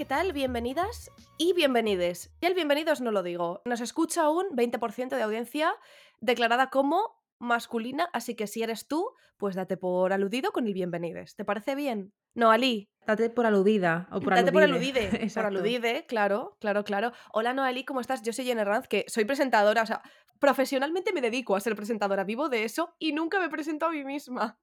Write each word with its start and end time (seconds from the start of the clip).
¿qué 0.00 0.06
tal? 0.06 0.32
Bienvenidas 0.32 1.10
y 1.36 1.52
bienvenides. 1.52 2.32
Y 2.40 2.46
el 2.46 2.54
bienvenidos 2.54 3.02
no 3.02 3.12
lo 3.12 3.22
digo. 3.22 3.60
Nos 3.66 3.82
escucha 3.82 4.30
un 4.30 4.46
20% 4.56 5.10
de 5.10 5.22
audiencia 5.22 5.74
declarada 6.22 6.70
como 6.70 7.22
masculina, 7.38 8.08
así 8.14 8.34
que 8.34 8.46
si 8.46 8.62
eres 8.62 8.88
tú, 8.88 9.10
pues 9.36 9.56
date 9.56 9.76
por 9.76 10.14
aludido 10.14 10.52
con 10.52 10.66
el 10.66 10.72
bienvenides. 10.72 11.36
¿Te 11.36 11.44
parece 11.44 11.74
bien? 11.74 12.14
No, 12.34 12.50
Ali. 12.50 12.88
Date 13.06 13.28
por 13.28 13.44
aludida 13.44 14.08
o 14.10 14.22
por 14.22 14.34
Date 14.34 14.52
por 14.52 14.62
aludide. 14.62 15.28
por 15.34 15.44
aludide, 15.44 16.06
claro, 16.06 16.56
claro, 16.60 16.82
claro. 16.82 17.12
Hola 17.34 17.52
Noeli, 17.52 17.84
¿cómo 17.84 18.00
estás? 18.00 18.22
Yo 18.22 18.32
soy 18.32 18.46
Jenny 18.46 18.64
Ranz, 18.64 18.88
que 18.88 19.04
soy 19.06 19.26
presentadora, 19.26 19.82
o 19.82 19.86
sea, 19.86 20.00
profesionalmente 20.38 21.12
me 21.12 21.20
dedico 21.20 21.56
a 21.56 21.60
ser 21.60 21.76
presentadora, 21.76 22.24
vivo 22.24 22.48
de 22.48 22.64
eso 22.64 22.96
y 22.98 23.12
nunca 23.12 23.38
me 23.38 23.50
presento 23.50 23.84
a 23.84 23.90
mí 23.90 24.02
misma. 24.02 24.58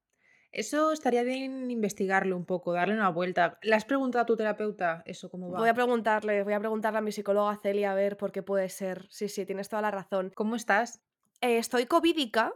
Eso 0.50 0.92
estaría 0.92 1.22
bien 1.22 1.70
investigarlo 1.70 2.36
un 2.36 2.46
poco, 2.46 2.72
darle 2.72 2.94
una 2.94 3.10
vuelta. 3.10 3.58
¿Le 3.62 3.74
has 3.74 3.84
preguntado 3.84 4.22
a 4.22 4.26
tu 4.26 4.36
terapeuta 4.36 5.02
eso 5.04 5.30
cómo 5.30 5.50
va? 5.50 5.58
Voy 5.58 5.68
a 5.68 5.74
preguntarle, 5.74 6.42
voy 6.42 6.54
a 6.54 6.60
preguntarle 6.60 6.98
a 6.98 7.02
mi 7.02 7.12
psicóloga 7.12 7.58
Celia 7.62 7.92
a 7.92 7.94
ver 7.94 8.16
por 8.16 8.32
qué 8.32 8.42
puede 8.42 8.68
ser. 8.68 9.06
Sí, 9.10 9.28
sí, 9.28 9.44
tienes 9.44 9.68
toda 9.68 9.82
la 9.82 9.90
razón. 9.90 10.32
¿Cómo 10.34 10.56
estás? 10.56 11.00
Eh, 11.40 11.58
estoy 11.58 11.86
covidica. 11.86 12.54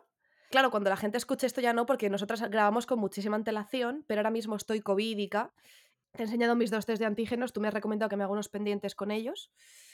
Claro, 0.51 0.71
cuando 0.71 0.91
la 0.91 0.97
gente 0.97 1.17
escuche 1.17 1.47
esto 1.47 1.61
ya 1.61 1.73
no, 1.73 1.87
porque 1.87 2.11
nosotras 2.11 2.43
grabamos 2.51 2.85
con 2.85 2.99
muchísima 2.99 3.37
antelación, 3.37 4.05
pero 4.07 4.21
ahora 4.21 4.31
mismo 4.31 4.57
estoy 4.57 4.81
covidica. 4.81 5.53
Te 6.15 6.23
he 6.23 6.27
enseñado 6.27 6.57
mis 6.57 6.71
dos 6.71 6.85
test 6.85 7.01
de 7.01 7.07
antígenos, 7.07 7.53
tú 7.55 7.61
me 7.61 7.69
has 7.69 7.75
recomendado 7.75 8.11
que 8.11 8.17
me 8.17 8.25
haga 8.25 8.33
unos 8.35 8.51
pendientes 8.51 8.95
con 8.95 9.11
ellos. 9.11 9.51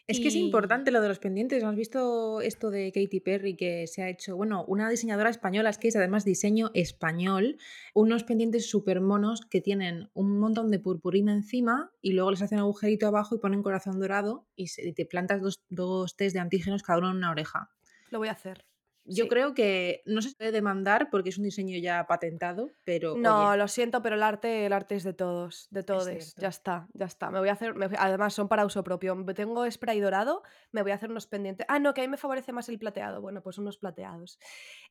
Es 0.09 0.19
que 0.19 0.29
es 0.29 0.35
importante 0.37 0.91
lo 0.91 1.01
de 1.01 1.07
los 1.09 1.21
pendientes. 1.21 1.63
¿No 1.63 1.69
has 1.69 1.77
visto 1.77 2.41
esto 2.41 2.71
de 2.71 2.91
Katy 2.93 3.21
Perry 3.21 3.57
que 3.57 3.87
se 3.87 4.03
ha 4.03 4.09
hecho? 4.09 4.37
Bueno, 4.37 4.65
una 4.67 4.89
diseñadora 4.91 5.31
española, 5.31 5.71
es 5.71 5.79
que 5.79 5.89
es 5.89 5.97
además 5.97 6.25
diseño 6.25 6.71
español, 6.75 7.59
unos 7.95 8.25
pendientes 8.25 8.69
súper 8.69 9.01
monos 9.01 9.43
que 9.43 9.61
tienen 9.61 10.11
un 10.15 10.39
montón 10.41 10.71
de 10.73 10.81
purpurina 10.81 11.33
encima 11.33 11.93
y 12.01 12.13
luego 12.15 12.33
les 12.33 12.43
hacen 12.43 12.59
agujerito 12.59 13.07
abajo 13.07 13.37
y 13.37 13.39
ponen 13.39 13.63
corazón 13.63 14.01
dorado 14.01 14.49
y, 14.57 14.69
se- 14.69 14.89
y 14.89 14.93
te 14.95 15.07
plantas 15.07 15.41
dos, 15.41 15.61
dos 15.69 16.17
test 16.17 16.35
de 16.35 16.41
antígenos 16.41 16.83
cada 16.83 16.99
uno 16.99 17.11
en 17.11 17.17
una 17.19 17.31
oreja. 17.31 17.71
Lo 18.11 18.19
voy 18.19 18.29
a 18.29 18.33
hacer. 18.33 18.65
Yo 19.09 19.25
Sí. 19.25 19.29
creo 19.29 19.55
que 19.55 20.03
no 20.07 20.21
se 20.23 20.35
puede 20.37 20.53
demandar 20.53 21.09
porque 21.11 21.31
es 21.31 21.39
un 21.39 21.45
diseño 21.45 21.79
ya 21.79 22.07
patentado, 22.07 22.71
pero 22.85 23.17
No, 23.17 23.49
oye, 23.49 23.59
lo 23.59 23.69
siento, 23.69 24.03
pero 24.03 24.17
el 24.17 24.23
arte, 24.23 24.67
el 24.67 24.73
arte 24.73 24.97
es 24.97 25.05
de 25.05 25.15
todos, 25.15 25.67
de 25.71 25.83
todos. 25.83 26.35
Ya 26.37 26.49
está, 26.49 26.89
ya 26.93 27.07
está. 27.07 27.31
Me 27.31 27.39
voy 27.39 27.49
a 27.49 27.53
hacer, 27.53 27.75
me 27.75 27.87
además 27.99 28.35
son 28.35 28.49
para 28.49 28.67
uso 28.67 28.85
propio. 28.85 29.17
Tengo 29.35 29.69
spray 29.71 30.01
dorado, 30.01 30.43
me 30.73 30.83
voy 30.83 30.91
a 30.93 30.97
hacer 30.97 31.11
unos 31.11 31.27
pendientes. 31.27 31.67
Ah, 31.69 31.79
no, 31.79 31.95
que 31.95 32.03
a 32.03 32.05
mí 32.05 32.09
me 32.09 32.17
favorece 32.19 32.53
más 32.53 32.69
el 32.69 32.79
plateado. 32.79 33.21
Bueno, 33.23 33.43
pues 33.43 33.59
unos 33.59 33.79
plateados. 33.79 34.39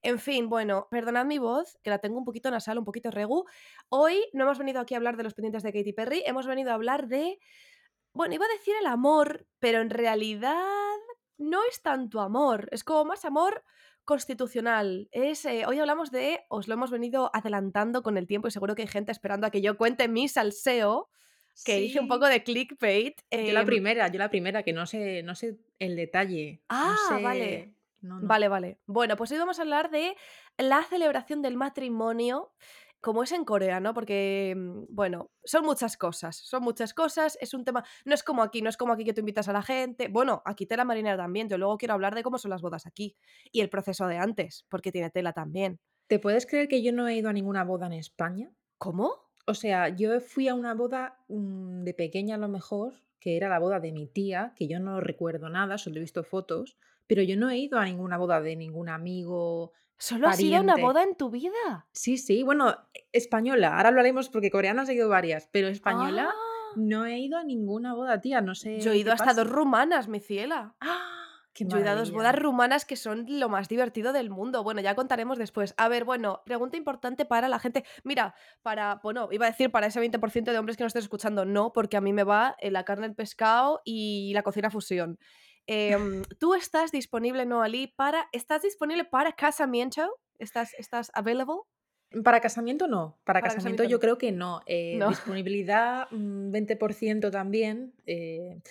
En 0.01 0.19
fin, 0.19 0.49
bueno, 0.49 0.87
perdonad 0.89 1.25
mi 1.25 1.37
voz, 1.37 1.77
que 1.83 1.89
la 1.91 1.99
tengo 1.99 2.17
un 2.17 2.25
poquito 2.25 2.49
nasal, 2.51 2.79
un 2.79 2.85
poquito 2.85 3.11
regu. 3.11 3.45
Hoy 3.89 4.25
no 4.33 4.43
hemos 4.45 4.57
venido 4.57 4.79
aquí 4.81 4.93
a 4.95 4.97
hablar 4.97 5.17
de 5.17 5.23
los 5.23 5.33
pendientes 5.35 5.63
de 5.63 5.71
Katy 5.73 5.93
Perry, 5.93 6.23
hemos 6.25 6.47
venido 6.47 6.71
a 6.71 6.73
hablar 6.73 7.07
de, 7.07 7.39
bueno, 8.13 8.35
iba 8.35 8.45
a 8.45 8.49
decir 8.57 8.75
el 8.79 8.87
amor, 8.87 9.47
pero 9.59 9.79
en 9.81 9.89
realidad 9.89 10.55
no 11.37 11.59
es 11.69 11.81
tanto 11.81 12.21
amor, 12.21 12.67
es 12.71 12.83
como 12.83 13.05
más 13.05 13.25
amor 13.25 13.63
constitucional. 14.07 15.09
Es, 15.11 15.43
eh, 15.43 15.65
hoy 15.67 15.79
hablamos 15.79 16.11
de, 16.11 16.45
os 16.47 16.69
lo 16.69 16.75
hemos 16.75 16.91
venido 16.91 17.29
adelantando 17.33 18.01
con 18.01 18.17
el 18.17 18.25
tiempo 18.25 18.47
y 18.47 18.51
seguro 18.51 18.73
que 18.73 18.83
hay 18.83 18.87
gente 18.87 19.11
esperando 19.11 19.45
a 19.45 19.51
que 19.51 19.61
yo 19.61 19.77
cuente 19.77 20.07
mi 20.07 20.29
salseo, 20.29 21.09
que 21.65 21.81
hice 21.81 21.99
un 21.99 22.05
sí. 22.05 22.09
poco 22.09 22.27
de 22.27 22.41
clickbait. 22.41 23.21
Yo 23.29 23.51
la 23.51 23.59
em, 23.61 23.65
primera, 23.65 24.07
yo 24.07 24.17
la 24.17 24.29
primera, 24.29 24.63
que 24.63 24.71
no 24.71 24.85
sé, 24.85 25.23
no 25.23 25.35
sé 25.35 25.57
el 25.79 25.97
detalle. 25.97 26.61
Ah, 26.69 26.95
no 27.11 27.17
sé... 27.17 27.23
vale. 27.23 27.73
No, 27.99 28.21
no. 28.21 28.27
Vale, 28.27 28.47
vale. 28.47 28.77
Bueno, 28.85 29.17
pues 29.17 29.31
hoy 29.33 29.39
vamos 29.39 29.59
a 29.59 29.63
hablar 29.63 29.89
de 29.91 30.15
la 30.57 30.83
celebración 30.83 31.41
del 31.41 31.57
matrimonio, 31.57 32.53
como 33.01 33.23
es 33.23 33.31
en 33.31 33.45
Corea, 33.45 33.79
¿no? 33.79 33.93
Porque, 33.93 34.53
mm, 34.55 34.85
bueno, 34.89 35.31
son 35.43 35.65
muchas 35.65 35.97
cosas, 35.97 36.35
son 36.37 36.63
muchas 36.63 36.93
cosas, 36.93 37.37
es 37.41 37.53
un 37.53 37.63
tema, 37.63 37.83
no 38.05 38.13
es 38.13 38.23
como 38.23 38.43
aquí, 38.43 38.61
no 38.61 38.69
es 38.69 38.77
como 38.77 38.93
aquí 38.93 39.05
que 39.05 39.13
tú 39.13 39.21
invitas 39.21 39.47
a 39.47 39.53
la 39.53 39.61
gente, 39.61 40.07
bueno, 40.07 40.41
aquí 40.45 40.65
tela 40.65 40.85
marinera 40.85 41.17
también, 41.17 41.49
yo 41.49 41.57
luego 41.57 41.77
quiero 41.77 41.93
hablar 41.93 42.15
de 42.15 42.23
cómo 42.23 42.37
son 42.37 42.51
las 42.51 42.61
bodas 42.61 42.85
aquí 42.85 43.15
y 43.51 43.61
el 43.61 43.69
proceso 43.69 44.07
de 44.07 44.17
antes, 44.17 44.65
porque 44.69 44.91
tiene 44.91 45.09
tela 45.09 45.33
también. 45.33 45.79
¿Te 46.07 46.19
puedes 46.19 46.45
creer 46.45 46.67
que 46.67 46.81
yo 46.81 46.93
no 46.93 47.07
he 47.07 47.15
ido 47.15 47.29
a 47.29 47.33
ninguna 47.33 47.63
boda 47.63 47.87
en 47.87 47.93
España? 47.93 48.51
¿Cómo? 48.77 49.27
O 49.45 49.53
sea, 49.53 49.89
yo 49.89 50.19
fui 50.19 50.47
a 50.47 50.55
una 50.55 50.73
boda 50.73 51.19
mm, 51.27 51.83
de 51.83 51.93
pequeña 51.93 52.35
a 52.35 52.37
lo 52.37 52.47
mejor, 52.47 53.01
que 53.19 53.37
era 53.37 53.49
la 53.49 53.59
boda 53.59 53.79
de 53.79 53.91
mi 53.91 54.07
tía, 54.07 54.53
que 54.55 54.67
yo 54.67 54.79
no 54.79 55.01
recuerdo 55.01 55.49
nada, 55.49 55.77
solo 55.77 55.97
he 55.97 56.01
visto 56.01 56.23
fotos, 56.23 56.77
pero 57.07 57.23
yo 57.23 57.37
no 57.37 57.49
he 57.49 57.57
ido 57.57 57.79
a 57.79 57.85
ninguna 57.85 58.17
boda 58.17 58.41
de 58.41 58.55
ningún 58.55 58.89
amigo. 58.89 59.71
¿Solo 59.97 60.27
has 60.27 60.39
ido 60.39 60.57
a 60.57 60.61
una 60.61 60.75
boda 60.77 61.03
en 61.03 61.15
tu 61.15 61.29
vida? 61.29 61.87
Sí, 61.91 62.17
sí, 62.17 62.43
bueno, 62.43 62.75
española, 63.11 63.75
ahora 63.77 63.89
hablaremos 63.89 64.29
porque 64.29 64.51
coreanas 64.51 64.87
he 64.89 64.93
ido 64.93 65.09
varias, 65.09 65.49
pero 65.51 65.67
española 65.67 66.29
Ah, 66.31 66.73
no 66.75 67.05
he 67.05 67.17
ido 67.19 67.37
a 67.37 67.43
ninguna 67.43 67.93
boda, 67.93 68.21
tía, 68.21 68.41
no 68.41 68.53
sé. 68.55 68.79
yo 68.79 68.91
he 68.91 68.97
ido 68.97 69.11
hasta 69.11 69.25
pasa. 69.25 69.43
dos 69.43 69.51
rumanas, 69.51 70.07
mi 70.07 70.19
ciela. 70.19 70.75
¡Ah! 70.81 71.13
¡Qué 71.53 71.65
Yo 71.65 71.77
he 71.77 71.81
ido 71.81 71.89
a 71.89 71.95
dos 71.95 72.11
bodas 72.11 72.35
rumanas 72.35 72.85
que 72.85 72.95
son 72.95 73.25
lo 73.27 73.49
más 73.49 73.67
divertido 73.67 74.13
del 74.13 74.29
mundo. 74.29 74.63
Bueno, 74.63 74.79
ya 74.79 74.93
contaremos 74.93 75.39
después. 75.39 75.73
A 75.77 75.87
ver, 75.87 76.03
bueno, 76.05 76.43
pregunta 76.45 76.77
importante 76.77 77.25
para 77.25 77.47
la 77.49 77.57
gente. 77.57 77.83
Mira, 78.03 78.35
para, 78.61 78.99
bueno, 79.01 79.29
iba 79.31 79.47
a 79.47 79.49
decir 79.49 79.71
para 79.71 79.87
ese 79.87 79.99
20% 79.99 80.51
de 80.51 80.59
hombres 80.59 80.77
que 80.77 80.83
nos 80.83 80.91
estén 80.91 81.01
escuchando, 81.01 81.45
no, 81.45 81.73
porque 81.73 81.97
a 81.97 82.01
mí 82.01 82.13
me 82.13 82.23
va 82.23 82.55
eh, 82.59 82.69
la 82.69 82.83
carne, 82.83 83.07
el 83.07 83.15
pescado 83.15 83.81
y 83.83 84.31
la 84.35 84.43
cocina 84.43 84.69
fusión. 84.69 85.17
Em, 85.67 86.23
¿Tú 86.39 86.53
estás 86.53 86.91
disponible, 86.91 87.45
para, 87.95 88.27
estás 88.31 88.61
disponible 88.61 89.03
para 89.05 89.33
casamiento? 89.33 90.09
¿Estás, 90.39 90.73
estás 90.75 91.11
available? 91.13 91.57
Para 92.23 92.39
casamiento 92.39 92.87
no, 92.87 93.19
para, 93.25 93.41
Para 93.41 93.53
casamiento, 93.53 93.83
casamiento 93.83 93.83
yo 93.83 93.99
creo 93.99 94.17
que 94.17 94.31
no. 94.31 94.61
Eh, 94.67 94.95
No. 94.97 95.09
Disponibilidad 95.09 96.07
mm, 96.11 96.51
20% 96.51 97.31
también. 97.31 97.93
eh, 98.05 98.61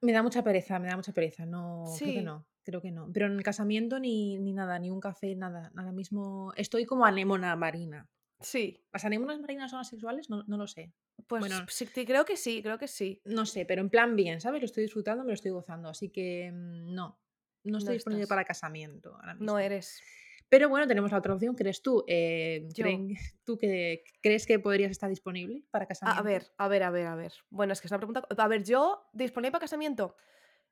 me 0.00 0.12
da 0.12 0.22
mucha 0.22 0.42
pereza, 0.42 0.78
me 0.78 0.88
da 0.88 0.96
mucha 0.96 1.12
pereza. 1.12 1.46
No, 1.46 1.84
creo 1.96 2.12
que 2.12 2.18
Sí. 2.20 2.24
no, 2.24 2.46
creo 2.64 2.80
que 2.80 2.90
no. 2.90 3.08
Pero 3.12 3.26
en 3.26 3.34
el 3.34 3.42
casamiento 3.42 4.00
ni, 4.00 4.36
ni 4.38 4.52
nada, 4.52 4.78
ni 4.78 4.90
un 4.90 5.00
café, 5.00 5.36
nada. 5.36 5.70
Ahora 5.76 5.92
mismo 5.92 6.52
estoy 6.56 6.86
como 6.86 7.04
anémona 7.04 7.54
marina. 7.56 8.08
Sí, 8.42 8.84
¿Las 8.92 9.04
anémonas 9.04 9.40
marinas 9.40 9.70
son 9.70 9.80
asexuales? 9.80 10.28
No, 10.30 10.44
no 10.46 10.56
lo 10.56 10.66
sé. 10.66 10.92
pues 11.26 11.40
Bueno, 11.40 11.64
sí, 11.68 11.86
creo 11.86 12.24
que 12.24 12.36
sí, 12.36 12.62
creo 12.62 12.78
que 12.78 12.88
sí. 12.88 13.20
no 13.24 13.46
sé, 13.46 13.64
pero 13.64 13.80
en 13.80 13.90
plan 13.90 14.16
bien, 14.16 14.40
¿sabes? 14.40 14.60
Lo 14.60 14.66
estoy 14.66 14.82
disfrutando, 14.84 15.24
me 15.24 15.28
lo 15.30 15.34
estoy 15.34 15.50
gozando. 15.50 15.88
Así 15.88 16.10
que 16.10 16.50
mm, 16.52 16.94
no, 16.94 17.18
no 17.64 17.72
No 17.72 17.78
estoy 17.78 17.94
disponible 17.94 18.22
estás. 18.24 18.28
para 18.36 18.44
casamiento 18.44 19.14
ahora 19.14 19.34
No 19.34 19.58
eres. 19.58 20.02
Pero 20.48 20.68
bueno, 20.68 20.86
tenemos 20.86 21.10
la 21.10 21.18
otra 21.18 21.32
opción, 21.32 21.56
eres 21.58 21.80
tú. 21.80 22.04
Eh, 22.06 22.68
creen- 22.74 23.16
¿Tú 23.44 23.56
que, 23.56 24.04
crees 24.20 24.46
que 24.46 24.58
podrías 24.58 24.90
estar 24.90 25.08
disponible 25.08 25.64
para 25.70 25.86
casamiento? 25.86 26.20
a 26.20 26.22
ver, 26.22 26.52
a 26.58 26.68
ver, 26.68 26.82
a 26.82 26.90
ver, 26.90 27.06
a 27.06 27.14
ver. 27.14 27.32
Bueno, 27.48 27.72
es 27.72 27.80
que 27.80 27.86
es 27.86 27.92
una 27.92 27.98
pregunta. 27.98 28.26
A 28.36 28.48
ver, 28.48 28.62
yo, 28.62 29.08
disponible 29.14 29.52
para 29.52 29.62
casamiento. 29.62 30.14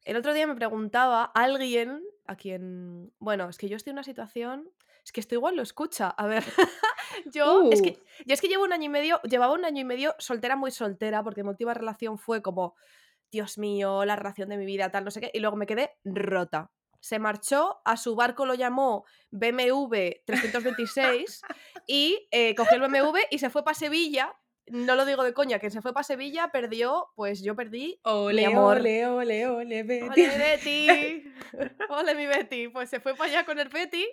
El 0.05 0.17
otro 0.17 0.35
día 0.35 0.47
me 0.47 0.55
preguntaba 0.55 1.25
alguien 1.25 2.03
a 2.27 2.37
quien. 2.37 3.13
Bueno, 3.19 3.49
es 3.49 3.57
que 3.59 3.69
yo 3.69 3.77
estoy 3.77 3.91
en 3.93 3.97
una 3.97 4.05
situación. 4.05 4.71
Es 5.05 5.13
que 5.13 5.21
esto 5.21 5.35
igual 5.35 5.57
lo 5.57 5.63
escucha. 5.63 6.09
A 6.11 6.27
ver. 6.27 6.45
yo, 7.33 7.71
es 7.71 7.81
Uh, 7.81 7.85
que, 7.85 7.99
yo 8.27 8.35
es 8.35 8.41
que 8.41 8.49
llevo 8.49 8.65
un 8.65 8.73
año 8.73 8.85
y 8.85 8.89
medio. 8.89 9.21
Llevaba 9.23 9.53
un 9.53 9.65
año 9.65 9.81
y 9.81 9.85
medio 9.85 10.15
soltera, 10.19 10.57
muy 10.57 10.71
soltera, 10.71 11.23
porque 11.23 11.43
mi 11.43 11.51
última 11.51 11.75
relación 11.75 12.19
fue 12.19 12.43
como. 12.43 12.75
Dios 13.33 13.59
mío, 13.59 14.05
la 14.05 14.17
relación 14.17 14.49
de 14.49 14.57
mi 14.57 14.67
vida, 14.67 14.91
tal, 14.91 15.05
no 15.05 15.13
sé 15.13 15.21
qué. 15.21 15.31
Y 15.33 15.39
luego 15.39 15.57
me 15.57 15.67
quedé 15.67 15.93
rota. 16.05 16.73
Se 16.99 17.21
marchó, 17.21 17.81
a 17.85 17.97
su 17.97 18.17
barco 18.17 18.45
lo 18.45 18.55
llamó 18.55 19.05
BMW 19.31 19.95
326 20.27 21.41
y 21.87 22.27
eh, 22.33 22.55
cogió 22.57 22.77
el 22.77 22.83
BMW 22.91 23.19
y 23.31 23.39
se 23.39 23.49
fue 23.49 23.63
para 23.65 23.75
Sevilla. 23.75 24.35
No 24.67 24.95
lo 24.97 25.05
digo 25.05 25.23
de 25.25 25.33
coña, 25.33 25.59
que 25.61 25.71
se 25.71 25.81
fue 25.81 25.93
para 25.93 26.05
Sevilla, 26.05 26.49
perdió, 26.53 27.07
pues 27.15 27.41
yo 27.43 27.57
perdí 27.57 28.01
mi 28.05 28.11
ole, 28.11 28.47
amor. 28.47 28.79
ole, 28.79 29.07
ole, 29.07 29.47
ole, 29.47 29.83
Betty. 29.85 30.07
Ole, 30.23 30.39
Betty. 30.39 31.33
Ole, 31.89 32.15
mi 32.15 32.27
Betty. 32.27 32.69
Pues 32.69 32.91
se 32.91 33.01
fue 33.01 33.15
para 33.15 33.31
allá 33.31 33.45
con 33.47 33.59
el 33.59 33.69
Betty 33.69 34.07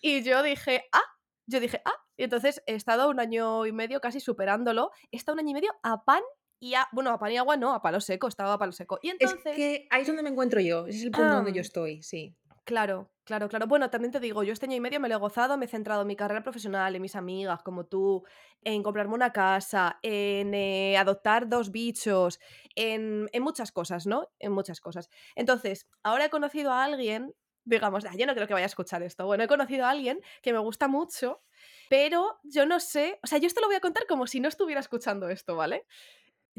y 0.00 0.22
yo 0.22 0.42
dije, 0.42 0.84
ah, 0.92 1.02
yo 1.48 1.60
dije, 1.60 1.80
ah. 1.84 1.94
Y 2.16 2.24
entonces 2.24 2.62
he 2.66 2.74
estado 2.74 3.08
un 3.08 3.20
año 3.20 3.66
y 3.66 3.72
medio 3.72 4.00
casi 4.00 4.20
superándolo. 4.20 4.90
He 5.10 5.16
estado 5.16 5.34
un 5.34 5.40
año 5.40 5.50
y 5.50 5.54
medio 5.54 5.70
a 5.82 6.04
pan 6.04 6.22
y 6.60 6.74
a, 6.74 6.88
bueno, 6.92 7.10
a 7.10 7.18
pan 7.18 7.32
y 7.32 7.36
agua 7.36 7.56
no, 7.56 7.72
a 7.74 7.80
palo 7.80 8.00
seco, 8.00 8.28
estaba 8.28 8.54
a 8.54 8.58
palo 8.58 8.72
seco. 8.72 8.98
Y 9.02 9.08
Es 9.10 9.16
entonces, 9.20 9.56
que 9.56 9.86
ahí 9.90 10.02
es 10.02 10.06
donde 10.06 10.22
me 10.22 10.28
encuentro 10.28 10.60
yo. 10.60 10.86
Ese 10.86 10.98
es 10.98 11.04
el 11.04 11.10
punto 11.10 11.32
donde 11.32 11.52
yo 11.52 11.60
estoy, 11.60 12.02
sí. 12.02 12.36
Claro, 12.64 13.10
claro, 13.24 13.48
claro. 13.48 13.66
Bueno, 13.66 13.88
también 13.88 14.12
te 14.12 14.20
digo, 14.20 14.42
yo 14.42 14.52
este 14.52 14.66
año 14.66 14.76
y 14.76 14.80
medio 14.80 15.00
me 15.00 15.08
lo 15.08 15.14
he 15.14 15.18
gozado, 15.18 15.56
me 15.56 15.64
he 15.64 15.68
centrado 15.68 16.02
en 16.02 16.08
mi 16.08 16.16
carrera 16.16 16.42
profesional, 16.42 16.94
en 16.94 17.00
mis 17.00 17.16
amigas 17.16 17.62
como 17.62 17.86
tú, 17.86 18.24
en 18.62 18.82
comprarme 18.82 19.14
una 19.14 19.32
casa, 19.32 19.98
en 20.02 20.52
eh, 20.52 20.98
adoptar 20.98 21.48
dos 21.48 21.70
bichos, 21.70 22.40
en, 22.74 23.30
en 23.32 23.42
muchas 23.42 23.72
cosas, 23.72 24.06
¿no? 24.06 24.28
En 24.38 24.52
muchas 24.52 24.82
cosas. 24.82 25.08
Entonces, 25.34 25.88
ahora 26.02 26.26
he 26.26 26.30
conocido 26.30 26.70
a 26.72 26.84
alguien, 26.84 27.34
digamos, 27.68 28.04
ah, 28.04 28.14
yo 28.16 28.26
no 28.26 28.34
creo 28.34 28.46
que 28.46 28.54
vaya 28.54 28.66
a 28.66 28.66
escuchar 28.66 29.02
esto. 29.02 29.26
Bueno, 29.26 29.44
he 29.44 29.48
conocido 29.48 29.84
a 29.86 29.90
alguien 29.90 30.20
que 30.42 30.52
me 30.52 30.58
gusta 30.58 30.88
mucho, 30.88 31.42
pero 31.88 32.38
yo 32.42 32.66
no 32.66 32.80
sé, 32.80 33.18
o 33.22 33.26
sea, 33.26 33.38
yo 33.38 33.46
esto 33.46 33.60
lo 33.60 33.66
voy 33.66 33.76
a 33.76 33.80
contar 33.80 34.06
como 34.06 34.26
si 34.26 34.40
no 34.40 34.48
estuviera 34.48 34.80
escuchando 34.80 35.28
esto, 35.28 35.56
¿vale? 35.56 35.86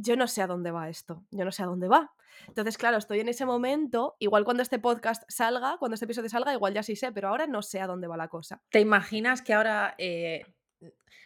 yo 0.01 0.15
no 0.15 0.27
sé 0.27 0.41
a 0.41 0.47
dónde 0.47 0.71
va 0.71 0.87
esto, 0.87 1.25
yo 1.29 1.43
no 1.43 1.51
sé 1.51 1.61
a 1.63 1.65
dónde 1.65 1.89
va. 1.89 2.13
Entonces, 2.47 2.77
claro, 2.77 2.97
estoy 2.97 3.19
en 3.19 3.27
ese 3.27 3.45
momento, 3.45 4.15
igual 4.19 4.45
cuando 4.45 4.63
este 4.63 4.79
podcast 4.79 5.23
salga, 5.27 5.75
cuando 5.77 5.95
este 5.95 6.05
episodio 6.05 6.29
salga, 6.29 6.53
igual 6.53 6.73
ya 6.73 6.83
sí 6.83 6.95
sé, 6.95 7.11
pero 7.11 7.27
ahora 7.27 7.47
no 7.47 7.61
sé 7.61 7.81
a 7.81 7.87
dónde 7.87 8.07
va 8.07 8.15
la 8.15 8.29
cosa. 8.29 8.61
¿Te 8.69 8.79
imaginas 8.79 9.41
que 9.41 9.53
ahora 9.53 9.95
eh, 9.97 10.45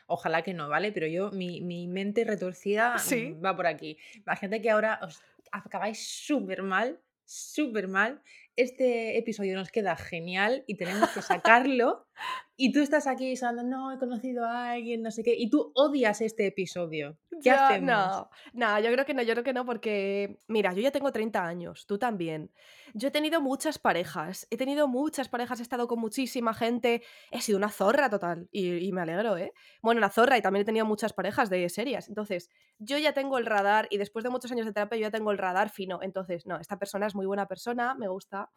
Ojalá 0.08 0.42
que 0.42 0.54
no, 0.54 0.68
¿vale? 0.70 0.92
Pero 0.92 1.08
yo, 1.08 1.32
mi, 1.32 1.62
mi 1.62 1.88
mente 1.88 2.24
retorcida 2.24 2.98
Sí. 2.98 3.36
mm, 3.36 3.46
va 3.46 3.56
por 3.56 3.68
aquí. 3.68 3.98
Imagínate 4.16 4.62
que 4.62 4.70
ahora 4.70 5.00
os 5.02 5.22
acabáis 5.52 6.26
súper 6.26 6.62
mal, 6.64 7.00
súper 7.26 7.88
mal. 7.88 8.22
Este 8.56 9.18
episodio 9.18 9.56
nos 9.56 9.72
queda 9.72 9.96
genial 9.96 10.64
y 10.68 10.78
tenemos 10.78 11.10
que 11.10 11.22
sacarlo. 11.22 12.08
Y 12.56 12.72
tú 12.72 12.82
estás 12.82 13.08
aquí 13.08 13.28
diciendo, 13.30 13.64
no, 13.64 13.92
he 13.92 13.98
conocido 14.00 14.46
a 14.46 14.72
alguien, 14.72 15.02
no 15.04 15.12
sé 15.12 15.24
qué. 15.24 15.36
Y 15.36 15.50
tú 15.50 15.72
odias 15.76 16.22
este 16.22 16.48
episodio. 16.48 17.20
¿Qué 17.44 17.52
Ya, 17.52 17.56
hacemos? 17.56 18.22
no, 18.22 18.30
no, 18.54 18.80
yo 18.80 18.92
creo 18.92 19.06
que 19.06 19.14
no, 19.16 19.24
yo 19.24 19.34
creo 19.34 19.44
que 19.44 19.54
no, 19.54 19.66
porque, 19.66 20.40
mira, 20.48 20.72
yo 20.74 20.82
ya 20.82 20.92
tengo 20.92 21.12
30 21.12 21.46
años, 21.46 21.86
tú 21.88 21.98
también. 21.98 22.54
Yo 22.94 23.08
he 23.08 23.12
tenido 23.12 23.42
muchas 23.42 23.80
parejas, 23.80 24.48
he 24.52 24.56
tenido 24.58 24.88
muchas 24.88 25.30
parejas, 25.30 25.60
he 25.60 25.64
estado 25.64 25.88
con 25.88 26.00
muchísima 26.00 26.54
gente, 26.54 27.04
he 27.32 27.42
sido 27.42 27.58
una 27.58 27.70
zorra 27.70 28.10
total, 28.10 28.48
y, 28.52 28.76
y 28.88 28.92
me 28.94 29.02
alegro, 29.02 29.36
¿eh? 29.36 29.52
Bueno, 29.82 29.98
una 29.98 30.10
zorra, 30.12 30.38
y 30.38 30.42
también 30.44 30.62
he 30.62 30.66
tenido 30.66 30.86
muchas 30.86 31.12
parejas 31.12 31.50
de 31.50 31.68
serias. 31.70 32.08
Entonces, 32.08 32.50
yo 32.78 32.98
ya 33.00 33.14
tengo 33.14 33.40
el 33.40 33.48
radar, 33.48 33.88
y 33.90 33.98
después 33.98 34.24
de 34.24 34.30
muchos 34.30 34.52
años 34.52 34.68
de 34.68 34.74
terapia, 34.74 34.98
yo 35.00 35.02
ya 35.08 35.12
tengo 35.12 35.32
el 35.32 35.40
radar 35.40 35.70
fino. 35.72 36.00
Entonces, 36.04 36.46
no, 36.46 36.58
esta 36.60 36.78
persona 36.78 37.08
es 37.08 37.16
muy 37.16 37.26
buena 37.26 37.48
persona, 37.48 37.96
me 37.96 38.08
gusta, 38.08 38.52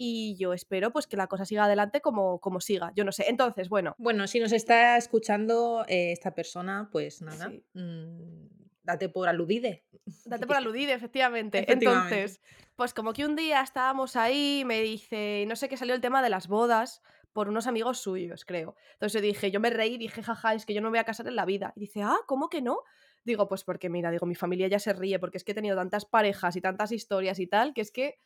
y 0.00 0.36
yo 0.38 0.52
espero 0.54 0.92
pues 0.92 1.08
que 1.08 1.16
la 1.16 1.26
cosa 1.26 1.44
siga 1.44 1.64
adelante 1.64 2.00
como, 2.00 2.40
como 2.40 2.60
siga, 2.60 2.92
yo 2.94 3.04
no 3.04 3.10
sé. 3.10 3.26
Entonces, 3.28 3.68
bueno, 3.68 3.96
Bueno, 3.98 4.28
si 4.28 4.38
nos 4.38 4.52
está 4.52 4.96
escuchando 4.96 5.84
eh, 5.88 6.12
esta 6.12 6.34
persona, 6.34 6.88
pues 6.92 7.20
nada, 7.20 7.50
sí. 7.50 7.64
mm, 7.74 8.46
date 8.84 9.08
por 9.08 9.28
aludide. 9.28 9.84
Date 10.24 10.46
por 10.46 10.56
aludida, 10.56 10.94
efectivamente. 10.94 11.58
Efectivamente. 11.58 12.14
Entonces, 12.14 12.40
pues 12.76 12.94
como 12.94 13.12
que 13.12 13.26
un 13.26 13.34
día 13.34 13.60
estábamos 13.60 14.14
ahí, 14.14 14.62
me 14.64 14.80
dice, 14.80 15.44
no 15.48 15.56
sé 15.56 15.68
qué 15.68 15.76
salió 15.76 15.96
el 15.96 16.00
tema 16.00 16.22
de 16.22 16.30
las 16.30 16.46
bodas 16.46 17.02
por 17.32 17.48
unos 17.48 17.66
amigos 17.66 17.98
suyos, 17.98 18.44
creo. 18.44 18.76
Entonces 18.92 19.20
yo 19.20 19.26
dije, 19.26 19.50
yo 19.50 19.58
me 19.58 19.70
reí 19.70 19.94
y 19.94 19.98
dije, 19.98 20.22
jaja, 20.22 20.54
es 20.54 20.64
que 20.64 20.74
yo 20.74 20.80
no 20.80 20.88
me 20.88 20.92
voy 20.92 20.98
a 21.00 21.04
casar 21.04 21.26
en 21.26 21.34
la 21.36 21.44
vida. 21.44 21.72
Y 21.74 21.80
dice, 21.80 22.02
ah, 22.02 22.18
¿cómo 22.26 22.48
que 22.48 22.62
no? 22.62 22.82
Digo, 23.24 23.48
pues 23.48 23.64
porque 23.64 23.90
mira, 23.90 24.12
digo, 24.12 24.26
mi 24.26 24.36
familia 24.36 24.68
ya 24.68 24.78
se 24.78 24.92
ríe 24.92 25.18
porque 25.18 25.38
es 25.38 25.44
que 25.44 25.52
he 25.52 25.54
tenido 25.56 25.76
tantas 25.76 26.04
parejas 26.04 26.54
y 26.54 26.60
tantas 26.60 26.92
historias 26.92 27.40
y 27.40 27.48
tal, 27.48 27.74
que 27.74 27.80
es 27.80 27.90
que, 27.90 28.18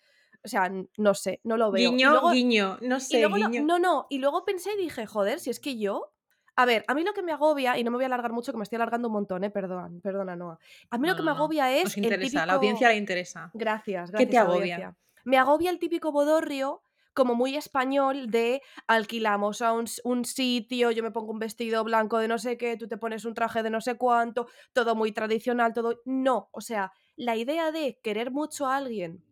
o 0.45 0.49
sea, 0.49 0.71
no 0.97 1.15
sé, 1.15 1.41
no 1.45 1.57
lo 1.57 1.71
veo. 1.71 1.91
Guiño, 1.91 2.11
luego, 2.11 2.31
guiño, 2.31 2.79
no 2.81 2.97
y 2.97 3.01
sé, 3.01 3.21
luego 3.21 3.37
guiño. 3.37 3.65
no, 3.65 3.79
no, 3.79 4.07
y 4.11 4.19
luego 4.19 4.45
pensé 4.45 4.71
y 4.75 4.83
dije, 4.83 5.07
joder, 5.07 5.41
si 5.41 5.51
es 5.51 5.61
que 5.61 5.79
yo... 5.79 6.13
A 6.55 6.67
ver, 6.67 6.85
a 6.87 6.95
mí 6.95 7.03
lo 7.03 7.15
que 7.15 7.23
me 7.23 7.33
agobia, 7.33 7.79
y 7.79 7.85
no 7.85 7.91
me 7.91 7.97
voy 7.97 8.05
a 8.05 8.09
alargar 8.09 8.31
mucho, 8.31 8.53
que 8.53 8.59
me 8.59 8.65
estoy 8.65 8.77
alargando 8.77 9.09
un 9.09 9.15
montón, 9.15 9.43
eh, 9.43 9.51
perdón, 9.51 10.03
perdona, 10.03 10.37
Noa. 10.37 10.59
A 10.91 10.99
mí 10.99 11.09
lo 11.09 11.17
que 11.17 11.23
me 11.23 11.31
agobia 11.31 11.75
es 11.75 11.97
el 11.97 12.05
interesa, 12.05 12.45
la 12.45 12.53
audiencia 12.53 12.89
le 12.91 12.97
interesa. 12.97 13.51
Gracias, 13.55 14.11
¿Qué 14.11 14.27
te 14.27 14.33
gracias, 14.33 14.43
agobia? 14.45 14.75
audiencia. 14.77 14.97
Me 15.25 15.39
agobia 15.39 15.71
el 15.71 15.79
típico 15.79 16.13
bodorrio 16.13 16.83
como 17.15 17.35
muy 17.35 17.57
español 17.57 18.31
de 18.31 18.61
alquilamos 18.87 19.63
a 19.63 19.73
un 19.73 20.25
sitio, 20.27 20.91
yo 20.91 21.03
me 21.03 21.11
pongo 21.11 21.33
un 21.33 21.39
vestido 21.39 21.85
blanco 21.85 22.19
de 22.19 22.29
no 22.29 22.39
sé 22.39 22.59
qué, 22.59 22.77
tú 22.77 22.87
te 22.87 22.99
pones 22.99 23.25
un 23.25 23.33
traje 23.33 23.63
de 23.63 23.71
no 23.71 23.81
sé 23.81 23.97
cuánto, 23.97 24.47
todo 24.75 24.95
muy 24.95 25.13
tradicional, 25.13 25.73
todo... 25.73 26.01
No, 26.05 26.49
o 26.53 26.61
sea, 26.61 26.93
la 27.17 27.37
idea 27.37 27.73
de 27.73 27.99
querer 28.03 28.31
mucho 28.31 28.67
a 28.67 28.77
alguien 28.77 29.25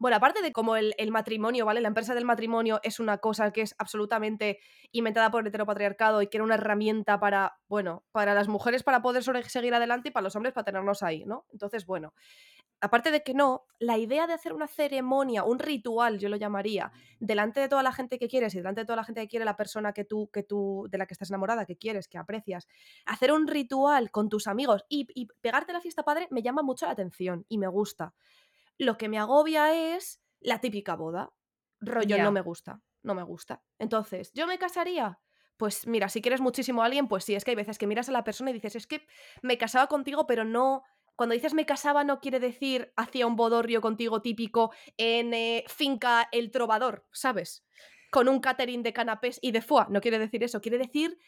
bueno, 0.00 0.16
aparte 0.16 0.40
de 0.40 0.50
como 0.50 0.76
el, 0.76 0.94
matrimonio, 1.10 1.66
¿vale? 1.66 1.82
La 1.82 1.88
empresa 1.88 2.14
del 2.14 2.24
matrimonio 2.24 2.80
es 2.82 3.00
una 3.00 3.18
cosa 3.18 3.52
que 3.52 3.60
es 3.60 3.74
absolutamente 3.76 4.58
inventada 4.92 5.30
por 5.30 5.42
el 5.42 5.48
heteropatriarcado 5.48 6.22
y 6.22 6.28
que 6.28 6.38
era 6.38 6.44
una 6.44 6.54
herramienta 6.54 7.20
para, 7.20 7.60
bueno, 7.68 8.02
para 8.10 8.32
las 8.32 8.48
mujeres 8.48 8.82
para 8.82 9.02
poder 9.02 9.22
seguir 9.22 9.74
adelante 9.74 10.08
y 10.08 10.10
para 10.10 10.24
los 10.24 10.34
hombres 10.36 10.54
para 10.54 10.64
tenernos 10.64 11.02
ahí, 11.02 11.26
¿no? 11.26 11.44
Entonces, 11.52 11.84
bueno, 11.84 12.14
aparte 12.80 13.10
de 13.10 13.22
que 13.22 13.34
no, 13.34 13.66
la 13.78 13.98
idea 13.98 14.26
de 14.26 14.32
hacer 14.32 14.54
una 14.54 14.68
ceremonia, 14.68 15.44
un 15.44 15.58
ritual, 15.58 16.18
yo 16.18 16.30
lo 16.30 16.36
llamaría, 16.36 16.92
delante 17.18 17.60
de 17.60 17.68
toda 17.68 17.82
la 17.82 17.92
gente 17.92 18.18
que 18.18 18.26
quieres 18.26 18.54
y 18.54 18.56
delante 18.56 18.80
de 18.80 18.86
toda 18.86 18.96
la 18.96 19.04
gente 19.04 19.20
que 19.20 19.28
quiere 19.28 19.44
la 19.44 19.58
persona 19.58 19.92
que 19.92 20.06
tú, 20.06 20.30
que 20.32 20.42
tú, 20.42 20.88
de 20.90 20.96
la 20.96 21.04
que 21.04 21.12
estás 21.12 21.28
enamorada, 21.28 21.66
que 21.66 21.76
quieres, 21.76 22.08
que 22.08 22.16
aprecias, 22.16 22.68
hacer 23.04 23.32
un 23.32 23.46
ritual 23.46 24.10
con 24.10 24.30
tus 24.30 24.46
amigos 24.46 24.86
y, 24.88 25.06
y 25.14 25.26
pegarte 25.42 25.74
la 25.74 25.82
fiesta 25.82 26.04
padre 26.04 26.26
me 26.30 26.40
llama 26.40 26.62
mucho 26.62 26.86
la 26.86 26.92
atención 26.92 27.44
y 27.50 27.58
me 27.58 27.68
gusta. 27.68 28.14
Lo 28.80 28.96
que 28.96 29.10
me 29.10 29.18
agobia 29.18 29.94
es 29.94 30.22
la 30.40 30.62
típica 30.62 30.96
boda. 30.96 31.34
Rollo, 31.80 32.16
no 32.16 32.32
me 32.32 32.40
gusta, 32.40 32.80
no 33.02 33.14
me 33.14 33.22
gusta. 33.22 33.62
Entonces, 33.78 34.32
¿yo 34.32 34.46
me 34.46 34.58
casaría? 34.58 35.20
Pues 35.58 35.86
mira, 35.86 36.08
si 36.08 36.22
quieres 36.22 36.40
muchísimo 36.40 36.80
a 36.80 36.86
alguien, 36.86 37.06
pues 37.06 37.24
sí, 37.24 37.34
es 37.34 37.44
que 37.44 37.50
hay 37.50 37.56
veces 37.56 37.76
que 37.76 37.86
miras 37.86 38.08
a 38.08 38.12
la 38.12 38.24
persona 38.24 38.48
y 38.48 38.54
dices, 38.54 38.76
es 38.76 38.86
que 38.86 39.06
me 39.42 39.58
casaba 39.58 39.86
contigo, 39.86 40.26
pero 40.26 40.46
no... 40.46 40.82
Cuando 41.14 41.34
dices 41.34 41.52
me 41.52 41.66
casaba 41.66 42.04
no 42.04 42.20
quiere 42.20 42.40
decir 42.40 42.94
hacía 42.96 43.26
un 43.26 43.36
bodorrio 43.36 43.82
contigo 43.82 44.22
típico 44.22 44.72
en 44.96 45.34
eh, 45.34 45.64
finca 45.68 46.26
El 46.32 46.50
Trovador, 46.50 47.06
¿sabes? 47.12 47.66
Con 48.10 48.30
un 48.30 48.40
catering 48.40 48.82
de 48.82 48.94
canapés 48.94 49.38
y 49.42 49.52
de 49.52 49.60
foie. 49.60 49.84
No 49.90 50.00
quiere 50.00 50.18
decir 50.18 50.42
eso, 50.42 50.62
quiere 50.62 50.78
decir 50.78 51.18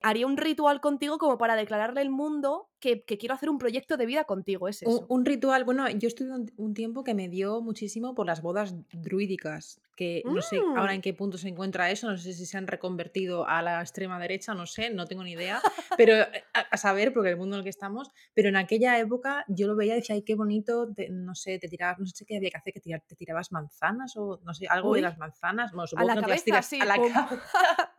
haría 0.00 0.26
un 0.26 0.36
ritual 0.36 0.80
contigo 0.80 1.18
como 1.18 1.38
para 1.38 1.56
declararle 1.56 2.00
al 2.00 2.10
mundo 2.10 2.70
que, 2.80 3.02
que 3.02 3.18
quiero 3.18 3.34
hacer 3.34 3.50
un 3.50 3.58
proyecto 3.58 3.96
de 3.96 4.06
vida 4.06 4.24
contigo, 4.24 4.68
es 4.68 4.82
Un, 4.82 4.92
eso. 4.94 5.06
un 5.08 5.24
ritual, 5.24 5.64
bueno, 5.64 5.88
yo 5.90 6.06
estuve 6.06 6.30
un, 6.32 6.52
un 6.56 6.74
tiempo 6.74 7.02
que 7.02 7.14
me 7.14 7.28
dio 7.28 7.60
muchísimo 7.60 8.14
por 8.14 8.26
las 8.26 8.40
bodas 8.40 8.74
druídicas, 8.92 9.80
que 9.96 10.22
no 10.26 10.40
sé 10.42 10.60
ahora 10.76 10.92
Mm. 10.92 10.94
en 10.96 11.00
qué 11.02 11.14
punto 11.14 11.38
se 11.38 11.48
encuentra 11.48 11.90
eso, 11.90 12.08
no 12.08 12.16
sé 12.16 12.32
si 12.32 12.46
se 12.46 12.56
han 12.56 12.68
reconvertido 12.68 13.48
a 13.48 13.62
la 13.62 13.80
extrema 13.80 14.20
derecha, 14.20 14.54
no 14.54 14.66
sé, 14.66 14.90
no 14.90 15.06
tengo 15.06 15.24
ni 15.24 15.32
idea, 15.32 15.60
pero 15.96 16.12
eh, 16.14 16.44
a, 16.54 16.60
a 16.60 16.76
saber, 16.76 17.12
porque 17.12 17.30
el 17.30 17.36
mundo 17.36 17.56
en 17.56 17.60
el 17.60 17.64
que 17.64 17.70
estamos, 17.70 18.12
pero 18.34 18.48
en 18.48 18.56
aquella 18.56 18.96
época 19.00 19.44
yo 19.48 19.66
lo 19.66 19.74
veía 19.74 19.94
y 19.94 19.96
decía, 19.96 20.14
ay, 20.14 20.22
qué 20.22 20.36
bonito, 20.36 20.86
te- 20.94 21.08
no 21.10 21.34
sé, 21.34 21.58
te 21.58 21.66
tirabas, 21.68 21.98
no 21.98 22.06
sé 22.06 22.24
qué 22.24 22.36
había 22.36 22.50
que 22.50 22.58
hacer, 22.58 22.72
que 22.72 22.80
tirar- 22.80 23.02
te 23.04 23.16
tirabas 23.16 23.50
manzanas 23.50 24.16
o 24.16 24.38
no 24.44 24.54
sé, 24.54 24.68
algo 24.68 24.92
de 24.94 24.98
Uy, 25.00 25.02
las 25.02 25.18
manzanas, 25.18 25.72
bueno, 25.72 25.82
a 25.82 25.86
supongo 25.88 26.06
la 26.06 26.14
que 26.14 26.20
no 26.20 26.26
te 26.26 26.30
las 26.30 26.42
cabeza, 26.42 26.44
tiras 26.44 26.66
sí, 26.66 26.78
a 26.80 26.84
la 26.84 26.96
cabeza, 26.96 27.28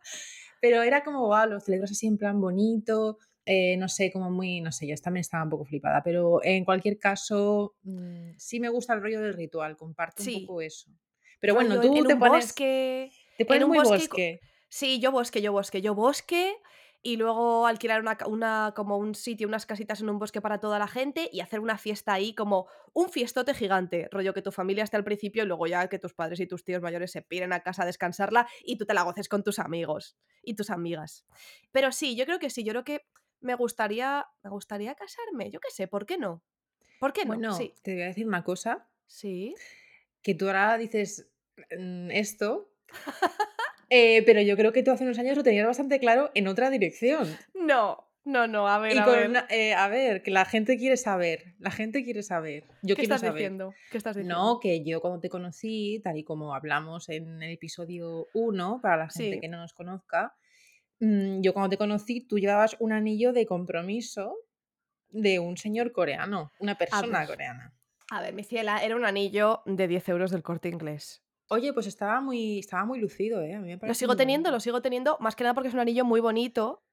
pero 0.60 0.82
era 0.82 1.02
como, 1.02 1.26
wow, 1.26 1.46
lo 1.48 1.60
celebras 1.60 1.90
así 1.90 2.06
en 2.06 2.18
plan 2.18 2.40
bonito, 2.40 3.18
eh, 3.46 3.76
no 3.78 3.88
sé, 3.88 4.12
como 4.12 4.30
muy, 4.30 4.60
no 4.60 4.70
sé, 4.70 4.86
yo 4.86 4.94
también 4.96 5.22
estaba 5.22 5.44
un 5.44 5.50
poco 5.50 5.64
flipada, 5.64 6.02
pero 6.02 6.40
en 6.44 6.64
cualquier 6.64 6.98
caso, 6.98 7.74
mm, 7.82 8.32
sí 8.36 8.60
me 8.60 8.68
gusta 8.68 8.94
el 8.94 9.02
rollo 9.02 9.20
del 9.20 9.34
ritual, 9.34 9.76
comparto 9.76 10.22
un 10.22 10.46
poco 10.46 10.60
eso. 10.62 10.90
Pero 11.40 11.54
bueno, 11.54 11.80
tú 11.80 11.96
en 11.96 12.06
te 12.06 12.14
un 12.14 12.20
pones, 12.20 12.44
bosque, 12.46 13.10
te 13.36 13.42
en 13.42 13.46
pones 13.46 13.62
un 13.64 13.68
muy 13.70 13.78
bosque. 13.78 14.40
sí, 14.68 15.00
yo 15.00 15.10
bosque, 15.10 15.40
yo 15.40 15.52
bosque, 15.52 15.80
yo 15.80 15.94
bosque, 15.94 16.54
y 17.02 17.16
luego 17.16 17.66
alquilar 17.66 18.00
una, 18.00 18.18
una, 18.26 18.72
como 18.76 18.98
un 18.98 19.14
sitio, 19.14 19.48
unas 19.48 19.64
casitas 19.64 20.00
en 20.00 20.10
un 20.10 20.18
bosque 20.18 20.42
para 20.42 20.60
toda 20.60 20.78
la 20.78 20.86
gente 20.86 21.30
y 21.32 21.40
hacer 21.40 21.60
una 21.60 21.78
fiesta 21.78 22.12
ahí 22.12 22.34
como 22.34 22.66
un 22.92 23.08
fiestote 23.08 23.54
gigante, 23.54 24.08
rollo 24.10 24.34
que 24.34 24.42
tu 24.42 24.52
familia 24.52 24.84
esté 24.84 24.96
al 24.96 25.04
principio 25.04 25.42
y 25.42 25.46
luego 25.46 25.66
ya 25.66 25.88
que 25.88 25.98
tus 25.98 26.12
padres 26.12 26.40
y 26.40 26.46
tus 26.46 26.64
tíos 26.64 26.82
mayores 26.82 27.10
se 27.10 27.22
piren 27.22 27.52
a 27.52 27.60
casa 27.60 27.84
a 27.84 27.86
descansarla 27.86 28.46
y 28.64 28.76
tú 28.76 28.84
te 28.84 28.92
la 28.94 29.02
goces 29.02 29.28
con 29.28 29.42
tus 29.42 29.58
amigos 29.58 30.18
y 30.42 30.54
tus 30.54 30.68
amigas. 30.70 31.24
Pero 31.72 31.90
sí, 31.92 32.16
yo 32.16 32.26
creo 32.26 32.38
que 32.38 32.50
sí, 32.50 32.64
yo 32.64 32.72
creo 32.72 32.84
que 32.84 33.06
me 33.40 33.54
gustaría, 33.54 34.26
me 34.42 34.50
gustaría 34.50 34.94
casarme, 34.94 35.50
yo 35.50 35.60
qué 35.60 35.70
sé, 35.70 35.88
¿por 35.88 36.04
qué 36.04 36.18
no? 36.18 36.42
¿Por 36.98 37.14
qué 37.14 37.24
no? 37.24 37.28
Bueno, 37.28 37.54
Sí, 37.54 37.74
te 37.82 37.94
voy 37.94 38.02
a 38.02 38.06
decir 38.06 38.26
una 38.26 38.44
cosa, 38.44 38.90
sí. 39.06 39.54
que 40.22 40.34
tú 40.34 40.46
ahora 40.46 40.76
dices 40.76 41.30
mm, 41.78 42.10
esto, 42.10 42.74
eh, 43.90 44.22
pero 44.24 44.40
yo 44.40 44.56
creo 44.56 44.72
que 44.72 44.82
tú 44.82 44.90
hace 44.90 45.04
unos 45.04 45.18
años 45.18 45.36
lo 45.36 45.42
tenías 45.42 45.66
bastante 45.66 45.98
claro 46.00 46.30
en 46.34 46.48
otra 46.48 46.70
dirección. 46.70 47.28
No, 47.54 48.06
no, 48.24 48.46
no, 48.46 48.68
a 48.68 48.78
ver, 48.78 48.94
Y 48.94 48.98
a 48.98 49.04
con 49.04 49.14
ver. 49.14 49.28
una- 49.30 49.46
eh, 49.50 49.74
a 49.74 49.88
ver, 49.88 50.22
que 50.22 50.30
la 50.30 50.44
gente 50.44 50.76
quiere 50.76 50.96
saber, 50.96 51.54
la 51.58 51.70
gente 51.70 52.04
quiere 52.04 52.22
saber, 52.22 52.64
yo 52.82 52.94
¿Qué 52.94 53.02
quiero 53.02 53.14
estás 53.16 53.20
saber. 53.20 53.34
diciendo? 53.34 53.74
¿Qué 53.90 53.98
estás 53.98 54.16
diciendo? 54.16 54.34
No, 54.38 54.60
que 54.60 54.84
yo 54.84 55.00
cuando 55.00 55.20
te 55.20 55.28
conocí, 55.28 56.00
tal 56.04 56.16
y 56.16 56.24
como 56.24 56.54
hablamos 56.54 57.08
en 57.08 57.42
el 57.42 57.50
episodio 57.52 58.26
1, 58.34 58.80
para 58.82 58.96
la 58.96 59.08
gente 59.10 59.34
Sí. 59.36 59.40
que 59.40 59.48
no 59.48 59.58
nos 59.58 59.72
conozca, 59.72 60.34
mm, 61.00 61.40
yo 61.40 61.52
cuando 61.54 61.70
te 61.70 61.78
conocí, 61.78 62.20
tú 62.20 62.38
llevabas 62.38 62.76
un 62.78 62.92
anillo 62.92 63.32
de 63.32 63.46
compromiso 63.46 64.36
de 65.08 65.38
un 65.40 65.56
señor 65.56 65.90
coreano, 65.92 66.52
una 66.60 66.76
persona 66.76 67.26
coreana. 67.26 67.72
a 68.12 68.20
ver, 68.20 68.34
mi 68.34 68.44
ciela, 68.44 68.84
era 68.84 68.94
un 68.96 69.04
anillo 69.04 69.62
de 69.66 69.88
10 69.88 70.08
euros 70.08 70.30
del 70.30 70.42
corte 70.42 70.68
inglés. 70.68 71.22
Oye, 71.52 71.72
pues 71.72 71.86
estaba 71.86 72.20
muy, 72.20 72.60
estaba 72.60 72.84
muy 72.84 73.00
lucido, 73.00 73.42
¿eh? 73.42 73.54
A 73.54 73.60
mí 73.60 73.76
me 73.76 73.88
Lo 73.88 73.94
sigo 73.94 74.14
teniendo, 74.16 74.50
bonito. 74.50 74.56
lo 74.56 74.60
sigo 74.60 74.82
teniendo, 74.82 75.16
más 75.20 75.34
que 75.34 75.42
nada 75.44 75.54
porque 75.54 75.68
es 75.68 75.74
un 75.74 75.80
anillo 75.80 76.04
muy 76.04 76.20
bonito. 76.20 76.84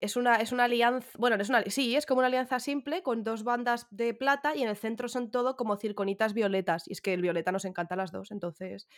Es 0.00 0.16
una, 0.16 0.36
es 0.36 0.50
una 0.52 0.64
alianza, 0.64 1.08
bueno, 1.16 1.36
no 1.36 1.42
es 1.42 1.48
una, 1.48 1.62
sí, 1.62 1.94
es 1.94 2.06
como 2.06 2.18
una 2.18 2.26
alianza 2.26 2.58
simple 2.58 3.02
con 3.02 3.22
dos 3.22 3.44
bandas 3.44 3.86
de 3.90 4.14
plata 4.14 4.54
y 4.54 4.62
en 4.62 4.68
el 4.68 4.76
centro 4.76 5.08
son 5.08 5.30
todo 5.30 5.56
como 5.56 5.76
circonitas 5.76 6.34
violetas. 6.34 6.88
Y 6.88 6.92
es 6.92 7.00
que 7.00 7.14
el 7.14 7.22
violeta 7.22 7.52
nos 7.52 7.64
encanta 7.64 7.94
a 7.94 7.98
las 7.98 8.10
dos, 8.12 8.30
entonces. 8.32 8.88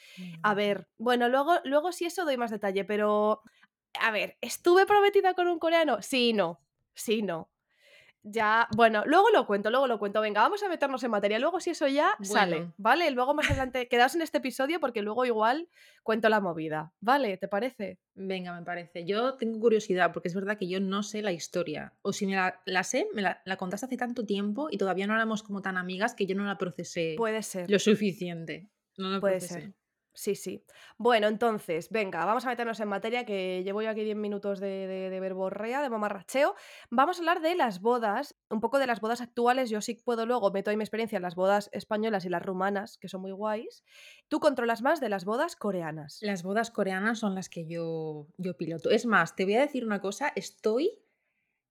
A 0.42 0.54
ver, 0.54 0.88
bueno, 0.98 1.28
luego, 1.28 1.56
luego 1.64 1.92
sí 1.92 2.06
eso 2.06 2.24
doy 2.24 2.36
más 2.38 2.50
detalle, 2.50 2.84
pero. 2.84 3.42
A 4.00 4.10
ver, 4.10 4.38
¿estuve 4.40 4.86
prometida 4.86 5.34
con 5.34 5.46
un 5.46 5.58
coreano? 5.60 6.02
Sí, 6.02 6.32
no. 6.32 6.60
Sí, 6.94 7.22
no. 7.22 7.53
Ya, 8.26 8.68
bueno, 8.74 9.02
luego 9.04 9.28
lo 9.30 9.46
cuento, 9.46 9.70
luego 9.70 9.86
lo 9.86 9.98
cuento. 9.98 10.22
Venga, 10.22 10.40
vamos 10.40 10.62
a 10.62 10.68
meternos 10.70 11.04
en 11.04 11.10
materia. 11.10 11.38
Luego, 11.38 11.60
si 11.60 11.70
eso 11.70 11.86
ya 11.86 12.16
sale, 12.22 12.72
¿vale? 12.78 13.10
Luego 13.10 13.34
más 13.34 13.50
adelante, 13.50 13.86
quedaos 13.86 14.14
en 14.14 14.22
este 14.22 14.38
episodio 14.38 14.80
porque 14.80 15.02
luego 15.02 15.26
igual 15.26 15.68
cuento 16.02 16.30
la 16.30 16.40
movida, 16.40 16.92
¿vale? 17.00 17.36
¿Te 17.36 17.48
parece? 17.48 17.98
venga, 18.14 18.58
me 18.58 18.64
parece. 18.64 19.04
Yo 19.04 19.34
tengo 19.34 19.58
curiosidad, 19.60 20.12
porque 20.12 20.28
es 20.28 20.34
verdad 20.34 20.56
que 20.56 20.68
yo 20.68 20.80
no 20.80 21.02
sé 21.02 21.20
la 21.20 21.32
historia. 21.32 21.92
O 22.02 22.12
si 22.12 22.26
me 22.26 22.34
la, 22.36 22.62
la 22.64 22.82
sé, 22.84 23.08
me 23.12 23.20
la, 23.22 23.42
la 23.44 23.56
contaste 23.56 23.86
hace 23.86 23.96
tanto 23.96 24.24
tiempo 24.24 24.68
y 24.70 24.78
todavía 24.78 25.06
no 25.06 25.14
éramos 25.14 25.42
como 25.42 25.60
tan 25.60 25.76
amigas 25.76 26.14
que 26.14 26.24
yo 26.24 26.34
no 26.34 26.44
la 26.44 26.56
procesé 26.56 27.14
Puede 27.18 27.42
ser, 27.42 27.70
lo 27.70 27.78
suficiente. 27.78 28.70
No 28.96 29.10
lo 29.10 29.20
puede 29.20 29.38
procesé. 29.38 29.60
ser. 29.60 29.72
Sí, 30.16 30.36
sí. 30.36 30.64
Bueno, 30.96 31.26
entonces, 31.26 31.90
venga, 31.90 32.24
vamos 32.24 32.44
a 32.46 32.48
meternos 32.48 32.78
en 32.78 32.86
materia, 32.88 33.24
que 33.24 33.62
llevo 33.64 33.82
yo 33.82 33.90
aquí 33.90 34.04
10 34.04 34.16
minutos 34.16 34.60
de 34.60 34.86
de 34.86 35.10
de 35.10 35.20
verborrea, 35.20 35.82
de 35.82 35.90
mamarracheo. 35.90 36.54
Vamos 36.88 37.16
a 37.18 37.20
hablar 37.20 37.40
de 37.40 37.56
las 37.56 37.80
bodas, 37.80 38.36
un 38.48 38.60
poco 38.60 38.78
de 38.78 38.86
las 38.86 39.00
bodas 39.00 39.20
actuales. 39.20 39.70
Yo 39.70 39.80
sí 39.80 39.94
puedo 39.94 40.24
luego 40.24 40.52
meto 40.52 40.70
ahí 40.70 40.76
mi 40.76 40.84
experiencia 40.84 41.16
en 41.16 41.22
las 41.22 41.34
bodas 41.34 41.68
españolas 41.72 42.24
y 42.24 42.28
las 42.28 42.42
rumanas, 42.42 42.96
que 42.96 43.08
son 43.08 43.22
muy 43.22 43.32
guays. 43.32 43.82
Tú 44.28 44.38
controlas 44.38 44.82
más 44.82 45.00
de 45.00 45.08
las 45.08 45.24
bodas 45.24 45.56
coreanas. 45.56 46.18
Las 46.22 46.44
bodas 46.44 46.70
coreanas 46.70 47.18
son 47.18 47.34
las 47.34 47.48
que 47.48 47.66
yo 47.66 48.28
yo 48.38 48.56
piloto. 48.56 48.90
Es 48.90 49.06
más, 49.06 49.34
te 49.34 49.44
voy 49.44 49.54
a 49.56 49.62
decir 49.62 49.84
una 49.84 50.00
cosa, 50.00 50.32
estoy, 50.36 51.02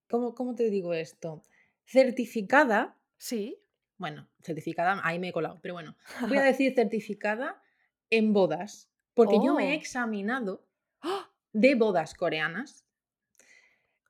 ¿cómo 0.10 0.36
cómo 0.36 0.56
te 0.56 0.70
digo 0.70 0.94
esto? 0.94 1.44
Certificada 1.86 3.00
Sí. 3.18 3.58
bueno, 3.98 4.28
certificada, 4.42 5.00
ahí 5.06 5.18
me 5.20 5.30
he 5.30 5.32
colado, 5.34 5.60
pero 5.62 5.76
bueno, 5.76 5.96
voy 6.28 6.38
a 6.38 6.44
decir 6.44 6.74
certificada 6.76 7.63
en 8.10 8.34
bodas, 8.34 8.90
porque 9.14 9.36
yo 9.44 9.54
me 9.54 9.70
he 9.70 9.74
¡Oh! 9.74 9.78
examinado 9.78 10.66
¡Ah! 11.02 11.30
de 11.54 11.76
bodas 11.76 12.14
coreanas 12.14 12.86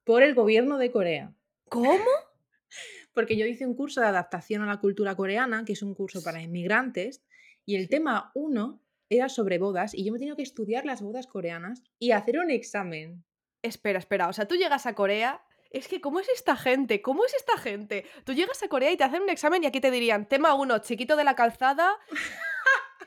por 0.03 0.23
el 0.23 0.33
gobierno 0.35 0.77
de 0.77 0.91
Corea. 0.91 1.33
¿Cómo? 1.69 2.03
Porque 3.13 3.37
yo 3.37 3.45
hice 3.45 3.67
un 3.67 3.75
curso 3.75 4.01
de 4.01 4.07
adaptación 4.07 4.63
a 4.63 4.65
la 4.65 4.79
cultura 4.79 5.15
coreana, 5.15 5.63
que 5.65 5.73
es 5.73 5.83
un 5.83 5.93
curso 5.93 6.23
para 6.23 6.41
inmigrantes, 6.41 7.23
y 7.65 7.75
el 7.75 7.87
tema 7.87 8.31
1 8.33 8.81
era 9.09 9.29
sobre 9.29 9.59
bodas, 9.59 9.93
y 9.93 10.03
yo 10.03 10.11
me 10.11 10.17
he 10.17 10.19
tenido 10.19 10.35
que 10.35 10.41
estudiar 10.43 10.85
las 10.85 11.01
bodas 11.01 11.27
coreanas 11.27 11.83
y 11.99 12.11
hacer 12.11 12.39
un 12.39 12.49
examen. 12.49 13.23
Espera, 13.61 13.99
espera, 13.99 14.27
o 14.27 14.33
sea, 14.33 14.47
tú 14.47 14.55
llegas 14.55 14.87
a 14.87 14.95
Corea 14.95 15.43
es 15.73 15.87
que, 15.87 15.99
¿cómo 16.01 16.19
es 16.19 16.29
esta 16.29 16.55
gente? 16.55 17.01
¿Cómo 17.01 17.25
es 17.25 17.33
esta 17.33 17.57
gente? 17.57 18.05
Tú 18.25 18.33
llegas 18.33 18.61
a 18.61 18.67
Corea 18.67 18.91
y 18.91 18.97
te 18.97 19.03
hacen 19.03 19.23
un 19.23 19.29
examen 19.29 19.63
y 19.63 19.65
aquí 19.65 19.81
te 19.81 19.89
dirían: 19.89 20.27
"Tema 20.27 20.53
1, 20.53 20.79
chiquito 20.79 21.15
de 21.15 21.23
la 21.23 21.35
calzada" 21.35 21.97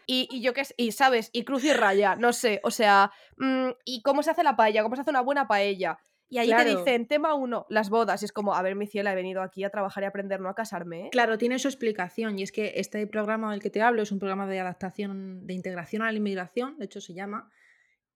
y 0.06 0.28
y 0.30 0.40
yo 0.42 0.52
qué 0.54 0.64
sé, 0.64 0.75
y, 0.78 0.92
¿sabes? 0.92 1.30
Y 1.32 1.44
cruz 1.44 1.64
y 1.64 1.72
raya, 1.72 2.16
no 2.16 2.32
sé, 2.32 2.60
o 2.64 2.70
sea, 2.70 3.10
mm, 3.38 3.70
¿y 3.84 4.02
cómo 4.02 4.22
se 4.22 4.30
hace 4.30 4.42
la 4.44 4.56
paella? 4.56 4.82
¿Cómo 4.82 4.96
se 4.96 5.02
hace 5.02 5.10
una 5.10 5.20
buena 5.22 5.46
paella? 5.48 5.98
Y 6.28 6.38
ahí 6.38 6.54
te 6.54 6.64
dicen: 6.64 7.06
"Tema 7.06 7.34
1, 7.34 7.66
las 7.70 7.88
bodas", 7.90 8.20
y 8.22 8.25
es 8.25 8.32
como: 8.32 8.54
"A 8.54 8.62
ver, 8.62 8.75
mi 8.75 8.86
ciela, 8.88 9.12
he 9.12 9.14
venido 9.14 9.42
aquí 9.42 9.62
a 9.64 9.70
trabajar 9.70 10.02
y 10.02 10.06
aprender, 10.06 10.40
no 10.40 10.48
a 10.48 10.54
casarme, 10.54 11.06
¿eh?". 11.06 11.08
Claro, 11.12 11.38
tiene 11.38 11.58
su 11.58 11.68
explicación, 11.68 12.38
y 12.38 12.42
es 12.42 12.50
que 12.52 12.72
este 12.76 13.06
programa 13.06 13.50
del 13.52 13.60
que 13.62 13.70
te 13.70 13.80
hablo 13.82 14.02
es 14.02 14.10
un 14.12 14.18
programa 14.18 14.46
de 14.48 14.58
adaptación 14.60 15.46
de 15.46 15.54
integración 15.54 16.02
a 16.02 16.10
la 16.10 16.18
inmigración, 16.18 16.78
de 16.78 16.84
hecho 16.86 17.00
se 17.00 17.14
llama. 17.14 17.50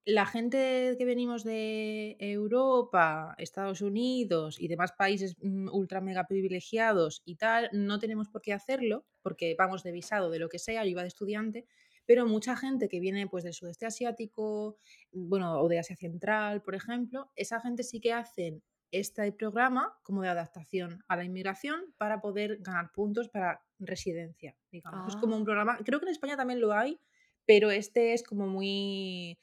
La 0.07 0.25
gente 0.25 0.95
que 0.99 1.05
venimos 1.05 1.45
de 1.45 2.17
Europa, 2.21 3.35
Estados 3.39 3.83
Unidos 3.83 4.57
y 4.59 4.67
demás 4.67 4.93
países, 4.93 5.37
mm, 5.43 5.69
ultra 5.75 6.01
mega 6.01 6.25
privilegiados 6.27 7.21
y 7.27 7.37
tal, 7.37 7.69
no 7.73 7.99
tenemos 7.99 8.29
por 8.31 8.41
qué 8.41 8.55
hacerlo, 8.55 9.07
porque 9.23 9.55
vamos 9.59 9.83
de 9.83 9.93
visado, 9.93 10.31
de 10.31 10.39
lo 10.39 10.49
que 10.49 10.59
sea, 10.59 10.85
yo 10.85 10.91
iba 10.91 11.03
de 11.03 11.09
estudiante, 11.09 11.67
pero 12.07 12.27
mucha 12.27 12.57
gente 12.57 12.89
que 12.89 12.99
viene, 12.99 13.27
pues, 13.29 13.45
del 13.45 13.53
sudeste 13.53 13.85
asiático, 13.87 14.79
bueno, 15.13 15.61
o 15.61 15.69
de 15.69 15.79
Asia 15.79 15.97
Central, 15.97 16.63
por 16.63 16.75
ejemplo, 16.75 17.31
esa 17.37 17.61
gente 17.61 17.83
sí 17.83 18.01
que 18.01 18.15
hacen 18.15 18.63
este 18.93 19.31
programa 19.33 19.99
como 20.03 20.23
de 20.23 20.29
adaptación 20.31 21.05
a 21.09 21.17
la 21.17 21.25
inmigración 21.25 21.95
para 21.99 22.21
poder 22.23 22.57
ganar 22.61 22.91
puntos 22.93 23.29
para 23.29 23.63
residencia, 23.79 24.57
digamos. 24.73 25.05
Es 25.07 25.15
como 25.17 25.37
un 25.37 25.43
Ah. 25.43 25.45
programa 25.45 25.79
creo 25.85 26.01
que 26.01 26.07
en 26.07 26.13
España 26.13 26.37
también 26.37 26.61
lo 26.61 26.73
hay, 26.73 26.99
pero 27.47 27.71
este 27.71 28.15
es 28.15 28.23
como 28.25 28.47
muy 28.49 29.39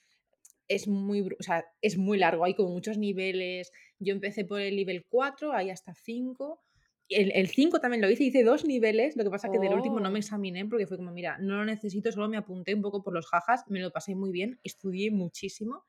es 0.67 0.87
muy 0.87 1.21
o 1.21 1.43
sea, 1.43 1.65
es 1.81 1.97
muy 1.97 2.17
largo, 2.17 2.45
hay 2.45 2.55
como 2.55 2.69
muchos 2.71 2.97
niveles. 2.97 3.71
Yo 3.99 4.13
empecé 4.13 4.45
por 4.45 4.61
el 4.61 4.75
nivel 4.75 5.05
4, 5.09 5.53
hay 5.53 5.69
hasta 5.71 5.93
5. 5.95 6.63
El 7.09 7.31
el 7.35 7.47
5 7.49 7.79
también 7.79 8.01
lo 8.01 8.09
hice, 8.09 8.23
hice 8.25 8.43
2 8.43 8.65
niveles, 8.65 9.15
lo 9.17 9.23
que 9.23 9.29
pasa 9.29 9.49
que 9.49 9.59
del 9.59 9.73
último 9.73 9.99
no 10.01 10.11
me 10.11 10.19
Oh. 10.19 10.21
examiné 10.21 10.65
porque 10.65 10.87
fue 10.87 10.97
como: 10.97 11.11
"Mira, 11.11 11.37
no 11.39 11.55
lo 11.57 11.65
necesito, 11.65 12.11
solo 12.11 12.29
me 12.29 12.37
apunté 12.37 12.75
un 12.75 12.81
poco 12.81 13.03
por 13.03 13.13
los 13.13 13.27
jajas", 13.27 13.63
me 13.69 13.79
lo 13.81 13.91
pasé 13.91 14.15
muy 14.15 14.31
bien, 14.31 14.59
estudié 14.63 15.11
muchísimo. 15.11 15.85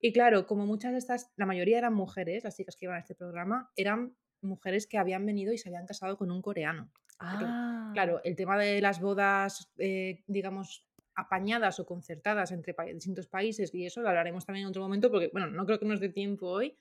Y 0.00 0.12
claro, 0.12 0.46
como 0.46 0.66
muchas 0.66 0.92
de 0.92 0.98
estas 0.98 1.32
la 1.36 1.46
mayoría 1.46 1.78
eran 1.78 1.94
mujeres, 1.94 2.44
las 2.44 2.56
chicas 2.56 2.76
que 2.76 2.86
iban 2.86 2.96
a 2.96 3.00
este 3.00 3.14
programa, 3.14 3.70
eran 3.76 4.16
mujeres 4.42 4.86
que 4.86 4.98
habían 4.98 5.26
venido 5.26 5.52
y 5.52 5.58
se 5.58 5.68
habían 5.68 5.86
casado 5.86 6.16
con 6.18 6.30
un 6.30 6.42
coreano. 6.42 6.92
Porque, 7.28 7.54
Ah. 7.58 7.92
claro, 7.92 8.20
el 8.24 8.36
tema 8.36 8.58
de 8.58 8.80
las 8.82 9.00
bodas, 9.00 9.72
eh, 9.78 10.24
digamos, 10.26 10.88
apañadas 11.20 11.80
o 11.80 11.86
concertadas 11.86 12.52
entre 12.52 12.74
pa 12.74 12.84
distintos 12.84 13.26
países, 13.28 13.74
y 13.74 13.86
eso 13.86 14.00
lo 14.02 14.08
hablaremos 14.08 14.46
también 14.46 14.64
en 14.64 14.70
otro 14.70 14.82
momento, 14.82 15.10
porque, 15.10 15.30
bueno, 15.32 15.48
no 15.48 15.66
creo 15.66 15.78
que 15.80 15.86
nos 15.86 16.00
dé 16.00 16.08
tiempo 16.10 16.46
hoy, 16.48 16.76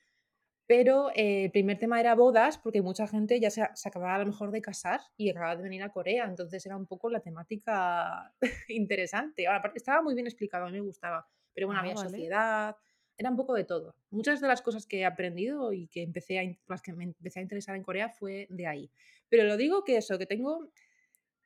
pero, 0.67 1.09
eh, 1.15 1.45
el 1.45 1.51
primer 1.51 1.79
tema 1.79 1.99
era 1.99 2.13
bodas, 2.13 2.59
porque 2.59 2.81
mucha 2.83 3.07
gente 3.07 3.39
ya 3.39 3.49
se 3.49 3.63
se 3.73 3.89
acababa 3.89 4.15
a 4.15 4.19
lo 4.19 4.27
mejor 4.27 4.51
de 4.51 4.61
casar 4.61 4.99
y 5.17 5.29
acababa 5.31 5.55
de 5.55 5.63
venir 5.63 5.81
a 5.83 5.89
Corea, 5.91 6.25
entonces 6.25 6.63
era 6.65 6.77
un 6.77 6.85
poco 6.85 7.09
la 7.09 7.21
temática 7.21 8.33
interesante. 8.69 9.47
Ahora, 9.47 9.71
estaba 9.75 10.01
muy 10.03 10.13
bien 10.13 10.27
explicado, 10.27 10.65
a 10.65 10.67
mí 10.67 10.73
me 10.73 10.81
gustaba, 10.81 11.27
pero 11.53 11.65
bueno, 11.67 11.79
Ah, 11.79 11.81
había 11.81 11.95
vale. 11.95 12.27
sociedad, 12.27 12.75
era 13.17 13.31
un 13.31 13.35
poco 13.35 13.55
de 13.55 13.63
todo. 13.65 13.95
Muchas 14.11 14.41
de 14.41 14.47
las 14.47 14.61
cosas 14.61 14.85
que 14.85 14.99
he 14.99 15.05
aprendido 15.05 15.73
y 15.73 15.87
que 15.87 16.03
empecé 16.03 16.39
a 16.39 16.43
las 16.67 16.81
que 16.83 16.93
me 16.93 17.03
empecé 17.05 17.39
a 17.39 17.43
interesar 17.43 17.75
en 17.75 17.83
Corea 17.83 18.09
fue 18.09 18.45
de 18.51 18.67
ahí. 18.67 18.91
Pero 19.27 19.43
lo 19.45 19.57
digo 19.57 19.83
que 19.83 19.97
eso, 19.97 20.17
que 20.19 20.25
tengo 20.27 20.69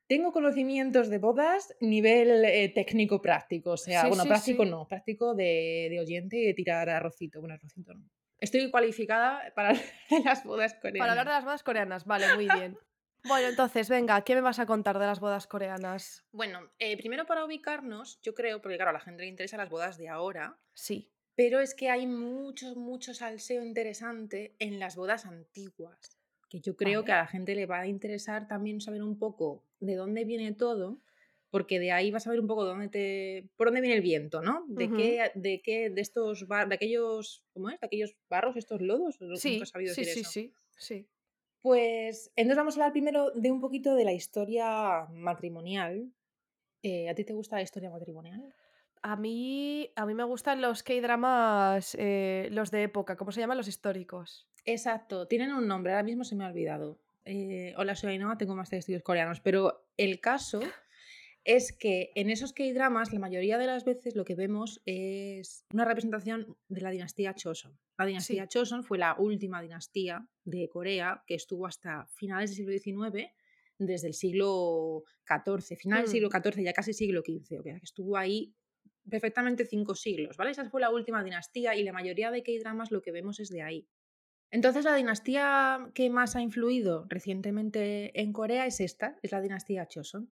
tengo 0.08 0.32
conocimientos 0.32 1.10
de 1.10 1.18
bodas 1.18 1.76
nivel, 1.80 2.44
eh, 2.46 2.70
técnico 2.70 3.22
práctico, 3.22 3.72
o 3.72 3.78
sea, 3.78 4.02
Sí, 4.04 4.08
bueno, 4.10 4.24
sí, 4.24 4.30
práctico 4.30 4.64
sí. 4.64 4.70
no, 4.70 4.88
práctico 4.88 5.34
de 5.36 5.88
de 5.90 6.00
oyente 6.00 6.38
y 6.38 6.46
de 6.46 6.54
tirar 6.54 6.90
arrocito, 6.90 7.40
bueno, 7.40 7.56
arrocito 7.56 7.94
no. 7.94 8.10
Estoy 8.40 8.70
cualificada 8.72 9.54
para 9.56 9.74
las 10.26 10.44
bodas 10.44 10.74
Para 10.76 10.90
hablar 10.90 11.08
coreanas. 11.08 11.26
de 11.26 11.32
las 11.32 11.44
bodas 11.46 11.64
coreanas, 11.64 12.06
vale, 12.06 12.36
muy 12.36 12.48
bien. 12.48 12.78
Bueno, 13.26 13.48
entonces, 13.48 13.88
venga, 13.88 14.22
¿qué 14.26 14.36
me 14.36 14.42
vas 14.42 14.60
a 14.60 14.66
contar 14.66 15.00
de 15.00 15.06
las 15.06 15.22
bodas 15.22 15.48
coreanas? 15.48 16.26
Bueno, 16.34 16.70
eh, 16.78 16.98
primero 16.98 17.26
para 17.26 17.46
ubicarnos, 17.46 18.20
yo 18.22 18.34
creo, 18.34 18.62
porque 18.62 18.76
claro, 18.76 18.90
a 18.90 18.94
la 18.94 19.00
gente 19.00 19.24
le 19.24 19.30
interesan 19.30 19.60
las 19.60 19.70
bodas 19.70 19.98
de 19.98 20.10
ahora, 20.10 20.60
Sí. 20.74 21.10
pero 21.36 21.62
es 21.62 21.74
que 21.74 21.90
hay 21.90 22.06
mucho, 22.06 22.76
mucho 22.76 23.14
salseo 23.14 23.64
interesante 23.64 24.58
en 24.60 24.78
las 24.78 24.98
bodas 24.98 25.26
antiguas, 25.26 26.13
que 26.54 26.60
yo 26.60 26.76
creo 26.76 27.04
que 27.04 27.12
a 27.12 27.18
la 27.18 27.26
gente 27.26 27.56
le 27.56 27.66
va 27.66 27.80
a 27.80 27.88
interesar 27.88 28.48
también 28.48 28.80
saber 28.80 29.02
un 29.02 29.18
poco 29.18 29.64
de 29.80 29.96
dónde 29.96 30.24
viene 30.24 30.52
todo, 30.54 31.00
porque 31.50 31.80
de 31.80 31.92
ahí 31.92 32.12
vas 32.12 32.28
a 32.28 32.30
ver 32.30 32.40
un 32.40 32.46
poco 32.46 32.64
dónde 32.64 32.90
te 32.90 33.50
por 33.58 33.68
dónde 33.68 33.82
viene 33.82 33.96
el 33.96 34.04
viento, 34.04 34.44
¿no? 34.44 34.64
De 34.68 34.88
qué 34.90 35.32
de 35.34 35.64
qué 35.64 35.90
de 35.90 36.02
estos 36.02 36.48
ba 36.48 36.68
de 36.68 36.76
aquellos, 36.76 37.44
¿cómo 37.56 37.72
es? 37.72 37.80
De 37.80 37.88
aquellos 37.88 38.16
barros, 38.30 38.56
estos 38.56 38.82
lodos, 38.82 39.18
Sí, 39.38 39.66
sabido 39.66 39.96
sí, 39.96 40.02
decir 40.02 40.14
sí, 40.14 40.20
eso. 40.20 40.30
sí, 40.30 40.54
sí. 40.78 41.08
Pues, 41.64 42.32
entonces 42.36 42.58
vamos 42.58 42.76
a 42.76 42.82
hablar 42.82 42.92
primero 42.92 43.32
de 43.32 43.50
un 43.52 43.60
poquito 43.60 43.96
de 43.96 44.06
la 44.06 44.14
historia 44.14 45.08
matrimonial. 45.12 46.12
Eh, 46.84 47.10
¿a 47.10 47.16
ti 47.16 47.24
te 47.24 47.34
gusta 47.34 47.56
la 47.56 47.64
historia 47.64 47.90
matrimonial? 47.90 48.54
A 49.02 49.16
mí 49.16 49.92
a 49.96 50.06
mí 50.06 50.14
me 50.14 50.24
gustan 50.24 50.62
los 50.62 50.84
K-dramas, 50.84 51.96
eh, 52.00 52.48
los 52.52 52.70
de 52.70 52.84
época, 52.84 53.18
¿cómo 53.18 53.32
se 53.32 53.40
llaman? 53.42 53.58
Los 53.58 53.68
históricos. 53.68 54.48
Exacto, 54.66 55.28
tienen 55.28 55.52
un 55.54 55.68
nombre, 55.68 55.92
ahora 55.92 56.04
mismo 56.04 56.24
se 56.24 56.36
me 56.36 56.46
ha 56.46 56.48
olvidado. 56.48 57.00
Eh, 57.26 57.74
hola, 57.78 57.96
soy 57.96 58.12
Ainhoa, 58.14 58.38
tengo 58.38 58.56
máster 58.56 58.78
de 58.78 58.80
estudios 58.80 59.04
coreanos, 59.04 59.40
pero 59.42 59.86
el 59.98 60.20
caso 60.20 60.62
es 61.44 61.74
que 61.78 62.12
en 62.16 62.30
esos 62.30 62.54
K-dramas, 62.54 63.12
la 63.12 63.20
mayoría 63.20 63.58
de 63.58 63.68
las 63.68 63.84
veces 63.84 64.16
lo 64.16 64.24
que 64.24 64.36
vemos 64.36 64.82
es 64.86 65.66
una 65.74 65.84
representación 65.86 66.58
de 66.70 66.82
la 66.82 66.92
dinastía 66.92 67.34
Choson. 67.34 67.78
La 67.98 68.06
dinastía 68.06 68.44
Sí. 68.44 68.50
Choson 68.50 68.84
fue 68.84 68.98
la 68.98 69.16
última 69.18 69.62
dinastía 69.62 70.26
de 70.46 70.70
Corea 70.70 71.24
que 71.28 71.36
estuvo 71.36 71.66
hasta 71.66 72.06
finales 72.08 72.50
del 72.50 72.58
siglo 72.58 72.72
XIX, 72.72 73.34
desde 73.78 74.08
el 74.08 74.14
siglo 74.14 75.04
XIV, 75.26 75.76
final 75.76 76.02
del 76.04 76.10
siglo 76.12 76.30
Mm. 76.30 76.32
XIV, 76.32 76.64
ya 76.64 76.74
casi 76.74 76.94
siglo 76.94 77.22
XV, 77.22 77.60
o 77.60 77.64
sea, 77.64 77.80
que 77.80 77.86
estuvo 77.86 78.16
ahí 78.16 78.54
perfectamente 79.10 79.66
5 79.66 79.96
siglos, 79.96 80.38
¿vale? 80.38 80.52
Esa 80.52 80.70
fue 80.70 80.80
la 80.80 80.90
última 80.90 81.22
dinastía 81.24 81.76
y 81.76 81.84
la 81.84 81.92
mayoría 81.92 82.32
de 82.32 82.42
K-dramas 82.44 82.92
lo 82.92 83.02
que 83.02 83.12
vemos 83.12 83.42
es 83.42 83.50
de 83.50 83.62
ahí. 83.62 83.88
Entonces, 84.54 84.86
la 84.86 84.94
dinastía 84.96 85.90
que 85.96 86.12
más 86.12 86.36
ha 86.36 86.42
influido 86.42 87.06
recientemente 87.10 88.22
en 88.22 88.32
Corea 88.34 88.68
es 88.68 88.80
esta, 88.82 89.18
es 89.24 89.32
la 89.32 89.42
dinastía 89.42 89.88
Choson, 89.88 90.32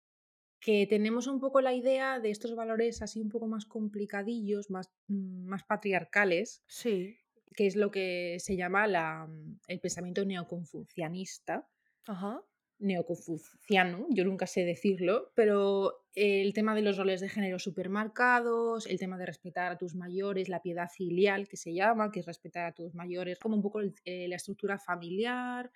que 0.60 0.88
tenemos 0.88 1.28
un 1.28 1.38
poco 1.40 1.60
la 1.60 1.72
idea 1.72 2.18
de 2.20 2.30
estos 2.30 2.56
valores 2.56 3.00
así 3.02 3.20
un 3.20 3.28
poco 3.28 3.46
más 3.46 3.64
complicadillos, 3.66 4.70
más, 4.70 4.90
mm, 5.06 5.44
más 5.46 5.62
patriarcales, 5.64 6.64
Sí. 6.66 7.16
que 7.54 7.68
es 7.68 7.76
lo 7.76 7.92
que 7.92 8.38
se 8.40 8.56
llama 8.56 8.88
la, 8.88 9.26
mm, 9.28 9.60
el 9.68 9.80
pensamiento 9.80 10.24
neoconfucianista. 10.24 11.68
Ajá. 12.06 12.42
Neoconfuciano, 12.80 14.06
yo 14.10 14.24
nunca 14.24 14.46
sé 14.46 14.64
decirlo, 14.64 15.32
pero 15.34 16.06
el 16.14 16.52
tema 16.54 16.76
de 16.76 16.82
los 16.82 16.96
roles 16.96 17.20
de 17.20 17.28
género 17.28 17.58
supermarcados, 17.58 18.86
el 18.86 19.00
tema 19.00 19.18
de 19.18 19.26
respetar 19.26 19.72
a 19.72 19.78
tus 19.78 19.96
mayores, 19.96 20.48
la 20.48 20.62
piedad 20.62 20.88
filial 20.88 21.48
que 21.48 21.56
se 21.56 21.74
llama, 21.74 22.12
que 22.12 22.20
es 22.20 22.26
respetar 22.26 22.66
a 22.66 22.72
tus 22.74 22.94
mayores, 22.94 23.40
como 23.40 23.56
un 23.56 23.62
poco 23.62 23.80
el- 23.80 23.94
eh, 24.04 24.28
la 24.28 24.36
estructura 24.36 24.78
familiar, 24.78 25.72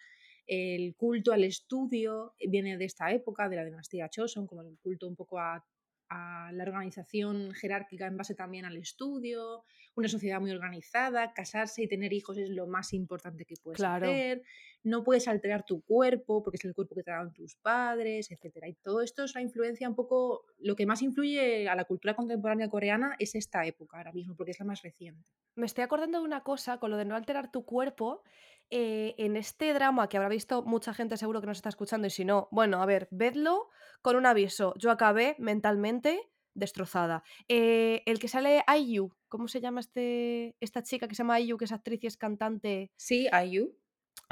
el 0.46 0.94
culto 0.94 1.32
al 1.32 1.42
estudio, 1.42 2.34
eh, 2.38 2.48
viene 2.48 2.76
de 2.78 2.84
esta 2.84 3.10
época, 3.10 3.48
de 3.48 3.56
la 3.56 3.64
dinastía 3.64 4.08
Choson, 4.08 4.46
como 4.46 4.62
el 4.62 4.78
culto 4.78 5.08
un 5.08 5.16
poco 5.16 5.40
a, 5.40 5.64
a 6.08 6.50
la 6.52 6.62
organización 6.64 7.52
jerárquica 7.52 8.06
en 8.06 8.16
base 8.16 8.34
también 8.34 8.64
al 8.64 8.76
estudio, 8.76 9.64
una 9.96 10.08
sociedad 10.08 10.40
muy 10.40 10.50
organizada, 10.50 11.32
casarse 11.32 11.82
y 11.82 11.88
tener 11.88 12.12
hijos 12.12 12.36
es 12.38 12.50
lo 12.50 12.66
más 12.66 12.92
importante 12.92 13.44
que 13.46 13.54
puedes 13.62 13.80
Claro. 13.80 13.86
hacer, 13.86 14.42
no 14.84 15.04
puedes 15.04 15.28
alterar 15.28 15.64
tu 15.64 15.82
cuerpo 15.82 16.42
porque 16.42 16.56
es 16.56 16.64
el 16.64 16.74
cuerpo 16.74 16.94
que 16.94 17.02
te 17.02 17.10
dan 17.10 17.32
tus 17.32 17.56
padres, 17.56 18.30
etc. 18.30 18.66
Y 18.66 18.74
todo 18.74 19.00
esto 19.00 19.24
es 19.24 19.34
la 19.34 19.40
influencia 19.40 19.88
un 19.88 19.94
poco, 19.94 20.44
lo 20.58 20.76
que 20.76 20.86
más 20.86 21.02
influye 21.02 21.68
a 21.68 21.74
la 21.74 21.84
cultura 21.84 22.14
contemporánea 22.14 22.68
coreana 22.68 23.14
es 23.18 23.34
esta 23.34 23.64
época 23.64 23.98
ahora 23.98 24.12
mismo, 24.12 24.34
porque 24.34 24.52
es 24.52 24.58
la 24.58 24.66
más 24.66 24.82
reciente. 24.82 25.30
Me 25.54 25.66
estoy 25.66 25.84
acordando 25.84 26.18
de 26.18 26.24
una 26.24 26.42
cosa, 26.42 26.78
con 26.78 26.90
lo 26.90 26.96
de 26.96 27.04
no 27.04 27.14
alterar 27.14 27.50
tu 27.52 27.64
cuerpo, 27.64 28.22
eh, 28.70 29.14
en 29.18 29.36
este 29.36 29.74
drama 29.74 30.08
que 30.08 30.16
habrá 30.16 30.30
visto 30.30 30.62
mucha 30.62 30.94
gente 30.94 31.16
seguro 31.18 31.40
que 31.40 31.46
nos 31.46 31.58
está 31.58 31.68
escuchando 31.68 32.06
y 32.06 32.10
si 32.10 32.24
no, 32.24 32.48
bueno, 32.50 32.80
a 32.82 32.86
ver, 32.86 33.06
vedlo 33.10 33.68
con 34.00 34.16
un 34.16 34.24
aviso. 34.24 34.72
Yo 34.78 34.90
acabé 34.90 35.36
mentalmente 35.38 36.30
destrozada. 36.54 37.22
Eh, 37.48 38.02
el 38.06 38.18
que 38.18 38.28
sale 38.28 38.64
IU, 38.78 39.14
¿cómo 39.28 39.48
se 39.48 39.60
llama 39.60 39.80
este, 39.80 40.56
esta 40.60 40.82
chica 40.82 41.06
que 41.06 41.14
se 41.14 41.22
llama 41.22 41.40
IU, 41.40 41.58
que 41.58 41.66
es 41.66 41.72
actriz 41.72 42.02
y 42.02 42.06
es 42.06 42.16
cantante? 42.16 42.90
Sí, 42.96 43.28
IU. 43.46 43.76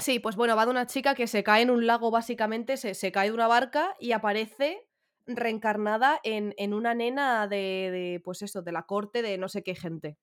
Sí, 0.01 0.19
pues 0.19 0.37
bueno, 0.37 0.57
va 0.57 0.65
de 0.65 0.71
una 0.71 0.87
chica 0.87 1.15
que 1.15 1.27
se 1.27 1.43
cae 1.43 1.63
en 1.63 1.71
un 1.71 1.87
lago 1.87 2.11
básicamente, 2.11 2.77
se, 2.77 2.95
se 2.95 3.13
cae 3.13 3.29
de 3.29 3.35
una 3.35 3.49
barca 3.49 3.95
y 4.01 4.13
aparece 4.13 4.87
reencarnada 5.27 6.19
en, 6.25 6.55
en 6.57 6.75
una 6.75 6.95
nena 6.95 7.47
de, 7.47 7.57
de, 7.93 8.21
pues 8.25 8.43
eso, 8.43 8.63
de 8.63 8.73
la 8.73 8.85
corte 8.85 9.23
de 9.23 9.37
no 9.39 9.49
sé 9.49 9.63
qué 9.63 9.75
gente. 9.75 10.17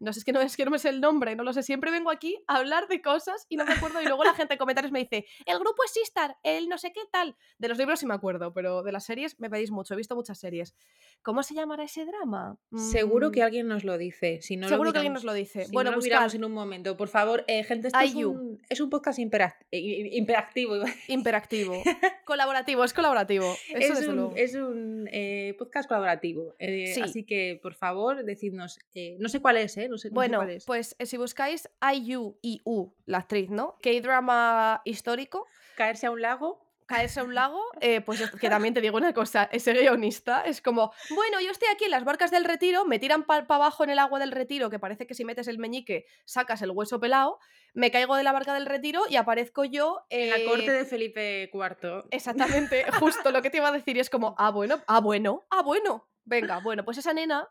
No 0.00 0.12
sé, 0.12 0.18
es 0.20 0.24
que 0.24 0.32
no, 0.32 0.40
es 0.40 0.56
que 0.56 0.64
no 0.64 0.70
me 0.70 0.78
sé 0.78 0.88
el 0.88 1.00
nombre, 1.00 1.34
no 1.36 1.42
lo 1.44 1.52
sé. 1.52 1.62
Siempre 1.62 1.90
vengo 1.90 2.10
aquí 2.10 2.42
a 2.46 2.56
hablar 2.56 2.88
de 2.88 3.00
cosas 3.00 3.46
y 3.48 3.56
no 3.56 3.64
me 3.64 3.72
acuerdo. 3.72 4.00
Y 4.02 4.04
luego 4.06 4.24
la 4.24 4.34
gente 4.34 4.54
en 4.54 4.58
comentarios 4.58 4.92
me 4.92 5.00
dice, 5.00 5.26
el 5.46 5.58
grupo 5.58 5.82
es 5.84 5.92
Sistar, 5.92 6.36
el 6.42 6.68
no 6.68 6.78
sé 6.78 6.92
qué 6.92 7.02
tal. 7.12 7.36
De 7.58 7.68
los 7.68 7.78
libros 7.78 8.00
sí 8.00 8.06
me 8.06 8.14
acuerdo, 8.14 8.52
pero 8.52 8.82
de 8.82 8.92
las 8.92 9.04
series 9.04 9.38
me 9.38 9.48
pedís 9.48 9.70
mucho. 9.70 9.94
He 9.94 9.96
visto 9.96 10.14
muchas 10.16 10.38
series. 10.38 10.74
¿Cómo 11.22 11.42
se 11.42 11.54
llamará 11.54 11.84
ese 11.84 12.04
drama? 12.04 12.58
Seguro 12.76 13.30
que 13.30 13.40
Mm, 13.40 13.44
alguien 13.44 13.68
nos 13.68 13.84
lo 13.84 13.96
dice. 13.98 14.40
Si 14.42 14.56
no 14.56 14.68
Seguro 14.68 14.88
lo 14.88 14.92
que 14.92 14.98
alguien 14.98 15.12
nos 15.14 15.24
lo 15.24 15.32
dice. 15.32 15.66
si 15.66 15.72
bueno, 15.72 15.90
no 15.92 15.98
miramos 15.98 16.34
en 16.34 16.44
un 16.44 16.52
momento. 16.52 16.96
Por 16.96 17.08
favor, 17.08 17.44
eh, 17.46 17.62
gente, 17.64 17.88
esto 17.88 17.98
es 18.00 18.14
un, 18.14 18.60
es 18.68 18.80
un 18.80 18.90
podcast 18.90 19.18
imperactivo. 19.18 20.84
Imperactivo. 21.08 21.82
colaborativo, 22.24 22.84
es 22.84 22.92
colaborativo. 22.92 23.54
Eso 23.72 23.92
es 23.94 24.08
un, 24.08 24.16
luego. 24.16 24.32
es 24.36 24.54
un, 24.54 25.08
eh, 25.12 25.54
podcast 25.58 25.88
colaborativo. 25.88 26.54
eh, 26.58 26.92
Sí. 26.94 27.00
Así 27.00 27.24
que, 27.24 27.58
por 27.62 27.74
favor, 27.74 28.24
decidnos. 28.24 28.78
no 29.18 29.28
sé 29.28 29.40
cuál 29.40 29.56
es, 29.58 29.76
¿eh? 29.76 29.83
No 29.88 29.98
sé, 29.98 30.08
no 30.08 30.10
sé 30.10 30.14
Bueno, 30.14 30.38
cuál 30.38 30.50
es. 30.50 30.64
pues 30.64 30.96
eh, 30.98 31.06
si 31.06 31.16
buscáis 31.16 31.68
IU 31.94 32.38
y 32.42 32.60
U, 32.64 32.94
la 33.06 33.18
actriz, 33.18 33.50
¿no? 33.50 33.76
K-drama 33.82 34.82
histórico, 34.84 35.46
Caerse 35.76 36.06
a 36.06 36.10
un 36.10 36.20
lago. 36.22 36.62
caerse 36.86 37.18
a 37.20 37.24
un 37.24 37.34
lago, 37.34 37.60
eh, 37.80 38.02
pues 38.02 38.20
es- 38.20 38.30
que 38.30 38.50
también 38.50 38.74
te 38.74 38.80
digo 38.82 38.98
una 38.98 39.14
cosa, 39.14 39.48
ese 39.52 39.72
guionista 39.72 40.42
es 40.42 40.60
como, 40.60 40.92
bueno, 41.14 41.40
yo 41.40 41.50
estoy 41.50 41.68
aquí 41.72 41.84
en 41.86 41.90
las 41.90 42.04
barcas 42.04 42.30
del 42.30 42.44
retiro, 42.44 42.84
me 42.84 42.98
tiran 42.98 43.24
para 43.24 43.46
abajo 43.48 43.84
en 43.84 43.90
el 43.90 43.98
agua 43.98 44.18
del 44.18 44.30
retiro, 44.32 44.68
que 44.68 44.78
parece 44.78 45.06
que 45.06 45.14
si 45.14 45.24
metes 45.24 45.48
el 45.48 45.58
meñique 45.58 46.04
sacas 46.26 46.60
el 46.60 46.70
hueso 46.72 47.00
pelado, 47.00 47.38
me 47.72 47.90
caigo 47.90 48.16
de 48.16 48.22
la 48.22 48.32
barca 48.32 48.52
del 48.52 48.66
retiro 48.66 49.04
y 49.08 49.16
aparezco 49.16 49.64
yo 49.64 50.02
En 50.10 50.28
la 50.28 50.36
eh, 50.36 50.44
corte 50.44 50.72
de 50.72 50.84
Felipe 50.84 51.50
IV. 51.52 52.04
Exactamente, 52.10 52.84
justo 53.00 53.30
lo 53.30 53.40
que 53.40 53.48
te 53.48 53.56
iba 53.56 53.68
a 53.68 53.72
decir 53.72 53.96
y 53.96 54.00
es 54.00 54.10
como, 54.10 54.34
ah, 54.38 54.50
bueno, 54.50 54.82
ah, 54.86 55.00
bueno, 55.00 55.44
ah, 55.50 55.62
bueno. 55.62 56.06
Venga, 56.26 56.58
bueno, 56.60 56.84
pues 56.86 56.96
esa 56.98 57.12
nena, 57.12 57.48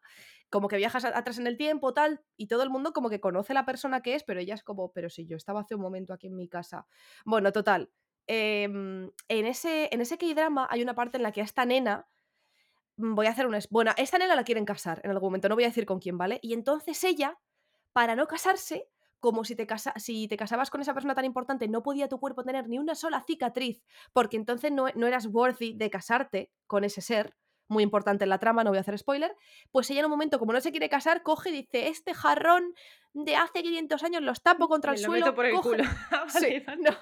como 0.53 0.67
que 0.67 0.77
viajas 0.77 1.03
atrás 1.05 1.39
en 1.39 1.47
el 1.47 1.57
tiempo, 1.57 1.93
tal, 1.93 2.21
y 2.37 2.47
todo 2.47 2.61
el 2.63 2.69
mundo 2.69 2.93
como 2.93 3.09
que 3.09 3.19
conoce 3.19 3.55
la 3.55 3.65
persona 3.65 4.01
que 4.03 4.13
es, 4.15 4.23
pero 4.23 4.39
ella 4.39 4.53
es 4.53 4.63
como, 4.63 4.91
pero 4.93 5.09
si 5.09 5.25
yo 5.25 5.35
estaba 5.35 5.61
hace 5.61 5.73
un 5.75 5.81
momento 5.81 6.13
aquí 6.13 6.27
en 6.27 6.35
mi 6.35 6.47
casa. 6.47 6.85
Bueno, 7.25 7.51
total. 7.51 7.91
em, 8.27 9.11
en 9.27 9.45
ese, 9.47 9.89
en 9.91 9.99
ese 10.01 10.17
K-drama 10.17 10.67
hay 10.69 10.81
una 10.83 10.95
parte 10.95 11.17
en 11.17 11.23
la 11.23 11.31
que 11.33 11.41
a 11.41 11.43
esta 11.43 11.65
nena. 11.65 12.07
mm, 12.97 13.15
Voy 13.15 13.27
a 13.27 13.31
hacer 13.31 13.47
es- 13.55 13.69
Bueno, 13.69 13.91
esta 13.97 14.17
nena 14.17 14.35
la 14.35 14.43
quieren 14.43 14.65
casar 14.65 15.01
en 15.03 15.11
algún 15.11 15.27
momento, 15.29 15.49
no 15.49 15.55
voy 15.55 15.63
a 15.65 15.67
decir 15.67 15.85
con 15.85 15.99
quién, 15.99 16.17
¿vale? 16.17 16.39
Y 16.41 16.53
entonces 16.53 17.03
ella, 17.03 17.39
para 17.93 18.15
no 18.15 18.27
casarse, 18.27 18.89
como 19.19 19.45
si 19.45 19.55
te, 19.55 19.67
casa- 19.67 19.93
si 19.97 20.27
te 20.27 20.37
casabas 20.37 20.69
con 20.69 20.81
esa 20.81 20.93
persona 20.93 21.15
tan 21.15 21.25
importante, 21.25 21.67
no 21.69 21.83
podía 21.83 22.09
tu 22.09 22.19
cuerpo 22.19 22.43
tener 22.43 22.67
ni 22.69 22.77
una 22.79 22.95
sola 22.95 23.23
cicatriz, 23.25 23.83
porque 24.13 24.37
entonces 24.37 24.71
no, 24.71 24.87
no 24.95 25.07
eras 25.07 25.27
worthy 25.27 25.73
de 25.75 25.89
casarte 25.89 26.51
con 26.67 26.83
ese 26.83 27.01
ser, 27.01 27.35
muy 27.73 27.83
importante 27.83 28.23
en 28.23 28.29
la 28.29 28.37
trama, 28.37 28.63
no 28.63 28.69
voy 28.69 28.77
a 28.77 28.81
hacer 28.81 28.97
spoiler, 28.97 29.35
pues 29.71 29.89
ella 29.89 29.99
en 29.99 30.05
un 30.05 30.11
momento, 30.11 30.39
como 30.39 30.53
no 30.53 30.61
se 30.61 30.71
quiere 30.71 30.87
casar, 30.89 31.21
coge 31.23 31.49
y 31.49 31.53
dice, 31.63 31.87
este 31.89 32.13
jarrón 32.13 32.73
de 33.13 33.35
hace 33.35 33.61
500 33.61 34.01
años 34.03 34.21
los 34.21 34.41
tapo 34.41 34.69
contra 34.69 34.91
Me 34.91 34.97
el 34.97 35.01
lo 35.03 35.07
suelo. 35.07 35.25
meto 35.25 35.35
por 35.35 35.45
el 35.45 35.53
coge- 35.55 35.61
culo. 35.63 35.83
Sí, 36.29 36.59
vale. 36.65 36.81
no, 36.83 36.95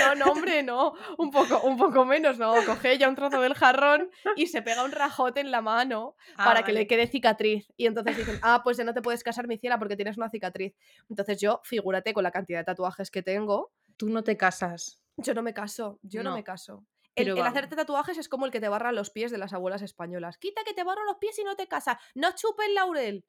no, 0.00 0.14
no, 0.14 0.32
hombre, 0.32 0.62
no, 0.62 0.92
un 1.18 1.30
poco, 1.32 1.60
un 1.62 1.76
poco 1.76 2.04
menos, 2.04 2.38
no, 2.38 2.54
coge 2.64 2.92
ella 2.92 3.08
un 3.08 3.16
trozo 3.16 3.40
del 3.40 3.54
jarrón 3.54 4.08
y 4.36 4.46
se 4.46 4.62
pega 4.62 4.84
un 4.84 4.92
rajote 4.92 5.40
en 5.40 5.50
la 5.50 5.60
mano 5.62 6.14
Ah, 6.36 6.44
para 6.44 6.62
que 6.62 6.72
le 6.72 6.86
quede 6.86 7.08
cicatriz. 7.08 7.66
Y 7.76 7.86
entonces 7.86 8.16
dicen, 8.16 8.38
ah, 8.42 8.60
pues 8.62 8.76
ya 8.76 8.84
no 8.84 8.94
te 8.94 9.02
puedes 9.02 9.24
casar, 9.24 9.48
mi 9.48 9.58
ciela, 9.58 9.78
porque 9.78 9.96
tienes 9.96 10.16
una 10.16 10.30
cicatriz. 10.30 10.76
Entonces 11.10 11.40
yo, 11.40 11.60
figúrate 11.64 12.12
con 12.14 12.22
la 12.22 12.30
cantidad 12.30 12.60
de 12.60 12.64
tatuajes 12.64 13.10
que 13.10 13.22
tengo, 13.22 13.72
Tú 13.96 14.08
no 14.10 14.22
te 14.22 14.36
casas. 14.36 15.02
yo 15.16 15.34
no 15.34 15.42
me 15.42 15.52
caso, 15.52 15.98
yo 16.02 16.22
no, 16.22 16.30
No, 16.30 16.36
me 16.36 16.44
caso. 16.44 16.84
El, 17.14 17.28
el 17.28 17.40
hacerte 17.40 17.74
tatuajes 17.74 18.16
es 18.18 18.28
como 18.28 18.46
el 18.46 18.52
que 18.52 18.60
te 18.60 18.68
barra 18.68 18.92
los 18.92 19.10
pies 19.10 19.30
de 19.32 19.38
las 19.38 19.52
abuelas 19.52 19.82
españolas. 19.82 20.38
Quita 20.38 20.62
que 20.64 20.72
te 20.74 20.84
barro 20.84 21.04
los 21.04 21.16
pies 21.16 21.38
y 21.38 21.44
no 21.44 21.56
te 21.56 21.66
casas. 21.66 21.96
No 22.14 22.28
chupes 22.34 22.68
laurel. 22.74 23.24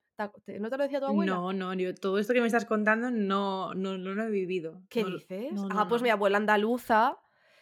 ¿No 0.60 0.70
te 0.70 0.78
lo 0.78 0.84
decía 0.84 1.00
tu 1.00 1.06
abuela? 1.08 1.34
No, 1.34 1.54
no, 1.54 1.74
yo 1.74 1.96
todo 1.96 2.20
esto 2.20 2.34
que 2.34 2.42
me 2.42 2.48
estás 2.48 2.66
contando 2.66 3.10
no, 3.10 3.74
no, 3.74 3.98
no 3.98 4.14
lo 4.14 4.24
he 4.24 4.30
vivido. 4.30 4.82
¿Qué 4.90 5.04
No 5.04 5.10
dices? 5.12 5.54
no, 5.54 5.68
ah, 5.72 5.88
pues 5.88 6.02
mi 6.02 6.10
abuela 6.10 6.38
andaluza. 6.38 7.18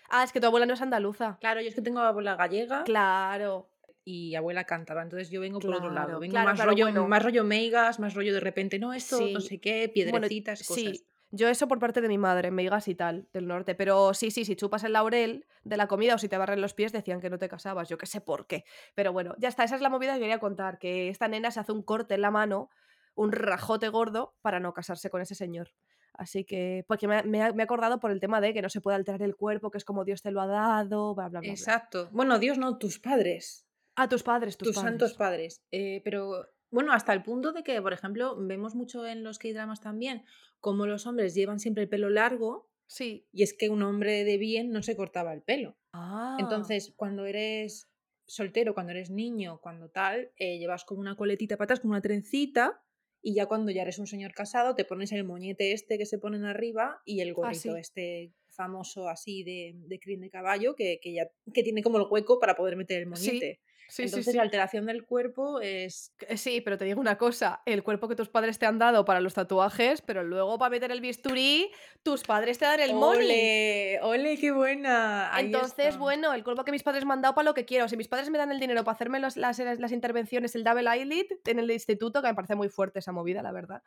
Ah, 0.10 0.24
es 0.24 0.32
que 0.32 0.42
tu 0.42 0.48
abuela 0.48 0.66
no 0.66 0.74
es 0.74 0.82
andaluza. 0.82 1.38
Claro, 1.40 1.62
yo 1.62 1.68
es 1.68 1.76
que 1.76 1.82
tengo 1.82 2.00
abuela 2.00 2.36
gallega 2.36 2.84
Claro. 2.84 3.70
y 4.04 4.36
abuela 4.36 4.64
cántabra, 4.64 5.04
entonces 5.04 5.30
yo 5.30 5.40
vengo 5.42 5.60
por 5.60 5.76
otro 5.76 5.92
lado. 5.92 6.20
Vengo 6.20 6.32
claro, 6.32 6.48
más, 6.50 6.56
claro, 6.56 6.72
rollo, 6.72 6.86
bueno. 6.86 7.08
más 7.08 7.24
rollo 7.24 7.44
meigas, 7.44 8.00
más 8.00 8.14
rollo 8.16 8.34
de 8.34 8.40
repente, 8.40 8.80
no, 8.80 8.92
esto, 8.94 9.20
no 9.34 9.40
sé 9.42 9.60
qué, 9.60 9.92
Bueno, 9.94 10.28
piedrecitas, 10.28 10.66
cosas. 10.66 10.76
sí, 10.84 11.06
yo 11.32 11.50
eso 11.50 11.68
por 11.68 11.80
parte 11.80 12.02
de 12.02 12.08
mi 12.08 12.18
madre, 12.18 12.52
meigas 12.52 12.88
y 12.88 12.96
tal, 12.96 13.28
del 13.34 13.48
norte. 13.48 13.76
Pero 13.76 14.14
sí, 14.14 14.32
sí, 14.32 14.46
si 14.46 14.56
chupas 14.56 14.84
el 14.84 14.94
laurel 14.94 15.46
de 15.64 15.78
la 15.78 15.88
comida 15.88 16.16
o 16.16 16.18
si 16.18 16.30
te 16.30 16.38
barren 16.38 16.62
los 16.62 16.74
pies, 16.74 16.92
decían 16.92 17.20
que 17.20 17.30
no 17.30 17.38
te 17.38 17.50
casabas. 17.50 17.90
Yo 17.90 17.98
qué 17.98 18.06
sé 18.06 18.22
por 18.22 18.48
qué. 18.48 18.64
Pero 18.96 19.12
bueno, 19.12 19.36
ya 19.38 19.50
está, 19.50 19.64
esa 19.64 19.76
es 19.76 19.82
la 19.82 19.90
movida 19.90 20.14
que 20.14 20.22
quería 20.22 20.40
contar, 20.40 20.80
que 20.80 21.10
esta 21.10 21.28
nena 21.28 21.52
se 21.52 21.60
hace 21.60 21.72
un 21.72 21.84
corte 21.84 22.16
en 22.16 22.22
la 22.22 22.32
mano, 22.32 22.70
un 23.16 23.32
rajote 23.32 23.90
gordo, 23.90 24.36
para 24.42 24.60
no 24.60 24.74
casarse 24.74 25.10
con 25.10 25.22
ese 25.22 25.36
señor. 25.36 25.72
Así 26.14 26.46
que, 26.46 26.84
porque 26.88 27.08
me, 27.08 27.38
he 27.38 27.62
acordado 27.62 28.00
por 28.00 28.12
el 28.12 28.20
tema 28.20 28.42
de 28.42 28.54
que 28.54 28.62
no 28.62 28.70
se 28.70 28.82
puede 28.82 28.96
alterar 28.96 29.22
el 29.22 29.36
cuerpo, 29.36 29.70
que 29.70 29.78
es 29.78 29.86
como 29.86 30.04
Dios 30.04 30.22
te 30.22 30.32
lo 30.32 30.42
ha 30.42 30.48
dado, 30.48 31.14
bla, 31.14 31.30
bla, 31.30 31.40
bla. 31.40 31.40
bla. 31.42 31.50
Exacto. 31.50 32.10
Bueno, 32.12 32.40
Dios 32.40 32.58
no, 32.58 32.78
tus 32.78 33.00
padres. 33.00 33.68
A 33.96 34.08
tus 34.08 34.24
padres, 34.24 34.58
tus, 34.58 34.70
tus 34.70 34.76
padres. 34.76 34.92
santos 34.92 35.14
padres. 35.14 35.62
Eh, 35.72 36.02
pero 36.04 36.48
bueno, 36.72 36.94
hasta 36.94 37.14
el 37.14 37.24
punto 37.24 37.52
de 37.54 37.64
que, 37.64 37.82
por 37.82 37.94
ejemplo, 37.94 38.36
vemos 38.38 38.76
mucho 38.76 39.06
en 39.06 39.24
los 39.24 39.40
K-dramas 39.40 39.82
también 39.82 40.24
como 40.60 40.86
los 40.86 41.06
hombres 41.08 41.34
llevan 41.34 41.60
siempre 41.60 41.84
el 41.84 41.90
pelo 41.90 42.10
largo 42.10 42.70
Sí. 42.88 43.28
y 43.34 43.44
es 43.44 43.54
que 43.54 43.70
un 43.70 43.84
hombre 43.84 44.24
de 44.24 44.38
bien 44.38 44.72
no 44.72 44.82
se 44.82 44.96
cortaba 44.96 45.34
el 45.34 45.42
pelo. 45.42 45.78
Ah. 45.92 46.38
Entonces, 46.40 46.94
cuando 46.96 47.26
eres 47.26 47.90
soltero, 48.26 48.74
cuando 48.74 48.92
eres 48.92 49.10
niño, 49.10 49.60
cuando 49.62 49.90
tal, 49.90 50.32
eh, 50.38 50.58
llevas 50.58 50.86
como 50.86 51.02
una 51.02 51.18
coletita 51.18 51.58
para 51.58 51.66
atrás, 51.66 51.80
como 51.82 51.92
una 51.94 52.02
trencita. 52.02 52.82
Y 53.22 53.34
ya 53.34 53.48
cuando 53.48 53.72
ya 53.72 53.82
eres 53.82 54.00
un 54.00 54.08
señor 54.08 54.32
casado, 54.34 54.76
te 54.76 54.86
pones 54.86 55.12
el 55.12 55.26
moñete 55.26 55.74
este 55.74 55.98
que 55.98 56.06
se 56.06 56.18
ponen 56.18 56.46
arriba 56.46 57.02
y 57.04 57.20
el 57.20 57.34
gorrito 57.34 57.74
sí. 57.74 57.80
este 57.80 58.34
famoso 58.48 59.10
así 59.10 59.44
de, 59.44 59.74
de 59.76 60.00
crin 60.00 60.22
de 60.22 60.30
caballo 60.30 60.76
que, 60.76 61.00
que 61.02 61.14
ya 61.14 61.30
que 61.54 61.64
tiene 61.64 61.84
como 61.84 61.98
el 61.98 62.06
hueco 62.10 62.40
para 62.40 62.56
poder 62.56 62.78
meter 62.78 63.02
el 63.02 63.08
moñete. 63.08 63.60
Sí, 63.62 63.67
Entonces 63.90 64.26
sí, 64.26 64.32
sí. 64.32 64.38
la 64.38 64.44
alteración 64.44 64.86
del 64.86 65.06
cuerpo 65.06 65.62
es 65.62 66.14
Eh, 66.28 66.38
Sí, 66.38 66.62
pero 66.62 66.78
te 66.78 66.86
digo 66.86 67.00
una 67.00 67.18
cosa, 67.18 67.62
el 67.66 67.84
cuerpo 67.84 68.08
que 68.08 68.16
tus 68.16 68.28
padres 68.30 68.60
te 68.60 68.66
han 68.66 68.78
dado 68.80 69.06
para 69.06 69.22
los 69.22 69.34
tatuajes, 69.34 70.02
pero 70.02 70.24
luego 70.24 70.58
para 70.58 70.70
meter 70.70 70.92
el 70.92 71.00
bisturí, 71.02 71.72
tus 72.04 72.24
padres 72.24 72.58
te 72.58 72.66
dan 72.66 72.80
el 72.82 72.94
money. 72.94 73.26
¡Ole! 73.26 74.00
¡Ole, 74.02 74.38
qué 74.38 74.52
buena! 74.52 75.34
Ahí 75.34 75.46
Entonces, 75.46 75.86
está. 75.88 75.98
bueno, 76.00 76.34
el 76.34 76.44
cuerpo 76.44 76.64
que 76.66 76.72
mis 76.72 76.84
padres 76.84 77.06
me 77.06 77.14
han 77.14 77.22
dado 77.22 77.34
para 77.36 77.46
lo 77.46 77.54
que 77.54 77.66
quiero. 77.66 77.88
Si 77.88 77.96
mis 77.98 78.08
padres 78.08 78.30
me 78.30 78.38
dan 78.38 78.52
el 78.52 78.60
dinero 78.60 78.84
para 78.84 78.96
hacerme 78.96 79.20
los- 79.20 79.38
las, 79.38 79.58
las 79.60 79.92
intervenciones, 79.92 80.56
el 80.56 80.64
double 80.64 80.90
eyelid 80.90 81.26
en 81.46 81.60
el 81.60 81.72
instituto, 81.72 82.22
que 82.22 82.28
me 82.28 82.36
parece 82.36 82.56
muy 82.56 82.70
fuerte 82.70 83.00
esa 83.00 83.12
movida, 83.12 83.42
la 83.42 83.52
verdad. 83.52 83.82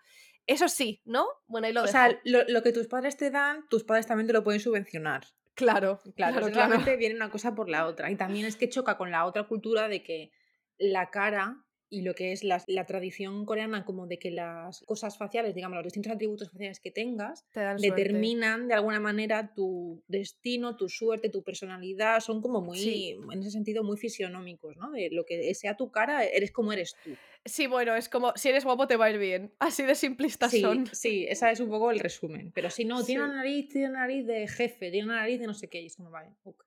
Eso 0.47 0.69
sí, 0.69 1.03
¿no? 1.05 1.27
Bueno, 1.47 1.67
ahí 1.67 1.73
lo 1.73 1.81
O 1.81 1.85
dejo. 1.85 1.93
sea, 1.93 2.19
lo, 2.25 2.43
lo 2.49 2.63
que 2.63 2.73
tus 2.73 2.87
padres 2.89 3.17
te 3.17 3.31
dan, 3.31 3.67
tus 3.69 3.85
padres 3.85 4.07
también 4.07 4.27
te 4.27 4.33
lo 4.33 4.43
pueden 4.43 4.61
subvencionar. 4.61 5.25
Claro, 5.55 6.01
Claro, 6.15 6.51
claro, 6.51 6.97
viene 6.99 7.15
una 7.15 7.31
cosa 7.31 7.55
por 7.55 7.69
la 7.69 7.87
otra. 7.87 8.11
Y 8.11 8.17
también 8.17 8.47
es 8.47 8.57
que 8.57 8.69
choca 8.69 8.97
con 8.97 9.11
la 9.11 9.27
otra 9.27 9.45
cultura 9.45 9.89
de 9.89 10.03
que 10.03 10.31
la 10.79 11.11
cara 11.11 11.65
y 11.91 12.03
lo 12.03 12.15
que 12.15 12.31
es 12.33 12.45
la, 12.45 12.63
la 12.69 12.87
tradición 12.87 13.45
coreana, 13.45 13.85
como 13.85 14.07
de 14.07 14.19
que 14.19 14.31
las 14.31 14.81
cosas 14.83 15.19
faciales, 15.19 15.55
digamos, 15.57 15.75
los 15.77 15.85
distintos 15.85 16.13
atributos 16.13 16.51
faciales 16.51 16.79
que 16.81 16.91
tengas, 16.93 17.45
Te 17.51 17.61
dan 17.61 17.79
suerte. 17.81 18.03
determinan 18.03 18.69
de 18.69 18.75
alguna 18.75 19.01
manera 19.01 19.53
tu 19.55 20.03
destino, 20.07 20.77
tu 20.77 20.89
suerte, 20.89 21.29
tu 21.31 21.43
personalidad. 21.43 22.21
Son 22.21 22.41
como 22.41 22.61
muy, 22.61 22.79
Sí. 22.79 23.17
en 23.33 23.41
ese 23.41 23.51
sentido, 23.51 23.83
muy 23.83 23.97
fisionómicos, 23.99 24.77
¿no? 24.77 24.93
De 24.93 25.11
lo 25.11 25.25
que 25.27 25.53
sea 25.55 25.77
tu 25.77 25.91
cara, 25.91 26.25
eres 26.25 26.53
como 26.53 26.73
eres 26.73 26.95
tú. 27.03 27.19
Sí, 27.45 27.67
bueno, 27.67 27.97
es 27.97 28.09
como, 28.09 28.33
si 28.37 28.51
eres 28.51 28.65
guapo 28.65 28.87
te 28.87 28.97
va 28.97 29.07
a 29.07 29.11
ir 29.11 29.19
bien. 29.19 29.53
Así 29.59 29.83
de 29.83 29.95
simplistas 29.95 30.51
Sí, 30.53 30.61
son. 30.61 30.87
sí, 30.93 31.27
esa 31.29 31.51
es 31.51 31.59
un 31.59 31.71
poco 31.71 31.91
el 31.91 31.99
resumen. 31.99 32.53
Pero 32.55 32.71
si 32.71 32.85
no, 32.85 33.03
tiene 33.05 33.23
Sí. 33.23 33.25
una 33.25 33.35
nariz, 33.37 33.69
tiene 33.69 33.89
una 33.89 34.01
nariz 34.01 34.27
de 34.27 34.47
jefe, 34.47 34.91
tiene 34.91 35.07
una 35.07 35.17
nariz 35.17 35.41
de 35.41 35.47
no 35.47 35.55
sé 35.55 35.69
qué, 35.69 35.81
y 35.81 35.87
es 35.87 35.97
como, 35.97 36.11
vale, 36.11 36.37
ok. 36.45 36.65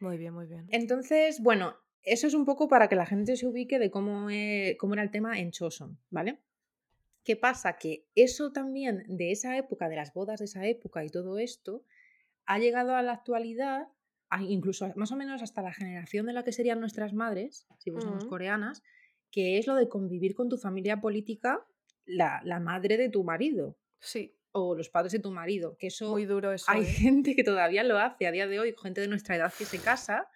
Muy 0.00 0.16
bien, 0.18 0.32
muy 0.34 0.46
bien. 0.46 0.66
Entonces, 0.70 1.40
bueno, 1.42 1.76
Eso 2.02 2.26
es 2.26 2.34
un 2.34 2.44
poco 2.44 2.68
para 2.68 2.88
que 2.88 2.96
la 2.96 3.06
gente 3.06 3.36
se 3.36 3.46
ubique 3.46 3.78
de 3.78 3.90
cómo, 3.90 4.30
e- 4.30 4.76
cómo 4.78 4.94
era 4.94 5.02
el 5.02 5.10
tema 5.10 5.38
en 5.38 5.50
Choson, 5.50 5.98
¿vale? 6.10 6.40
¿Qué 7.24 7.36
pasa? 7.36 7.76
Que 7.76 8.06
eso 8.14 8.52
también 8.52 9.04
de 9.08 9.30
esa 9.32 9.56
época, 9.56 9.88
de 9.88 9.96
las 9.96 10.12
bodas 10.14 10.38
de 10.40 10.46
esa 10.46 10.66
época 10.66 11.04
y 11.04 11.10
todo 11.10 11.38
esto, 11.38 11.84
ha 12.46 12.58
llegado 12.58 12.94
a 12.96 13.02
la 13.02 13.12
actualidad, 13.12 13.88
incluso 14.40 14.90
más 14.96 15.12
o 15.12 15.16
menos 15.16 15.42
hasta 15.42 15.60
la 15.62 15.72
generación 15.72 16.26
de 16.26 16.32
la 16.32 16.42
que 16.44 16.52
serían 16.52 16.80
nuestras 16.80 17.12
madres, 17.12 17.66
si 17.78 17.90
fuésemos 17.90 18.24
Mm, 18.24 18.28
coreanas, 18.28 18.82
que 19.30 19.58
es 19.58 19.66
lo 19.66 19.74
de 19.76 19.88
convivir 19.88 20.34
con 20.34 20.48
tu 20.48 20.56
familia 20.56 21.00
política, 21.00 21.66
la, 22.06 22.40
la 22.44 22.58
madre 22.58 22.96
de 22.96 23.08
tu 23.10 23.22
marido 23.22 23.76
Sí, 24.00 24.34
o 24.52 24.74
los 24.74 24.88
padres 24.88 25.12
de 25.12 25.18
tu 25.20 25.30
marido, 25.30 25.76
que 25.78 25.88
muy 26.08 26.22
eso 26.22 26.34
duro 26.34 26.52
eso, 26.52 26.70
hay 26.70 26.82
¿eh? 26.82 26.86
gente 26.86 27.36
que 27.36 27.44
todavía 27.44 27.84
lo 27.84 27.98
hace 27.98 28.26
a 28.26 28.32
día 28.32 28.46
de 28.48 28.58
hoy, 28.58 28.74
gente 28.82 29.00
de 29.02 29.08
nuestra 29.08 29.36
edad 29.36 29.52
que 29.56 29.64
se 29.66 29.78
casa, 29.78 30.26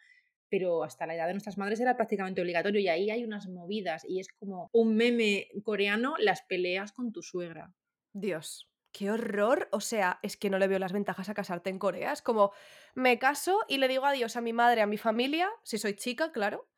pero 0.48 0.84
hasta 0.84 1.06
la 1.06 1.14
edad 1.14 1.26
de 1.26 1.34
nuestras 1.34 1.58
madres 1.58 1.80
era 1.80 1.96
prácticamente 1.96 2.40
obligatorio 2.40 2.80
y 2.80 2.88
ahí 2.88 3.10
hay 3.10 3.24
unas 3.24 3.48
movidas 3.48 4.04
y 4.08 4.20
es 4.20 4.28
como 4.38 4.70
un 4.72 4.94
meme 4.96 5.48
coreano, 5.62 6.14
las 6.18 6.42
peleas 6.42 6.92
con 6.92 7.12
tu 7.12 7.22
suegra. 7.22 7.72
Dios, 8.12 8.70
qué 8.92 9.10
horror. 9.10 9.68
O 9.72 9.80
sea, 9.80 10.20
es 10.22 10.36
que 10.36 10.48
no 10.48 10.58
le 10.58 10.68
veo 10.68 10.78
las 10.78 10.92
ventajas 10.92 11.28
a 11.28 11.34
casarte 11.34 11.68
en 11.68 11.78
Corea. 11.78 12.12
Es 12.12 12.22
como, 12.22 12.52
me 12.94 13.18
caso 13.18 13.60
y 13.68 13.78
le 13.78 13.88
digo 13.88 14.06
adiós 14.06 14.36
a 14.36 14.40
mi 14.40 14.52
madre, 14.52 14.80
a 14.80 14.86
mi 14.86 14.96
familia, 14.96 15.50
si 15.64 15.78
soy 15.78 15.94
chica, 15.94 16.32
claro, 16.32 16.68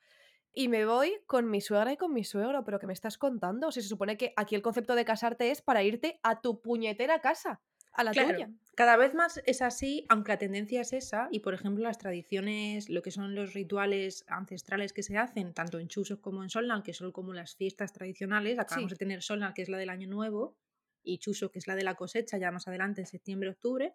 y 0.53 0.69
me 0.69 0.87
voy 0.87 1.19
con 1.27 1.51
mi 1.51 1.61
suegra 1.61 1.93
y 1.93 1.99
con 1.99 2.15
mi 2.15 2.25
suegro. 2.25 2.65
¿Pero 2.65 2.79
qué 2.79 2.87
me 2.87 2.95
estás 2.95 3.19
contando? 3.19 3.71
Si 3.71 3.83
se 3.83 3.89
supone 3.89 4.17
que 4.17 4.33
aquí 4.37 4.55
el 4.55 4.63
concepto 4.63 4.95
de 4.95 5.05
casarte 5.05 5.51
es 5.51 5.61
para 5.61 5.83
irte 5.83 6.19
a 6.23 6.41
tu 6.41 6.63
puñetera 6.63 7.21
casa, 7.21 7.61
a 7.97 8.05
la 8.05 8.15
Claro, 8.15 8.15
tuya. 8.17 8.51
cada 8.77 8.97
vez 8.97 9.15
más 9.15 9.43
es 9.47 9.63
así, 9.63 10.07
aunque 10.09 10.33
la 10.33 10.39
tendencia 10.39 10.81
es 10.81 10.93
esa, 10.93 11.29
y 11.33 11.41
por 11.41 11.55
ejemplo 11.55 11.83
las 11.85 11.99
tradiciones, 11.99 12.89
lo 12.89 13.03
que 13.03 13.11
son 13.11 13.35
los 13.35 13.53
rituales 13.55 14.25
ancestrales 14.29 14.93
que 14.93 15.03
se 15.03 15.19
hacen, 15.19 15.55
tanto 15.55 15.79
en 15.79 15.89
Chuseok 15.89 16.21
como 16.21 16.43
en 16.43 16.51
Solnan, 16.51 16.83
que 16.83 16.93
son 16.95 17.13
como 17.13 17.33
las 17.33 17.57
fiestas 17.57 17.93
tradicionales, 17.93 18.59
acabamos 18.59 18.91
Sí. 18.91 18.93
de 18.93 18.97
tener 18.97 19.23
Solnan, 19.23 19.55
que 19.55 19.63
es 19.63 19.69
la 19.69 19.79
del 19.79 19.91
Año 19.91 20.09
Nuevo, 20.09 20.57
y 21.03 21.19
Chuseok, 21.19 21.53
que 21.53 21.59
es 21.59 21.67
la 21.67 21.77
de 21.77 21.85
la 21.85 21.95
cosecha, 21.95 22.39
ya 22.39 22.51
más 22.53 22.69
adelante, 22.69 23.03
en 23.03 23.07
septiembre, 23.07 23.51
octubre, 23.51 23.95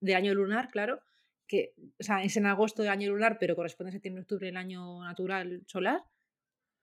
del 0.00 0.16
año 0.16 0.34
lunar, 0.34 0.70
claro, 0.70 1.00
que 1.46 1.74
o 2.00 2.02
sea, 2.04 2.22
es 2.24 2.36
en 2.36 2.46
agosto 2.46 2.82
del 2.82 2.92
año 2.92 3.10
lunar, 3.10 3.38
pero 3.40 3.56
corresponde 3.56 3.90
a 3.90 3.92
septiembre, 3.92 4.22
octubre 4.22 4.46
del 4.46 4.56
año 4.58 5.02
natural 5.04 5.62
solar. 5.66 6.04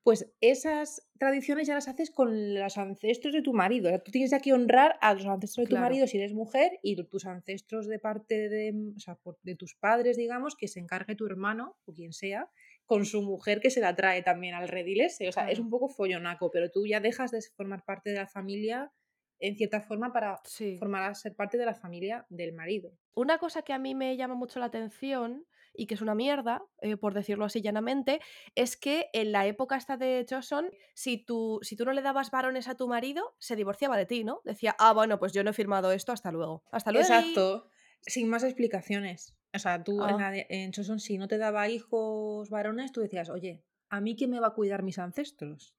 Pues 0.06 0.32
esas 0.40 1.02
tradiciones 1.18 1.66
ya 1.66 1.74
las 1.74 1.88
haces 1.88 2.12
con 2.12 2.54
los 2.54 2.78
ancestros 2.78 3.34
de 3.34 3.42
tu 3.42 3.54
marido. 3.54 3.88
O 3.88 3.90
sea, 3.90 4.04
tú 4.04 4.12
tienes 4.12 4.30
ya 4.30 4.40
que 4.40 4.54
honrar 4.54 5.00
a 5.02 5.16
los 5.16 5.26
ancestros 5.26 5.66
de 5.66 5.76
tu 5.76 5.82
marido 5.82 6.06
si 6.06 6.18
eres 6.18 6.32
mujer 6.32 6.74
y 6.84 6.96
tus 7.08 7.26
ancestros 7.26 7.88
de 7.88 7.98
parte 7.98 8.48
de, 8.48 8.94
o 8.96 9.00
sea, 9.00 9.18
de 9.42 9.56
tus 9.56 9.74
padres, 9.74 10.16
digamos, 10.16 10.56
que 10.56 10.68
se 10.68 10.80
encargue 10.80 11.16
tu 11.16 11.26
hermano 11.26 11.80
o 11.86 11.94
quien 11.94 12.14
sea 12.14 12.52
con 12.86 13.06
su 13.06 13.24
mujer 13.24 13.60
que 13.62 13.72
se 13.72 13.82
la 13.82 13.96
trae 13.96 14.22
también 14.22 14.54
al 14.54 14.68
redil 14.68 15.02
ese. 15.02 15.28
O 15.28 15.32
sea, 15.32 15.50
es 15.50 15.58
un 15.58 15.72
poco 15.72 15.90
follonaco, 15.90 16.52
pero 16.52 16.70
tú 16.70 16.86
ya 16.86 17.00
dejas 17.00 17.32
de 17.32 17.42
formar 17.42 17.84
parte 17.84 18.12
de 18.12 18.18
la 18.18 18.28
familia 18.28 18.94
en 19.40 19.58
cierta 19.58 19.82
forma 19.82 20.14
para 20.14 20.40
Sí. 20.46 20.78
formar 20.78 21.02
a 21.10 21.16
ser 21.16 21.36
parte 21.36 21.58
de 21.58 21.66
la 21.66 21.74
familia 21.74 22.28
del 22.30 22.54
marido. 22.54 22.92
Una 23.16 23.40
cosa 23.40 23.64
que 23.64 23.74
a 23.74 23.80
mí 23.80 23.96
me 23.96 24.16
llama 24.18 24.36
mucho 24.36 24.60
la 24.60 24.68
atención 24.68 25.48
y 25.78 25.88
que 25.88 25.94
es 25.96 26.02
una 26.02 26.16
mierda, 26.16 26.64
eh, 26.82 26.98
por 26.98 27.14
decirlo 27.14 27.46
así 27.46 27.62
llanamente, 27.62 28.20
es 28.56 28.78
que 28.78 29.08
en 29.14 29.32
la 29.32 29.46
época 29.48 29.76
esta 29.78 29.98
de 29.98 30.26
Joseon, 30.30 30.70
si 30.94 31.18
tú, 31.24 31.60
si 31.62 31.76
tú 31.76 31.86
no 31.86 31.94
le 31.94 32.02
dabas 32.02 32.32
varones 32.32 32.68
a 32.68 32.76
tu 32.76 32.88
marido, 32.88 33.36
se 33.40 33.56
divorciaba 33.56 33.98
de 33.98 34.06
ti, 34.06 34.24
¿no? 34.24 34.42
Decía, 34.44 34.76
ah, 34.80 34.94
bueno, 34.94 35.20
pues 35.20 35.34
yo 35.34 35.44
no 35.44 35.50
he 35.50 35.54
firmado 35.54 35.92
esto, 35.92 36.12
hasta 36.12 36.32
luego. 36.32 36.64
Hasta 36.72 36.92
luego. 36.92 37.06
Exacto, 37.08 37.70
sin 38.02 38.30
más 38.30 38.44
explicaciones. 38.44 39.36
O 39.54 39.60
sea, 39.60 39.84
tú 39.84 40.04
en, 40.04 40.16
Ah. 40.16 40.20
la 40.20 40.32
de- 40.32 40.48
en 40.50 40.72
Choson, 40.72 41.00
si 41.00 41.18
no 41.18 41.28
te 41.28 41.38
daba 41.38 41.70
hijos 41.70 42.50
varones, 42.50 42.92
tú 42.92 43.02
decías, 43.02 43.30
oye, 43.30 43.64
¿a 43.90 44.02
mí 44.02 44.16
quién 44.16 44.32
me 44.32 44.40
va 44.40 44.48
a 44.48 44.54
cuidar 44.54 44.84
mis 44.84 45.00
ancestros? 45.00 45.76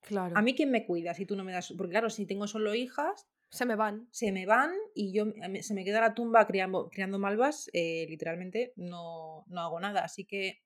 Claro. 0.00 0.36
¿A 0.36 0.42
mí 0.42 0.54
quién 0.54 0.70
me 0.70 0.86
cuida 0.86 1.14
si 1.14 1.26
tú 1.26 1.36
no 1.36 1.44
me 1.44 1.52
das? 1.52 1.72
Porque 1.76 1.90
claro, 1.92 2.10
si 2.10 2.26
tengo 2.26 2.46
solo 2.46 2.74
hijas, 2.74 3.28
Se 3.50 3.66
me 3.66 3.74
van. 3.74 4.08
se 4.12 4.30
me 4.32 4.46
van 4.46 4.72
y 4.94 5.12
yo 5.12 5.26
se 5.62 5.74
me 5.74 5.84
queda 5.84 6.00
la 6.00 6.14
tumba 6.14 6.46
criando, 6.46 6.88
criando 6.88 7.18
malvas, 7.18 7.68
eh, 7.72 8.06
literalmente 8.08 8.72
no, 8.76 9.44
no 9.48 9.60
hago 9.60 9.80
nada. 9.80 10.04
Así 10.04 10.24
que 10.24 10.60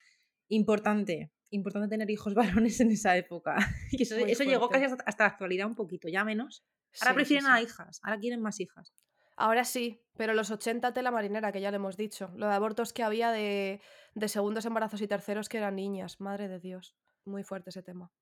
importante, 0.49 1.33
importante 1.51 1.89
tener 1.89 2.11
hijos 2.11 2.35
varones 2.35 2.81
en 2.81 2.91
esa 2.91 3.17
época. 3.17 3.57
Y 3.93 4.03
eso, 4.03 4.45
llegó 4.45 4.69
casi 4.69 4.85
hasta, 4.85 5.03
hasta 5.05 5.25
la 5.25 5.31
actualidad 5.31 5.67
un 5.67 5.75
poquito, 5.75 6.09
ya 6.09 6.25
menos. 6.25 6.65
Ahora 7.01 7.13
Sí, 7.13 7.15
sí, 7.15 7.15
prefieren 7.15 7.45
sí. 7.47 7.51
a 7.51 7.63
hijas, 7.63 8.01
ahora 8.03 8.19
quieren 8.19 8.41
más 8.41 8.61
hijas. 8.61 8.95
Ahora 9.37 9.65
sí, 9.65 10.01
pero 10.17 10.33
los 10.35 10.51
80 10.51 10.93
tela 10.93 11.11
marinera, 11.11 11.51
que 11.51 11.61
ya 11.61 11.71
le 11.71 11.77
hemos 11.77 11.97
dicho. 11.97 12.31
Lo 12.37 12.47
de 12.47 12.55
abortos 12.55 12.93
que 12.93 13.03
había 13.03 13.33
de, 13.33 13.81
de 14.15 14.29
segundos 14.29 14.65
embarazos 14.65 15.01
y 15.03 15.09
terceros 15.09 15.49
que 15.49 15.59
eran 15.59 15.75
niñas. 15.75 16.21
Madre 16.21 16.47
de 16.47 16.61
Dios. 16.61 16.95
Muy 17.25 17.43
fuerte 17.43 17.71
ese 17.71 17.83
tema. 17.83 18.13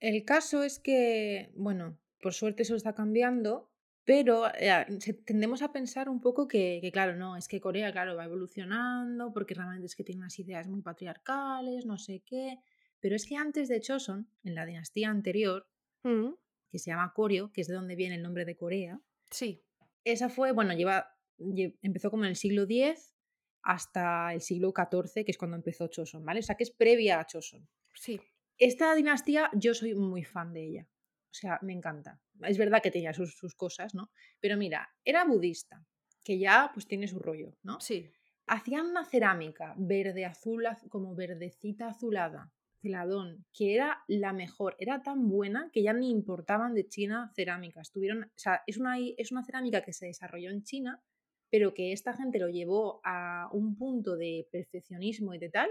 El 0.00 0.24
caso 0.24 0.62
es 0.62 0.78
que, 0.78 1.50
bueno, 1.54 1.98
por 2.20 2.34
suerte 2.34 2.62
eso 2.62 2.76
está 2.76 2.94
cambiando, 2.94 3.72
pero 4.04 4.46
eh, 4.54 4.86
tendemos 5.24 5.62
a 5.62 5.72
pensar 5.72 6.08
un 6.08 6.20
poco 6.20 6.46
que, 6.46 6.78
que, 6.82 6.92
claro, 6.92 7.16
no, 7.16 7.36
es 7.36 7.48
que 7.48 7.60
Corea, 7.60 7.90
claro, 7.92 8.16
va 8.16 8.24
evolucionando, 8.24 9.32
porque 9.32 9.54
realmente 9.54 9.86
es 9.86 9.96
que 9.96 10.04
tiene 10.04 10.20
unas 10.20 10.38
ideas 10.38 10.66
muy 10.68 10.82
patriarcales, 10.82 11.86
no 11.86 11.96
sé 11.98 12.20
qué. 12.24 12.58
Pero 13.00 13.16
es 13.16 13.26
que 13.26 13.36
antes 13.36 13.68
de 13.68 13.80
Choson, 13.80 14.28
en 14.44 14.54
la 14.54 14.66
dinastía 14.66 15.10
anterior, 15.10 15.66
Mm, 16.04 16.34
que 16.68 16.78
se 16.78 16.90
llama 16.90 17.12
Koryo, 17.14 17.50
que 17.52 17.62
es 17.62 17.68
de 17.68 17.74
donde 17.74 17.96
viene 17.96 18.16
el 18.16 18.22
nombre 18.22 18.44
de 18.44 18.56
Corea, 18.56 19.00
Sí, 19.30 19.62
esa 20.04 20.28
fue, 20.28 20.52
bueno, 20.52 20.74
lleva, 20.74 21.16
lle- 21.38 21.78
empezó 21.82 22.10
como 22.10 22.24
en 22.24 22.30
el 22.30 22.36
siglo 22.36 22.64
X 22.64 23.14
hasta 23.62 24.34
el 24.34 24.40
siglo 24.42 24.72
XIV, 24.72 25.24
que 25.24 25.30
es 25.30 25.38
cuando 25.38 25.56
empezó 25.56 25.88
Choson, 25.88 26.24
¿vale? 26.24 26.40
O 26.40 26.42
sea, 26.42 26.56
que 26.56 26.64
es 26.64 26.70
previa 26.70 27.20
a 27.20 27.26
Choson. 27.26 27.66
sí. 27.94 28.20
Esta 28.58 28.94
dinastía 28.94 29.50
yo 29.54 29.74
soy 29.74 29.94
muy 29.94 30.22
fan 30.24 30.52
de 30.52 30.64
ella. 30.64 30.88
O 31.34 31.36
sea, 31.36 31.58
me 31.62 31.72
encanta. 31.72 32.20
Es 32.42 32.58
verdad 32.58 32.80
que 32.80 32.92
tenía 32.92 33.12
sus, 33.12 33.34
sus 33.36 33.56
cosas, 33.56 33.92
¿no? 33.92 34.10
Pero 34.38 34.56
mira, 34.56 34.88
era 35.04 35.24
budista, 35.24 35.84
que 36.22 36.38
ya 36.38 36.70
pues 36.72 36.86
tiene 36.86 37.08
su 37.08 37.18
rollo, 37.18 37.56
¿no? 37.64 37.80
Sí. 37.80 38.08
Hacían 38.46 38.86
una 38.86 39.04
cerámica 39.04 39.74
verde 39.76 40.24
azul, 40.26 40.64
az- 40.66 40.86
como 40.88 41.16
verdecita 41.16 41.88
azulada, 41.88 42.52
celadón, 42.80 43.44
que 43.52 43.74
era 43.74 44.04
la 44.06 44.32
mejor. 44.32 44.76
Era 44.78 45.02
tan 45.02 45.28
buena 45.28 45.70
que 45.72 45.82
ya 45.82 45.92
ni 45.92 46.08
importaban 46.10 46.72
de 46.74 46.86
China 46.86 47.32
cerámicas. 47.34 47.90
Tuvieron, 47.90 48.22
o 48.24 48.28
sea, 48.36 48.62
es 48.68 48.76
una, 48.78 48.96
es 49.00 49.32
una 49.32 49.42
cerámica 49.44 49.82
que 49.82 49.92
se 49.92 50.06
desarrolló 50.06 50.50
en 50.50 50.62
China, 50.62 51.02
pero 51.50 51.74
que 51.74 51.92
esta 51.92 52.12
gente 52.14 52.38
lo 52.38 52.48
llevó 52.48 53.00
a 53.02 53.48
un 53.52 53.74
punto 53.76 54.16
de 54.16 54.46
perfeccionismo 54.52 55.34
y 55.34 55.38
de 55.38 55.50
tal, 55.50 55.70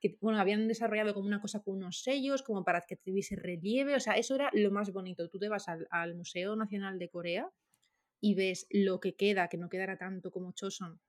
que 0.00 0.16
bueno, 0.20 0.38
habían 0.40 0.68
desarrollado 0.68 1.14
como 1.14 1.26
una 1.26 1.40
cosa 1.40 1.62
con 1.62 1.76
unos 1.76 2.02
sellos, 2.02 2.42
como 2.42 2.64
para 2.64 2.86
que 2.86 2.96
tuviese 2.96 3.36
relieve, 3.36 3.94
o 3.96 4.00
sea, 4.00 4.14
eso 4.14 4.34
era 4.34 4.50
lo 4.52 4.70
más 4.70 4.92
bonito. 4.92 5.28
Tú 5.28 5.38
te 5.38 5.48
vas 5.48 5.68
al, 5.68 5.86
al 5.90 6.14
Museo 6.14 6.56
Nacional 6.56 6.98
de 6.98 7.08
Corea 7.10 7.50
y 8.20 8.34
ves 8.34 8.66
lo 8.70 9.00
que 9.00 9.16
queda, 9.16 9.48
que 9.48 9.58
no 9.58 9.68
quedará 9.68 9.98
tanto 9.98 10.30
como 10.30 10.52
Choson, 10.52 11.00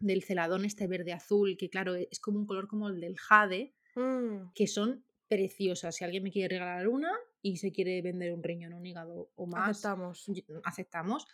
del 0.00 0.22
celadón 0.22 0.64
este 0.64 0.86
verde 0.86 1.12
azul, 1.12 1.56
que 1.58 1.70
claro, 1.70 1.94
es 1.96 2.20
como 2.20 2.38
un 2.38 2.46
color 2.46 2.68
como 2.68 2.88
el 2.88 3.00
del 3.00 3.18
jade, 3.18 3.74
Mm, 3.96 4.50
que 4.54 4.66
son 4.66 5.04
preciosas. 5.28 5.96
Si 5.96 6.04
alguien 6.04 6.22
me 6.22 6.30
quiere 6.30 6.48
regalar 6.48 6.88
una 6.88 7.12
y 7.42 7.56
se 7.58 7.72
quiere 7.72 8.00
vender 8.02 8.32
un 8.32 8.42
riñón, 8.42 8.72
un 8.72 8.86
hígado 8.86 9.30
o 9.34 9.46
más, 9.46 9.70
aceptamos. 9.70 10.26
aceptamos. 10.64 11.26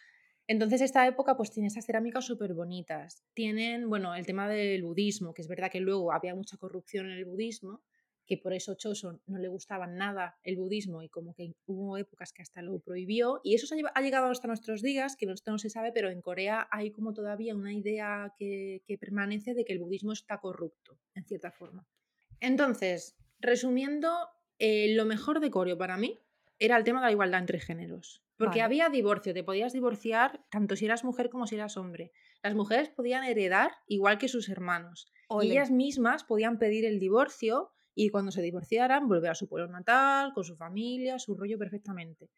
Entonces 0.47 0.81
esta 0.83 1.07
época 1.07 1.37
pues 1.37 1.51
tiene 1.51 1.69
estas 1.69 1.87
cerámicas 1.87 2.27
súper 2.27 2.53
bonitas. 2.55 3.25
Tienen, 3.35 3.89
bueno, 3.89 4.15
el 4.15 4.27
tema 4.27 4.49
del 4.49 4.83
budismo, 4.83 5.33
que 5.33 5.43
es 5.43 5.49
verdad 5.49 5.71
que 5.71 5.81
luego 5.81 6.13
había 6.13 6.35
mucha 6.35 6.59
corrupción 6.59 7.07
en 7.07 7.13
el 7.13 7.25
budismo, 7.25 7.83
que 8.27 8.39
por 8.39 8.53
eso 8.53 8.75
Choson 8.75 9.21
no 9.27 9.39
le 9.39 9.49
gustaba 9.49 9.87
nada 9.87 10.39
el 10.43 10.57
budismo 10.57 11.03
y 11.03 11.09
como 11.09 11.35
que 11.35 11.55
hubo 11.67 11.99
épocas 11.99 12.33
que 12.33 12.43
hasta 12.43 12.63
lo 12.63 12.79
prohibió. 12.81 13.41
Y 13.43 13.55
eso 13.55 13.75
ha 13.95 14.03
llegado 14.03 14.27
hasta 14.27 14.49
nuestros 14.49 14.83
días, 14.83 15.17
que 15.17 15.27
esto 15.27 15.51
no 15.51 15.59
se 15.59 15.71
sabe, 15.71 15.93
pero 15.93 16.11
en 16.11 16.23
Corea 16.23 16.67
hay 16.71 16.91
como 16.91 17.13
todavía 17.13 17.55
una 17.55 17.73
idea 17.73 18.33
que, 18.39 18.83
permanece 19.01 19.55
de 19.55 19.65
que 19.65 19.73
el 19.73 19.79
budismo 19.79 20.13
está 20.13 20.39
corrupto, 20.39 20.99
en 21.15 21.25
cierta 21.25 21.51
forma. 21.51 21.87
Entonces, 22.41 23.17
resumiendo, 23.41 24.11
eh, 24.59 24.95
lo 24.95 25.05
mejor 25.05 25.41
de 25.41 25.51
Coreo 25.51 25.77
para 25.77 25.97
mí 25.97 26.21
era 26.59 26.77
el 26.77 26.85
tema 26.85 27.01
de 27.01 27.07
la 27.07 27.13
igualdad 27.13 27.41
entre 27.41 27.61
géneros. 27.61 28.24
Porque 28.37 28.59
Vale. 28.59 28.63
había 28.63 28.89
divorcio, 28.89 29.33
te 29.33 29.45
podías 29.45 29.73
divorciar 29.73 30.45
tanto 30.51 30.77
si 30.77 30.85
eras 30.87 31.05
mujer 31.05 31.31
como 31.31 31.47
si 31.47 31.55
eras 31.55 31.77
hombre. 31.77 32.13
Las 32.43 32.55
mujeres 32.55 32.91
podían 32.91 33.25
heredar 33.25 33.73
igual 33.87 34.19
que 34.19 34.29
sus 34.29 34.49
hermanos. 34.49 35.07
Ole. 35.29 35.47
Y 35.47 35.51
ellas 35.53 35.71
mismas 35.71 36.25
podían 36.25 36.59
pedir 36.59 36.85
el 36.85 36.99
divorcio 36.99 37.71
y 37.95 38.09
cuando 38.11 38.33
se 38.33 38.43
divorciaran 38.43 39.09
volver 39.09 39.31
a 39.31 39.35
su 39.35 39.49
pueblo 39.49 39.69
natal, 39.69 40.33
con 40.35 40.45
su 40.45 40.57
familia, 40.57 41.19
su 41.19 41.37
rollo 41.37 41.59
perfectamente. 41.59 42.31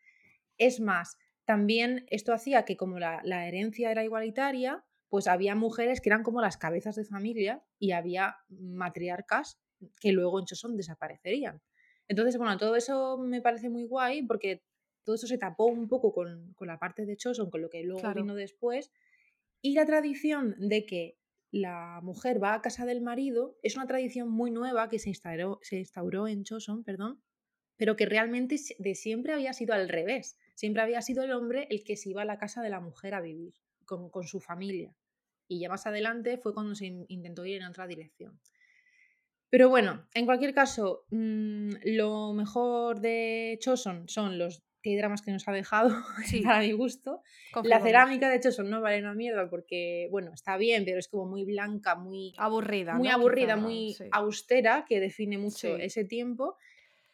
Es 0.58 0.80
más, 0.80 1.18
también 1.44 2.06
esto 2.10 2.32
hacía 2.34 2.64
que 2.64 2.76
como 2.76 2.98
la, 2.98 3.20
la 3.24 3.46
herencia 3.48 3.90
era 3.90 4.04
igualitaria, 4.04 4.84
pues 5.08 5.28
había 5.28 5.54
mujeres 5.54 6.00
que 6.00 6.08
eran 6.08 6.22
como 6.22 6.40
las 6.40 6.56
cabezas 6.58 6.96
de 6.96 7.04
familia 7.04 7.64
y 7.78 7.92
había 7.92 8.36
matriarcas 8.48 9.60
que 10.00 10.12
luego 10.12 10.38
en 10.40 10.46
Choson 10.46 10.76
desaparecerían. 10.76 11.62
Entonces, 12.08 12.36
bueno, 12.38 12.56
todo 12.56 12.76
eso 12.76 13.18
me 13.18 13.40
parece 13.40 13.68
muy 13.68 13.84
guay 13.84 14.22
porque 14.26 14.64
todo 15.06 15.14
eso 15.14 15.28
se 15.28 15.38
tapó 15.38 15.66
un 15.66 15.88
poco 15.88 16.12
con, 16.12 16.52
con 16.54 16.66
la 16.66 16.78
parte 16.78 17.06
de 17.06 17.16
Choson, 17.16 17.48
con 17.48 17.62
lo 17.62 17.70
que 17.70 17.84
luego 17.84 18.00
Claro. 18.02 18.20
vino 18.22 18.34
después. 18.34 18.90
Y 19.62 19.74
la 19.74 19.86
tradición 19.86 20.56
de 20.58 20.84
que 20.84 21.16
la 21.52 22.00
mujer 22.02 22.42
va 22.42 22.54
a 22.54 22.60
casa 22.60 22.84
del 22.84 23.00
marido, 23.00 23.56
es 23.62 23.76
una 23.76 23.86
tradición 23.86 24.28
muy 24.28 24.50
nueva 24.50 24.88
que 24.88 24.98
se 24.98 25.08
instauró, 25.10 25.60
se 25.62 25.78
instauró 25.78 26.26
en 26.26 26.42
Choson, 26.42 26.82
perdón, 26.82 27.22
pero 27.76 27.94
que 27.94 28.04
realmente 28.04 28.56
de 28.78 28.94
siempre 28.96 29.32
había 29.32 29.52
sido 29.52 29.72
al 29.74 29.88
revés. 29.88 30.36
Siempre 30.56 30.82
había 30.82 31.00
sido 31.02 31.22
el 31.22 31.30
hombre 31.32 31.68
el 31.70 31.84
que 31.84 31.96
se 31.96 32.10
iba 32.10 32.22
a 32.22 32.26
la 32.26 32.38
casa 32.38 32.62
de 32.62 32.70
la 32.70 32.80
mujer 32.80 33.14
a 33.14 33.20
vivir, 33.20 33.54
con, 33.84 34.10
con 34.10 34.24
su 34.24 34.40
familia. 34.40 34.92
Y 35.46 35.60
ya 35.60 35.68
más 35.68 35.86
adelante 35.86 36.36
fue 36.36 36.52
cuando 36.52 36.74
se 36.74 36.86
intentó 37.08 37.46
ir 37.46 37.58
en 37.62 37.68
otra 37.68 37.86
dirección. 37.86 38.40
Pero 39.48 39.68
bueno, 39.68 40.06
en 40.14 40.26
cualquier 40.26 40.52
caso, 40.52 41.06
mm, 41.10 41.70
lo 41.84 42.32
mejor 42.32 43.00
de 43.00 43.56
Choson 43.60 44.08
son 44.08 44.38
los 44.38 44.64
dramas 44.94 45.22
que 45.22 45.32
nos 45.32 45.48
ha 45.48 45.52
dejado, 45.52 45.90
sí. 46.26 46.42
para 46.42 46.60
mi 46.60 46.72
gusto. 46.72 47.22
La 47.64 47.80
cerámica, 47.80 48.30
de 48.30 48.40
Choson 48.40 48.70
no 48.70 48.80
vale 48.80 49.00
una 49.00 49.14
mierda 49.14 49.48
porque, 49.48 50.08
bueno, 50.10 50.32
está 50.32 50.56
bien, 50.56 50.84
pero 50.84 50.98
es 50.98 51.08
como 51.08 51.26
muy 51.26 51.44
blanca, 51.44 51.94
muy 51.94 52.34
aburrida. 52.36 52.94
Muy 52.94 53.08
aburrida, 53.08 53.56
muy 53.56 53.96
austera, 54.12 54.84
que 54.88 55.00
define 55.00 55.38
mucho 55.38 55.76
ese 55.76 56.04
tiempo. 56.04 56.56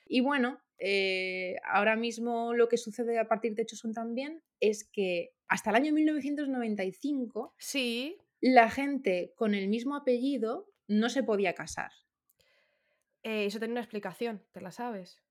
Y 0.07 0.21
bueno, 0.21 0.61
eh, 0.79 1.57
ahora 1.65 1.97
mismo 1.97 2.55
lo 2.55 2.69
que 2.69 2.77
sucede 2.77 3.19
a 3.19 3.29
partir 3.29 3.55
de 3.55 3.65
Choson 3.65 3.93
también 3.93 4.43
es 4.61 4.85
que 4.85 5.33
hasta 5.49 5.71
el 5.71 5.77
año 5.77 5.93
1995 5.93 7.55
sí. 7.57 8.17
la 8.41 8.69
gente 8.69 9.33
con 9.37 9.55
el 9.55 9.69
mismo 9.69 9.95
apellido 9.95 10.69
no 10.89 11.09
se 11.09 11.23
podía 11.23 11.55
casar. 11.55 11.93
Eh, 13.23 13.47
eso 13.47 13.59
tiene 13.59 13.73
una 13.73 13.81
explicación, 13.81 14.43
¿te 14.51 14.61
la 14.61 14.73
sabes? 14.73 15.23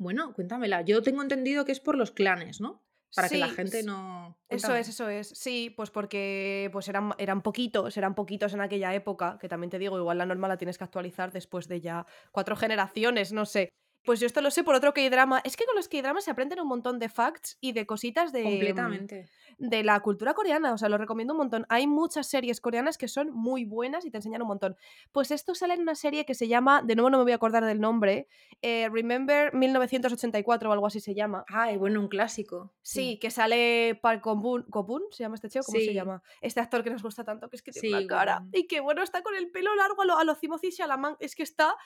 Bueno, 0.00 0.32
cuéntamela. 0.32 0.80
Yo 0.80 1.02
tengo 1.02 1.20
entendido 1.20 1.66
que 1.66 1.72
es 1.72 1.80
por 1.80 1.94
los 1.94 2.10
clanes, 2.10 2.58
¿no? 2.58 2.82
Para 3.14 3.28
que 3.28 3.36
la 3.36 3.50
gente 3.50 3.82
no. 3.82 4.38
Eso 4.48 4.74
es, 4.74 4.88
eso 4.88 5.10
es. 5.10 5.28
Sí, 5.28 5.74
pues 5.76 5.90
porque 5.90 6.70
pues 6.72 6.88
eran, 6.88 7.12
eran 7.18 7.42
poquitos, 7.42 7.98
eran 7.98 8.14
poquitos 8.14 8.54
en 8.54 8.62
aquella 8.62 8.94
época, 8.94 9.36
que 9.38 9.46
también 9.46 9.68
te 9.68 9.78
digo, 9.78 9.98
igual 9.98 10.16
la 10.16 10.24
norma 10.24 10.48
la 10.48 10.56
tienes 10.56 10.78
que 10.78 10.84
actualizar 10.84 11.32
después 11.32 11.68
de 11.68 11.82
ya 11.82 12.06
cuatro 12.32 12.56
generaciones, 12.56 13.30
no 13.32 13.44
sé. 13.44 13.68
Pues 14.04 14.18
yo 14.18 14.26
esto 14.26 14.40
lo 14.40 14.50
sé 14.50 14.64
por 14.64 14.74
otro 14.74 14.94
K-drama. 14.94 15.40
Es 15.44 15.56
que 15.56 15.66
con 15.66 15.76
los 15.76 15.88
K-dramas 15.88 16.24
se 16.24 16.30
aprenden 16.30 16.60
un 16.60 16.68
montón 16.68 16.98
de 16.98 17.08
facts 17.08 17.58
y 17.60 17.72
de 17.72 17.86
cositas 17.86 18.32
de. 18.32 18.42
Mm, 18.42 18.48
Completamente. 18.48 19.28
De 19.58 19.84
la 19.84 20.00
cultura 20.00 20.32
coreana. 20.32 20.72
O 20.72 20.78
sea, 20.78 20.88
lo 20.88 20.96
recomiendo 20.96 21.34
un 21.34 21.38
montón. 21.38 21.66
Hay 21.68 21.86
muchas 21.86 22.26
series 22.26 22.62
coreanas 22.62 22.96
que 22.96 23.08
son 23.08 23.30
muy 23.30 23.66
buenas 23.66 24.06
y 24.06 24.10
te 24.10 24.16
enseñan 24.16 24.40
un 24.40 24.48
montón. 24.48 24.76
Pues 25.12 25.30
esto 25.30 25.54
sale 25.54 25.74
en 25.74 25.82
una 25.82 25.94
serie 25.94 26.24
que 26.24 26.34
se 26.34 26.48
llama. 26.48 26.82
De 26.82 26.94
nuevo 26.94 27.10
no 27.10 27.18
me 27.18 27.24
voy 27.24 27.32
a 27.32 27.34
acordar 27.34 27.64
del 27.66 27.78
nombre. 27.78 28.26
Eh, 28.62 28.88
Remember 28.90 29.54
1984 29.54 30.70
o 30.70 30.72
algo 30.72 30.86
así 30.86 31.00
se 31.00 31.14
llama. 31.14 31.44
Ay, 31.48 31.76
bueno, 31.76 32.00
un 32.00 32.08
clásico. 32.08 32.72
Sí, 32.80 33.18
que 33.18 33.30
sale 33.30 33.98
Park 34.00 34.24
Gobun. 34.24 35.02
¿Se 35.10 35.24
llama 35.24 35.34
este 35.34 35.50
chico? 35.50 35.64
¿Cómo 35.66 35.78
se 35.78 35.92
llama? 35.92 36.22
Este 36.40 36.60
actor 36.60 36.82
que 36.82 36.90
nos 36.90 37.02
gusta 37.02 37.22
tanto, 37.22 37.50
que 37.50 37.56
es 37.56 37.62
que 37.62 37.72
tiene 37.72 37.98
una 37.98 38.06
cara. 38.06 38.44
Y 38.52 38.66
que 38.66 38.80
bueno, 38.80 39.02
está 39.02 39.22
con 39.22 39.34
el 39.34 39.50
pelo 39.50 39.74
largo 39.74 40.02
a 40.02 40.04
lo, 40.06 40.18
a 40.18 40.24
lo 40.24 40.36
Timothy 40.36 40.70
Chalamet. 40.70 41.16
Es 41.20 41.34
que 41.34 41.42
está 41.42 41.76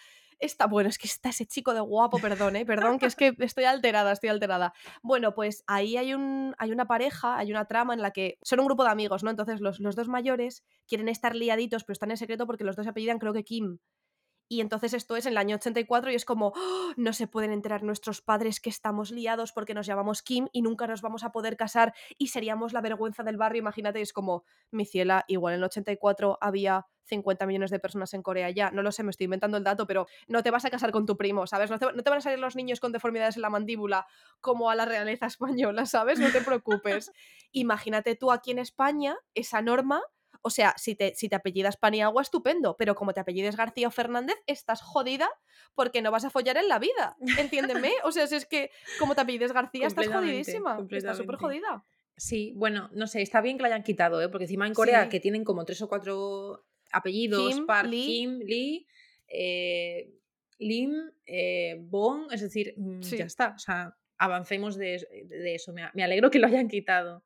Está, 0.44 0.66
bueno, 0.66 0.88
es 0.88 0.98
que 0.98 1.07
está 1.07 1.30
ese 1.30 1.46
chico 1.46 1.72
de 1.72 1.80
guapo, 1.80 2.18
perdón, 2.18 2.57
¿eh? 2.57 2.66
perdón, 2.66 2.98
que 2.98 3.07
es 3.07 3.16
que 3.16 3.35
estoy 3.38 3.64
alterada, 3.64 4.12
estoy 4.12 4.28
alterada. 4.28 4.74
Bueno, 5.02 5.35
pues 5.35 5.64
ahí 5.66 5.96
hay, 5.96 6.12
un, 6.12 6.54
hay 6.59 6.70
una 6.70 6.87
pareja, 6.87 7.38
hay 7.38 7.50
una 7.50 7.64
trama 7.64 7.94
en 7.94 8.02
la 8.02 8.11
que 8.11 8.38
son 8.42 8.61
un 8.61 8.66
grupo 8.66 8.85
de 8.85 8.90
amigos, 8.90 9.24
¿no? 9.24 9.30
Entonces 9.30 9.61
los, 9.61 9.80
los 9.80 9.96
dos 9.96 10.09
mayores 10.09 10.64
quieren 10.87 11.09
estar 11.09 11.35
liaditos, 11.35 11.85
pero 11.85 11.94
están 11.94 12.11
en 12.11 12.16
secreto 12.18 12.46
porque 12.46 12.64
los 12.64 12.76
dos 12.76 12.85
se 12.85 12.90
apellidan, 12.90 13.18
creo 13.18 13.33
que 13.33 13.44
Kim. 13.44 13.78
Y 14.48 14.61
entonces 14.61 14.94
esto 14.94 15.16
es 15.16 15.26
en 15.26 15.33
el 15.33 15.38
año 15.38 15.57
84 15.57 16.11
y 16.11 16.14
es 16.14 16.24
como, 16.24 16.52
¡Oh! 16.54 16.92
no 16.96 17.12
se 17.12 17.26
pueden 17.26 17.52
enterar 17.52 17.83
nuestros 17.83 18.20
padres 18.20 18.61
que 18.61 18.70
estamos 18.70 19.11
liados 19.11 19.52
porque 19.52 19.74
nos 19.74 19.87
llamamos 19.87 20.22
Kim 20.22 20.48
y 20.52 20.62
nunca 20.62 20.87
nos 20.87 21.02
vamos 21.02 21.24
a 21.24 21.33
poder 21.33 21.57
casar 21.57 21.94
y 22.18 22.28
seríamos 22.28 22.72
la 22.72 22.80
vergüenza 22.80 23.22
del 23.22 23.37
barrio. 23.37 23.61
Imagínate, 23.61 24.00
es 24.00 24.12
como, 24.12 24.44
mi 24.70 24.85
ciela, 24.85 25.24
igual 25.28 25.54
en 25.54 25.59
el 25.59 25.64
84 25.64 26.38
había 26.40 26.87
50 27.07 27.46
millones 27.46 27.70
de 27.70 27.78
personas 27.78 28.14
en 28.14 28.22
Corea 28.22 28.50
ya. 28.50 28.70
No 28.70 28.83
lo 28.83 28.92
sé, 28.92 29.02
me 29.02 29.11
estoy 29.11 29.24
inventando 29.24 29.57
el 29.57 29.64
dato, 29.64 29.87
pero 29.87 30.07
no 30.28 30.42
te 30.42 30.50
vas 30.50 30.64
a 30.64 30.70
casar 30.70 30.90
con 30.90 31.07
tu 31.07 31.16
primo, 31.16 31.46
¿sabes? 31.46 31.70
No 31.70 31.78
te, 31.78 31.87
no 31.92 32.02
te 32.02 32.11
van 32.11 32.18
a 32.18 32.22
salir 32.22 32.38
los 32.38 32.57
niños 32.57 32.80
con 32.80 32.92
deformidades 32.92 33.37
en 33.37 33.42
la 33.42 33.50
mandíbula 33.50 34.07
como 34.40 34.70
a 34.70 34.74
la 34.74 34.85
realeza 34.85 35.26
española, 35.26 35.87
¿sabes? 35.87 36.18
No 36.18 36.30
te 36.30 36.40
preocupes. 36.40 37.12
Imagínate 37.52 38.16
tú 38.16 38.33
aquí 38.33 38.50
en 38.50 38.59
España 38.59 39.16
esa 39.35 39.62
norma 39.62 40.02
o 40.46 40.50
sea, 40.50 40.74
si 40.76 40.94
te, 40.94 41.14
si 41.14 41.30
te 41.30 41.37
apellidas 41.37 41.78
Paniagua, 41.78 42.20
estupendo, 42.20 42.76
pero 42.76 42.94
como 42.94 43.14
te 43.14 43.20
apellides 43.20 43.57
García 43.57 43.88
o 43.88 43.90
Fernández, 43.90 44.37
estás 44.46 44.83
jodida 44.83 45.30
porque 45.74 46.02
no 46.02 46.11
vas 46.11 46.26
a 46.26 46.30
follar 46.30 46.59
en 46.59 46.68
la 46.68 46.78
vida. 46.78 47.16
Entiéndeme. 47.38 47.92
O 48.04 48.12
sea, 48.12 48.26
si 48.26 48.37
es 48.37 48.44
que 48.44 48.70
como 48.98 49.14
te 49.14 49.22
apellides 49.22 49.52
García, 49.52 49.87
estás 49.87 50.07
jodidísima. 50.07 50.78
Estás 50.90 51.16
súper 51.16 51.37
jodida. 51.37 51.87
Sí, 52.16 52.52
bueno, 52.57 52.90
no 52.92 53.07
sé, 53.07 53.22
está 53.22 53.40
bien 53.40 53.57
que 53.57 53.62
lo 53.62 53.68
hayan 53.68 53.83
quitado, 53.83 54.20
¿eh? 54.20 54.28
porque 54.28 54.44
encima 54.44 54.66
en 54.66 54.74
Corea, 54.74 55.09
que 55.09 55.18
tienen 55.18 55.44
como 55.44 55.64
tres 55.64 55.80
o 55.80 55.88
cuatro 55.88 56.66
apellidos, 56.92 57.54
Kim, 57.54 57.66
Park, 57.66 57.88
Lee. 57.88 58.07
Kim, 58.07 58.38
Lee, 58.40 58.87
eh, 59.28 60.12
Lim, 60.59 60.92
eh, 61.24 61.76
Bong, 61.80 62.30
es 62.30 62.42
decir, 62.42 62.74
mm, 62.76 63.00
ya 63.00 63.24
está, 63.24 63.54
o 63.57 63.59
sea, 63.59 63.96
avancemos 64.18 64.76
de, 64.76 65.07
eso, 65.54 65.72
me, 65.72 65.88
me, 65.94 66.04
alegro 66.04 66.30
que 66.30 66.38
lo 66.38 66.46
hayan 66.46 66.68
quitado. 66.68 67.24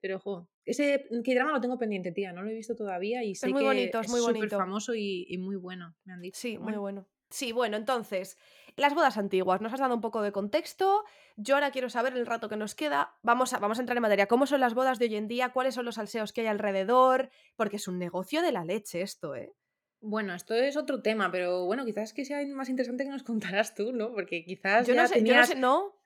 Pero, 0.00 0.16
ojo, 0.16 0.49
ese 0.64 1.06
drama 1.10 1.52
lo 1.52 1.60
tengo 1.60 1.78
pendiente, 1.78 2.12
tía, 2.12 2.32
no 2.32 2.42
lo 2.42 2.50
he 2.50 2.54
visto 2.54 2.74
todavía 2.74 3.24
y 3.24 3.34
sé 3.34 3.46
es 3.46 3.52
muy 3.52 3.64
bonito, 3.64 4.00
es 4.00 4.08
muy 4.08 4.20
bonito. 4.20 4.58
famoso 4.58 4.94
y, 4.94 5.36
muy 5.38 5.56
bueno, 5.56 5.96
me 6.04 6.12
han 6.12 6.20
dicho. 6.20 6.38
Sí, 6.38 6.58
muy 6.58 6.74
bueno. 6.74 7.06
Sí, 7.30 7.52
bueno, 7.52 7.76
entonces, 7.76 8.38
las 8.76 8.92
bodas 8.92 9.16
antiguas, 9.16 9.60
nos 9.60 9.72
has 9.72 9.78
dado 9.78 9.94
un 9.94 10.00
poco 10.00 10.20
de 10.20 10.32
contexto. 10.32 11.04
Yo 11.36 11.54
ahora 11.54 11.70
quiero 11.70 11.88
saber 11.88 12.16
el 12.16 12.26
rato 12.26 12.48
que 12.48 12.56
nos 12.56 12.74
queda. 12.74 13.14
Vamos 13.22 13.52
a, 13.52 13.58
vamos 13.60 13.78
a 13.78 13.82
entrar 13.82 13.96
en 13.96 14.02
materia. 14.02 14.26
¿Cómo 14.26 14.46
son 14.46 14.60
las 14.60 14.74
bodas 14.74 14.98
de 14.98 15.06
hoy 15.06 15.16
en 15.16 15.28
día? 15.28 15.50
¿Cuáles 15.50 15.74
son 15.74 15.84
los 15.84 15.94
salseos 15.94 16.32
que 16.32 16.40
hay 16.40 16.48
alrededor? 16.48 17.30
Porque 17.54 17.76
es 17.76 17.86
un 17.86 17.98
negocio 17.98 18.42
de 18.42 18.50
la 18.50 18.64
leche 18.64 19.02
esto, 19.02 19.36
¿eh? 19.36 19.54
Bueno, 20.00 20.34
esto 20.34 20.54
es 20.54 20.76
otro 20.76 21.02
tema, 21.02 21.30
pero 21.30 21.66
bueno, 21.66 21.84
quizás 21.84 22.14
que 22.14 22.24
sea 22.24 22.44
más 22.48 22.68
interesante 22.68 23.04
que 23.04 23.10
nos 23.10 23.22
contarás 23.62 23.74
tú, 23.74 23.92
¿no? 23.92 24.12
Porque 24.12 24.44
quizás. 24.44 24.86
Yo 24.86 24.94
no 24.94 25.06
sé, 25.06 25.22
yo 25.22 25.36
no 25.36 25.46
sé, 25.46 25.54
no. 25.54 25.96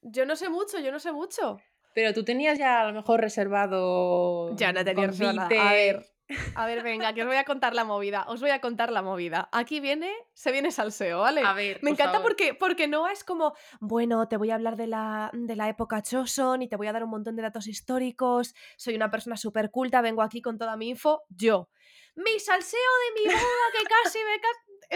Yo 0.00 0.26
no 0.26 0.36
sé 0.36 0.48
mucho, 0.48 0.80
yo 0.80 0.90
no 0.90 0.98
sé 0.98 1.12
mucho. 1.12 1.58
Pero 1.94 2.12
tú 2.14 2.24
tenías 2.24 2.58
ya 2.58 2.80
a 2.80 2.86
lo 2.86 2.92
mejor 2.92 3.20
reservado. 3.20 4.54
Ya 4.56 4.72
no 4.72 4.84
tenía 4.84 5.06
reservado. 5.08 5.60
A 5.60 5.72
ver. 5.72 6.06
A 6.54 6.66
ver, 6.66 6.82
venga, 6.82 7.12
que 7.12 7.22
os 7.22 7.26
voy 7.26 7.36
a 7.36 7.44
contar 7.44 7.74
la 7.74 7.84
movida. 7.84 8.24
Os 8.28 8.40
voy 8.40 8.50
a 8.50 8.60
contar 8.60 8.90
la 8.90 9.02
movida. 9.02 9.48
Aquí 9.52 9.80
viene, 9.80 10.10
se 10.32 10.52
viene 10.52 10.70
salseo, 10.70 11.20
¿vale? 11.20 11.42
A 11.42 11.52
ver. 11.52 11.80
Me 11.82 11.90
encanta 11.90 12.22
porque, 12.22 12.54
porque 12.54 12.88
no 12.88 13.08
es 13.08 13.24
como, 13.24 13.54
bueno, 13.80 14.26
te 14.28 14.36
voy 14.36 14.50
a 14.50 14.54
hablar 14.54 14.76
de 14.76 14.86
la, 14.86 15.30
de 15.32 15.56
la 15.56 15.68
época 15.68 16.02
Choson 16.02 16.62
y 16.62 16.68
te 16.68 16.76
voy 16.76 16.86
a 16.86 16.92
dar 16.92 17.04
un 17.04 17.10
montón 17.10 17.36
de 17.36 17.42
datos 17.42 17.66
históricos. 17.66 18.54
Soy 18.76 18.94
una 18.94 19.10
persona 19.10 19.36
súper 19.36 19.70
culta, 19.70 20.00
vengo 20.00 20.22
aquí 20.22 20.40
con 20.40 20.58
toda 20.58 20.76
mi 20.76 20.90
info. 20.90 21.22
Yo. 21.28 21.68
Mi 22.14 22.38
salseo 22.38 22.78
de 22.78 23.20
mi 23.20 23.26
boda 23.26 23.66
que 23.78 23.84
casi 23.84 24.18
me 24.18 24.40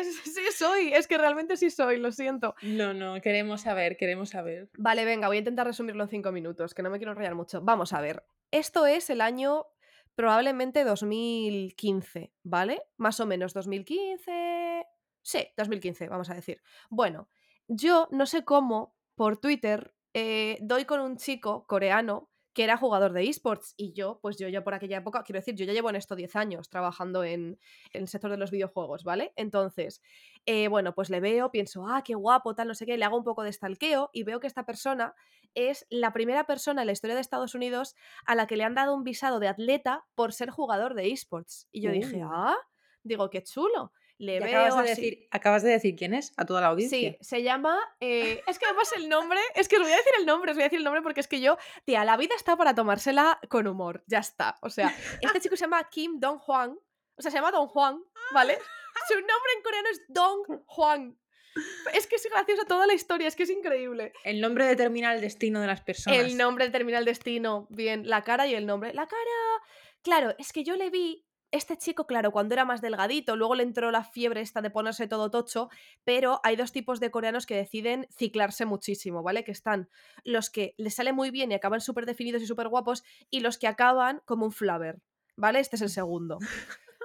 sí 0.25 0.43
soy, 0.55 0.93
es 0.93 1.07
que 1.07 1.19
realmente 1.19 1.57
sí 1.57 1.71
soy, 1.71 1.99
lo 1.99 2.13
siento. 2.13 2.55
No, 2.63 2.95
no, 2.95 3.21
queremos 3.21 3.63
saber, 3.63 3.97
queremos 3.97 4.31
saber. 4.31 4.71
Vale, 4.77 5.05
venga, 5.05 5.29
voy 5.29 5.37
a 5.37 5.41
intentar 5.41 5.67
resumirlo 5.67 6.05
en 6.05 6.11
cinco 6.11 6.33
minutos, 6.33 6.75
que 6.75 6.83
no 6.83 6.91
me 6.91 6.99
quiero 6.99 7.13
enrollar 7.13 7.35
mucho. 7.35 7.61
Vamos 7.63 7.93
a 7.93 8.01
ver. 8.01 8.25
Esto 8.51 8.87
es 8.87 9.11
el 9.11 9.21
año 9.21 9.67
probablemente 10.15 10.85
2015, 10.85 12.33
¿vale? 12.43 12.83
Más 12.97 13.21
o 13.21 13.27
menos 13.27 13.53
2015. 13.55 14.87
Sí, 15.23 15.49
2015, 15.57 16.09
vamos 16.09 16.31
a 16.31 16.35
decir. 16.35 16.63
Bueno, 16.89 17.29
yo 17.69 18.09
no 18.11 18.27
sé 18.27 18.45
cómo, 18.45 18.97
por 19.15 19.39
Twitter, 19.39 19.95
eh, 20.15 20.59
doy 20.61 20.85
con 20.85 21.01
un 21.01 21.17
chico 21.17 21.67
coreano 21.67 22.31
que 22.57 22.64
era 22.64 22.79
jugador 22.79 23.12
de 23.12 23.29
esports 23.29 23.75
y 23.77 23.92
yo, 23.92 24.19
pues 24.23 24.38
yo 24.38 24.49
ya 24.49 24.64
por 24.64 24.73
aquella 24.73 24.97
época, 24.97 25.23
quiero 25.25 25.40
decir, 25.40 25.55
yo 25.57 25.66
ya 25.66 25.75
llevo 25.75 25.90
en 25.90 25.97
esto 25.97 26.16
10 26.16 26.37
años 26.37 26.71
trabajando 26.71 27.23
en, 27.23 27.59
el 27.92 28.09
sector 28.09 28.31
de 28.31 28.38
los 28.38 28.51
videojuegos, 28.51 29.05
¿vale? 29.05 29.35
Entonces, 29.37 30.01
eh, 30.47 30.69
bueno, 30.69 30.95
pues 30.95 31.11
le 31.11 31.21
veo, 31.21 31.51
pienso, 31.51 31.87
ah, 31.87 32.03
qué 32.03 32.14
guapo, 32.14 32.55
tal, 32.55 32.69
no 32.69 32.75
sé 32.75 32.87
qué, 32.87 32.97
le 32.97 33.05
hago 33.05 33.19
un 33.19 33.25
poco 33.25 33.42
de 33.42 33.53
stalkeo 33.53 34.09
y 34.14 34.23
veo 34.23 34.40
que 34.40 34.47
esta 34.47 34.64
persona 34.64 35.14
es 35.55 35.87
la 35.90 36.14
primera 36.14 36.47
persona 36.47 36.81
en 36.81 36.87
la 36.87 36.92
historia 36.92 37.14
de 37.14 37.21
Estados 37.21 37.55
Unidos 37.55 37.95
a 38.25 38.35
la 38.35 38.47
que 38.47 38.57
le 38.57 38.64
han 38.64 38.75
dado 38.75 38.95
un 38.95 39.05
visado 39.05 39.38
de 39.38 39.49
atleta 39.49 40.07
por 40.14 40.33
ser 40.33 40.49
jugador 40.49 40.95
de 40.95 41.12
esports. 41.12 41.69
Y 41.73 41.83
yo 41.83 41.90
dije, 41.90 42.25
uh. 42.25 42.31
ah, 42.33 42.57
digo, 43.03 43.29
qué 43.29 43.42
chulo 43.42 43.92
le 44.18 44.40
veo 44.40 44.48
acabas 44.48 44.83
de, 44.83 44.88
decir, 44.88 45.29
acabas 45.31 45.62
de 45.62 45.70
decir 45.70 45.96
quién 45.96 46.14
es 46.14 46.33
a 46.37 46.46
toda 46.46 46.61
la 46.61 46.68
audiencia. 46.68 46.98
Sí, 46.98 47.18
se 47.20 47.42
llama. 47.42 47.79
Eh, 48.00 48.42
es 48.46 48.59
que 48.59 48.66
además 48.66 48.92
el 48.96 49.09
nombre. 49.09 49.38
Es 49.55 49.68
que 49.68 49.76
os 49.76 49.83
voy 49.83 49.92
a 49.92 49.96
decir 49.96 50.12
el 50.18 50.26
nombre, 50.26 50.52
os 50.52 50.57
voy 50.57 50.62
a 50.62 50.66
decir 50.66 50.79
el 50.79 50.85
nombre 50.85 51.02
porque 51.02 51.20
es 51.20 51.29
que 51.29 51.40
yo. 51.40 51.59
Tía, 51.85 52.05
la 52.05 52.16
vida 52.16 52.35
está 52.35 52.57
para 52.57 52.74
tomársela 52.74 53.38
con 53.48 53.66
humor. 53.66 54.02
Ya 54.07 54.18
está. 54.18 54.59
O 54.62 54.70
sea, 54.70 54.94
este 55.20 55.40
chico 55.40 55.57
se 55.57 55.64
llama 55.64 55.88
Kim 55.90 56.18
Dong 56.18 56.40
Hwang. 56.46 56.79
O 57.18 57.22
sea, 57.22 57.31
se 57.31 57.37
llama 57.37 57.50
Dong 57.50 57.70
Hwang, 57.72 58.02
¿vale? 58.33 58.59
Su 59.09 59.14
nombre 59.14 59.52
en 59.57 59.62
coreano 59.62 59.88
es 59.90 60.02
Dong 60.09 60.62
Hwang. 60.66 61.16
Es 61.94 62.07
que 62.07 62.16
es 62.16 62.29
graciosa 62.31 62.66
toda 62.66 62.87
la 62.87 62.92
historia, 62.92 63.29
es 63.29 63.37
que 63.37 63.44
es 63.44 63.50
increíble. 63.50 64.12
El 64.24 64.40
nombre 64.40 64.66
determina 64.66 65.14
el 65.14 65.22
destino 65.22 65.61
de 65.61 65.66
las 65.66 65.81
personas. 65.81 66.18
El 66.18 66.37
nombre 66.37 66.66
determina 66.66 66.98
el 66.98 67.07
destino. 67.07 67.66
Bien, 67.70 68.09
la 68.09 68.22
cara 68.22 68.46
y 68.46 68.55
el 68.55 68.66
nombre. 68.66 68.92
La 68.92 69.07
cara. 69.07 69.20
Claro, 70.02 70.35
es 70.38 70.52
que 70.52 70.64
yo 70.64 70.76
le 70.76 70.90
vi 70.90 71.26
este 71.51 71.77
chico, 71.77 72.07
claro, 72.07 72.33
cuando 72.33 72.55
era 72.55 72.65
más 72.65 72.81
delgadito, 72.81 73.37
luego 73.37 73.55
le 73.55 73.63
entró 73.63 73.91
la 73.91 74.05
fiebre 74.05 74.41
esta 74.41 74.61
de 74.61 74.71
ponerse 74.71 75.07
todo 75.07 75.31
tocho, 75.31 75.69
pero 76.05 76.41
hay 76.43 76.57
dos 76.57 76.73
tipos 76.73 77.01
de 77.01 77.11
coreanos 77.11 77.47
que 77.47 77.57
deciden 77.57 78.07
ciclarse 78.17 78.67
muchísimo, 78.67 79.23
¿vale? 79.23 79.45
Que 79.45 79.53
están 79.53 79.89
los 80.25 80.51
que 80.51 80.75
les 80.77 80.95
sale 80.95 81.13
muy 81.13 81.31
bien 81.31 81.53
y 81.53 81.55
acaban 81.55 81.81
súper 81.81 82.07
definidos 82.07 82.43
y 82.43 82.47
súper 82.47 82.69
guapos, 82.69 83.05
y 83.31 83.41
los 83.41 83.59
que 83.59 83.69
acaban 83.69 84.23
como 84.25 84.45
un 84.45 84.53
flaver, 84.53 85.01
¿vale? 85.37 85.61
Este 85.61 85.77
es 85.77 85.83
el 85.83 85.91
segundo. 85.91 86.39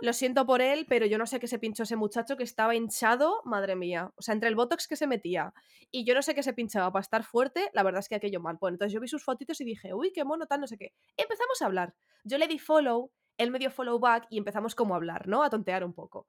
Lo 0.01 0.13
siento 0.13 0.47
por 0.47 0.63
él, 0.63 0.87
pero 0.89 1.05
yo 1.05 1.19
no 1.19 1.27
sé 1.27 1.39
qué 1.39 1.47
se 1.47 1.59
pinchó 1.59 1.83
ese 1.83 1.95
muchacho 1.95 2.35
que 2.35 2.43
estaba 2.43 2.73
hinchado, 2.73 3.43
madre 3.45 3.75
mía. 3.75 4.11
O 4.15 4.23
sea, 4.23 4.33
entre 4.33 4.49
el 4.49 4.55
botox 4.55 4.87
que 4.87 4.95
se 4.95 5.05
metía 5.05 5.53
y 5.91 6.05
yo 6.05 6.15
no 6.15 6.23
sé 6.23 6.33
qué 6.33 6.41
se 6.41 6.53
pinchaba 6.53 6.91
para 6.91 7.03
estar 7.03 7.23
fuerte, 7.23 7.69
la 7.73 7.83
verdad 7.83 7.99
es 7.99 8.09
que 8.09 8.15
aquello 8.15 8.39
mal. 8.39 8.57
Bueno, 8.59 8.75
entonces 8.75 8.93
yo 8.93 8.99
vi 8.99 9.07
sus 9.07 9.23
fotitos 9.23 9.61
y 9.61 9.63
dije, 9.63 9.93
uy, 9.93 10.11
qué 10.11 10.23
mono, 10.23 10.47
tal, 10.47 10.61
no 10.61 10.65
sé 10.65 10.79
qué. 10.79 10.95
Empezamos 11.17 11.61
a 11.61 11.65
hablar. 11.67 11.93
Yo 12.23 12.39
le 12.39 12.47
di 12.47 12.57
follow 12.57 13.11
él 13.37 13.51
me 13.51 13.59
dio 13.59 13.71
follow 13.71 13.99
back 13.99 14.27
y 14.29 14.37
empezamos 14.37 14.75
como 14.75 14.93
a 14.93 14.97
hablar, 14.97 15.27
¿no? 15.27 15.43
A 15.43 15.49
tontear 15.49 15.83
un 15.83 15.93
poco. 15.93 16.27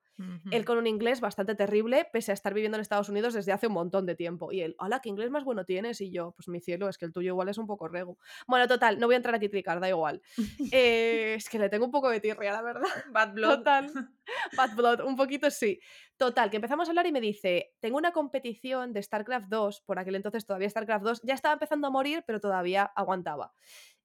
Él 0.53 0.65
con 0.65 0.79
un 0.79 0.87
inglés 0.87 1.21
bastante 1.21 1.55
terrible, 1.55 2.07
pese 2.13 2.31
a 2.31 2.35
estar 2.35 2.55
viviendo 2.55 2.77
en 2.77 2.83
Estados 2.83 3.09
Unidos 3.09 3.35
desde 3.35 3.53
hace 3.53 3.67
un 3.67 3.73
montón 3.73 4.07
de 4.07 4.15
tiempo. 4.15 4.53
Y 4.53 4.61
él, 4.61 4.77
hola, 4.79 5.01
¿qué 5.01 5.09
inglés 5.09 5.31
más 5.31 5.43
bueno 5.45 5.65
tienes? 5.65 6.01
Y 6.01 6.13
yo, 6.13 6.33
pues 6.33 6.49
mi 6.49 6.61
cielo, 6.61 6.89
es 6.89 6.97
que 6.97 7.05
el 7.05 7.13
tuyo 7.13 7.29
igual 7.29 7.49
es 7.49 7.59
un 7.59 7.67
poco 7.67 7.89
rego. 7.89 8.19
Bueno, 8.47 8.69
total, 8.69 9.01
no 9.01 9.07
voy 9.07 9.15
a 9.15 9.17
entrar 9.17 9.35
a 9.35 9.39
criticar, 9.39 9.81
da 9.81 9.89
igual. 9.89 10.23
Eh, 10.71 11.35
es 11.37 11.49
que 11.49 11.59
le 11.59 11.69
tengo 11.69 11.85
un 11.85 11.91
poco 11.91 12.09
de 12.09 12.21
tirria, 12.21 12.53
la 12.53 12.63
verdad. 12.63 12.83
Bad 13.13 13.33
blood. 13.35 13.59
Total. 13.59 13.93
Bad 14.57 14.77
blood, 14.77 15.01
un 15.01 15.17
poquito 15.17 15.51
sí. 15.51 15.81
Total, 16.17 16.51
que 16.51 16.57
empezamos 16.57 16.89
a 16.89 16.93
hablar 16.93 17.07
y 17.07 17.13
me 17.13 17.21
dice, 17.21 17.75
tengo 17.81 17.97
una 17.97 18.13
competición 18.13 18.93
de 18.93 19.03
StarCraft 19.03 19.49
2, 19.49 19.81
por 19.81 19.99
aquel 19.99 20.15
entonces 20.15 20.47
todavía 20.47 20.71
StarCraft 20.71 21.05
2, 21.05 21.23
ya 21.25 21.35
estaba 21.35 21.55
empezando 21.55 21.89
a 21.89 21.91
morir, 21.91 22.23
pero 22.27 22.39
todavía 22.39 22.85
aguantaba 22.85 23.53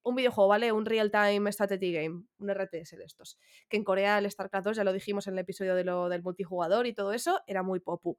un 0.03 0.15
videojuego, 0.15 0.47
¿vale? 0.47 0.71
Un 0.71 0.85
real-time 0.85 1.51
strategy 1.51 1.91
game, 1.91 2.23
un 2.39 2.49
RTS 2.49 2.97
de 2.97 3.05
estos. 3.05 3.39
Que 3.69 3.77
en 3.77 3.83
Corea 3.83 4.17
el 4.17 4.29
StarCraft 4.29 4.67
2, 4.67 4.77
ya 4.77 4.83
lo 4.83 4.93
dijimos 4.93 5.27
en 5.27 5.33
el 5.33 5.39
episodio 5.39 5.75
de 5.75 5.83
lo, 5.83 6.09
del 6.09 6.23
multijugador 6.23 6.87
y 6.87 6.93
todo 6.93 7.13
eso, 7.13 7.41
era 7.47 7.63
muy 7.63 7.79
popu. 7.79 8.17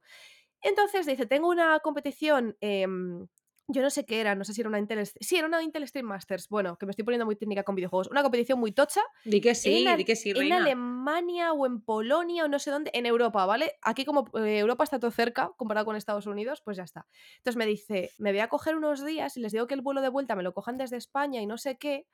Entonces 0.61 1.05
dice, 1.05 1.25
tengo 1.25 1.49
una 1.49 1.79
competición 1.79 2.57
em, 2.59 3.27
yo 3.71 3.83
no 3.83 3.91
sé 3.91 4.03
qué 4.03 4.19
era, 4.19 4.33
no 4.33 4.43
sé 4.43 4.53
si 4.53 4.61
era 4.61 4.67
una 4.67 4.79
Intel. 4.79 5.05
Sí, 5.05 5.37
era 5.37 5.47
una 5.47 5.61
Intel 5.61 5.87
Stream 5.87 6.07
Masters. 6.07 6.49
Bueno, 6.49 6.75
que 6.77 6.87
me 6.87 6.89
estoy 6.89 7.05
poniendo 7.05 7.25
muy 7.25 7.35
técnica 7.35 7.63
con 7.63 7.75
videojuegos. 7.75 8.07
Una 8.07 8.23
competición 8.23 8.59
muy 8.59 8.71
tocha. 8.71 9.01
Di 9.23 9.39
que 9.39 9.53
sí, 9.53 9.85
en, 9.85 9.95
di 9.95 10.05
que 10.05 10.15
sí, 10.15 10.31
En 10.31 10.51
Alemania 10.51 11.53
o 11.53 11.67
en 11.67 11.79
Polonia 11.81 12.45
o 12.45 12.47
no 12.47 12.57
sé 12.57 12.71
dónde. 12.71 12.89
En 12.95 13.05
Europa, 13.05 13.45
¿vale? 13.45 13.73
Aquí, 13.83 14.05
como 14.05 14.25
eh, 14.39 14.57
Europa 14.57 14.83
está 14.83 14.99
todo 14.99 15.11
cerca 15.11 15.51
comparado 15.55 15.85
con 15.85 15.95
Estados 15.95 16.25
Unidos, 16.25 16.61
pues 16.65 16.77
ya 16.77 16.83
está. 16.83 17.05
Entonces 17.37 17.57
me 17.57 17.67
dice, 17.67 18.09
me 18.17 18.31
voy 18.31 18.39
a 18.39 18.47
coger 18.47 18.75
unos 18.75 19.05
días 19.05 19.37
y 19.37 19.39
les 19.39 19.51
digo 19.51 19.67
que 19.67 19.75
el 19.75 19.81
vuelo 19.81 20.01
de 20.01 20.09
vuelta 20.09 20.35
me 20.35 20.41
lo 20.41 20.53
cojan 20.53 20.77
desde 20.77 20.97
España 20.97 21.39
y 21.39 21.45
no 21.45 21.59
sé 21.59 21.77
qué. 21.77 22.07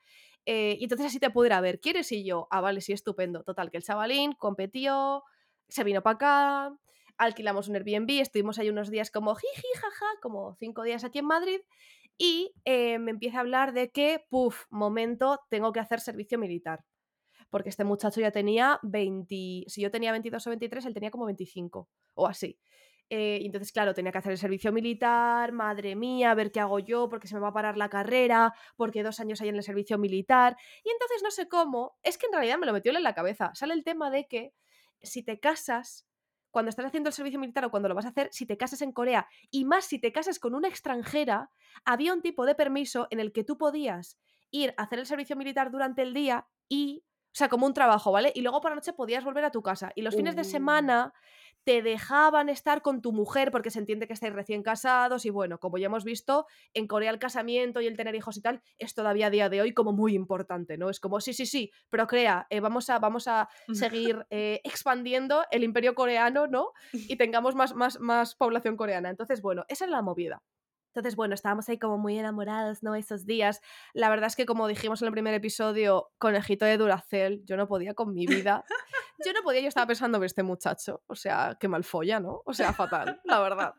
Eh, 0.45 0.75
y 0.77 0.83
entonces 0.83 1.07
así 1.07 1.19
te 1.19 1.29
puedo 1.29 1.45
ir 1.45 1.53
a 1.53 1.61
ver. 1.61 1.79
¿Quieres? 1.79 2.11
Y 2.11 2.25
yo, 2.25 2.49
ah, 2.51 2.59
vale, 2.59 2.81
sí, 2.81 2.91
estupendo. 2.91 3.43
Total, 3.43 3.71
que 3.71 3.77
el 3.77 3.83
chavalín 3.83 4.33
competió, 4.33 5.23
se 5.69 5.85
vino 5.85 6.03
para 6.03 6.15
acá 6.15 6.79
alquilamos 7.17 7.67
un 7.67 7.75
Airbnb, 7.75 8.21
estuvimos 8.21 8.59
ahí 8.59 8.69
unos 8.69 8.89
días 8.89 9.11
como 9.11 9.35
jiji, 9.35 9.67
jaja, 9.81 10.05
como 10.21 10.55
cinco 10.55 10.83
días 10.83 11.03
aquí 11.03 11.19
en 11.19 11.25
Madrid, 11.25 11.59
y 12.17 12.53
eh, 12.65 12.99
me 12.99 13.11
empieza 13.11 13.37
a 13.37 13.41
hablar 13.41 13.73
de 13.73 13.91
que, 13.91 14.25
puff, 14.29 14.65
momento, 14.69 15.39
tengo 15.49 15.71
que 15.73 15.79
hacer 15.79 15.99
servicio 15.99 16.39
militar. 16.39 16.85
Porque 17.49 17.69
este 17.69 17.83
muchacho 17.83 18.21
ya 18.21 18.31
tenía 18.31 18.79
20, 18.83 19.65
si 19.67 19.81
yo 19.81 19.91
tenía 19.91 20.11
22 20.11 20.47
o 20.47 20.49
23, 20.49 20.85
él 20.85 20.93
tenía 20.93 21.11
como 21.11 21.25
25 21.25 21.89
o 22.15 22.27
así. 22.27 22.59
Eh, 23.09 23.39
entonces, 23.43 23.71
claro, 23.71 23.93
tenía 23.93 24.11
que 24.11 24.17
hacer 24.17 24.31
el 24.31 24.37
servicio 24.37 24.71
militar, 24.71 25.51
madre 25.51 25.95
mía, 25.95 26.31
a 26.31 26.35
ver 26.35 26.51
qué 26.51 26.59
hago 26.59 26.79
yo, 26.79 27.07
porque 27.07 27.27
se 27.27 27.35
me 27.35 27.41
va 27.41 27.49
a 27.49 27.53
parar 27.53 27.77
la 27.77 27.89
carrera, 27.89 28.53
porque 28.75 29.03
dos 29.03 29.19
años 29.19 29.41
hay 29.41 29.49
en 29.49 29.55
el 29.55 29.63
servicio 29.63 29.97
militar. 29.97 30.57
Y 30.83 30.89
entonces 30.89 31.21
no 31.23 31.31
sé 31.31 31.47
cómo, 31.47 31.97
es 32.01 32.17
que 32.17 32.25
en 32.27 32.33
realidad 32.33 32.57
me 32.57 32.65
lo 32.65 32.73
metió 32.73 32.91
en 32.95 33.03
la 33.03 33.13
cabeza. 33.13 33.51
Sale 33.53 33.73
el 33.73 33.83
tema 33.83 34.09
de 34.09 34.27
que 34.27 34.53
si 35.01 35.23
te 35.23 35.39
casas, 35.39 36.07
cuando 36.55 36.69
estás 36.69 36.85
haciendo 36.85 37.09
el 37.09 37.13
servicio 37.13 37.37
militar 37.37 37.65
o 37.65 37.69
cuando 37.69 37.89
lo 37.89 37.95
vas 37.95 38.05
a 38.05 38.09
hacer, 38.11 38.29
si 38.31 38.45
te 38.45 38.55
casas 38.55 38.81
en 38.81 38.93
Corea, 38.93 39.27
y 39.51 39.65
más 39.65 39.83
si 39.83 39.99
te 39.99 40.13
casas 40.13 40.39
con 40.39 40.55
una 40.55 40.69
extranjera, 40.69 41.51
había 41.83 42.13
un 42.13 42.21
tipo 42.21 42.45
de 42.45 42.55
permiso 42.55 43.07
en 43.09 43.19
el 43.19 43.33
que 43.33 43.43
tú 43.43 43.57
podías 43.57 44.17
ir 44.51 44.73
a 44.77 44.83
hacer 44.83 44.99
el 44.99 45.05
servicio 45.05 45.35
militar 45.35 45.69
durante 45.69 46.01
el 46.01 46.13
día 46.13 46.47
y, 46.69 47.03
o 47.03 47.33
sea, 47.33 47.49
como 47.49 47.65
un 47.65 47.73
trabajo, 47.73 48.13
¿vale? 48.13 48.31
Y 48.33 48.41
luego 48.41 48.61
por 48.61 48.71
la 48.71 48.75
noche 48.75 48.93
podías 48.93 49.25
volver 49.25 49.43
a 49.43 49.51
tu 49.51 49.61
casa. 49.61 49.91
Y 49.95 50.01
los 50.01 50.15
fines 50.15 50.37
de 50.37 50.45
semana 50.45 51.13
te 51.65 51.81
dejaban 51.81 52.47
estar 52.47 52.81
con 52.81 53.01
tu 53.01 53.11
mujer 53.11 53.51
porque 53.51 53.71
se 53.71 53.79
entiende 53.79 54.07
que 54.07 54.13
estáis 54.13 54.33
recién 54.33 54.61
casados 54.61 55.25
y 55.25 55.31
bueno, 55.31 55.59
como 55.59 55.79
ya 55.79 55.87
hemos 55.87 56.03
visto, 56.03 56.45
en 56.73 56.87
Corea 56.87 57.09
el 57.09 57.19
casamiento 57.19 57.81
y 57.81 57.87
el 57.87 57.97
tener 57.97 58.15
hijos 58.15 58.37
y 58.37 58.41
tal 58.41 58.61
es 58.77 58.93
todavía 58.93 59.27
a 59.27 59.29
día 59.31 59.49
de 59.49 59.61
hoy 59.61 59.73
como 59.73 59.91
muy 59.91 60.13
importante, 60.13 60.77
¿no? 60.77 60.89
Es 60.89 60.99
como, 60.99 61.19
sí, 61.19 61.33
sí, 61.33 61.47
sí, 61.47 61.71
procrea, 61.89 62.45
eh, 62.51 62.59
vamos, 62.59 62.89
a, 62.89 62.99
vamos 62.99 63.27
a 63.27 63.49
seguir 63.73 64.25
eh, 64.29 64.61
expandiendo 64.63 65.43
el 65.49 65.63
imperio 65.63 65.95
coreano, 65.95 66.47
¿no? 66.47 66.71
Y 67.15 67.17
tengamos 67.17 67.55
más, 67.55 67.73
más, 67.75 67.99
más 67.99 68.35
población 68.35 68.77
coreana. 68.77 69.09
Entonces, 69.09 69.41
bueno, 69.41 69.65
esa 69.67 69.85
es 69.85 69.91
la 69.91 70.01
movida. 70.01 70.43
Entonces, 70.95 71.17
bueno, 71.17 71.35
estábamos 71.35 71.67
ahí 71.67 71.77
como 71.77 71.97
muy 71.97 72.17
enamorados, 72.17 72.81
¿no? 72.81 72.95
Esos 72.95 73.25
días. 73.25 73.61
La 73.93 74.09
verdad 74.09 74.27
es 74.27 74.37
que, 74.37 74.45
como 74.45 74.67
dijimos 74.67 75.01
en 75.01 75.07
el 75.07 75.11
primer 75.11 75.33
episodio, 75.33 76.11
conejito 76.17 76.63
de 76.63 76.77
Duracel, 76.77 77.43
yo 77.45 77.57
no 77.57 77.67
podía 77.67 77.93
con 77.93 78.13
mi 78.13 78.25
vida. 78.25 78.63
Yo 79.25 79.31
no 79.31 79.41
podía, 79.43 79.61
yo 79.61 79.69
estaba 79.69 79.87
pensando 79.87 80.19
que 80.19 80.25
este 80.25 80.43
muchacho, 80.43 81.03
o 81.07 81.15
sea, 81.15 81.57
qué 81.59 81.69
mal 81.69 81.85
folla, 81.85 82.19
¿no? 82.19 82.41
O 82.45 82.53
sea, 82.53 82.73
fatal, 82.73 83.21
la 83.23 83.39
verdad. 83.39 83.73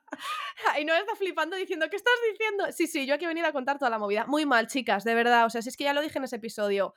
Y 0.81 0.85
no 0.85 0.95
está 0.95 1.15
flipando 1.15 1.57
diciendo, 1.57 1.89
¿qué 1.91 1.97
estás 1.97 2.15
diciendo? 2.33 2.65
Sí, 2.73 2.87
sí, 2.87 3.07
yo 3.07 3.15
aquí 3.15 3.27
he 3.27 3.29
venido 3.29 3.47
a 3.47 3.53
contar 3.53 3.79
toda 3.79 3.91
la 3.91 3.99
movida. 3.99 4.25
Muy 4.27 4.47
mal, 4.47 4.67
chicas, 4.67 5.05
de 5.05 5.15
verdad. 5.15 5.45
O 5.47 5.51
sea, 5.51 5.63
si 5.63 5.69
es 5.69 5.77
que 5.77 5.85
ya 5.85 5.93
lo 5.93 6.01
dije 6.01 6.19
en 6.19 6.25
ese 6.25 6.37
episodio. 6.37 6.95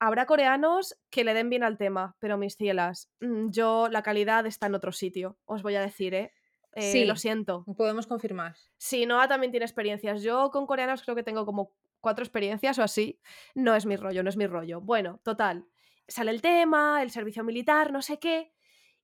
Habrá 0.00 0.26
coreanos 0.26 0.96
que 1.10 1.24
le 1.24 1.34
den 1.34 1.50
bien 1.50 1.64
al 1.64 1.76
tema, 1.76 2.16
pero 2.20 2.38
mis 2.38 2.56
cielas, 2.56 3.10
mm, 3.20 3.50
yo 3.50 3.88
la 3.88 4.02
calidad 4.02 4.46
está 4.46 4.66
en 4.66 4.76
otro 4.76 4.92
sitio, 4.92 5.38
os 5.44 5.62
voy 5.62 5.74
a 5.74 5.80
decir, 5.80 6.14
¿eh? 6.14 6.32
Eh, 6.78 6.92
sí, 6.92 7.04
lo 7.04 7.16
siento. 7.16 7.64
Podemos 7.76 8.06
confirmar. 8.06 8.54
Sí, 8.76 9.04
Noah 9.04 9.26
también 9.26 9.50
tiene 9.50 9.66
experiencias. 9.66 10.22
Yo 10.22 10.50
con 10.50 10.66
coreanos 10.66 11.02
creo 11.02 11.16
que 11.16 11.24
tengo 11.24 11.44
como 11.44 11.72
cuatro 12.00 12.24
experiencias 12.24 12.78
o 12.78 12.84
así. 12.84 13.20
No 13.54 13.74
es 13.74 13.84
mi 13.84 13.96
rollo, 13.96 14.22
no 14.22 14.28
es 14.28 14.36
mi 14.36 14.46
rollo. 14.46 14.80
Bueno, 14.80 15.20
total. 15.24 15.66
Sale 16.06 16.30
el 16.30 16.40
tema, 16.40 17.02
el 17.02 17.10
servicio 17.10 17.42
militar, 17.42 17.92
no 17.92 18.00
sé 18.00 18.20
qué. 18.20 18.52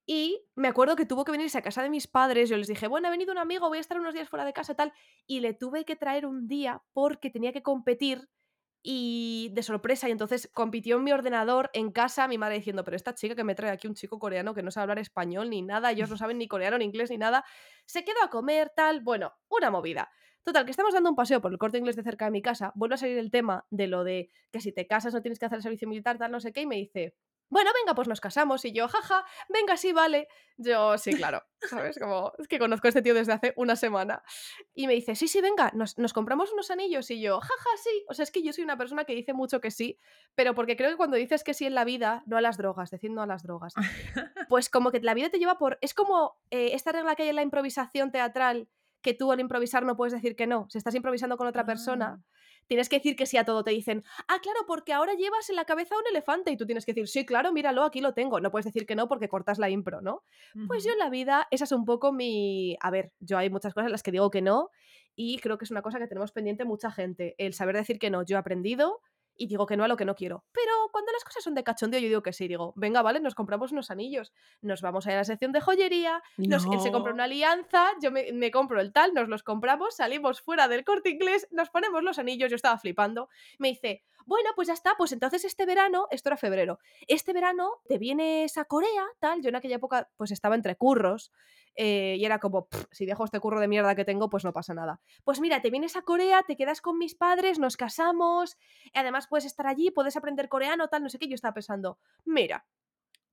Y 0.07 0.47
me 0.55 0.69
acuerdo 0.69 0.95
que 0.95 1.07
tuvo 1.07 1.25
que 1.25 1.33
venirse 1.33 1.59
a 1.59 1.63
casa 1.63 1.83
de 1.83 1.91
mis 1.91 2.07
padres. 2.07 2.49
Yo 2.49 2.57
les 2.57 2.69
dije, 2.69 2.87
bueno, 2.87 3.09
ha 3.09 3.11
venido 3.11 3.33
un 3.33 3.39
amigo, 3.39 3.69
voy 3.69 3.79
a 3.79 3.81
estar 3.81 3.99
unos 3.99 4.15
días 4.15 4.29
fuera 4.29 4.45
de 4.45 4.53
casa, 4.53 4.75
tal. 4.75 4.93
Y 5.27 5.41
le 5.41 5.53
tuve 5.53 5.85
que 5.85 5.97
traer 5.97 6.27
un 6.27 6.47
día 6.47 6.83
porque 6.93 7.31
tenía 7.31 7.53
que 7.53 7.63
competir 7.63 8.29
y 8.87 9.49
de 9.55 9.63
sorpresa, 9.63 10.09
y 10.09 10.13
entonces 10.13 10.51
compitió 10.53 10.99
en 10.99 11.05
mi 11.05 11.13
ordenador 11.13 11.71
en 11.73 11.91
casa, 11.91 12.29
mi 12.29 12.37
madre 12.37 12.57
diciendo, 12.57 12.85
pero 12.85 12.97
esta 12.99 13.15
chica 13.15 13.35
que 13.35 13.43
me 13.43 13.55
trae 13.55 13.71
aquí 13.71 13.89
un 13.89 13.95
chico 13.95 14.19
coreano 14.19 14.55
que 14.55 14.63
no 14.63 14.71
sabe 14.71 14.83
hablar 14.83 14.99
español 14.99 15.49
ni 15.49 15.63
nada, 15.63 15.91
ellos 15.91 16.11
no 16.11 16.17
saben 16.19 16.37
ni 16.37 16.47
coreano, 16.47 16.77
ni 16.77 16.85
inglés, 16.85 17.11
ni 17.11 17.17
nada, 17.17 17.45
se 17.87 18.05
quedó 18.05 18.23
a 18.23 18.29
comer, 18.29 18.71
tal, 18.77 19.01
bueno, 19.01 19.33
una 19.49 19.71
movida. 19.71 20.11
Total, 20.43 20.67
que 20.67 20.71
estamos 20.71 20.93
dando 20.93 21.09
un 21.09 21.17
paseo 21.17 21.41
por 21.41 21.51
el 21.51 21.57
corte 21.57 21.79
inglés 21.79 21.97
de 21.97 22.03
cerca 22.03 22.27
de 22.27 22.31
mi 22.31 22.43
casa, 22.43 22.73
vuelve 22.75 22.97
a 22.97 22.99
salir 22.99 23.17
el 23.17 23.31
tema 23.31 23.67
de 23.71 23.87
lo 23.87 24.05
de 24.05 24.31
que 24.53 24.61
si 24.61 24.71
te 24.71 24.87
casas 24.87 25.15
no 25.15 25.23
tienes 25.23 25.39
que 25.39 25.47
hacer 25.47 25.57
el 25.57 25.63
servicio 25.63 25.89
militar, 25.89 26.19
tal, 26.19 26.31
no 26.31 26.41
sé 26.41 26.53
qué, 26.53 26.61
y 26.61 26.67
me 26.67 26.77
dice, 26.77 27.17
bueno, 27.49 27.71
venga, 27.75 27.95
pues 27.95 28.09
nos 28.09 28.21
casamos. 28.21 28.65
Y 28.65 28.73
yo, 28.73 28.89
jaja, 28.89 29.25
venga, 29.49 29.77
sí, 29.77 29.93
vale. 29.93 30.29
Yo, 30.57 30.97
sí, 30.99 31.15
claro, 31.15 31.43
¿sabes? 31.69 31.99
Como, 31.99 32.33
es 32.39 32.49
que 32.49 32.59
conozco 32.59 32.87
a 32.87 32.91
este 32.91 33.03
tío 33.03 33.15
desde 33.15 33.33
hace 33.33 33.55
una 33.57 33.77
semana. 33.77 34.23
Y 34.75 34.87
me 34.87 34.95
dice, 34.95 35.15
sí, 35.15 35.29
sí, 35.29 35.41
venga, 35.41 35.73
nos, 35.75 35.95
compramos 36.13 36.53
unos 36.53 36.71
anillos. 36.71 37.11
Y 37.11 37.21
yo, 37.21 37.41
jaja, 37.41 37.71
sí. 37.83 38.05
O 38.09 38.15
sea, 38.15 38.23
es 38.23 38.31
que 38.31 38.43
yo 38.43 38.53
soy 38.53 38.65
una 38.65 38.77
persona 38.77 39.05
que 39.05 39.15
dice 39.15 39.33
mucho 39.33 39.61
que 39.61 39.71
sí, 39.71 39.99
pero 40.35 40.55
porque 40.55 40.77
creo 40.77 40.91
que 40.91 40.97
cuando 40.97 41.17
dices 41.17 41.45
que 41.45 41.55
sí 41.55 41.67
en 41.67 41.75
la 41.75 41.85
vida, 41.85 42.23
no 42.27 42.37
a 42.37 42.41
las 42.41 42.57
drogas, 42.57 42.91
decir 42.91 43.11
no 43.11 43.23
a 43.23 43.27
las 43.27 43.43
drogas, 43.43 43.75
pues 44.49 44.69
como 44.69 44.91
que 44.91 45.01
la 45.01 45.15
vida 45.15 45.31
te 45.31 45.39
lleva 45.39 45.59
por. 45.59 45.79
Es 45.81 45.95
como 45.95 46.37
eh, 46.51 46.71
esta 46.75 46.93
regla 46.93 47.15
que 47.15 47.25
hay 47.25 47.29
en 47.31 47.37
la 47.37 47.43
improvisación 47.43 48.11
teatral, 48.11 48.69
que 49.01 49.15
tú 49.15 49.33
al 49.33 49.41
improvisar 49.41 49.85
no 49.85 49.97
puedes 49.97 50.13
decir 50.13 50.35
que 50.35 50.47
no. 50.47 50.67
Si 50.71 50.79
estás 50.79 50.95
improvisando 50.95 51.37
con 51.37 51.47
otra 51.47 51.67
persona 51.67 52.19
ah 52.19 52.35
tienes 52.67 52.89
que 52.89 52.97
decir 52.97 53.17
que 53.17 53.27
sí 53.27 53.37
a 53.37 53.45
todo. 53.45 53.65
Te 53.65 53.71
dicen, 53.71 54.05
ah, 54.29 54.39
claro, 54.43 54.61
porque 54.67 54.93
ahora 54.93 55.15
llevas 55.15 55.51
en 55.51 55.57
la 55.57 55.65
cabeza 55.65 55.97
un 55.97 56.07
elefante 56.11 56.51
y 56.51 56.57
tú 56.57 56.67
tienes 56.67 56.85
que 56.85 56.93
decir, 56.93 57.09
sí, 57.09 57.27
claro, 57.27 57.53
míralo, 57.53 57.83
aquí 57.83 58.01
lo 58.01 58.15
tengo. 58.15 58.41
No 58.41 58.51
puedes 58.51 58.67
decir 58.67 58.87
que 58.87 58.95
no 58.95 59.09
porque 59.09 59.29
cortas 59.29 59.59
la 59.59 59.71
impro, 59.71 60.01
¿no? 60.01 60.25
Pues 60.67 60.85
yo 60.85 60.93
en 60.93 60.99
la 60.99 61.11
vida, 61.11 61.47
esa 61.51 61.65
es 61.65 61.73
un 61.73 61.85
poco 61.85 62.13
mi... 62.13 62.77
A 62.81 62.91
ver, 62.91 63.13
yo 63.21 63.39
hay 63.39 63.51
muchas 63.51 63.75
cosas 63.75 63.87
en 63.87 63.93
las 63.93 64.03
que 64.03 64.13
digo 64.13 64.31
que 64.31 64.43
no 64.43 64.71
y 65.17 65.39
creo 65.39 65.59
que 65.59 65.65
es 65.65 65.71
una 65.71 65.83
cosa 65.83 65.99
que 65.99 66.07
tenemos 66.07 66.33
pendiente 66.33 66.65
mucha 66.65 66.91
gente. 66.91 67.35
El 67.39 67.55
saber 67.55 67.77
decir 67.77 67.99
que 67.99 68.11
no. 68.11 68.25
Yo 68.25 68.37
he 68.37 68.41
aprendido 68.41 69.01
y 69.37 69.47
digo 69.47 69.67
que 69.67 69.77
no 69.77 69.85
a 69.85 69.89
lo 69.89 69.97
que 69.97 70.05
no 70.05 70.15
quiero. 70.15 70.45
Pero 70.53 70.73
cuando 70.93 71.13
las 71.13 71.25
cosas 71.25 71.43
son 71.43 71.55
de 71.55 71.65
cachondeo, 71.65 72.01
yo 72.01 72.09
digo 72.09 72.23
que 72.23 72.33
sí. 72.33 72.49
Digo, 72.49 72.73
venga, 72.77 73.03
vale, 73.03 73.21
nos 73.21 73.35
compramos 73.35 73.73
unos 73.73 73.91
anillos, 73.91 74.33
nos 74.63 74.81
vamos 74.81 75.07
a 75.07 75.11
ir 75.11 75.15
a 75.15 75.19
la 75.19 75.25
sección 75.25 75.53
de 75.53 75.61
joyería, 75.61 76.23
nos, 76.37 76.65
él 76.67 76.81
se 76.81 76.93
compra 76.93 77.13
una 77.13 77.25
alianza, 77.25 77.87
yo 78.01 78.11
me, 78.11 78.33
me, 78.33 78.51
compro 78.51 78.81
el 78.81 78.93
tal, 78.93 79.15
nos 79.15 79.29
los 79.29 79.43
compramos, 79.43 79.97
salimos 79.97 80.41
fuera 80.41 80.69
del 80.69 80.85
corte 80.85 81.11
inglés, 81.11 81.49
nos 81.51 81.71
ponemos 81.71 82.03
los 82.03 82.19
anillos, 82.19 82.51
yo 82.51 82.57
estaba 82.57 82.79
flipando. 82.79 83.29
Me 83.59 83.69
dice, 83.69 84.05
bueno, 84.27 84.51
pues 84.55 84.69
ya 84.69 84.75
está, 84.75 84.95
pues 84.97 85.13
entonces 85.13 85.45
este 85.45 85.67
verano, 85.67 86.07
esto 86.11 86.29
era 86.29 86.37
febrero, 86.37 86.79
este 87.07 87.33
verano 87.33 87.81
te 87.87 87.99
vienes 87.99 88.57
a 88.59 88.65
Corea, 88.65 89.07
tal, 89.19 89.43
yo 89.43 89.49
en 89.49 89.57
aquella 89.57 89.77
época 89.77 90.11
pues 90.17 90.31
estaba 90.31 90.55
entre 90.55 90.77
curros, 90.77 91.33
eh, 91.77 92.17
y 92.19 92.25
era 92.25 92.39
como, 92.39 92.69
si 92.93 93.05
dejo 93.05 93.25
este 93.25 93.41
curro 93.41 93.61
de 93.61 93.69
mierda 93.69 93.95
que 93.95 94.05
tengo, 94.05 94.31
pues 94.31 94.45
no 94.45 94.53
pasa 94.53 94.75
nada. 94.75 95.01
Pues 95.25 95.41
mira, 95.41 95.61
te 95.61 95.71
vienes 95.71 95.97
a 95.97 96.03
Corea, 96.03 96.43
te 96.45 96.57
quedas 96.57 96.81
con 96.81 96.99
mis 96.99 97.15
padres, 97.15 97.59
nos 97.59 97.77
casamos, 97.77 98.57
y 98.85 98.99
además 98.99 99.27
puedes 99.29 99.45
estar 99.45 99.67
allí, 99.67 99.91
puedes 99.91 100.17
aprender 100.17 100.49
coreano, 100.49 100.89
tal, 100.89 101.03
no 101.03 101.09
sé 101.09 101.19
qué. 101.19 101.29
Yo 101.29 101.35
estaba 101.35 101.55
pensando, 101.55 101.99
mira, 102.25 102.67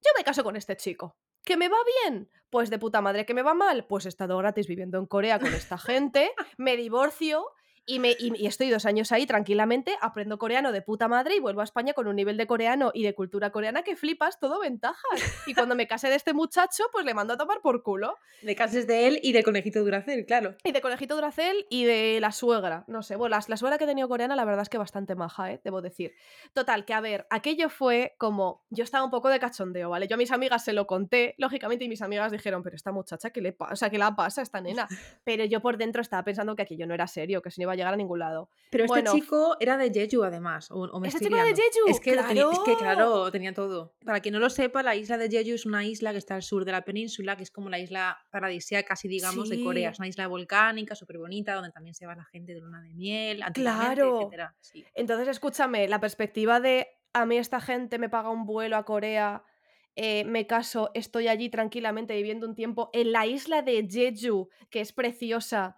yo 0.03 0.11
me 0.17 0.23
caso 0.23 0.43
con 0.43 0.55
este 0.55 0.75
chico. 0.75 1.17
¿Que 1.43 1.57
me 1.57 1.69
va 1.69 1.77
bien? 2.03 2.29
Pues 2.49 2.69
de 2.69 2.77
puta 2.77 3.01
madre. 3.01 3.25
¿Que 3.25 3.33
me 3.33 3.41
va 3.41 3.55
mal? 3.55 3.85
Pues 3.87 4.05
he 4.05 4.09
estado 4.09 4.37
gratis 4.37 4.67
viviendo 4.67 4.99
en 4.99 5.07
Corea 5.07 5.39
con 5.39 5.53
esta 5.53 5.77
gente, 5.77 6.31
me 6.57 6.77
divorcio 6.77 7.45
Y, 7.91 7.99
me, 7.99 8.11
y, 8.11 8.31
y 8.41 8.47
estoy 8.47 8.69
dos 8.69 8.85
años 8.85 9.11
ahí 9.11 9.25
tranquilamente, 9.25 9.97
aprendo 9.99 10.37
coreano 10.37 10.71
de 10.71 10.81
puta 10.81 11.09
madre 11.09 11.35
y 11.35 11.41
vuelvo 11.41 11.59
a 11.59 11.65
España 11.65 11.91
con 11.91 12.07
un 12.07 12.15
nivel 12.15 12.37
de 12.37 12.47
coreano 12.47 12.91
y 12.93 13.03
de 13.03 13.13
cultura 13.13 13.49
coreana 13.49 13.83
que 13.83 13.97
flipas, 13.97 14.39
todo 14.39 14.61
ventajas. 14.61 15.01
Y 15.45 15.53
cuando 15.53 15.75
me 15.75 15.87
casé 15.87 16.07
de 16.07 16.15
este 16.15 16.33
muchacho, 16.33 16.85
pues 16.93 17.03
le 17.03 17.13
mando 17.13 17.33
a 17.33 17.37
tomar 17.37 17.59
por 17.59 17.83
culo. 17.83 18.15
De 18.43 18.55
cases 18.55 18.87
de 18.87 19.07
él 19.07 19.19
y 19.21 19.33
de 19.33 19.43
conejito 19.43 19.83
Duracel, 19.83 20.25
claro. 20.25 20.55
Y 20.63 20.71
de 20.71 20.79
conejito 20.79 21.15
Duracel 21.15 21.65
y 21.69 21.83
de 21.83 22.19
la 22.21 22.31
suegra. 22.31 22.85
No 22.87 23.03
sé, 23.03 23.17
bueno, 23.17 23.35
la, 23.35 23.43
la 23.45 23.57
suegra 23.57 23.77
que 23.77 23.83
he 23.83 23.87
tenido 23.87 24.07
coreana, 24.07 24.37
la 24.37 24.45
verdad 24.45 24.61
es 24.61 24.69
que 24.69 24.77
bastante 24.77 25.15
maja, 25.15 25.51
¿eh? 25.51 25.59
debo 25.61 25.81
decir. 25.81 26.13
Total, 26.53 26.85
que 26.85 26.93
a 26.93 27.01
ver, 27.01 27.27
aquello 27.29 27.67
fue 27.67 28.15
como. 28.17 28.63
Yo 28.69 28.85
estaba 28.85 29.03
un 29.03 29.11
poco 29.11 29.27
de 29.27 29.37
cachondeo, 29.41 29.89
¿vale? 29.89 30.07
Yo 30.07 30.15
a 30.15 30.17
mis 30.17 30.31
amigas 30.31 30.63
se 30.63 30.71
lo 30.71 30.87
conté, 30.87 31.35
lógicamente, 31.37 31.83
y 31.83 31.89
mis 31.89 32.01
amigas 32.01 32.31
dijeron, 32.31 32.63
pero 32.63 32.77
esta 32.77 32.93
muchacha, 32.93 33.31
¿qué 33.31 33.41
le 33.41 33.51
pasa? 33.51 33.89
¿Qué 33.89 33.97
la 33.97 34.15
pasa 34.15 34.39
a 34.39 34.43
esta 34.43 34.61
nena? 34.61 34.87
Pero 35.25 35.43
yo 35.43 35.61
por 35.61 35.77
dentro 35.77 36.01
estaba 36.01 36.23
pensando 36.23 36.55
que 36.55 36.61
aquello 36.61 36.87
no 36.87 36.93
era 36.93 37.07
serio, 37.07 37.41
que 37.41 37.51
se 37.51 37.59
no 37.59 37.63
iba 37.63 37.73
a 37.73 37.80
llegar 37.81 37.93
a 37.93 37.97
ningún 37.97 38.19
lado. 38.19 38.49
Pero 38.69 38.85
este 38.85 38.93
Bueno, 39.01 39.11
chico 39.13 39.57
era 39.59 39.75
de 39.77 39.91
Jeju, 39.91 40.23
además. 40.23 40.71
O, 40.71 40.83
o 40.83 40.99
me 41.01 41.07
¿Este 41.09 41.17
estoy 41.17 41.27
chico 41.27 41.35
era 41.41 41.45
de. 41.45 41.55
Jeju? 41.61 41.89
Es 41.89 41.99
que, 41.99 42.15
lo 42.15 42.23
tenía- 42.25 42.45
es 42.51 42.59
que, 42.59 42.77
¡Claro! 42.77 43.29
tenía 43.31 43.53
todo. 43.53 43.93
Para 44.05 44.21
quien 44.21 44.33
no 44.33 44.39
lo 44.39 44.49
sepa, 44.49 44.81
la 44.81 44.95
isla 44.95 45.17
de 45.17 45.29
Jeju 45.29 45.55
es 45.55 45.65
una 45.65 45.83
isla 45.85 46.11
que 46.13 46.17
está 46.17 46.35
al 46.35 46.41
sur 46.43 46.63
de 46.63 46.71
la 46.71 46.83
península, 46.85 47.35
que 47.35 47.43
es 47.43 47.51
como 47.51 47.69
la 47.69 47.79
isla 47.79 48.17
paradisíaca, 48.31 48.87
casi 48.89 49.07
digamos, 49.09 49.49
de 49.49 49.61
Corea. 49.61 49.89
Es 49.89 49.99
una 49.99 50.07
isla 50.07 50.27
volcánica, 50.27 50.95
súper 50.95 51.17
bonita, 51.17 51.53
donde 51.53 51.71
también 51.71 51.95
se 51.95 52.05
va 52.05 52.15
la 52.15 52.23
gente 52.25 52.53
de 52.53 52.61
luna 52.61 52.81
de 52.81 52.93
miel, 52.93 53.43
Claro. 53.53 54.19
etcétera. 54.21 54.55
Sí. 54.61 54.85
Entonces, 54.93 55.27
escúchame, 55.27 55.87
la 55.89 55.99
perspectiva 55.99 56.59
de 56.61 56.87
a 57.13 57.25
mí 57.25 57.37
esta 57.37 57.59
gente 57.59 57.99
me 57.99 58.07
paga 58.07 58.29
un 58.29 58.45
vuelo 58.45 58.77
a 58.77 58.85
Corea, 58.85 59.43
eh, 59.97 60.23
me 60.23 60.47
caso, 60.47 60.91
estoy 60.93 61.27
allí 61.27 61.49
tranquilamente 61.49 62.15
viviendo 62.15 62.47
un 62.47 62.55
tiempo 62.55 62.89
en 62.93 63.11
la 63.11 63.27
isla 63.27 63.61
de 63.61 63.85
Jeju, 63.89 64.47
que 64.69 64.79
es 64.79 64.93
preciosa, 64.93 65.75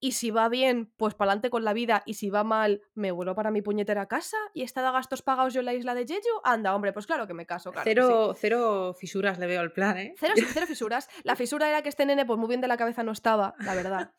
y 0.00 0.12
si 0.12 0.30
va 0.30 0.48
bien, 0.48 0.92
pues 0.96 1.14
para 1.14 1.30
adelante 1.30 1.50
con 1.50 1.64
la 1.64 1.72
vida, 1.72 2.02
y 2.06 2.14
si 2.14 2.30
va 2.30 2.44
mal, 2.44 2.82
me 2.94 3.12
vuelvo 3.12 3.34
para 3.34 3.50
mi 3.50 3.62
puñetera 3.62 4.06
casa 4.06 4.36
y 4.54 4.62
he 4.62 4.64
estado 4.64 4.88
a 4.88 4.92
gastos 4.92 5.22
pagados 5.22 5.54
yo 5.54 5.60
en 5.60 5.66
la 5.66 5.74
isla 5.74 5.94
de 5.94 6.06
Jeju. 6.06 6.40
Anda, 6.44 6.74
hombre, 6.74 6.92
pues 6.92 7.06
claro 7.06 7.26
que 7.26 7.34
me 7.34 7.46
caso, 7.46 7.72
claro. 7.72 7.84
sí. 7.84 7.90
Cero, 7.90 8.34
cero 8.38 8.94
fisuras 8.98 9.38
le 9.38 9.46
veo 9.46 9.60
al 9.60 9.72
plan, 9.72 9.96
¿eh? 9.98 10.14
Cero, 10.18 10.34
cero 10.52 10.66
fisuras. 10.66 11.08
La 11.24 11.36
fisura 11.36 11.68
era 11.68 11.82
que 11.82 11.88
este 11.88 12.06
nene, 12.06 12.24
pues 12.26 12.38
muy 12.38 12.48
bien 12.48 12.60
de 12.60 12.68
la 12.68 12.76
cabeza 12.76 13.02
no 13.02 13.12
estaba, 13.12 13.54
la 13.60 13.74
verdad. 13.74 14.12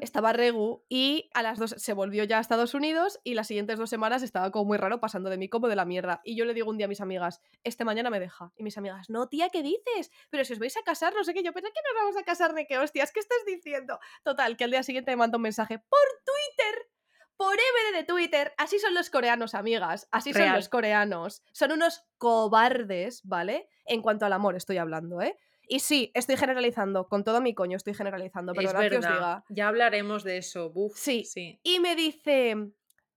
Estaba 0.00 0.32
Regu 0.32 0.84
y 0.88 1.30
a 1.34 1.42
las 1.42 1.58
dos 1.58 1.74
se 1.76 1.92
volvió 1.92 2.24
ya 2.24 2.38
a 2.38 2.40
Estados 2.40 2.74
Unidos 2.74 3.20
y 3.24 3.34
las 3.34 3.46
siguientes 3.46 3.78
dos 3.78 3.90
semanas 3.90 4.22
estaba 4.22 4.50
como 4.50 4.66
muy 4.66 4.78
raro 4.78 5.00
pasando 5.00 5.30
de 5.30 5.38
mí 5.38 5.48
como 5.48 5.68
de 5.68 5.76
la 5.76 5.84
mierda. 5.84 6.20
Y 6.24 6.36
yo 6.36 6.44
le 6.44 6.54
digo 6.54 6.70
un 6.70 6.76
día 6.76 6.86
a 6.86 6.88
mis 6.88 7.00
amigas, 7.00 7.40
este 7.64 7.84
mañana 7.84 8.10
me 8.10 8.20
deja. 8.20 8.52
Y 8.56 8.62
mis 8.62 8.78
amigas, 8.78 9.10
no, 9.10 9.28
tía, 9.28 9.48
¿qué 9.50 9.62
dices? 9.62 10.10
Pero 10.30 10.44
si 10.44 10.52
os 10.52 10.58
vais 10.58 10.76
a 10.76 10.82
casar, 10.82 11.14
no 11.14 11.24
sé 11.24 11.34
qué. 11.34 11.42
Yo 11.42 11.52
pensé 11.52 11.68
que 11.68 11.80
nos 11.84 12.02
vamos 12.02 12.16
a 12.16 12.24
casar 12.24 12.54
de 12.54 12.66
qué 12.66 12.78
hostias, 12.78 13.12
¿qué 13.12 13.20
estás 13.20 13.38
diciendo? 13.46 13.98
Total, 14.22 14.56
que 14.56 14.64
al 14.64 14.70
día 14.70 14.82
siguiente 14.82 15.10
me 15.12 15.16
manda 15.16 15.36
un 15.36 15.42
mensaje 15.42 15.78
por 15.78 15.98
Twitter. 16.24 16.90
Por 17.36 17.54
EBD 17.54 17.96
de 17.96 18.04
Twitter, 18.04 18.52
así 18.58 18.78
son 18.78 18.92
los 18.92 19.08
coreanos, 19.08 19.54
amigas. 19.54 20.08
Así 20.10 20.34
son 20.34 20.52
los 20.52 20.68
coreanos. 20.68 21.42
Son 21.52 21.72
unos 21.72 22.04
cobardes, 22.18 23.22
¿vale? 23.24 23.66
En 23.86 24.02
cuanto 24.02 24.26
al 24.26 24.34
amor 24.34 24.56
estoy 24.56 24.76
hablando, 24.76 25.22
¿eh? 25.22 25.38
Y 25.72 25.78
sí, 25.78 26.10
estoy 26.14 26.36
generalizando, 26.36 27.06
con 27.06 27.22
todo 27.22 27.40
mi 27.40 27.54
coño 27.54 27.76
estoy 27.76 27.94
generalizando, 27.94 28.54
pero 28.54 28.70
es 28.70 28.74
que 28.90 28.98
os 28.98 29.06
diga. 29.06 29.44
Ya 29.50 29.68
hablaremos 29.68 30.24
de 30.24 30.38
eso. 30.38 30.70
Buf, 30.70 30.96
Sí. 30.96 31.24
sí. 31.24 31.60
Y 31.62 31.78
me 31.78 31.94
dice, 31.94 32.56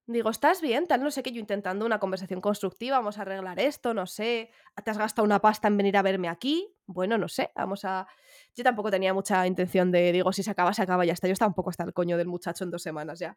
digo, 0.06 0.30
¿estás 0.30 0.62
bien? 0.62 0.86
Tal, 0.86 1.02
no 1.02 1.10
sé 1.10 1.24
qué, 1.24 1.32
yo 1.32 1.40
intentando 1.40 1.84
una 1.84 2.00
conversación 2.00 2.42
constructiva, 2.42 2.98
vamos 3.00 3.18
a 3.18 3.24
arreglar 3.24 3.60
esto, 3.60 3.96
no 3.96 4.06
sé, 4.06 4.52
¿te 4.86 4.92
has 4.92 5.00
gastado 5.00 5.26
una 5.26 5.40
pasta 5.40 5.68
en 5.68 5.78
venir 5.78 5.98
a 5.98 6.04
verme 6.04 6.30
aquí? 6.30 6.72
Bueno, 6.86 7.18
no 7.18 7.28
sé, 7.28 7.50
vamos 7.56 7.86
a... 7.86 8.08
Yo 8.56 8.64
tampoco 8.64 8.92
tenía 8.92 9.16
mucha 9.16 9.48
intención 9.48 9.92
de, 9.92 10.12
digo, 10.12 10.32
si 10.32 10.44
se 10.44 10.52
acaba, 10.52 10.76
se 10.76 10.84
acaba, 10.84 11.06
ya 11.06 11.14
está. 11.14 11.26
Yo 11.28 11.34
estaba 11.34 11.50
un 11.50 11.56
poco 11.56 11.72
hasta 11.72 11.84
el 11.84 11.94
coño 11.94 12.18
del 12.20 12.28
muchacho 12.28 12.64
en 12.64 12.70
dos 12.70 12.84
semanas 12.84 13.18
ya. 13.18 13.36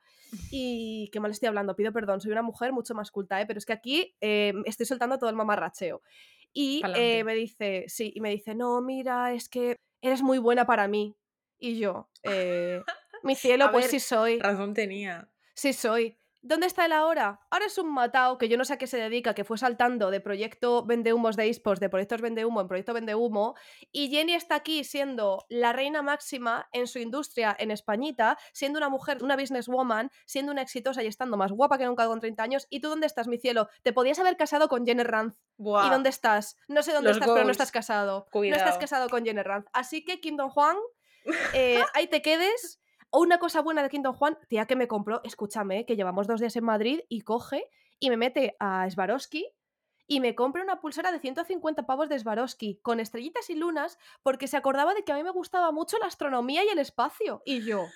Y 0.51 1.09
qué 1.11 1.21
mal 1.21 1.31
estoy 1.31 1.47
hablando, 1.47 1.75
pido 1.75 1.91
perdón, 1.91 2.21
soy 2.21 2.33
una 2.33 2.43
mujer 2.43 2.75
mucho 2.75 2.95
más 2.95 3.11
culta, 3.11 3.41
¿eh? 3.41 3.47
pero 3.47 3.57
es 3.57 3.65
que 3.65 3.73
aquí 3.73 4.15
eh, 4.21 4.53
estoy 4.67 4.85
soltando 4.85 5.17
todo 5.19 5.31
el 5.31 5.37
mamarracheo. 5.37 6.03
Y 6.59 6.83
eh, 6.95 7.23
me 7.23 7.35
dice, 7.35 7.85
sí, 7.87 8.13
y 8.15 8.23
me 8.23 8.31
dice, 8.31 8.55
no, 8.55 8.81
mira, 8.81 9.35
es 9.35 9.51
que 9.51 9.77
eres 10.01 10.23
muy 10.23 10.39
buena 10.39 10.65
para 10.65 10.89
mí. 10.89 11.15
Y 11.59 11.79
yo, 11.79 12.09
eh, 12.23 12.83
mi 13.23 13.35
cielo, 13.37 13.67
A 13.67 13.73
pues 13.73 13.85
ver, 13.85 13.91
sí 13.91 14.01
soy. 14.01 14.39
Razón 14.39 14.73
tenía. 14.73 15.29
Sí 15.55 15.75
soy. 15.75 16.19
¿Dónde 16.43 16.67
está 16.67 16.87
él 16.87 16.93
ahora? 16.93 17.41
Ahora 17.51 17.67
es 17.67 17.77
un 17.79 17.93
matao 17.93 18.39
que 18.39 18.49
yo 18.49 18.57
no 18.57 18.65
sé 18.65 18.75
a 18.75 18.79
qué 18.79 18.87
se 18.87 18.99
dedica, 18.99 19.35
que 19.35 19.45
fue 19.45 19.59
saltando 19.59 20.11
de 20.11 20.21
proyecto 20.21 20.85
vendehumos 20.85 21.37
de 21.37 21.49
esports, 21.49 21.81
de 21.81 21.89
proyectos 21.89 22.21
vendehumo 22.21 22.61
en 22.61 22.69
proyecto 22.69 22.95
vendehumo, 22.95 23.55
y 23.91 24.09
Jenny 24.11 24.35
está 24.35 24.57
aquí 24.57 24.85
siendo 24.85 25.45
la 25.49 25.73
reina 25.73 26.03
máxima 26.03 26.69
en 26.73 26.87
su 26.87 26.99
industria 26.99 27.57
en 27.59 27.71
Españita, 27.71 28.39
siendo 28.53 28.79
una 28.79 28.89
mujer, 28.89 29.23
una 29.23 29.37
businesswoman, 29.37 30.11
siendo 30.25 30.53
una 30.53 30.63
exitosa 30.63 31.03
y 31.03 31.07
estando 31.07 31.37
más 31.37 31.53
guapa 31.53 31.79
que 31.79 31.85
nunca 31.87 32.07
con 32.07 32.21
30 32.21 32.43
años. 32.43 32.67
¿Y 32.71 32.81
tú 32.81 32.89
dónde 32.89 33.07
estás, 33.07 33.27
mi 33.27 33.39
cielo? 33.39 33.69
Te 33.83 33.93
podías 33.93 34.19
haber 34.19 34.37
casado 34.37 34.69
con 34.69 34.87
Jenny 34.87 35.03
Ranz. 35.03 35.35
¿Y 35.59 35.91
dónde 35.91 36.11
estás? 36.11 36.57
No 36.69 36.83
sé 36.83 36.93
dónde 36.93 37.09
Los 37.09 37.17
estás, 37.17 37.31
pero 37.33 37.45
no 37.45 37.51
estás 37.51 37.73
casado. 37.73 38.21
No 38.27 38.31
Cuidado. 38.31 38.63
estás 38.63 38.79
casado 38.79 39.09
con 39.09 39.25
Jenny 39.25 39.43
Ranz. 39.43 39.67
Así 39.73 40.05
que, 40.05 40.21
Kingdom 40.21 40.51
Juan, 40.51 40.77
eh, 41.55 41.83
ahí 41.95 42.07
te 42.07 42.23
quedes. 42.23 42.81
O 43.11 43.21
una 43.21 43.39
cosa 43.39 43.63
buena 43.63 43.83
de 43.83 43.89
Kingdom 43.89 44.15
Juan, 44.15 44.39
tía 44.49 44.67
que 44.67 44.77
me 44.77 44.89
compró, 44.89 45.21
escúchame, 45.25 45.87
que 45.87 45.97
llevamos 45.97 46.27
dos 46.27 46.41
días 46.41 46.57
en 46.57 46.65
Madrid 46.65 47.01
y 47.09 47.23
coge 47.23 47.71
y 47.99 48.11
me 48.11 48.17
mete 48.17 48.57
a 48.59 48.89
Swarovski 48.91 49.47
y 50.07 50.21
me 50.21 50.35
compra 50.35 50.63
una 50.63 50.81
pulsera 50.81 51.13
de 51.13 51.19
150 51.19 51.87
pavos 51.87 52.09
de 52.09 52.19
Swarovski 52.19 52.81
con 52.83 53.01
estrellitas 53.01 53.51
y 53.51 53.55
lunas 53.55 53.99
porque 54.23 54.47
se 54.49 54.57
acordaba 54.57 54.95
de 54.95 55.03
que 55.03 55.13
a 55.13 55.17
mí 55.17 55.23
me 55.23 55.31
gustaba 55.31 55.73
mucho 55.73 55.99
la 55.99 56.07
astronomía 56.07 56.65
y 56.65 56.69
el 56.69 56.79
espacio. 56.79 57.43
Y 57.45 57.65
yo... 57.65 57.87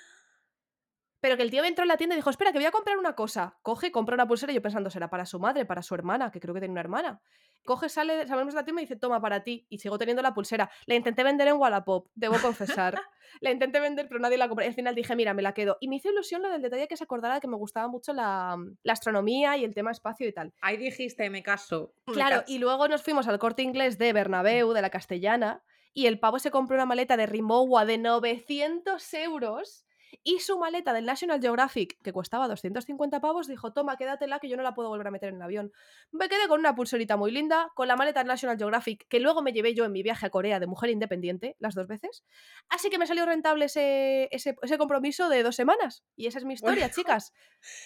Pero 1.21 1.37
que 1.37 1.43
el 1.43 1.51
tío 1.51 1.63
entró 1.63 1.83
en 1.83 1.87
la 1.87 1.97
tienda 1.97 2.15
y 2.15 2.17
dijo, 2.17 2.31
espera, 2.31 2.51
que 2.51 2.57
voy 2.57 2.65
a 2.65 2.71
comprar 2.71 2.97
una 2.97 3.13
cosa. 3.13 3.57
Coge, 3.61 3.91
compra 3.91 4.15
una 4.15 4.27
pulsera 4.27 4.51
y 4.51 4.55
yo 4.55 4.61
pensando, 4.61 4.89
será 4.89 5.09
para 5.09 5.25
su 5.25 5.39
madre, 5.39 5.65
para 5.65 5.83
su 5.83 5.93
hermana, 5.93 6.31
que 6.31 6.39
creo 6.39 6.53
que 6.53 6.59
tiene 6.59 6.71
una 6.71 6.81
hermana. 6.81 7.21
Coge, 7.63 7.89
sale, 7.89 8.27
salimos 8.27 8.53
de 8.53 8.59
la 8.59 8.65
tienda 8.65 8.81
y 8.81 8.83
me 8.83 8.87
dice, 8.87 8.95
toma, 8.95 9.21
para 9.21 9.43
ti. 9.43 9.67
Y 9.69 9.77
sigo 9.77 9.99
teniendo 9.99 10.23
la 10.23 10.33
pulsera. 10.33 10.71
La 10.87 10.95
intenté 10.95 11.23
vender 11.23 11.47
en 11.47 11.57
Wallapop, 11.57 12.07
debo 12.15 12.37
confesar. 12.41 12.99
la 13.39 13.51
intenté 13.51 13.79
vender, 13.79 14.07
pero 14.07 14.19
nadie 14.19 14.37
la 14.39 14.47
compró. 14.47 14.65
Y 14.65 14.69
al 14.69 14.73
final 14.73 14.95
dije, 14.95 15.15
mira, 15.15 15.35
me 15.35 15.43
la 15.43 15.53
quedo. 15.53 15.77
Y 15.79 15.87
me 15.87 15.97
hizo 15.97 16.09
ilusión 16.09 16.41
lo 16.41 16.49
del 16.49 16.63
detalle 16.63 16.87
que 16.87 16.97
se 16.97 17.03
acordara 17.03 17.35
de 17.35 17.41
que 17.41 17.47
me 17.47 17.55
gustaba 17.55 17.87
mucho 17.87 18.13
la, 18.13 18.57
la 18.81 18.93
astronomía 18.93 19.57
y 19.57 19.63
el 19.63 19.75
tema 19.75 19.91
espacio 19.91 20.27
y 20.27 20.33
tal. 20.33 20.51
Ahí 20.61 20.77
dijiste, 20.77 21.29
me 21.29 21.43
caso. 21.43 21.93
me 22.07 22.13
Claro, 22.13 22.39
caso. 22.41 22.51
y 22.51 22.57
luego 22.57 22.87
nos 22.87 23.03
fuimos 23.03 23.27
al 23.27 23.37
corte 23.37 23.61
inglés 23.61 23.99
de 23.99 24.11
Bernabéu, 24.11 24.73
de 24.73 24.81
la 24.81 24.89
Castellana, 24.89 25.63
y 25.93 26.07
el 26.07 26.19
pavo 26.19 26.39
se 26.39 26.49
compró 26.49 26.75
una 26.75 26.87
maleta 26.87 27.15
de 27.15 27.27
Rimowa 27.27 27.85
de 27.85 27.99
900 27.99 29.13
euros. 29.13 29.85
Y 30.23 30.39
su 30.39 30.57
maleta 30.57 30.93
del 30.93 31.05
National 31.05 31.41
Geographic, 31.41 32.01
que 32.01 32.13
costaba 32.13 32.47
250 32.47 33.21
pavos, 33.21 33.47
dijo, 33.47 33.73
toma, 33.73 33.97
quédatela 33.97 34.39
que 34.39 34.49
yo 34.49 34.57
no 34.57 34.63
la 34.63 34.73
puedo 34.73 34.89
volver 34.89 35.07
a 35.07 35.11
meter 35.11 35.29
en 35.29 35.35
el 35.35 35.41
avión. 35.41 35.71
Me 36.11 36.29
quedé 36.29 36.47
con 36.47 36.59
una 36.59 36.75
pulserita 36.75 37.17
muy 37.17 37.31
linda, 37.31 37.71
con 37.75 37.87
la 37.87 37.95
maleta 37.95 38.19
del 38.19 38.27
National 38.27 38.57
Geographic, 38.57 39.07
que 39.07 39.19
luego 39.19 39.41
me 39.41 39.53
llevé 39.53 39.73
yo 39.73 39.85
en 39.85 39.91
mi 39.91 40.03
viaje 40.03 40.25
a 40.25 40.29
Corea 40.29 40.59
de 40.59 40.67
mujer 40.67 40.89
independiente, 40.89 41.55
las 41.59 41.75
dos 41.75 41.87
veces. 41.87 42.23
Así 42.69 42.89
que 42.89 42.97
me 42.97 43.07
salió 43.07 43.25
rentable 43.25 43.65
ese, 43.65 44.27
ese, 44.31 44.55
ese 44.61 44.77
compromiso 44.77 45.29
de 45.29 45.43
dos 45.43 45.55
semanas. 45.55 46.03
Y 46.15 46.27
esa 46.27 46.39
es 46.39 46.45
mi 46.45 46.53
historia, 46.53 46.89
chicas. 46.91 47.33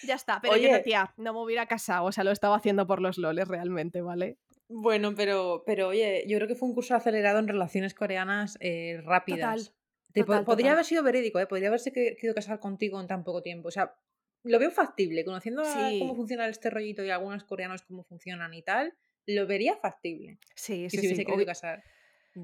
Ya 0.02 0.14
está. 0.14 0.40
Pero 0.40 0.56
yo 0.56 0.70
no, 0.72 0.82
tía, 0.82 1.14
no 1.16 1.32
me 1.32 1.40
hubiera 1.40 1.66
casado, 1.66 2.06
o 2.06 2.12
sea, 2.12 2.24
lo 2.24 2.30
estaba 2.30 2.56
haciendo 2.56 2.86
por 2.86 3.00
los 3.00 3.18
loles 3.18 3.48
realmente, 3.48 4.00
¿vale? 4.02 4.38
Bueno, 4.68 5.14
pero, 5.14 5.62
pero 5.64 5.88
oye, 5.88 6.24
yo 6.26 6.38
creo 6.38 6.48
que 6.48 6.56
fue 6.56 6.68
un 6.68 6.74
curso 6.74 6.94
acelerado 6.94 7.38
en 7.38 7.46
relaciones 7.46 7.94
coreanas 7.94 8.58
eh, 8.60 9.00
rápidas. 9.04 9.66
Total. 9.66 9.75
Te 10.16 10.24
po- 10.26 10.32
total, 10.32 10.44
podría 10.44 10.64
total. 10.66 10.72
haber 10.74 10.84
sido 10.84 11.02
verídico, 11.02 11.38
¿eh? 11.40 11.46
podría 11.46 11.68
haberse 11.68 11.92
que- 11.92 12.14
querido 12.16 12.34
casar 12.34 12.58
contigo 12.58 13.00
en 13.00 13.06
tan 13.06 13.22
poco 13.24 13.42
tiempo. 13.42 13.68
O 13.68 13.70
sea, 13.70 13.94
lo 14.42 14.58
veo 14.58 14.70
factible. 14.70 15.24
Conociendo 15.24 15.64
Sí. 15.64 15.98
cómo 15.98 16.14
funciona 16.14 16.46
este 16.48 16.70
rollito 16.70 17.02
y 17.04 17.10
algunos 17.10 17.44
coreanos 17.44 17.82
cómo 17.82 18.04
funcionan 18.04 18.54
y 18.54 18.62
tal, 18.62 18.94
lo 19.26 19.46
vería 19.46 19.76
factible. 19.76 20.38
Sí, 20.54 20.84
Y 20.84 20.90
sí, 20.90 20.96
si 20.98 21.06
hubiese 21.06 21.16
sí. 21.16 21.24
querido 21.24 21.42
obvi- 21.42 21.46
casar. 21.46 21.82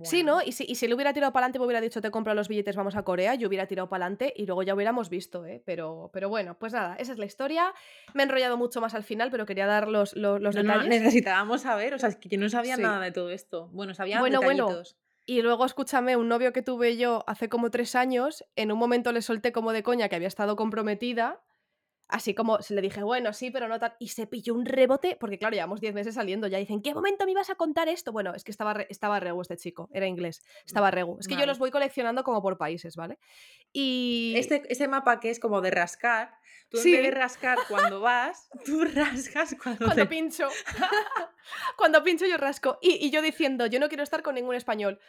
Sí, 0.05 0.23
Bueno. 0.23 0.37
¿no? 0.39 0.43
Y 0.43 0.53
si, 0.53 0.65
y 0.67 0.75
si 0.77 0.89
le 0.89 0.95
hubiera 0.95 1.13
tirado 1.13 1.35
para 1.35 1.45
adelante, 1.45 1.59
me 1.59 1.67
hubiera 1.67 1.81
dicho, 1.83 2.01
te 2.01 2.11
compro 2.11 2.33
los 2.33 2.49
billetes, 2.49 2.77
vamos 2.77 2.97
a 2.97 3.03
Corea, 3.03 3.35
yo 3.35 3.47
hubiera 3.47 3.67
tirado 3.67 3.91
para 3.91 4.07
adelante 4.07 4.33
y 4.35 4.47
luego 4.47 4.63
ya 4.63 4.75
hubiéramos 4.75 5.11
visto, 5.11 5.45
¿eh? 5.45 5.63
Pero, 5.67 6.09
pero 6.15 6.31
bueno, 6.31 6.59
pues 6.59 6.73
nada, 6.73 6.97
esa 6.97 7.13
es 7.13 7.19
la 7.19 7.27
historia. 7.27 7.75
Me 8.15 8.23
he 8.23 8.25
enrollado 8.25 8.57
mucho 8.57 8.81
más 8.81 8.95
al 8.95 9.05
final, 9.05 9.31
pero 9.31 9.45
quería 9.45 9.67
dar 9.67 9.89
los, 9.89 10.17
los, 10.17 10.41
los 10.41 10.55
No, 10.57 10.63
no, 10.63 10.73
detalles. 10.79 10.89
necesitábamos 11.03 11.61
saber, 11.61 11.93
o 11.93 11.99
sea, 11.99 12.09
es 12.09 12.17
que 12.17 12.31
yo 12.31 12.39
no 12.39 12.49
sabía 12.49 12.77
Sí. 12.77 12.83
nada 12.83 13.01
de 13.05 13.13
todo 13.13 13.31
esto. 13.31 13.69
Bueno, 13.69 13.93
sabía 13.93 14.19
Bueno, 14.21 14.41
bueno. 14.41 14.83
Y 15.25 15.43
luego, 15.43 15.65
escúchame, 15.65 16.17
un 16.17 16.29
novio 16.29 16.53
que 16.53 16.63
tuve 16.63 16.97
yo 16.97 17.23
hace 17.29 17.49
como 17.49 17.71
tres 17.71 17.95
años, 17.95 18.45
en 18.57 18.73
un 18.73 18.79
momento 18.79 19.13
le 19.13 19.23
solté 19.23 19.53
como 19.53 19.73
de 19.73 19.83
coña 19.83 20.09
que 20.09 20.17
había 20.17 20.29
estado 20.29 20.57
comprometida. 20.57 21.41
Así 22.13 22.35
como 22.35 22.61
se 22.61 22.75
le 22.75 22.83
dije, 22.83 23.03
bueno, 23.03 23.33
sí, 23.33 23.51
pero 23.51 23.69
no 23.69 23.79
tan. 23.81 23.95
Y 23.99 24.09
se 24.09 24.27
pilló 24.27 24.53
un 24.55 24.67
rebote, 24.67 25.17
porque 25.19 25.39
claro, 25.39 25.55
llevamos 25.55 25.81
10 25.81 25.95
meses 25.95 26.15
saliendo. 26.15 26.47
Ya 26.47 26.59
dicen, 26.59 26.83
¿qué 26.83 26.93
momento 26.95 27.25
me 27.25 27.33
ibas 27.33 27.49
a 27.49 27.55
contar 27.55 27.89
esto? 27.89 28.13
Bueno, 28.13 28.35
es 28.35 28.45
que 28.45 28.51
estaba, 28.51 28.75
re- 28.75 28.87
estaba 28.91 29.19
Regu 29.19 29.41
este 29.41 29.57
chico, 29.57 29.89
era 29.95 30.07
inglés. 30.07 30.43
Estaba 30.67 30.91
Regu. 30.91 31.17
Es 31.19 31.27
que 31.27 31.37
yo 31.37 31.47
los 31.47 31.59
voy 31.59 31.71
coleccionando 31.71 32.23
como 32.23 32.43
por 32.43 32.59
países, 32.59 32.97
¿vale? 32.97 33.19
Y. 33.73 34.35
Este, 34.37 34.63
este 34.69 34.89
mapa 34.89 35.21
que 35.21 35.31
es 35.31 35.41
como 35.41 35.63
de 35.63 35.71
rascar, 35.71 36.35
tú 36.69 36.77
en 36.77 36.83
Sí. 36.83 36.93
vez 36.93 37.03
de 37.03 37.11
rascar 37.13 37.57
cuando 37.69 38.01
vas, 38.01 38.49
tú 38.67 38.85
rascas 38.85 39.57
cuando, 39.63 39.87
Cuando 39.87 40.03
te... 40.05 40.07
pincho. 40.07 40.49
Cuando 41.77 42.03
pincho 42.05 42.27
yo 42.27 42.37
rasco. 42.37 42.79
Y, 42.83 43.05
y 43.07 43.11
yo 43.11 43.23
diciendo, 43.23 43.67
yo 43.67 43.81
no 43.81 43.89
quiero 43.89 44.03
estar 44.05 44.23
con 44.23 44.35
ningún 44.35 44.55
español. 44.55 45.01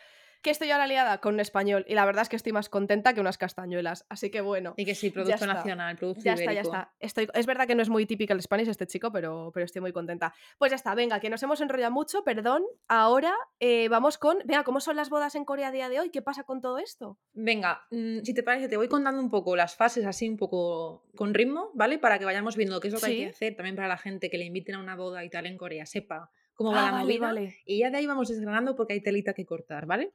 Que 0.43 0.51
estoy 0.51 0.69
ahora 0.69 0.85
liada 0.85 1.17
con 1.19 1.33
un 1.35 1.39
español 1.39 1.85
y 1.87 1.95
la 1.95 2.05
verdad 2.05 2.21
es 2.21 2.29
que 2.29 2.35
estoy 2.35 2.51
más 2.51 2.69
contenta 2.69 3.13
que 3.13 3.21
unas 3.21 3.37
castañuelas. 3.37 4.05
Así 4.09 4.29
que 4.29 4.41
bueno. 4.41 4.73
Y 4.77 4.85
que 4.85 4.93
sí, 4.93 5.09
producto 5.09 5.47
nacional, 5.47 5.95
producto 5.95 6.21
Ya 6.23 6.33
está, 6.33 6.53
ya 6.53 6.61
está. 6.61 6.93
Estoy, 6.99 7.27
es 7.33 7.45
verdad 7.45 7.65
que 7.65 7.75
no 7.75 7.81
es 7.81 7.89
muy 7.89 8.05
típica 8.05 8.33
el 8.33 8.41
Spanish 8.41 8.67
este 8.67 8.85
chico, 8.85 9.11
pero, 9.11 9.51
pero 9.53 9.65
estoy 9.65 9.81
muy 9.81 9.93
contenta. 9.93 10.33
Pues 10.59 10.69
ya 10.71 10.75
está, 10.75 10.93
venga, 10.93 11.19
que 11.19 11.29
nos 11.29 11.41
hemos 11.41 11.59
enrollado 11.61 11.91
mucho, 11.91 12.23
perdón. 12.23 12.63
Ahora 12.87 13.33
eh, 13.59 13.87
vamos 13.89 14.17
con. 14.17 14.37
Venga, 14.45 14.63
¿cómo 14.63 14.79
son 14.81 14.95
las 14.97 15.09
bodas 15.09 15.33
en 15.35 15.45
Corea 15.45 15.69
a 15.69 15.71
día 15.71 15.89
de 15.89 15.99
hoy? 16.01 16.09
¿Qué 16.11 16.21
pasa 16.21 16.43
con 16.43 16.61
todo 16.61 16.77
esto? 16.77 17.17
Venga, 17.33 17.81
mm, 17.91 18.19
si 18.23 18.33
te 18.33 18.43
parece, 18.43 18.67
te 18.67 18.77
voy 18.77 18.89
contando 18.89 19.21
un 19.21 19.29
poco 19.29 19.55
las 19.55 19.75
fases 19.75 20.05
así, 20.05 20.27
un 20.27 20.37
poco 20.37 21.05
con 21.15 21.33
ritmo, 21.33 21.71
¿vale? 21.73 21.97
Para 21.99 22.19
que 22.19 22.25
vayamos 22.25 22.57
viendo 22.57 22.79
qué 22.81 22.89
es 22.89 22.93
lo 22.93 22.99
que 22.99 23.05
hay 23.05 23.17
que 23.17 23.29
hacer 23.29 23.55
también 23.55 23.75
para 23.77 23.87
la 23.87 23.97
gente 23.97 24.29
que 24.29 24.37
le 24.37 24.43
inviten 24.45 24.75
a 24.75 24.79
una 24.79 24.95
boda 24.97 25.23
y 25.23 25.29
tal 25.29 25.45
en 25.45 25.57
Corea, 25.57 25.85
sepa 25.85 26.29
cómo 26.53 26.71
va 26.71 26.81
Ah, 26.81 26.85
la 26.85 26.91
vale, 26.91 27.03
movida. 27.05 27.25
vale. 27.27 27.57
Y 27.65 27.79
ya 27.79 27.89
de 27.89 27.97
ahí 27.97 28.05
vamos 28.05 28.27
desgranando 28.29 28.75
porque 28.75 28.93
hay 28.93 29.01
telita 29.01 29.33
que 29.33 29.45
cortar, 29.45 29.85
¿vale? 29.85 30.13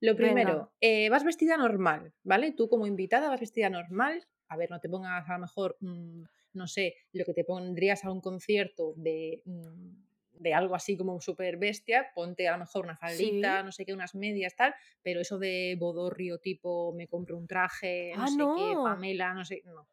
Lo 0.00 0.14
primero, 0.16 0.72
eh, 0.80 1.08
vas 1.08 1.24
vestida 1.24 1.56
normal, 1.56 2.12
¿vale? 2.22 2.52
Tú 2.52 2.68
como 2.68 2.86
invitada 2.86 3.28
vas 3.28 3.40
vestida 3.40 3.70
normal. 3.70 4.26
A 4.48 4.56
ver, 4.56 4.70
no 4.70 4.78
te 4.80 4.88
pongas 4.88 5.28
a 5.28 5.32
lo 5.34 5.38
mejor, 5.40 5.76
mm, 5.80 6.22
no 6.52 6.66
sé, 6.66 6.94
lo 7.12 7.24
que 7.24 7.32
te 7.34 7.44
pondrías 7.44 8.04
a 8.04 8.10
un 8.12 8.20
concierto 8.20 8.92
de, 8.96 9.42
mm, 9.44 9.90
de 10.38 10.54
algo 10.54 10.74
así 10.74 10.96
como 10.96 11.18
súper 11.20 11.56
bestia. 11.56 12.08
Ponte 12.14 12.46
a 12.46 12.52
lo 12.52 12.58
mejor 12.58 12.84
una 12.84 12.96
faldita, 12.96 13.60
Sí. 13.60 13.64
no 13.64 13.72
sé 13.72 13.86
qué, 13.86 13.94
unas 13.94 14.14
medias, 14.14 14.54
tal. 14.54 14.74
Pero 15.02 15.20
eso 15.20 15.38
de 15.38 15.76
bodorrio 15.78 16.38
tipo, 16.38 16.92
me 16.92 17.08
compro 17.08 17.36
un 17.38 17.46
traje, 17.46 18.12
no 18.16 18.24
Ah, 18.24 18.26
sé 18.28 18.36
qué, 18.36 18.74
no. 18.74 18.84
Pamela, 18.84 19.32
no 19.34 19.44
sé, 19.44 19.62
no. 19.64 19.88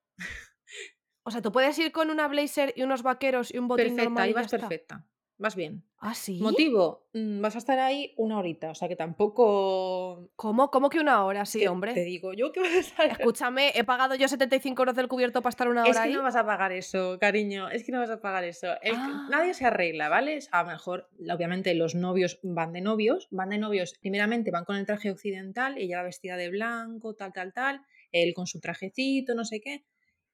O 1.26 1.32
sea, 1.32 1.42
tú 1.42 1.52
puedes 1.54 1.80
ir 1.80 1.94
con 1.94 2.10
una 2.10 2.28
blazer 2.28 2.74
y 2.76 2.84
unos 2.84 3.02
vaqueros 3.02 3.54
y 3.54 3.58
un 3.58 3.70
botín 3.70 3.96
Perfecta, 3.96 4.04
normal 4.04 4.24
ahí 4.24 4.46
y 4.46 4.50
perfecta. 4.50 5.08
Vas 5.38 5.56
bien. 5.56 5.84
¿Ah, 5.98 6.14
sí? 6.14 6.40
Motivo, 6.40 7.08
mm, 7.14 7.42
vas 7.42 7.56
a 7.56 7.58
estar 7.58 7.80
ahí 7.80 8.14
una 8.18 8.38
horita, 8.38 8.70
o 8.72 8.76
sea 8.76 8.88
que 8.88 8.96
tampoco 8.96 10.30
¿Cómo? 10.36 10.70
¿Cómo 10.70 10.90
que 10.90 11.00
una 11.00 11.24
hora? 11.26 11.46
Sí, 11.46 11.66
hombre. 11.66 11.94
te 11.94 12.04
digo 12.04 12.34
yo 12.34 12.52
que 12.52 12.60
vas 12.60 12.70
a 12.74 12.80
estar 12.80 13.12
Escúchame, 13.12 13.72
he 13.76 13.84
pagado 13.84 14.16
yo 14.16 14.28
75 14.28 14.82
euros 14.82 14.96
del 14.96 15.08
cubierto 15.08 15.42
para 15.42 15.50
estar 15.50 15.68
una 15.68 15.82
hora 15.82 15.90
Es 15.92 15.98
que 15.98 16.04
ahí. 16.04 16.14
no 16.14 16.22
vas 16.24 16.36
a 16.36 16.46
pagar 16.46 16.72
eso, 16.72 17.18
cariño, 17.20 17.70
es 17.70 17.84
que 17.84 17.92
no 17.92 18.00
vas 18.00 18.10
a 18.10 18.22
pagar 18.22 18.44
eso. 18.44 18.68
Que- 18.82 18.92
Ah. 18.94 19.28
Nadie 19.30 19.54
se 19.54 19.66
arregla, 19.66 20.10
¿vale? 20.10 20.40
A 20.52 20.64
lo 20.64 20.70
mejor, 20.70 21.10
obviamente, 21.32 21.74
los 21.74 21.96
novios 21.96 22.40
van 22.44 22.72
de 22.74 22.82
novios, 22.82 23.28
van 23.32 23.50
de 23.50 23.58
novios, 23.58 23.98
primeramente 24.00 24.52
van 24.52 24.66
con 24.66 24.76
el 24.76 24.86
traje 24.86 25.10
occidental, 25.10 25.78
ella 25.78 25.98
va 25.98 26.04
vestida 26.04 26.38
de 26.38 26.50
blanco, 26.50 27.16
tal, 27.16 27.34
tal, 27.34 27.54
tal, 27.54 27.82
él 28.12 28.34
con 28.34 28.46
su 28.46 28.60
trajecito, 28.60 29.34
no 29.36 29.46
sé 29.46 29.62
qué, 29.62 29.84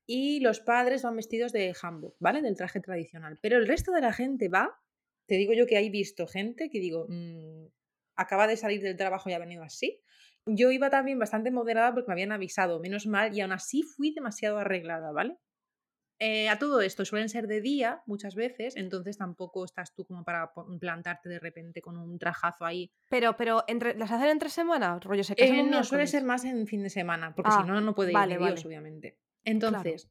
y 0.05 0.39
los 0.39 0.59
padres 0.59 1.03
van 1.03 1.15
vestidos 1.15 1.51
de 1.51 1.73
hanbok, 1.79 2.15
¿vale? 2.19 2.41
Del 2.41 2.57
traje 2.57 2.79
tradicional. 2.79 3.37
Pero 3.41 3.57
el 3.57 3.67
resto 3.67 3.91
de 3.91 4.01
la 4.01 4.11
gente 4.13 4.49
va, 4.49 4.75
te 5.29 5.35
digo 5.35 5.53
yo 5.53 5.67
que 5.67 5.79
he 5.79 5.89
visto 5.91 6.27
gente 6.27 6.69
que 6.69 6.79
digo, 6.81 7.07
mm, 7.09 7.67
acaba 8.17 8.47
de 8.47 8.57
salir 8.57 8.81
del 8.81 8.97
trabajo 8.97 9.29
y 9.29 9.33
ha 9.33 9.39
venido 9.39 9.63
así. 9.63 10.01
Yo 10.45 10.71
iba 10.71 10.89
también 10.89 11.19
bastante 11.19 11.51
moderada 11.51 11.93
porque 11.93 12.07
me 12.09 12.13
habían 12.13 12.33
avisado, 12.33 12.79
menos 12.81 13.05
mal, 13.07 13.33
y 13.35 13.41
aún 13.41 13.53
así 13.53 13.83
fui 13.83 14.13
demasiado 14.13 14.57
arreglada, 14.59 15.11
¿vale? 15.13 15.37
Eh, 16.21 16.49
a 16.49 16.59
todo 16.59 16.81
esto 16.81 17.05
suelen 17.05 17.29
ser 17.29 17.47
de 17.47 17.61
día 17.61 18.03
muchas 18.05 18.35
veces, 18.35 18.75
entonces 18.75 19.17
tampoco 19.17 19.63
estás 19.63 19.93
tú 19.95 20.05
como 20.05 20.25
para 20.25 20.51
plantarte 20.79 21.29
de 21.29 21.39
repente 21.39 21.81
con 21.81 21.97
un 21.97 22.19
trajazo 22.19 22.65
ahí. 22.65 22.91
Pero, 23.09 23.37
pero, 23.37 23.63
entre, 23.67 23.95
¿las 23.95 24.11
hacen 24.11 24.27
entre 24.29 24.49
semana? 24.49 24.99
Rollo, 24.99 25.23
se 25.23 25.35
casan 25.35 25.57
Eh, 25.57 25.63
no, 25.63 25.83
suele 25.83 26.07
ser 26.07 26.23
más 26.25 26.43
en 26.43 26.67
fin 26.67 26.83
de 26.83 26.89
semana, 26.89 27.33
porque 27.35 27.51
Ah, 27.51 27.61
si 27.61 27.67
no, 27.69 27.79
no 27.79 27.95
puede 27.95 28.11
vale, 28.11 28.33
ir 28.33 28.39
ni 28.39 28.45
Dios, 28.47 28.59
vale. 28.59 28.67
obviamente. 28.67 29.17
Entonces, 29.45 30.09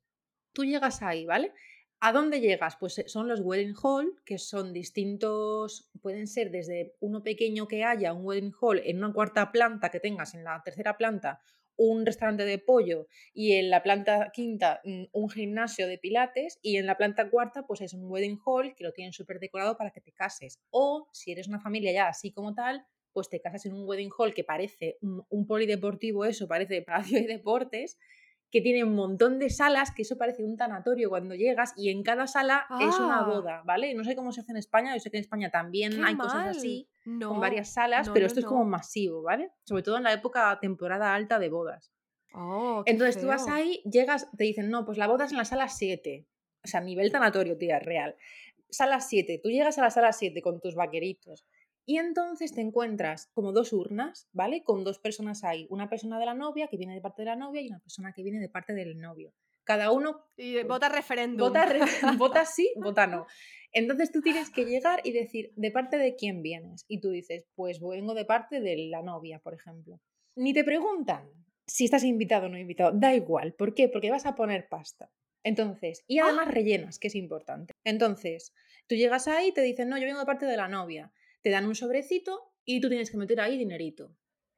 tú 0.55 0.65
llegas 0.65 1.03
ahí, 1.03 1.27
¿vale? 1.27 1.53
¿A 2.01 2.13
dónde 2.13 2.41
llegas? 2.41 2.77
Pues 2.77 2.97
eh, 2.99 3.09
son 3.09 3.27
los 3.27 3.41
wedding 3.41 3.75
hall, 3.83 4.15
que 4.25 4.39
son 4.39 4.73
distintos, 4.73 5.91
pueden 6.01 6.29
ser 6.29 6.53
desde 6.53 6.95
uno 7.01 7.25
pequeño 7.25 7.67
que 7.67 7.83
haya, 7.83 8.13
un 8.13 8.25
wedding 8.25 8.55
hall 8.61 8.81
en 8.85 8.99
una 8.99 9.13
cuarta 9.13 9.51
planta 9.51 9.91
que 9.91 9.99
tengas 9.99 10.35
en 10.35 10.45
la 10.45 10.63
tercera 10.63 10.97
planta, 10.97 11.41
un 11.77 12.07
restaurante 12.07 12.45
de 12.45 12.59
pollo 12.59 13.09
y 13.35 13.55
en 13.55 13.71
la 13.71 13.83
planta 13.83 14.31
quinta 14.33 14.81
mm, 14.85 15.07
un 15.13 15.29
gimnasio 15.29 15.89
de 15.89 15.99
pilates 15.99 16.61
y 16.63 16.77
en 16.77 16.87
la 16.87 16.97
planta 16.97 17.31
cuarta 17.31 17.67
pues 17.67 17.81
es 17.81 17.95
un 17.95 18.09
wedding 18.09 18.39
hall 18.45 18.75
que 18.77 18.85
lo 18.85 18.93
tienen 18.93 19.13
súper 19.13 19.41
decorado 19.41 19.77
para 19.77 19.91
que 19.91 20.01
te 20.01 20.13
cases. 20.13 20.61
O 20.71 21.09
si 21.13 21.33
eres 21.33 21.49
una 21.49 21.61
familia 21.61 21.93
ya 21.93 22.09
así 22.09 22.31
como 22.33 22.55
tal, 22.55 22.87
pues 23.13 23.29
te 23.29 23.41
casas 23.41 23.67
en 23.67 23.75
un 23.75 23.89
wedding 23.89 24.11
hall 24.17 24.35
que 24.35 24.45
parece 24.45 24.99
un, 25.01 25.47
polideportivo, 25.49 26.25
eso 26.25 26.47
parece 26.47 26.83
palacio 26.87 27.21
de 27.21 27.27
deportes, 27.27 27.99
que 28.51 28.61
tiene 28.63 28.83
un 28.83 28.95
montón 28.95 29.39
de 29.39 29.51
salas, 29.51 29.91
que 29.91 30.03
eso 30.03 30.17
parece 30.17 30.43
un 30.43 30.57
tanatorio 30.57 31.11
cuando 31.11 31.35
llegas 31.35 31.75
y 31.77 31.91
en 31.91 32.03
cada 32.03 32.27
sala 32.27 32.67
es 32.81 32.99
una 32.99 33.21
Ah. 33.21 33.25
boda, 33.27 33.63
¿vale? 33.67 33.93
No 33.95 34.05
sé 34.05 34.17
cómo 34.17 34.33
se 34.33 34.41
hace 34.41 34.53
en 34.53 34.57
España, 34.57 34.95
yo 34.95 35.01
sé 35.01 35.11
que 35.11 35.19
en 35.19 35.23
España 35.23 35.51
también 35.51 35.93
¡Qué 35.93 36.03
hay 36.05 36.17
cosas 36.17 36.57
así, 36.57 36.89
No, 37.05 37.29
con 37.29 37.41
varias 37.41 37.73
salas, 37.73 38.07
no, 38.07 38.15
pero 38.15 38.25
no, 38.25 38.27
esto 38.29 38.41
es 38.41 38.47
como 38.47 38.65
masivo, 38.65 39.23
¿vale? 39.23 39.51
Sobre 39.65 39.83
todo 39.83 39.99
en 39.99 40.05
la 40.05 40.13
época, 40.13 40.59
temporada 40.61 41.15
alta 41.15 41.39
de 41.39 41.49
bodas. 41.51 41.93
Oh, 42.33 42.83
Entonces 42.87 43.21
tú 43.21 43.27
vas 43.27 43.49
ahí, 43.49 43.83
llegas, 43.91 44.29
te 44.37 44.45
dicen, 44.45 44.71
no, 44.71 44.85
pues 44.85 44.99
la 44.99 45.07
boda 45.07 45.25
es 45.25 45.33
en 45.33 45.39
la 45.39 45.45
sala 45.45 45.69
7. 45.69 46.27
O 46.65 46.69
sea, 46.69 46.81
nivel 46.81 47.11
tanatorio, 47.13 47.57
tía, 47.57 47.79
real. 47.79 48.17
Sala 48.71 49.01
7. 49.01 49.41
Tú 49.43 49.49
llegas 49.49 49.79
a 49.79 49.83
la 49.83 49.91
sala 49.91 50.13
7 50.13 50.43
con 50.43 50.61
tus 50.61 50.75
vaqueritos. 50.75 51.47
Y 51.89 51.97
entonces 51.97 52.53
te 52.53 52.61
encuentras 52.61 53.31
como 53.33 53.51
dos 53.53 53.73
urnas, 53.73 54.29
¿vale? 54.33 54.63
Con 54.63 54.85
dos 54.85 54.99
personas 54.99 55.43
ahí. 55.43 55.67
Una 55.71 55.89
persona 55.89 56.19
de 56.19 56.27
la 56.27 56.35
novia 56.35 56.67
que 56.69 56.77
viene 56.77 56.93
de 56.95 57.01
parte 57.01 57.23
de 57.23 57.27
la 57.27 57.37
novia 57.37 57.63
y 57.63 57.69
una 57.69 57.79
persona 57.81 58.13
que 58.13 58.23
viene 58.23 58.41
de 58.41 58.51
parte 58.51 58.75
del 58.75 58.99
novio. 58.99 59.33
Cada 59.65 59.91
uno 59.91 60.21
Y 60.37 60.59
eh, 60.59 60.65
vota 60.65 60.91
referéndum. 60.91 61.47
vota, 61.49 61.65
re- 61.65 61.81
vota 62.19 62.45
sí, 62.45 62.71
vota 62.77 63.07
no. 63.07 63.27
Entonces 63.73 64.13
tú 64.13 64.21
tienes 64.21 64.51
que 64.51 64.67
llegar 64.67 65.01
y 65.03 65.13
decir, 65.13 65.51
¿de 65.57 65.71
parte 65.71 65.97
de 65.97 66.15
quién 66.15 66.43
vienes? 66.43 66.85
Y 66.89 67.01
tú 67.01 67.09
dices, 67.09 67.47
pues 67.55 67.81
vengo 67.81 68.13
de 68.13 68.27
parte 68.27 68.61
de 68.61 68.77
la 68.91 69.01
novia, 69.01 69.39
por 69.39 69.55
ejemplo. 69.55 69.99
Ni 70.37 70.53
te 70.53 70.65
preguntan 70.65 71.31
si 71.67 71.87
estás 71.87 72.05
invitado 72.05 72.47
o 72.47 72.49
no 72.51 72.59
invitado, 72.59 72.93
da 72.93 73.15
igual. 73.15 73.55
¿Por 73.55 73.73
qué? 73.75 73.89
Porque 73.89 74.11
vas 74.11 74.27
a 74.27 74.35
poner 74.35 74.69
pasta. 74.69 75.11
Entonces, 75.43 76.05
y 76.07 76.19
además 76.19 76.49
rellenas, 76.49 76.99
que 76.99 77.09
es 77.09 77.15
importante. 77.15 77.73
Entonces, 77.83 78.53
tú 78.87 78.95
llegas 78.95 79.27
ahí 79.27 79.49
y 79.49 79.53
te 79.53 79.63
dicen, 79.63 79.89
no, 79.89 79.97
yo 79.97 80.05
vengo 80.05 80.21
de 80.21 80.27
parte 80.27 80.45
de 80.45 80.57
la 80.59 80.69
novia. 80.69 81.13
Te 81.49 81.53
dan 81.53 81.65
un 81.65 81.75
sobrecito 81.75 82.53
y 82.63 82.79
tú 82.79 82.91
tienes 82.91 83.11
que 83.11 83.17
meter 83.17 83.41
ahí 83.41 83.57
dinerito. 83.57 84.15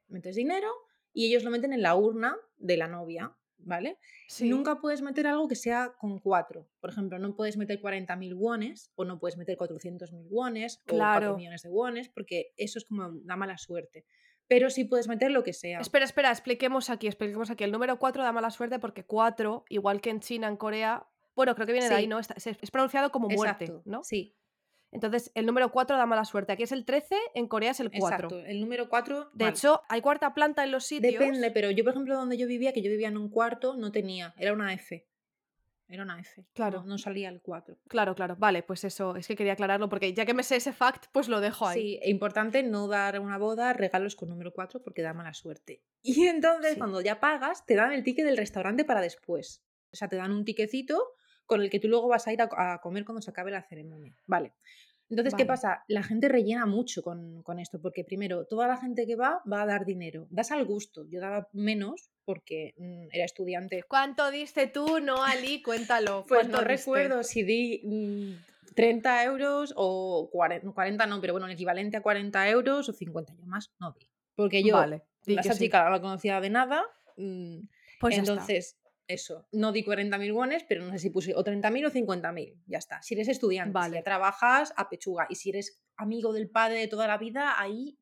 Metes 0.08 0.34
dinero 0.34 0.66
y 1.12 1.26
ellos 1.28 1.44
lo 1.44 1.52
meten 1.52 1.72
en 1.72 1.82
la 1.82 1.94
urna 1.94 2.36
de 2.56 2.76
la 2.76 2.88
novia, 2.88 3.32
¿vale? 3.58 3.96
Sí. 4.26 4.48
Nunca 4.48 4.80
puedes 4.80 5.00
meter 5.00 5.28
algo 5.28 5.46
que 5.46 5.54
sea 5.54 5.94
con 6.00 6.18
cuatro. 6.18 6.68
Por 6.80 6.90
ejemplo, 6.90 7.20
no 7.20 7.36
puedes 7.36 7.56
meter 7.56 7.80
40.000 7.80 8.34
wones 8.34 8.90
o 8.96 9.04
no 9.04 9.20
puedes 9.20 9.36
meter 9.36 9.56
400.000 9.56 10.26
wones 10.30 10.78
o 10.78 10.80
4 10.88 10.96
Claro. 10.96 11.36
millones 11.36 11.62
de 11.62 11.68
wones 11.68 12.08
porque 12.08 12.52
eso 12.56 12.80
es 12.80 12.84
como 12.84 13.06
una 13.06 13.36
mala 13.36 13.56
suerte. 13.56 14.04
Pero 14.48 14.68
sí 14.68 14.82
puedes 14.82 15.06
meter 15.06 15.30
lo 15.30 15.44
que 15.44 15.52
sea. 15.52 15.78
Espera, 15.78 16.04
espera, 16.04 16.32
expliquemos 16.32 16.90
aquí, 16.90 17.06
expliquemos 17.06 17.50
aquí. 17.52 17.62
El 17.62 17.70
número 17.70 18.00
4 18.00 18.24
da 18.24 18.32
mala 18.32 18.50
suerte 18.50 18.80
porque 18.80 19.04
4, 19.04 19.64
igual 19.68 20.00
que 20.00 20.10
en 20.10 20.18
China, 20.18 20.48
en 20.48 20.56
Corea, 20.56 21.06
bueno, 21.36 21.54
creo 21.54 21.68
que 21.68 21.72
viene 21.72 21.88
de 21.88 21.94
ahí. 21.94 22.08
¿no? 22.08 22.18
Está- 22.18 22.34
es, 22.34 22.48
es 22.48 22.70
pronunciado 22.72 23.12
como 23.12 23.28
muerte, 23.28 23.66
Exacto, 23.66 23.88
¿no? 23.88 24.02
Sí, 24.02 24.34
Entonces, 24.92 25.30
el 25.34 25.46
número 25.46 25.70
4 25.70 25.96
da 25.96 26.06
mala 26.06 26.24
suerte. 26.24 26.52
Aquí 26.52 26.64
es 26.64 26.72
el 26.72 26.84
13, 26.84 27.14
en 27.34 27.46
Corea 27.46 27.70
es 27.70 27.80
el 27.80 27.90
4. 27.90 28.26
exacto. 28.28 28.38
El 28.46 28.60
número 28.60 28.88
4. 28.88 29.30
De 29.34 29.48
hecho, 29.48 29.82
hay 29.88 30.00
cuarta 30.00 30.34
planta 30.34 30.64
en 30.64 30.72
los 30.72 30.84
sitios. 30.84 31.12
depende, 31.12 31.50
pero 31.52 31.70
yo, 31.70 31.84
por 31.84 31.92
ejemplo, 31.92 32.16
donde 32.16 32.36
yo 32.36 32.46
vivía, 32.46 32.72
que 32.72 32.82
yo 32.82 32.90
vivía 32.90 33.08
en 33.08 33.16
un 33.16 33.28
cuarto, 33.30 33.76
no 33.76 33.92
tenía. 33.92 34.34
Era 34.36 34.52
una 34.52 34.72
F. 34.74 35.06
Era 35.86 36.04
una 36.04 36.20
F. 36.20 36.44
Claro. 36.54 36.80
No, 36.82 36.86
no 36.90 36.98
salía 36.98 37.28
el 37.28 37.40
4. 37.40 37.76
Claro, 37.88 38.14
claro. 38.14 38.36
Vale, 38.38 38.62
pues 38.62 38.84
eso, 38.84 39.16
es 39.16 39.26
que 39.26 39.34
quería 39.34 39.54
aclararlo 39.54 39.88
porque 39.88 40.12
ya 40.14 40.24
que 40.24 40.34
me 40.34 40.44
sé 40.44 40.54
ese 40.56 40.72
fact, 40.72 41.06
pues 41.12 41.28
lo 41.28 41.40
dejo 41.40 41.66
ahí. 41.66 41.80
Sí, 41.80 41.98
e 42.02 42.10
importante 42.10 42.62
no 42.62 42.86
dar 42.86 43.18
una 43.18 43.38
boda 43.38 43.72
regalos 43.72 44.14
con 44.14 44.28
número 44.28 44.52
4 44.52 44.82
porque 44.82 45.02
da 45.02 45.12
mala 45.14 45.34
suerte. 45.34 45.82
Y 46.02 46.26
entonces, 46.26 46.72
Sí. 46.74 46.78
cuando 46.78 47.00
ya 47.00 47.18
pagas, 47.20 47.64
te 47.66 47.74
dan 47.74 47.92
el 47.92 48.02
ticket 48.04 48.24
del 48.24 48.36
restaurante 48.36 48.84
para 48.84 49.00
después. 49.00 49.64
O 49.92 49.96
sea, 49.96 50.08
te 50.08 50.14
dan 50.16 50.30
un 50.32 50.44
tiquecito 50.44 51.02
con 51.50 51.60
el 51.60 51.68
que 51.68 51.80
tú 51.80 51.88
luego 51.88 52.06
vas 52.06 52.28
a 52.28 52.32
ir 52.32 52.40
a, 52.40 52.48
a 52.74 52.80
comer 52.80 53.04
cuando 53.04 53.20
se 53.20 53.30
acabe 53.30 53.50
la 53.50 53.60
ceremonia. 53.60 54.14
Vale. 54.28 54.52
Entonces, 55.08 55.34
¿qué 55.34 55.44
pasa? 55.44 55.82
La 55.88 56.04
gente 56.04 56.28
rellena 56.28 56.66
mucho 56.66 57.02
con, 57.02 57.42
con 57.42 57.58
esto, 57.58 57.80
porque 57.82 58.04
primero, 58.04 58.46
toda 58.46 58.68
la 58.68 58.76
gente 58.76 59.04
que 59.08 59.16
va 59.16 59.42
va 59.52 59.62
a 59.62 59.66
dar 59.66 59.84
dinero. 59.84 60.28
Das 60.30 60.52
al 60.52 60.64
gusto. 60.64 61.04
Yo 61.08 61.20
daba 61.20 61.48
menos 61.52 62.10
porque 62.24 62.74
mm, 62.78 63.08
era 63.10 63.24
estudiante. 63.24 63.82
¿Cuánto 63.82 64.30
diste 64.30 64.68
tú, 64.68 65.00
no, 65.00 65.24
Ali? 65.24 65.62
Cuéntalo. 65.62 66.24
Pues 66.28 66.42
¿cuánto 66.42 66.58
no 66.58 66.68
diste? 66.68 66.76
recuerdo 66.76 67.24
si 67.24 67.42
di 67.42 67.80
mm, 67.82 68.74
30 68.76 69.24
euros 69.24 69.74
o 69.76 70.30
40, 70.30 70.70
40 70.70 71.06
no, 71.06 71.20
pero 71.20 71.32
bueno, 71.32 71.46
el 71.48 71.54
equivalente 71.54 71.96
a 71.96 72.02
40 72.02 72.48
euros 72.48 72.88
o 72.88 72.92
50 72.92 73.34
yo 73.34 73.46
más 73.46 73.72
no 73.80 73.90
di. 73.90 74.08
Porque 74.36 74.62
yo, 74.62 74.76
Vale, 74.76 75.02
esa 75.26 75.54
sí. 75.54 75.64
chica 75.64 75.82
no 75.82 75.90
la 75.90 76.00
conocía 76.00 76.40
de 76.40 76.50
nada, 76.50 76.84
mm, 77.16 77.58
Pues 77.98 78.16
entonces 78.16 78.79
eso, 79.12 79.46
no 79.52 79.72
di 79.72 79.82
40.000 79.84 80.32
wones, 80.32 80.64
pero 80.68 80.82
no 80.84 80.90
sé 80.92 80.98
si 80.98 81.10
puse 81.10 81.34
o 81.34 81.42
30.000 81.44 81.86
o 81.86 81.90
50.000, 81.90 82.62
ya 82.66 82.78
está. 82.78 83.02
Si 83.02 83.14
eres 83.14 83.28
estudiante, 83.28 83.70
si 83.70 83.74
Vale. 83.82 83.96
ya 83.96 84.02
trabajas, 84.02 84.72
a 84.76 84.88
pechuga. 84.88 85.26
Y 85.28 85.34
si 85.36 85.50
eres 85.50 85.82
amigo 85.96 86.32
del 86.32 86.48
padre 86.50 86.78
de 86.80 86.88
toda 86.88 87.06
la 87.06 87.18
vida, 87.18 87.60
ahí 87.60 87.98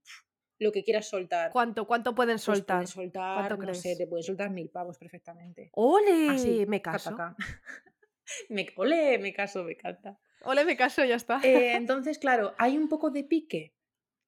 lo 0.58 0.72
que 0.72 0.82
quieras 0.82 1.08
soltar. 1.08 1.52
¿Cuánto, 1.52 1.86
cuánto 1.86 2.14
pueden 2.14 2.34
Pues 2.36 2.42
soltar? 2.42 2.78
puedes 2.78 2.90
soltar, 2.90 3.46
¿Cuánto 3.48 3.66
no 3.66 3.74
sé, 3.74 3.94
te 3.96 4.06
pueden 4.06 4.24
soltar 4.24 4.50
mil 4.50 4.68
pavos 4.70 4.98
perfectamente. 4.98 5.70
¡Ole! 5.74 6.28
Así, 6.30 6.66
me 6.66 6.82
ca, 6.82 6.92
caso. 6.92 7.10
ca, 7.16 7.36
ca. 7.36 7.36
me, 8.48 8.66
ole, 8.76 9.18
me 9.18 9.32
caso, 9.32 9.64
me 9.64 9.72
encanta. 9.72 10.18
Ole, 10.42 10.64
me 10.64 10.76
caso, 10.76 11.04
ya 11.04 11.16
está. 11.16 11.40
Eh, 11.42 11.72
entonces, 11.76 12.18
claro, 12.18 12.54
hay 12.58 12.76
un 12.76 12.88
poco 12.88 13.10
de 13.10 13.24
pique. 13.24 13.74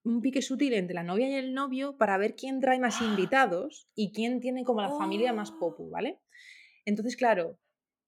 un 0.03 0.21
pique 0.21 0.41
sutil 0.41 0.73
entre 0.73 0.95
la 0.95 1.03
novia 1.03 1.29
y 1.29 1.35
el 1.35 1.53
novio 1.53 1.97
para 1.97 2.17
ver 2.17 2.35
quién 2.35 2.59
trae 2.59 2.79
más 2.79 3.01
invitados 3.01 3.87
y 3.93 4.11
quién 4.13 4.39
tiene 4.39 4.63
como 4.63 4.81
la 4.81 4.89
familia 4.89 5.31
más 5.33 5.51
popu, 5.51 5.87
¡Oh! 5.87 5.89
¿vale? 5.91 6.19
Entonces, 6.85 7.15
claro, 7.15 7.59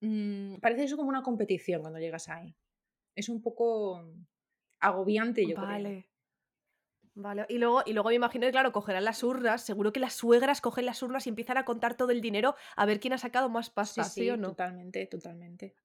mm, 0.02 0.56
parece 0.60 0.84
eso 0.86 0.98
como 0.98 1.10
una 1.10 1.24
competición 1.24 1.82
cuando 1.82 2.00
llegas 2.00 2.30
ahí. 2.30 2.56
Es 3.16 3.30
un 3.30 3.42
poco 3.42 4.04
agobiante, 4.80 5.48
yo 5.48 5.58
creo. 5.60 5.84
Vale. 5.84 6.10
Vale, 7.16 7.46
y 7.50 7.58
luego, 7.60 7.82
y 7.86 7.94
luego 7.94 8.10
me 8.10 8.16
imagino 8.16 8.46
que, 8.48 8.52
claro, 8.52 8.72
cogerán 8.72 9.04
las 9.06 9.24
urnas, 9.24 9.62
seguro 9.64 9.94
que 9.94 10.00
las 10.00 10.14
suegras 10.14 10.62
cogen 10.62 10.86
las 10.88 11.02
urnas 11.04 11.26
y 11.28 11.30
empiezan 11.30 11.58
a 11.58 11.66
contar 11.66 11.96
todo 11.96 12.12
el 12.12 12.22
dinero 12.22 12.56
a 12.76 12.86
ver 12.88 13.00
quién 13.00 13.14
ha 13.14 13.18
sacado 13.20 13.50
más 13.50 13.70
pasta, 13.70 14.10
¿sí 14.10 14.30
o 14.30 14.38
sí, 14.38 14.38
no? 14.38 14.58
totalmente, 14.58 15.06
totalmente. 15.08 15.76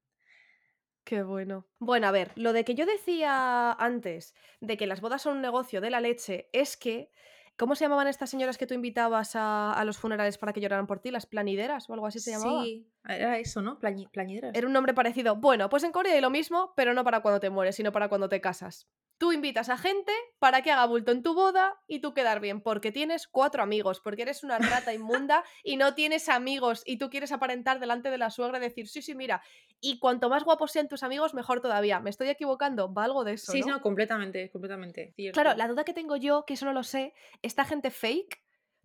Qué 1.05 1.23
bueno. 1.23 1.67
Bueno, 1.79 2.07
a 2.07 2.11
ver, 2.11 2.33
lo 2.37 2.53
de 2.53 2.65
que 2.65 2.75
yo 2.75 2.85
decía 2.85 3.73
antes, 3.73 4.35
de 4.61 4.77
que 4.77 4.87
las 4.87 5.01
bodas 5.01 5.23
son 5.23 5.37
un 5.37 5.43
negocio 5.43 5.81
de 5.81 5.91
la 5.91 6.01
leche, 6.01 6.51
es 6.53 6.77
que, 6.77 7.11
¿cómo 7.59 7.75
se 7.75 7.85
llamaban 7.85 8.07
estas 8.09 8.31
señoras 8.31 8.57
que 8.57 8.67
tú 8.67 8.75
invitabas 8.75 9.37
a, 9.37 9.73
a 9.73 9.85
los 9.85 9.99
funerales 9.99 10.39
para 10.39 10.53
que 10.53 10.61
lloraran 10.61 10.87
por 10.87 11.01
ti? 11.01 11.11
¿Las 11.11 11.27
planideras 11.27 11.91
o 11.91 11.95
algo 11.95 12.07
así 12.07 12.21
se 12.21 12.31
llamaba? 12.31 12.65
Sí, 12.65 12.87
era 13.09 13.39
eso, 13.39 13.63
¿no? 13.63 13.79
Plañideras. 13.79 14.55
Era 14.55 14.67
un 14.67 14.73
nombre 14.73 14.95
parecido. 14.95 15.37
Bueno, 15.37 15.69
pues 15.69 15.83
en 15.85 15.93
Corea 15.93 16.15
hay 16.15 16.21
lo 16.21 16.31
mismo, 16.31 16.73
pero 16.77 16.95
no 16.95 17.05
para 17.05 17.21
cuando 17.21 17.41
te 17.41 17.51
mueres, 17.51 17.77
sino 17.77 17.93
para 17.93 18.09
cuando 18.09 18.29
te 18.29 18.41
casas. 18.41 18.89
Tú 19.19 19.33
invitas 19.33 19.69
a 19.69 19.77
gente 19.77 20.13
para 20.39 20.63
que 20.63 20.71
haga 20.71 20.87
bulto 20.87 21.11
en 21.11 21.25
tu 21.25 21.35
boda 21.35 21.77
y 21.89 22.01
tú 22.01 22.15
quedar 22.15 22.39
bien, 22.39 22.61
porque 22.61 22.93
tienes 22.93 23.27
cuatro 23.27 23.65
amigos, 23.65 24.01
porque 24.01 24.23
eres 24.23 24.45
una 24.45 24.59
rata 24.59 24.95
inmunda 24.95 25.43
y 25.65 25.77
no 25.77 25.95
tienes 25.95 26.29
amigos 26.29 26.85
y 26.87 26.99
tú 26.99 27.11
quieres 27.11 27.33
aparentar 27.33 27.81
delante 27.81 28.11
de 28.11 28.19
la 28.19 28.31
suegra 28.31 28.59
y 28.59 28.61
decir, 28.61 28.87
sí, 28.87 29.03
sí, 29.03 29.17
mira, 29.17 29.43
y 29.81 29.99
cuanto 29.99 30.29
más 30.29 30.45
guapos 30.45 30.71
sean 30.71 30.87
tus 30.87 31.03
amigos, 31.03 31.35
mejor 31.35 31.61
todavía. 31.61 31.99
¿Me 31.99 32.11
estoy 32.11 32.29
equivocando? 32.29 32.95
Va 32.95 33.05
algo 33.05 33.25
de 33.25 33.33
eso, 33.33 33.51
Sí, 33.51 33.61
¿no? 33.63 33.67
no, 33.75 33.81
completamente, 33.81 34.51
completamente. 34.51 35.15
Claro, 35.33 35.55
la 35.57 35.67
duda 35.67 35.83
que 35.83 35.95
tengo 35.95 36.15
yo, 36.17 36.45
que 36.47 36.55
eso 36.55 36.67
no 36.67 36.73
lo 36.73 36.85
sé, 36.85 37.13
esta 37.43 37.65
gente 37.65 37.91
fake, 37.91 38.41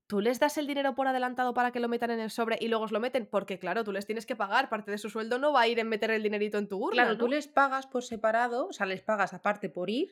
¿tú 0.07 0.21
les 0.21 0.39
das 0.39 0.57
el 0.57 0.67
dinero 0.67 0.95
por 0.95 1.07
adelantado 1.07 1.53
para 1.53 1.71
que 1.71 1.79
lo 1.79 1.87
metan 1.89 2.11
en 2.11 2.19
el 2.19 2.29
sobre 2.29 2.57
y 2.59 2.67
luego 2.67 2.85
os 2.85 2.91
lo 2.91 2.99
meten? 2.99 3.25
Porque 3.25 3.59
claro, 3.59 3.83
tú 3.83 3.91
les 3.91 4.05
tienes 4.05 4.25
que 4.25 4.35
pagar, 4.35 4.69
parte 4.69 4.91
de 4.91 4.97
su 4.97 5.09
sueldo 5.09 5.39
no 5.39 5.53
va 5.53 5.61
a 5.61 5.67
ir 5.67 5.79
en 5.79 5.89
meter 5.89 6.11
el 6.11 6.23
dinerito 6.23 6.57
en 6.57 6.67
tu 6.67 6.77
urna, 6.77 7.03
Claro, 7.03 7.17
tú 7.17 7.27
les 7.27 7.47
pagas 7.47 7.87
por 7.87 8.03
separado, 8.03 8.67
o 8.67 8.73
sea, 8.73 8.85
les 8.85 9.01
pagas 9.01 9.33
aparte 9.33 9.69
por 9.69 9.89
ir 9.89 10.09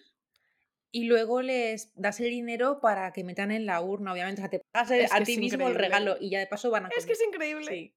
y 0.93 1.05
luego 1.05 1.41
les 1.41 1.93
das 1.95 2.19
el 2.19 2.29
dinero 2.29 2.79
para 2.81 3.13
que 3.13 3.23
metan 3.23 3.51
en 3.51 3.65
la 3.65 3.81
urna, 3.81 4.11
obviamente. 4.13 4.41
O 4.41 4.43
sea, 4.43 4.49
te 4.49 4.61
pagas 4.71 4.91
Es 4.91 5.13
a 5.13 5.21
ti 5.23 5.33
es 5.33 5.39
mismo 5.39 5.67
el 5.67 5.75
regalo 5.75 6.17
y 6.19 6.29
ya 6.31 6.39
de 6.39 6.47
paso 6.47 6.69
van 6.69 6.85
a 6.85 6.89
Es 6.89 6.95
comer. 6.95 7.07
que 7.07 7.13
es 7.13 7.23
increíble. 7.27 7.65
Sí. 7.67 7.95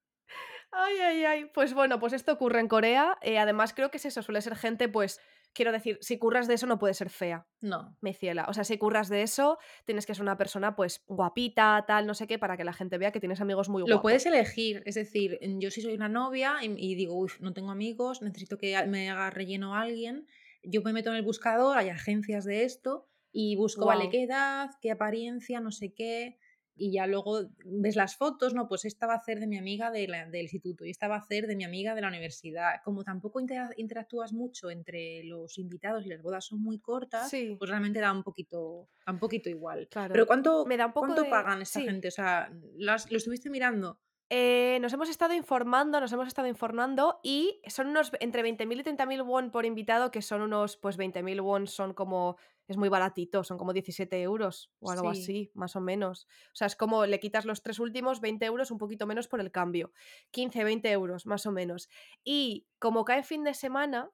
Ay, 0.70 0.99
ay, 1.01 1.24
ay. 1.24 1.45
Pues 1.47 1.74
bueno, 1.74 1.99
pues 2.01 2.12
esto 2.12 2.32
ocurre 2.32 2.61
en 2.61 2.68
Corea. 2.68 3.16
eh, 3.22 3.38
además, 3.38 3.74
creo 3.74 3.90
que 3.90 3.99
es 3.99 4.05
eso, 4.07 4.22
suele 4.22 4.42
ser 4.42 4.57
gente, 4.57 4.88
pues, 4.88 5.20
quiero 5.55 5.72
decir, 5.72 5.98
si 6.00 6.18
curras 6.18 6.46
de 6.48 6.55
eso 6.55 6.66
no 6.66 6.78
puede 6.78 6.94
ser 6.94 7.11
fea, 7.11 7.46
No. 7.62 7.96
me 8.00 8.12
ciela. 8.14 8.46
O 8.48 8.52
sea, 8.55 8.64
si 8.64 8.76
curras 8.78 9.09
de 9.09 9.22
eso, 9.22 9.59
tienes 9.86 10.07
que 10.07 10.14
ser 10.14 10.22
una 10.22 10.36
persona, 10.36 10.76
pues, 10.76 11.02
guapita, 11.07 11.84
tal, 11.86 12.07
no 12.07 12.14
sé 12.14 12.26
qué, 12.26 12.38
para 12.38 12.57
que 12.57 12.64
la 12.64 12.72
gente 12.72 12.98
vea 12.98 13.12
que 13.12 13.20
tienes 13.20 13.40
amigos 13.40 13.68
muy 13.68 13.82
Lo 13.84 14.00
puedes 14.02 14.24
guapos. 14.24 14.26
elegir, 14.26 14.82
es 14.86 14.94
decir, 14.96 15.38
yo 15.59 15.70
si 15.70 15.80
soy 15.80 15.94
una 15.94 16.09
novia 16.09 16.57
y, 16.62 16.74
y 16.76 16.94
digo, 16.94 17.14
uy, 17.18 17.30
no 17.40 17.52
tengo 17.52 17.70
amigos, 17.70 18.22
necesito 18.22 18.59
que 18.59 18.76
a- 18.76 18.86
me 18.86 19.11
haga 19.11 19.30
relleno 19.30 19.74
alguien, 19.74 20.26
yo 20.62 20.82
me 20.82 20.92
meto 20.92 21.11
en 21.11 21.16
el 21.16 21.22
buscador, 21.22 21.78
hay 21.78 21.88
agencias 21.90 22.44
de 22.44 22.64
esto 22.64 23.09
y 23.32 23.57
busco, 23.57 23.86
vale, 23.86 24.09
qué 24.11 24.22
edad, 24.24 24.70
qué 24.80 24.90
apariencia, 24.90 25.61
no 25.61 25.70
sé 25.72 25.92
qué, 25.94 26.38
y 26.77 26.93
ya 26.93 27.07
luego 27.07 27.41
ves 27.64 27.97
las 27.97 28.16
fotos, 28.16 28.53
no, 28.55 28.66
pues 28.68 28.85
esta 28.85 29.07
va 29.07 29.14
a 29.14 29.20
ser 29.25 29.39
de 29.41 29.47
mi 29.47 29.57
amiga 29.59 29.91
de 29.91 30.09
la- 30.09 30.27
del 30.27 30.43
instituto 30.43 30.85
y 30.85 30.91
esta 30.91 31.09
va 31.09 31.16
a 31.16 31.20
ser 31.22 31.47
de 31.47 31.57
mi 31.57 31.64
amiga 31.64 31.95
de 31.95 32.01
la 32.01 32.09
universidad. 32.09 32.81
Como 32.85 33.05
tampoco 33.05 33.41
intera- 33.41 33.70
interactúas 33.77 34.33
mucho 34.33 34.70
entre 34.70 35.22
los 35.25 35.57
invitados 35.59 36.05
y 36.05 36.09
las 36.09 36.22
bodas 36.22 36.45
son 36.45 36.61
muy 36.62 36.79
cortas, 36.81 37.31
Sí, 37.31 37.55
pues 37.59 37.70
realmente 37.70 38.01
da 38.01 38.12
un 38.12 38.22
poquito, 38.22 38.89
da 39.07 39.12
un 39.12 39.18
poquito 39.18 39.49
igual. 39.49 39.89
Pero 39.91 40.09
claro. 40.09 40.27
¿cuánto, 40.27 40.66
Me 40.66 40.77
da 40.77 40.87
un 40.87 40.93
poco 40.93 41.07
cuánto 41.07 41.22
de... 41.22 41.31
pagan 41.31 41.62
esta 41.62 41.81
Sí. 41.81 41.87
gente? 41.87 42.09
O 42.09 42.11
sea, 42.11 42.51
¿las- 42.77 43.11
¿lo 43.11 43.16
estuviste 43.18 43.51
mirando? 43.51 43.99
Eh, 44.31 44.79
nos 44.81 44.93
hemos 44.95 45.11
estado 45.11 45.35
informando, 45.35 46.01
nos 46.01 46.11
hemos 46.12 46.27
estado 46.27 46.49
informando 46.49 47.20
y 47.22 47.61
son 47.68 47.89
unos 47.89 48.11
entre 48.20 48.43
20.000 48.43 48.81
y 48.81 48.83
30.000 48.83 49.22
won 49.22 49.51
por 49.51 49.66
invitado, 49.66 50.11
que 50.11 50.22
son 50.22 50.41
unos, 50.41 50.79
pues 50.79 50.97
20.000 50.97 51.41
won 51.43 51.66
son 51.66 51.93
como, 51.93 52.37
es 52.69 52.77
muy 52.77 52.89
baratito, 52.89 53.45
son 53.45 53.59
como 53.59 53.73
17 53.73 54.23
euros 54.23 54.71
o 54.81 54.91
algo 54.91 55.12
Sí. 55.15 55.21
así, 55.23 55.51
más 55.55 55.77
o 55.77 55.81
menos. 55.81 56.27
O 56.49 56.55
sea, 56.57 56.67
es 56.67 56.77
como 56.77 57.07
le 57.07 57.21
quitas 57.21 57.45
los 57.45 57.62
tres 57.62 57.79
últimos, 57.79 58.21
20 58.21 58.47
euros, 58.47 58.71
un 58.71 58.79
poquito 58.79 59.07
menos 59.07 59.29
por 59.29 59.41
el 59.41 59.51
cambio. 59.51 59.93
15, 60.31 60.65
20 60.65 60.91
euros, 60.93 61.27
más 61.27 61.47
o 61.47 61.53
menos. 61.53 61.89
Y 62.25 62.67
como 62.79 63.05
cae 63.05 63.23
fin 63.23 63.45
de 63.45 63.55
semana 63.55 64.11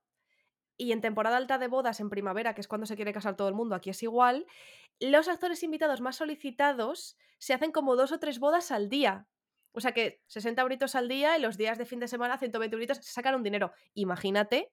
y 0.76 0.92
en 0.92 1.00
temporada 1.02 1.36
alta 1.36 1.58
de 1.58 1.68
bodas 1.68 2.00
en 2.00 2.08
primavera, 2.10 2.54
que 2.54 2.60
es 2.62 2.68
cuando 2.68 2.86
se 2.86 2.96
quiere 2.96 3.12
casar 3.12 3.36
todo 3.36 3.48
el 3.48 3.54
mundo, 3.54 3.74
aquí 3.74 3.90
es 3.90 4.02
igual, 4.02 4.46
los 4.98 5.28
actores 5.28 5.62
invitados 5.62 6.00
más 6.00 6.16
solicitados 6.16 7.16
se 7.38 7.54
hacen 7.54 7.72
como 7.72 7.96
dos 7.96 8.12
o 8.12 8.18
tres 8.18 8.38
bodas 8.38 8.70
al 8.70 8.88
día. 8.88 9.28
O 9.72 9.80
sea 9.80 9.92
que 9.92 10.22
60 10.26 10.62
euritos 10.62 10.94
al 10.96 11.08
día 11.08 11.38
y 11.38 11.40
los 11.40 11.56
días 11.56 11.78
de 11.78 11.84
fin 11.86 12.00
de 12.00 12.08
semana 12.08 12.38
120 12.38 12.74
euritos 12.74 12.98
se 12.98 13.12
sacan 13.12 13.34
un 13.36 13.42
dinero. 13.42 13.72
Imagínate 13.94 14.72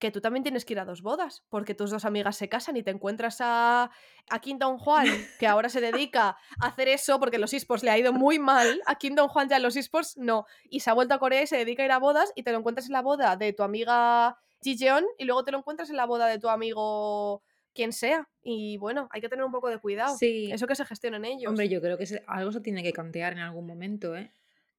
que 0.00 0.10
tú 0.10 0.20
también 0.20 0.42
tienes 0.42 0.64
que 0.64 0.72
ir 0.72 0.80
a 0.80 0.84
dos 0.84 1.02
bodas, 1.02 1.44
porque 1.50 1.74
tus 1.74 1.90
dos 1.90 2.04
amigas 2.04 2.36
se 2.36 2.48
casan 2.48 2.76
y 2.76 2.82
te 2.82 2.90
encuentras 2.90 3.36
a, 3.40 3.90
a 4.30 4.40
Kim 4.40 4.58
Dong 4.58 4.78
Juan, 4.78 5.06
que 5.38 5.46
ahora 5.46 5.68
se 5.68 5.80
dedica 5.80 6.38
a 6.58 6.66
hacer 6.66 6.88
eso 6.88 7.20
porque 7.20 7.38
los 7.38 7.52
esports 7.52 7.84
le 7.84 7.90
ha 7.90 7.98
ido 7.98 8.12
muy 8.12 8.38
mal. 8.38 8.80
A 8.86 8.96
Kim 8.96 9.14
Dong 9.14 9.28
Juan 9.28 9.48
ya 9.48 9.58
en 9.58 9.62
los 9.62 9.76
esports 9.76 10.16
no. 10.16 10.46
Y 10.70 10.80
se 10.80 10.90
ha 10.90 10.94
vuelto 10.94 11.14
a 11.14 11.18
Corea 11.18 11.42
y 11.42 11.46
se 11.46 11.58
dedica 11.58 11.82
a 11.82 11.86
ir 11.86 11.92
a 11.92 11.98
bodas 11.98 12.32
y 12.34 12.42
te 12.42 12.50
lo 12.50 12.58
encuentras 12.58 12.86
en 12.86 12.94
la 12.94 13.02
boda 13.02 13.36
de 13.36 13.52
tu 13.52 13.62
amiga 13.62 14.38
Ji 14.62 14.78
Jeon 14.78 15.04
y 15.18 15.26
luego 15.26 15.44
te 15.44 15.52
lo 15.52 15.58
encuentras 15.58 15.90
en 15.90 15.96
la 15.96 16.06
boda 16.06 16.26
de 16.26 16.38
tu 16.38 16.48
amigo 16.48 17.42
quien 17.74 17.92
sea. 17.92 18.26
Y 18.42 18.78
bueno, 18.78 19.06
hay 19.12 19.20
que 19.20 19.28
tener 19.28 19.44
un 19.44 19.52
poco 19.52 19.68
de 19.68 19.78
cuidado. 19.78 20.16
Sí. 20.16 20.50
Eso 20.50 20.66
que 20.66 20.74
se 20.74 20.86
gestionen 20.86 21.26
ellos. 21.26 21.50
Hombre, 21.50 21.68
yo 21.68 21.82
creo 21.82 21.98
que 21.98 22.06
algo 22.26 22.52
se 22.52 22.60
tiene 22.60 22.82
que 22.82 22.94
cantear 22.94 23.34
en 23.34 23.40
algún 23.40 23.66
momento, 23.66 24.16
¿eh? 24.16 24.32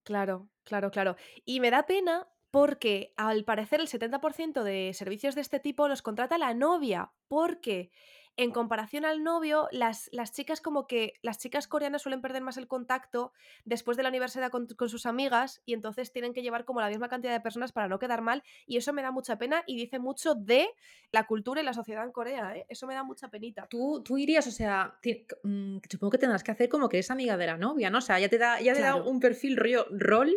Claro, 0.04 0.50
claro, 0.64 0.90
claro. 0.90 1.16
Y 1.46 1.60
me 1.60 1.70
da 1.70 1.86
pena 1.86 2.28
porque 2.52 3.14
al 3.18 3.46
parecer 3.46 3.80
el 3.80 3.88
70% 3.88 4.64
de 4.64 4.94
servicios 4.94 5.36
de 5.36 5.42
este 5.42 5.60
tipo 5.60 5.88
los 5.88 6.02
contrata 6.02 6.38
la 6.38 6.54
novia, 6.54 7.12
porque 7.28 7.92
en 8.38 8.52
comparación 8.52 9.06
al 9.06 9.24
novio, 9.24 9.68
las, 9.72 10.10
las 10.12 10.32
chicas 10.32 10.62
como 10.62 10.88
que 10.88 11.14
las 11.22 11.38
chicas 11.38 11.68
coreanas 11.68 12.02
suelen 12.02 12.22
perder 12.22 12.42
más 12.42 12.58
el 12.58 12.68
contacto 12.68 13.34
después 13.66 13.98
de 13.98 14.04
la 14.04 14.10
universidad 14.10 14.50
con, 14.50 14.68
con 14.68 14.90
sus 14.90 15.06
amigas 15.06 15.62
y 15.66 15.74
entonces 15.74 16.12
tienen 16.12 16.34
que 16.34 16.42
llevar 16.42 16.66
como 16.66 16.82
la 16.82 16.88
misma 16.88 17.10
cantidad 17.10 17.34
de 17.34 17.42
personas 17.42 17.72
para 17.72 17.88
no 17.88 18.00
quedar 18.00 18.22
mal 18.22 18.44
y 18.66 18.78
eso 18.78 18.94
me 18.94 19.02
da 19.02 19.12
mucha 19.12 19.38
pena 19.38 19.64
y 19.68 19.76
dice 19.76 20.00
mucho 20.00 20.34
de 20.34 20.70
la 21.12 21.28
cultura 21.28 21.62
y 21.62 21.66
la 21.66 21.74
sociedad 21.74 22.06
en 22.06 22.12
Corea, 22.12 22.56
¿eh? 22.56 22.66
Eso 22.70 22.88
me 22.88 22.94
da 22.94 23.04
mucha 23.04 23.28
penita. 23.30 23.68
Tú, 23.70 24.02
tú 24.04 24.18
irías, 24.18 24.48
o 24.48 24.52
sea, 24.52 24.98
mm, 25.44 25.78
supongo 25.90 26.12
que 26.12 26.18
tendrás 26.18 26.44
que 26.44 26.52
hacer 26.52 26.70
como 26.70 26.88
que 26.88 26.98
eres 26.98 27.12
amiga 27.12 27.36
de 27.38 27.48
la 27.48 27.58
novia, 27.58 27.90
¿no? 27.90 27.98
O 27.98 28.02
sea, 28.02 28.20
ya 28.20 28.30
te 28.30 28.38
da, 28.38 28.62
ya 28.62 28.74
te 28.74 28.82
da 28.82 28.96
un 28.96 29.20
perfil 29.20 29.58
rollo 29.58 29.88
rol 29.92 30.34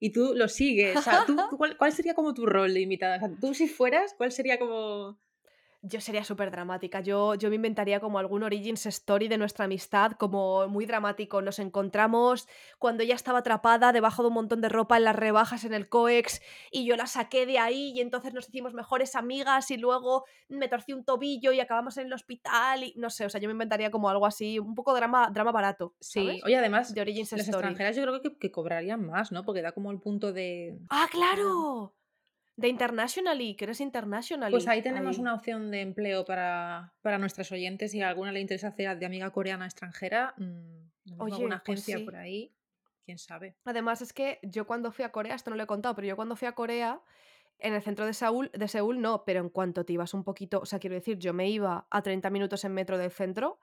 y 0.00 0.12
tú 0.12 0.32
lo 0.34 0.48
sigues. 0.48 0.96
O 0.96 1.02
sea, 1.02 1.24
tú, 1.26 1.36
tú 1.50 1.56
¿cuál, 1.56 1.76
cuál 1.76 1.92
sería 1.92 2.14
como 2.14 2.34
tu 2.34 2.46
rol 2.46 2.74
de 2.74 2.80
invitada? 2.80 3.16
O 3.16 3.20
sea, 3.20 3.30
tú 3.40 3.54
si 3.54 3.68
fueras, 3.68 4.14
¿cuál 4.16 4.32
sería 4.32 4.58
como...? 4.58 5.18
Yo 5.86 6.00
sería 6.00 6.24
súper 6.24 6.50
dramática. 6.50 7.00
Yo, 7.00 7.34
yo 7.34 7.50
me 7.50 7.56
inventaría 7.56 8.00
como 8.00 8.18
algún 8.18 8.42
origins 8.42 8.86
story 8.86 9.28
de 9.28 9.36
nuestra 9.36 9.66
amistad, 9.66 10.12
como 10.12 10.66
muy 10.66 10.86
dramático. 10.86 11.42
Nos 11.42 11.58
encontramos 11.58 12.48
cuando 12.78 13.02
ella 13.02 13.14
estaba 13.14 13.40
atrapada 13.40 13.92
debajo 13.92 14.22
de 14.22 14.28
un 14.28 14.34
montón 14.34 14.62
de 14.62 14.70
ropa 14.70 14.96
en 14.96 15.04
las 15.04 15.14
rebajas 15.14 15.64
en 15.64 15.74
el 15.74 15.90
COEX 15.90 16.40
y 16.70 16.86
yo 16.86 16.96
la 16.96 17.06
saqué 17.06 17.44
de 17.44 17.58
ahí 17.58 17.92
y 17.94 18.00
entonces 18.00 18.32
nos 18.32 18.48
hicimos 18.48 18.72
mejores 18.72 19.14
amigas 19.14 19.70
y 19.70 19.76
luego 19.76 20.24
me 20.48 20.68
torcí 20.68 20.94
un 20.94 21.04
tobillo 21.04 21.52
y 21.52 21.60
acabamos 21.60 21.98
en 21.98 22.06
el 22.06 22.12
hospital 22.14 22.84
y 22.84 22.94
no 22.96 23.10
sé, 23.10 23.26
o 23.26 23.28
sea, 23.28 23.38
yo 23.38 23.48
me 23.48 23.52
inventaría 23.52 23.90
como 23.90 24.08
algo 24.08 24.24
así, 24.24 24.58
un 24.58 24.74
poco 24.74 24.94
drama, 24.94 25.28
drama 25.30 25.52
barato. 25.52 25.94
Sí, 26.00 26.40
oye, 26.46 26.56
además, 26.56 26.94
De 26.94 27.02
origins 27.02 27.32
las 27.32 27.42
story. 27.42 27.58
extranjeras 27.58 27.96
yo 27.96 28.02
creo 28.02 28.22
que, 28.22 28.38
que 28.38 28.50
cobrarían 28.50 29.04
más, 29.04 29.32
¿no? 29.32 29.44
Porque 29.44 29.60
da 29.60 29.72
como 29.72 29.90
el 29.90 30.00
punto 30.00 30.32
de... 30.32 30.78
¡Ah, 30.88 31.08
claro! 31.10 31.94
De 32.56 32.68
Internationally, 32.68 33.56
que 33.56 33.64
eres 33.64 33.80
Internationally. 33.80 34.52
Pues 34.52 34.68
ahí 34.68 34.80
tenemos 34.80 35.18
una 35.18 35.34
opción 35.34 35.70
de 35.70 35.80
empleo 35.80 36.24
para, 36.24 36.94
para 37.02 37.18
nuestras 37.18 37.50
oyentes. 37.50 37.90
Si 37.90 38.00
a 38.00 38.08
alguna 38.08 38.30
le 38.30 38.40
interesa 38.40 38.68
hacer 38.68 38.96
de 38.98 39.06
amiga 39.06 39.30
coreana 39.30 39.64
extranjera, 39.64 40.34
mm, 40.36 40.90
tenemos 41.04 41.24
Oye, 41.24 41.34
alguna 41.34 41.62
pues 41.64 41.80
agencia 41.80 41.98
sí. 41.98 42.04
por 42.04 42.16
ahí, 42.16 42.52
quién 43.04 43.18
sabe. 43.18 43.56
Además 43.64 44.02
es 44.02 44.12
que 44.12 44.38
yo 44.42 44.66
cuando 44.66 44.92
fui 44.92 45.04
a 45.04 45.10
Corea, 45.10 45.34
esto 45.34 45.50
no 45.50 45.56
lo 45.56 45.64
he 45.64 45.66
contado, 45.66 45.96
pero 45.96 46.06
yo 46.06 46.16
cuando 46.16 46.36
fui 46.36 46.46
a 46.46 46.52
Corea, 46.52 47.00
en 47.58 47.74
el 47.74 47.82
centro 47.82 48.06
de 48.06 48.14
Seúl, 48.14 48.50
de 48.52 48.68
Seúl 48.68 49.00
no, 49.00 49.24
pero 49.24 49.40
en 49.40 49.48
cuanto 49.48 49.84
te 49.84 49.92
ibas 49.92 50.14
un 50.14 50.24
poquito, 50.24 50.60
o 50.60 50.66
sea, 50.66 50.78
quiero 50.78 50.94
decir, 50.94 51.18
yo 51.18 51.32
me 51.32 51.48
iba 51.48 51.86
a 51.90 52.02
30 52.02 52.30
minutos 52.30 52.64
en 52.64 52.72
metro 52.72 52.98
del 52.98 53.10
centro 53.10 53.58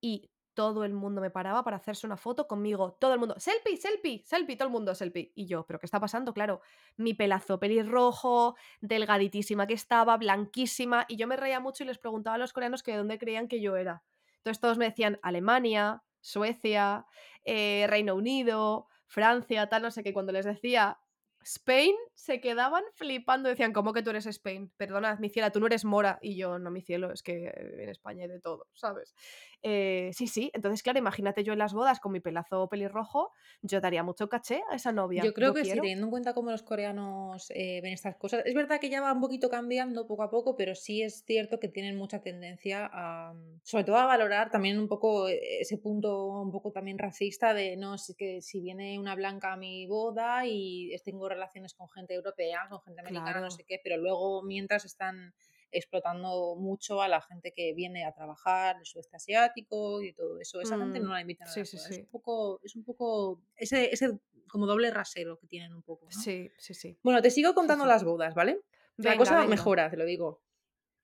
y 0.00 0.30
todo 0.54 0.84
el 0.84 0.94
mundo 0.94 1.20
me 1.20 1.30
paraba 1.30 1.62
para 1.64 1.76
hacerse 1.76 2.06
una 2.06 2.16
foto 2.16 2.46
conmigo, 2.46 2.92
todo 3.00 3.12
el 3.12 3.18
mundo, 3.18 3.34
selfie, 3.38 3.76
selfie, 3.76 4.22
selfie, 4.24 4.56
todo 4.56 4.68
el 4.68 4.72
mundo 4.72 4.94
selfie. 4.94 5.32
Y 5.34 5.46
yo, 5.46 5.66
¿pero 5.66 5.78
qué 5.78 5.86
está 5.86 6.00
pasando? 6.00 6.32
Claro, 6.32 6.60
mi 6.96 7.14
pelazo 7.14 7.58
pelirrojo, 7.60 8.56
delgaditísima 8.80 9.66
que 9.66 9.74
estaba, 9.74 10.16
blanquísima, 10.16 11.04
y 11.08 11.16
yo 11.16 11.26
me 11.26 11.36
reía 11.36 11.60
mucho 11.60 11.84
y 11.84 11.86
les 11.86 11.98
preguntaba 11.98 12.36
a 12.36 12.38
los 12.38 12.52
coreanos 12.52 12.82
que 12.82 12.92
de 12.92 12.98
dónde 12.98 13.18
creían 13.18 13.48
que 13.48 13.60
yo 13.60 13.76
era. 13.76 14.02
Entonces 14.38 14.60
todos 14.60 14.78
me 14.78 14.86
decían 14.86 15.18
Alemania, 15.22 16.02
Suecia, 16.20 17.06
eh, 17.44 17.86
Reino 17.88 18.14
Unido, 18.14 18.88
Francia, 19.06 19.68
tal, 19.68 19.82
no 19.82 19.90
sé 19.90 20.02
qué. 20.02 20.12
Cuando 20.12 20.32
les 20.32 20.44
decía 20.46 20.98
Spain, 21.44 21.94
se 22.14 22.40
quedaban 22.40 22.82
flipando. 22.94 23.48
Decían, 23.48 23.72
¿cómo 23.72 23.92
que 23.92 24.02
tú 24.02 24.10
eres 24.10 24.26
Spain? 24.26 24.72
Perdona, 24.76 25.16
mi 25.20 25.28
ciela, 25.28 25.50
tú 25.50 25.60
no 25.60 25.66
eres 25.66 25.84
mora. 25.84 26.18
Y 26.22 26.36
yo, 26.36 26.58
no, 26.58 26.70
mi 26.70 26.80
cielo, 26.80 27.12
es 27.12 27.22
que 27.22 27.52
en 27.54 27.88
España 27.88 28.22
hay 28.24 28.30
de 28.30 28.40
todo, 28.40 28.66
¿sabes? 28.72 29.14
Eh, 29.62 30.10
sí, 30.12 30.26
sí. 30.26 30.50
Entonces, 30.54 30.82
claro, 30.82 30.98
imagínate 30.98 31.42
yo 31.44 31.52
en 31.52 31.58
las 31.58 31.72
bodas 31.72 32.00
con 32.00 32.12
mi 32.12 32.20
pelazo 32.20 32.68
pelirrojo, 32.68 33.30
yo 33.62 33.80
daría 33.80 34.02
mucho 34.02 34.28
caché 34.28 34.62
a 34.70 34.76
esa 34.76 34.92
novia. 34.92 35.22
Yo 35.24 35.32
creo 35.32 35.54
que 35.54 35.64
sí, 35.64 35.72
teniendo 35.72 36.06
en 36.06 36.10
cuenta 36.10 36.34
cómo 36.34 36.50
los 36.50 36.62
coreanos 36.62 37.50
eh, 37.50 37.80
ven 37.82 37.92
estas 37.94 38.16
cosas. 38.16 38.42
Es 38.44 38.54
verdad 38.54 38.78
que 38.80 38.90
ya 38.90 39.00
va 39.00 39.12
un 39.12 39.20
poquito 39.20 39.48
cambiando 39.48 40.06
poco 40.06 40.22
a 40.22 40.30
poco, 40.30 40.54
pero 40.56 40.74
sí 40.74 41.02
es 41.02 41.24
cierto 41.26 41.60
que 41.60 41.68
tienen 41.68 41.96
mucha 41.96 42.20
tendencia 42.20 42.90
a, 42.92 43.34
sobre 43.62 43.84
todo 43.84 43.96
a 43.96 44.06
valorar 44.06 44.50
también 44.50 44.78
un 44.78 44.88
poco 44.88 45.28
eh, 45.28 45.60
ese 45.60 45.78
punto 45.78 46.26
un 46.26 46.50
poco 46.50 46.70
también 46.70 46.98
racista 46.98 47.54
de, 47.54 47.76
no, 47.76 47.96
si, 47.96 48.14
que 48.14 48.42
si 48.42 48.60
viene 48.60 48.98
una 48.98 49.14
blanca 49.14 49.52
a 49.52 49.56
mi 49.56 49.86
boda 49.86 50.46
y 50.46 50.94
tengo 51.04 51.28
relaciones 51.34 51.74
con 51.74 51.88
gente 51.90 52.14
europea, 52.14 52.66
con 52.68 52.80
gente 52.82 53.00
americana, 53.00 53.40
no 53.40 53.50
sé 53.50 53.64
qué, 53.64 53.80
pero 53.82 53.96
luego 53.96 54.42
mientras 54.42 54.84
están 54.84 55.34
explotando 55.74 56.54
mucho 56.56 57.02
a 57.02 57.08
la 57.08 57.20
gente 57.20 57.52
que 57.52 57.74
viene 57.74 58.04
a 58.04 58.12
trabajar 58.12 58.76
del 58.76 58.86
sudeste 58.86 59.16
asiático 59.16 60.02
y 60.02 60.12
todo 60.12 60.38
eso. 60.40 60.60
Esa 60.60 60.78
gente 60.78 61.00
no 61.00 61.10
mm, 61.10 61.12
la 61.12 61.20
invitan 61.20 61.48
a 61.48 61.50
sí, 61.50 61.64
sí, 61.66 61.78
sí. 61.78 61.94
Es 61.94 61.98
un 61.98 62.06
poco, 62.06 62.60
es 62.62 62.76
un 62.76 62.84
poco 62.84 63.42
ese, 63.56 63.92
ese 63.92 64.18
como 64.48 64.66
doble 64.66 64.90
rasero 64.90 65.38
que 65.38 65.46
tienen 65.46 65.74
un 65.74 65.82
poco. 65.82 66.10
Sí, 66.10 66.50
sí, 66.58 66.74
sí. 66.74 66.96
Bueno, 67.02 67.20
te 67.20 67.30
sigo 67.30 67.54
contando 67.54 67.86
las 67.86 68.04
bodas, 68.04 68.34
¿vale? 68.34 68.60
la 68.96 69.16
cosa 69.16 69.44
mejora, 69.46 69.90
te 69.90 69.96
lo 69.96 70.04
digo. 70.04 70.42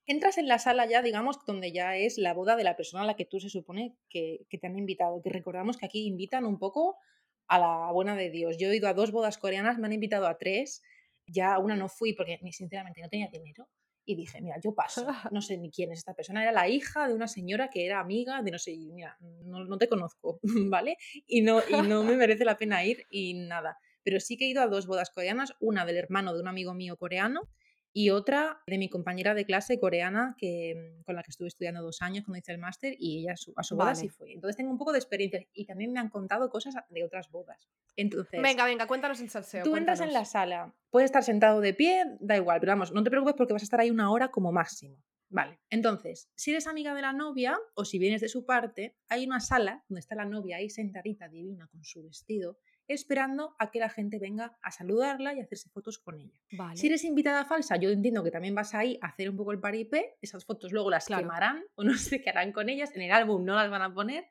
Entras 0.07 0.39
en 0.39 0.49
la 0.49 0.59
sala 0.59 0.87
ya, 0.87 1.03
digamos, 1.03 1.45
donde 1.47 1.73
ya 1.73 1.97
es 1.97 2.19
la 2.19 2.33
boda 2.33 2.57
de 2.57 2.65
la 2.65 2.77
persona 2.77 3.03
a 3.03 3.07
la 3.07 3.15
que 3.15 3.25
tú 3.25 3.39
se 3.39 3.51
supone 3.51 3.97
que, 4.09 4.47
que 4.49 4.59
te 4.59 4.67
han 4.67 4.79
invitado. 4.79 5.21
Que 5.23 5.31
recordamos 5.31 5.77
que 5.77 5.87
aquí 5.87 6.07
invitan 6.07 6.47
un 6.47 6.59
poco 6.59 6.97
a 7.51 7.59
la 7.59 7.93
buena 7.93 8.15
de 8.15 8.31
Dios. 8.31 8.57
Yo 8.59 8.71
he 8.71 8.77
ido 8.77 8.89
a 8.89 8.95
dos 8.95 9.11
bodas 9.11 9.37
coreanas, 9.37 9.77
me 9.79 9.87
han 9.87 9.93
invitado 9.93 10.27
a 10.29 10.39
tres. 10.39 10.83
Ya 11.27 11.59
una 11.59 11.77
no 11.77 11.89
fui 11.89 12.15
porque 12.15 12.39
sinceramente 12.53 13.03
no 13.03 13.09
tenía 13.09 13.29
dinero 13.29 13.69
y 14.05 14.15
dije, 14.15 14.41
mira, 14.41 14.57
yo 14.63 14.73
paso, 14.73 15.07
no 15.33 15.43
sé 15.43 15.59
ni 15.59 15.71
quién 15.71 15.93
es 15.93 15.99
esta 15.99 16.15
persona, 16.15 16.43
era 16.43 16.53
la 16.53 16.69
hija 16.69 17.09
de 17.09 17.15
una 17.15 17.29
señora 17.29 17.69
que 17.69 17.85
era 17.85 18.01
amiga 18.01 18.43
de 18.43 18.51
no 18.53 18.59
sé, 18.59 18.77
mira, 18.93 19.17
no, 19.21 19.79
te 19.79 19.89
conozco, 19.89 20.39
¿vale? 20.71 20.97
Y 21.27 21.43
no, 21.43 21.61
y 21.69 21.83
no 21.87 22.05
me 22.05 22.17
merece 22.17 22.45
la 22.45 22.57
pena 22.57 22.85
ir 22.85 23.05
y 23.11 23.35
nada. 23.35 23.79
Pero 24.03 24.21
sí 24.21 24.37
que 24.37 24.47
he 24.47 24.49
ido 24.49 24.63
a 24.63 24.69
dos 24.69 24.87
bodas 24.87 25.11
coreanas, 25.11 25.53
una 25.61 25.85
del 25.85 25.97
hermano 25.97 26.33
de 26.33 26.41
un 26.41 26.49
amigo 26.49 26.73
mío 26.73 26.97
coreano 26.97 27.43
y 27.93 28.11
otra 28.11 28.63
de 28.67 28.79
mi 28.79 28.89
compañera 28.89 29.35
de 29.35 29.45
clase 29.45 29.81
coreana 29.81 30.35
que, 30.39 30.97
mm, 30.99 31.03
con 31.03 31.17
la 31.17 31.23
que 31.23 31.31
estuve 31.31 31.49
estudiando 31.49 31.83
dos 31.83 32.03
años 32.03 32.25
cuando 32.25 32.39
hice 32.39 32.53
el 32.53 32.59
máster 32.59 32.95
y 32.99 33.21
ella 33.21 33.33
a 33.57 33.63
su, 33.63 33.77
boda 33.77 33.95
sí 33.95 34.09
fue. 34.09 34.33
Entonces 34.33 34.57
tengo 34.57 34.71
un 34.71 34.79
poco 34.79 34.93
de 34.93 34.99
experiencia 34.99 35.45
y 35.53 35.67
también 35.67 35.93
me 35.93 36.01
han 36.01 36.09
contado 36.09 36.51
cosas 36.51 36.75
de 36.89 37.05
otras 37.05 37.31
bodas. 37.31 37.69
Entonces, 37.97 38.41
venga, 38.41 38.65
venga, 38.65 38.87
cuéntanos 38.87 39.21
el 39.21 39.31
salseo. 39.31 39.65
Tú 39.65 39.77
entras 39.77 40.01
en 40.01 40.13
la 40.13 40.25
sala, 40.25 40.75
puedes 40.91 41.07
estar 41.07 41.25
sentado 41.25 41.61
de 41.61 41.75
pie, 41.75 42.05
da 42.21 42.37
igual, 42.37 42.61
pero 42.61 42.73
vamos, 42.73 42.93
no 42.93 43.03
te 43.03 43.11
preocupes 43.11 43.35
porque 43.37 43.53
vas 43.53 43.63
a 43.63 43.65
estar 43.65 43.81
ahí 43.81 43.91
una 43.91 44.11
hora 44.11 44.31
como 44.31 44.53
máximo. 44.53 45.03
Vale, 45.33 45.61
entonces, 45.71 46.29
si 46.35 46.51
eres 46.51 46.67
amiga 46.67 46.93
de 46.93 47.03
la 47.03 47.13
novia 47.13 47.57
o 47.75 47.85
si 47.85 48.01
vienes 48.01 48.21
de 48.21 48.29
su 48.29 48.45
parte, 48.45 48.97
hay 49.09 49.25
una 49.25 49.39
sala 49.39 49.85
donde 49.89 50.01
está 50.01 50.17
la 50.17 50.25
novia 50.25 50.57
ahí 50.57 50.69
sentadita 50.69 51.29
divina 51.29 51.69
con 51.69 51.85
su 51.85 52.03
vestido 52.03 52.59
esperando 52.95 53.55
a 53.59 53.71
que 53.71 53.79
la 53.79 53.89
gente 53.89 54.19
venga 54.19 54.57
a 54.63 54.71
saludarla 54.71 55.35
y 55.35 55.41
hacerse 55.41 55.71
fotos 55.71 55.99
con 55.99 56.21
ella. 56.21 56.35
Si 56.75 56.87
eres 56.87 57.05
invitada 57.05 57.45
falsa, 57.45 57.77
yo 57.77 57.91
entiendo 57.91 58.23
que 58.25 58.31
también 58.31 58.55
vas 58.55 58.75
ahí 58.75 58.99
a 59.01 59.09
hacer 59.09 59.31
un 59.31 59.37
poco 59.37 59.53
el 59.53 59.61
paripé, 59.61 60.17
esas 60.21 60.45
fotos 60.45 60.73
luego 60.73 60.91
las 60.91 61.07
quemarán 61.07 61.65
o 61.75 61.85
no 61.85 61.95
sé 61.99 62.21
qué 62.21 62.31
harán 62.31 62.53
con 62.53 62.69
ellas, 62.69 62.95
en 62.95 63.03
el 63.03 63.13
álbum 63.13 63.45
no 63.45 63.55
las 63.55 63.71
van 63.71 63.83
a 63.83 63.95
poner. 63.95 64.27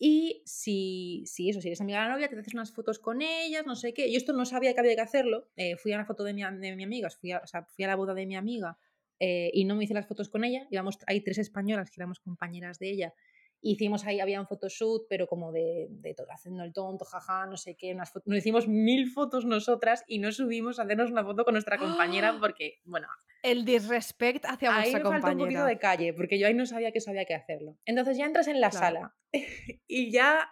Y 0.00 0.42
si, 0.44 1.24
si 1.26 1.50
eso, 1.50 1.60
si 1.60 1.68
eres 1.68 1.80
amiga 1.80 2.00
de 2.00 2.08
la 2.08 2.14
novia, 2.14 2.28
te 2.28 2.38
haces 2.38 2.54
unas 2.54 2.72
fotos 2.72 3.00
con 3.00 3.20
ellas, 3.20 3.66
no 3.66 3.74
sé 3.74 3.92
qué. 3.92 4.12
Yo 4.12 4.16
esto 4.16 4.32
no 4.32 4.44
sabía 4.44 4.72
que 4.72 4.80
había 4.80 4.94
que 4.94 5.00
hacerlo. 5.00 5.48
Eh, 5.56 5.76
fui 5.76 5.92
a 5.92 5.96
una 5.96 6.04
foto 6.04 6.22
de 6.22 6.34
mi, 6.34 6.42
de 6.42 6.76
mi 6.76 6.84
amiga, 6.84 7.08
fui 7.10 7.32
a, 7.32 7.38
o 7.38 7.46
sea, 7.48 7.64
fui 7.64 7.84
a 7.84 7.88
la 7.88 7.96
boda 7.96 8.14
de 8.14 8.24
mi 8.24 8.36
amiga 8.36 8.78
eh, 9.18 9.50
y 9.52 9.64
no 9.64 9.74
me 9.74 9.84
hice 9.84 9.94
las 9.94 10.06
fotos 10.06 10.28
con 10.28 10.44
ella. 10.44 10.68
Íbamos, 10.70 10.98
hay 11.06 11.20
tres 11.22 11.38
españolas 11.38 11.90
que 11.90 12.00
éramos 12.00 12.20
compañeras 12.20 12.78
de 12.78 12.90
ella 12.90 13.14
Hicimos 13.60 14.06
ahí, 14.06 14.20
había 14.20 14.40
un 14.40 14.46
photoshoot, 14.46 15.06
pero 15.08 15.26
como 15.26 15.52
de, 15.52 15.88
de 15.90 16.14
todo, 16.14 16.28
haciendo 16.30 16.62
el 16.62 16.72
tonto, 16.72 17.04
jaja, 17.04 17.46
no 17.46 17.56
sé 17.56 17.76
qué. 17.76 17.92
Unas 17.92 18.12
nos 18.24 18.38
hicimos 18.38 18.68
mil 18.68 19.10
fotos 19.10 19.44
nosotras 19.44 20.04
y 20.06 20.18
no 20.18 20.30
subimos 20.32 20.78
a 20.78 20.82
hacernos 20.84 21.10
una 21.10 21.24
foto 21.24 21.44
con 21.44 21.54
nuestra 21.54 21.78
compañera 21.78 22.38
porque, 22.38 22.80
bueno. 22.84 23.08
El 23.42 23.64
disrespect 23.64 24.44
hacia 24.46 24.74
ahí 24.74 24.90
vuestra 24.90 25.02
compañera. 25.02 25.32
un 25.32 25.38
poquito 25.38 25.64
de 25.64 25.78
calle, 25.78 26.12
porque 26.12 26.38
yo 26.38 26.46
ahí 26.46 26.54
no 26.54 26.66
sabía 26.66 26.92
que 26.92 27.00
sabía 27.00 27.24
que 27.24 27.34
hacerlo. 27.34 27.76
Entonces 27.84 28.16
ya 28.16 28.26
entras 28.26 28.48
en 28.48 28.60
la 28.60 28.70
sala 28.70 29.16
y 29.86 30.10
ya 30.10 30.50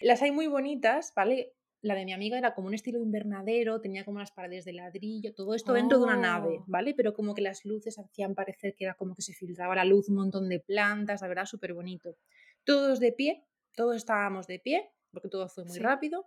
las 0.00 0.22
hay 0.22 0.30
muy 0.30 0.46
bonitas, 0.46 1.12
¿vale? 1.14 1.55
La 1.86 1.94
de 1.94 2.04
mi 2.04 2.12
amiga 2.12 2.36
era 2.36 2.52
como 2.52 2.66
un 2.66 2.74
estilo 2.74 2.98
invernadero, 3.00 3.80
tenía 3.80 4.04
como 4.04 4.18
las 4.18 4.32
paredes 4.32 4.64
de 4.64 4.72
ladrillo, 4.72 5.32
todo 5.34 5.54
esto 5.54 5.72
dentro 5.72 5.98
de 5.98 6.04
una 6.04 6.16
nave, 6.16 6.58
oh. 6.58 6.64
¿vale? 6.66 6.94
Pero 6.94 7.14
como 7.14 7.32
que 7.32 7.42
las 7.42 7.64
luces 7.64 7.96
hacían 8.00 8.34
parecer 8.34 8.74
que 8.74 8.86
era 8.86 8.94
como 8.94 9.14
que 9.14 9.22
se 9.22 9.34
filtraba 9.34 9.76
la 9.76 9.84
luz, 9.84 10.08
un 10.08 10.16
montón 10.16 10.48
de 10.48 10.58
plantas, 10.58 11.22
la 11.22 11.28
verdad, 11.28 11.44
súper 11.44 11.74
bonito. 11.74 12.16
Todos 12.64 12.98
de 12.98 13.12
pie, 13.12 13.44
todos 13.76 13.94
estábamos 13.94 14.48
de 14.48 14.58
pie, 14.58 14.90
porque 15.12 15.28
todo 15.28 15.48
fue 15.48 15.64
muy 15.64 15.78
rápido. 15.78 16.26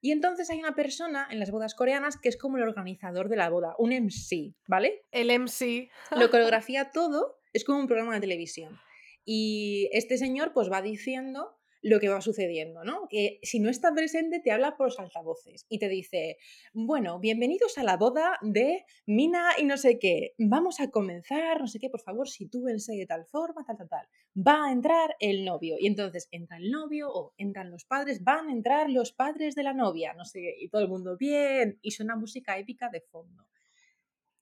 Y 0.00 0.12
entonces 0.12 0.48
hay 0.50 0.60
una 0.60 0.76
persona 0.76 1.26
en 1.32 1.40
las 1.40 1.50
bodas 1.50 1.74
coreanas 1.74 2.16
que 2.16 2.28
es 2.28 2.36
como 2.36 2.58
el 2.58 2.62
organizador 2.62 3.28
de 3.28 3.36
la 3.36 3.50
boda, 3.50 3.74
un 3.78 3.90
MC, 3.90 4.54
¿vale? 4.68 5.04
El 5.10 5.36
MC. 5.36 5.90
Lo 6.16 6.30
coreografía 6.30 6.92
todo, 6.92 7.40
es 7.52 7.64
como 7.64 7.80
un 7.80 7.88
programa 7.88 8.14
de 8.14 8.20
televisión. 8.20 8.78
Y 9.24 9.88
este 9.92 10.16
señor 10.16 10.52
pues 10.52 10.70
va 10.70 10.80
diciendo 10.80 11.58
lo 11.82 11.98
que 11.98 12.08
va 12.08 12.20
sucediendo, 12.20 12.84
¿no? 12.84 13.08
Que 13.08 13.40
si 13.42 13.58
no 13.58 13.68
está 13.68 13.92
presente 13.92 14.40
te 14.40 14.52
habla 14.52 14.76
por 14.76 14.86
los 14.86 14.98
altavoces 15.00 15.66
y 15.68 15.78
te 15.78 15.88
dice, 15.88 16.38
bueno, 16.72 17.18
bienvenidos 17.18 17.76
a 17.76 17.82
la 17.82 17.96
boda 17.96 18.38
de 18.40 18.84
Mina 19.04 19.50
y 19.58 19.64
no 19.64 19.76
sé 19.76 19.98
qué, 19.98 20.34
vamos 20.38 20.80
a 20.80 20.90
comenzar, 20.90 21.60
no 21.60 21.66
sé 21.66 21.80
qué, 21.80 21.90
por 21.90 22.00
favor, 22.00 22.28
sitúense 22.28 22.94
de 22.94 23.06
tal 23.06 23.26
forma, 23.26 23.64
tal, 23.64 23.76
tal, 23.76 23.88
tal. 23.88 24.08
Va 24.36 24.66
a 24.66 24.72
entrar 24.72 25.16
el 25.18 25.44
novio 25.44 25.76
y 25.78 25.88
entonces 25.88 26.28
entra 26.30 26.56
el 26.56 26.70
novio 26.70 27.10
o 27.12 27.34
entran 27.36 27.70
los 27.70 27.84
padres, 27.84 28.22
van 28.22 28.48
a 28.48 28.52
entrar 28.52 28.88
los 28.88 29.12
padres 29.12 29.56
de 29.56 29.64
la 29.64 29.74
novia, 29.74 30.14
no 30.14 30.24
sé 30.24 30.40
qué, 30.40 30.54
y 30.60 30.68
todo 30.68 30.82
el 30.82 30.88
mundo 30.88 31.16
bien 31.16 31.80
y 31.82 31.90
suena 31.90 32.14
música 32.14 32.58
épica 32.58 32.90
de 32.90 33.00
fondo. 33.00 33.44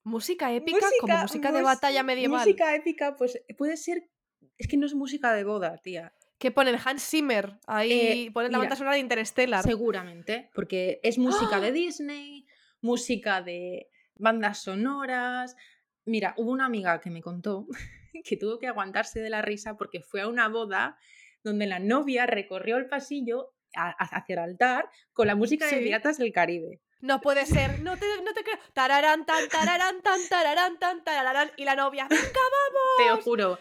Música 0.03 0.53
épica 0.53 0.87
como 0.99 1.17
música 1.17 1.51
de 1.51 1.61
batalla 1.61 2.03
medieval. 2.03 2.39
Música 2.39 2.75
épica, 2.75 3.15
pues 3.15 3.43
puede 3.57 3.77
ser, 3.77 4.09
es 4.57 4.67
que 4.67 4.77
no 4.77 4.85
es 4.85 4.93
música 4.93 5.33
de 5.33 5.43
boda, 5.43 5.77
tía. 5.77 6.13
Que 6.41 6.49
ponen 6.49 6.75
Hans 6.83 7.07
Zimmer 7.07 7.59
ahí, 7.67 7.91
eh, 7.91 8.31
ponen 8.33 8.51
la 8.51 8.57
banda 8.57 8.75
sonora 8.75 8.95
de 8.95 9.01
Interstellar. 9.01 9.63
Seguramente, 9.63 10.49
porque 10.55 10.99
es 11.03 11.19
música 11.19 11.59
de 11.59 11.67
¡Ah! 11.67 11.71
Disney, 11.71 12.47
música 12.81 13.43
de 13.43 13.91
bandas 14.15 14.63
sonoras. 14.63 15.55
Mira, 16.03 16.33
hubo 16.37 16.49
una 16.49 16.65
amiga 16.65 16.99
que 16.99 17.11
me 17.11 17.21
contó 17.21 17.67
que 18.25 18.37
tuvo 18.37 18.57
que 18.57 18.65
aguantarse 18.65 19.19
de 19.19 19.29
la 19.29 19.43
risa 19.43 19.77
porque 19.77 20.01
fue 20.01 20.21
a 20.21 20.27
una 20.27 20.47
boda 20.47 20.97
donde 21.43 21.67
la 21.67 21.77
novia 21.77 22.25
recorrió 22.25 22.77
el 22.77 22.87
pasillo 22.87 23.53
hacia 23.75 24.33
el 24.33 24.39
altar 24.39 24.89
con 25.13 25.27
la 25.27 25.35
música 25.35 25.67
de 25.67 25.77
Piratas 25.77 26.17
del 26.17 26.33
Caribe. 26.33 26.81
No 27.01 27.19
puede 27.19 27.45
ser, 27.45 27.81
no 27.81 27.97
te, 27.97 28.05
no 28.23 28.33
te 28.33 28.43
creo. 28.43 28.57
Tararán, 28.73 29.25
tan, 29.25 29.49
tararán, 29.49 30.01
tan, 30.01 30.19
tararán, 30.29 30.79
tan, 30.79 31.03
tararán. 31.03 31.51
Y 31.57 31.65
la 31.65 31.75
novia, 31.75 32.07
¡venga, 32.09 32.23
vamos! 32.23 32.97
Te 32.97 33.09
lo 33.09 33.21
juro. 33.21 33.59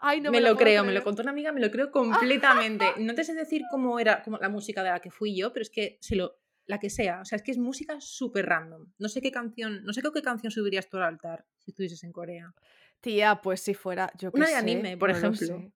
Ay, 0.00 0.20
no 0.20 0.30
me, 0.30 0.40
me 0.40 0.48
lo, 0.48 0.56
creo, 0.56 0.84
me 0.84 0.92
lo 0.92 1.02
contó 1.02 1.22
una 1.22 1.32
amiga, 1.32 1.52
me 1.52 1.60
lo 1.60 1.70
creo 1.70 1.90
completamente. 1.90 2.84
No 2.98 3.14
te 3.14 3.24
sé 3.24 3.34
decir 3.34 3.62
cómo 3.70 3.98
era 3.98 4.22
como 4.22 4.38
la 4.38 4.48
música 4.48 4.82
de 4.82 4.90
la 4.90 5.00
que 5.00 5.10
fui 5.10 5.36
yo, 5.36 5.52
pero 5.52 5.62
es 5.62 5.70
que 5.70 5.98
se 6.00 6.16
lo, 6.16 6.38
la 6.66 6.78
que 6.78 6.90
sea. 6.90 7.20
O 7.20 7.24
sea, 7.24 7.36
es 7.36 7.42
que 7.42 7.50
es 7.50 7.58
música 7.58 8.00
súper 8.00 8.46
random. 8.46 8.86
No 8.98 9.08
sé 9.08 9.20
qué 9.20 9.32
canción, 9.32 9.84
no 9.84 9.92
sé 9.92 10.02
qué 10.02 10.22
canción 10.22 10.50
subirías 10.50 10.88
tú 10.88 10.96
al 10.98 11.04
altar 11.04 11.44
si 11.58 11.70
estuvieses 11.70 12.02
en 12.04 12.12
Corea. 12.12 12.54
Tía, 13.00 13.40
pues 13.42 13.60
si 13.60 13.74
fuera, 13.74 14.12
yo 14.16 14.30
Una 14.32 14.48
de 14.48 14.54
anime, 14.54 14.96
por 14.96 15.10
ejemplo. 15.10 15.72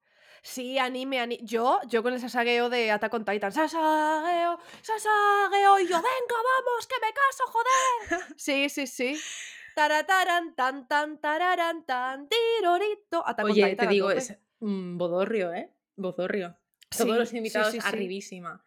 Sí, 0.47 0.79
anime, 0.79 1.19
anime. 1.19 1.45
Yo, 1.45 1.81
yo 1.89 2.05
con 2.05 2.15
el 2.15 2.21
sasageo 2.21 2.71
de 2.71 2.93
Attack 2.93 3.13
on 3.13 3.25
Titan. 3.25 3.51
Sasageo, 3.51 4.61
sasageo. 4.81 5.81
Y 5.81 5.89
yo, 5.89 5.97
venga, 5.97 6.37
vamos, 6.55 6.87
que 6.87 6.95
me 7.03 7.13
caso, 7.13 7.45
joder. 7.49 8.35
Sí, 8.39 8.69
sí, 8.69 8.87
sí. 8.87 9.21
Tarataran, 9.75 10.55
tan, 10.55 10.87
tan, 10.87 11.21
tararan, 11.21 11.85
tan, 11.85 12.29
tirorito. 12.29 13.27
Attack 13.27 13.45
Oye, 13.45 13.75
te 13.75 13.89
digo, 13.89 14.13
es 14.13 14.39
un 14.61 14.97
bodorrio, 14.97 15.53
¿eh? 15.53 15.75
Bodorrio. 15.97 16.57
Todos 16.97 17.19
los 17.19 17.33
invitados 17.33 17.75
arribísima. 17.85 18.65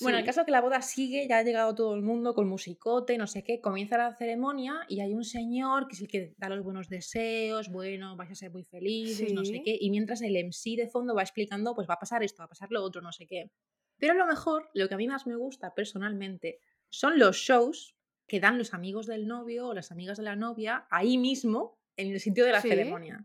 Bueno, 0.00 0.18
el 0.18 0.24
caso 0.24 0.40
es 0.40 0.46
que 0.46 0.52
la 0.52 0.60
boda 0.60 0.82
sigue, 0.82 1.26
ya 1.28 1.38
ha 1.38 1.42
llegado 1.42 1.74
todo 1.74 1.94
el 1.94 2.02
mundo 2.02 2.34
con 2.34 2.48
musicote, 2.48 3.16
no 3.16 3.26
sé 3.26 3.44
qué, 3.44 3.60
comienza 3.60 3.96
la 3.96 4.14
ceremonia 4.14 4.84
y 4.88 5.00
hay 5.00 5.14
un 5.14 5.24
señor 5.24 5.86
que 5.86 5.94
es 5.94 6.00
el 6.00 6.08
que 6.08 6.34
da 6.36 6.48
los 6.48 6.64
buenos 6.64 6.88
deseos, 6.88 7.68
bueno, 7.68 8.16
vais 8.16 8.30
a 8.30 8.34
ser 8.34 8.50
muy 8.50 8.64
felices, 8.64 9.32
no 9.32 9.44
sé 9.44 9.62
qué, 9.62 9.76
y 9.80 9.90
mientras 9.90 10.20
el 10.22 10.36
MC 10.36 10.76
de 10.76 10.88
fondo 10.88 11.14
va 11.14 11.22
explicando, 11.22 11.74
pues 11.74 11.88
va 11.88 11.94
a 11.94 12.00
pasar 12.00 12.22
esto, 12.22 12.38
va 12.40 12.46
a 12.46 12.48
pasar 12.48 12.70
lo 12.70 12.82
otro, 12.82 13.02
no 13.02 13.12
sé 13.12 13.26
qué. 13.26 13.50
Pero 13.98 14.14
a 14.14 14.16
lo 14.16 14.26
mejor, 14.26 14.68
lo 14.74 14.88
que 14.88 14.94
a 14.94 14.96
mí 14.96 15.06
más 15.06 15.26
me 15.26 15.36
gusta 15.36 15.74
personalmente, 15.74 16.58
son 16.88 17.18
los 17.18 17.36
shows 17.36 17.96
que 18.26 18.40
dan 18.40 18.58
los 18.58 18.74
amigos 18.74 19.06
del 19.06 19.26
novio 19.26 19.68
o 19.68 19.74
las 19.74 19.92
amigas 19.92 20.18
de 20.18 20.24
la 20.24 20.34
novia 20.34 20.86
ahí 20.90 21.18
mismo, 21.18 21.78
en 21.96 22.10
el 22.10 22.20
sitio 22.20 22.44
de 22.44 22.52
la 22.52 22.60
ceremonia. 22.60 23.24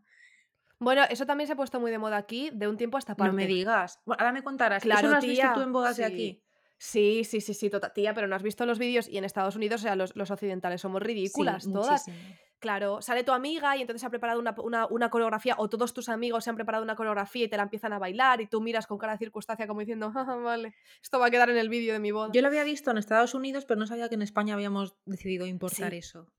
Bueno, 0.78 1.04
eso 1.10 1.26
también 1.26 1.48
se 1.48 1.54
ha 1.54 1.56
puesto 1.56 1.80
muy 1.80 1.92
de 1.92 1.98
moda 1.98 2.18
aquí 2.18 2.52
de 2.54 2.68
un 2.68 2.78
tiempo 2.78 2.98
hasta 2.98 3.16
parte. 3.16 3.32
No 3.32 3.36
me 3.36 3.48
digas. 3.48 4.00
Bueno, 4.06 4.22
ahora 4.22 4.32
me 4.32 4.44
contarás. 4.44 4.84
Claro, 4.84 5.00
¿Eso 5.02 5.10
lo 5.10 5.18
has 5.18 5.26
visto 5.26 5.48
tú 5.54 5.62
en 5.62 5.74
bodas 5.74 5.98
de 5.98 6.06
aquí? 6.06 6.44
Sí, 6.82 7.26
sí, 7.26 7.42
sí, 7.42 7.54
sí, 7.54 7.70
tota 7.70 7.92
tía, 7.94 8.14
pero 8.14 8.26
no 8.28 8.36
has 8.38 8.42
visto 8.44 8.66
los 8.66 8.80
vídeos 8.80 9.10
y 9.10 9.18
en 9.18 9.26
Estados 9.26 9.58
Unidos, 9.58 9.82
o 9.82 9.84
sea, 9.84 9.98
los 9.98 10.16
los 10.16 10.32
occidentales 10.32 10.80
somos 10.80 11.02
Sí, 11.24 11.62
ridículas 11.62 11.70
todas. 11.72 12.04
muchísimo. 12.04 12.40
Claro, 12.60 13.02
sale 13.02 13.24
tu 13.26 13.34
amiga 13.34 13.76
y 13.76 13.82
entonces 13.82 14.00
se 14.02 14.08
ha 14.08 14.10
preparado 14.10 14.40
una 14.40 14.56
una 14.64 14.88
una 14.88 15.10
coreografía, 15.10 15.56
o 15.58 15.68
todos 15.70 15.94
tus 15.94 16.08
amigos 16.08 16.46
se 16.46 16.50
han 16.50 16.56
preparado 16.56 16.84
una 16.86 16.96
coreografía 16.96 17.46
y 17.46 17.50
te 17.50 17.58
la 17.58 17.64
empiezan 17.64 17.92
a 17.94 18.00
bailar, 18.00 18.40
y 18.40 18.48
tú 18.48 18.62
miras 18.62 18.88
con 18.88 18.98
cara 18.98 19.14
de 19.14 19.20
circunstancia 19.20 19.68
como 19.68 19.82
diciendo: 19.82 20.10
"Ja, 20.14 20.24
ja, 20.26 20.36
vale, 20.36 20.76
esto 21.04 21.20
va 21.20 21.28
a 21.28 21.32
quedar 21.32 21.50
en 21.50 21.58
el 21.58 21.68
vídeo 21.70 21.92
de 21.94 22.00
mi 22.00 22.12
boda". 22.12 22.34
Yo 22.34 22.42
lo 22.42 22.48
había 22.48 22.64
visto 22.64 22.92
en 22.92 22.98
Estados 22.98 23.34
Unidos, 23.34 23.66
pero 23.66 23.80
no 23.80 23.88
sabía 23.88 24.08
que 24.10 24.16
en 24.16 24.22
España 24.22 24.54
habíamos 24.54 24.96
decidido 25.06 25.46
importar 25.48 25.94
Sí, 25.94 25.96
eso. 25.96 26.32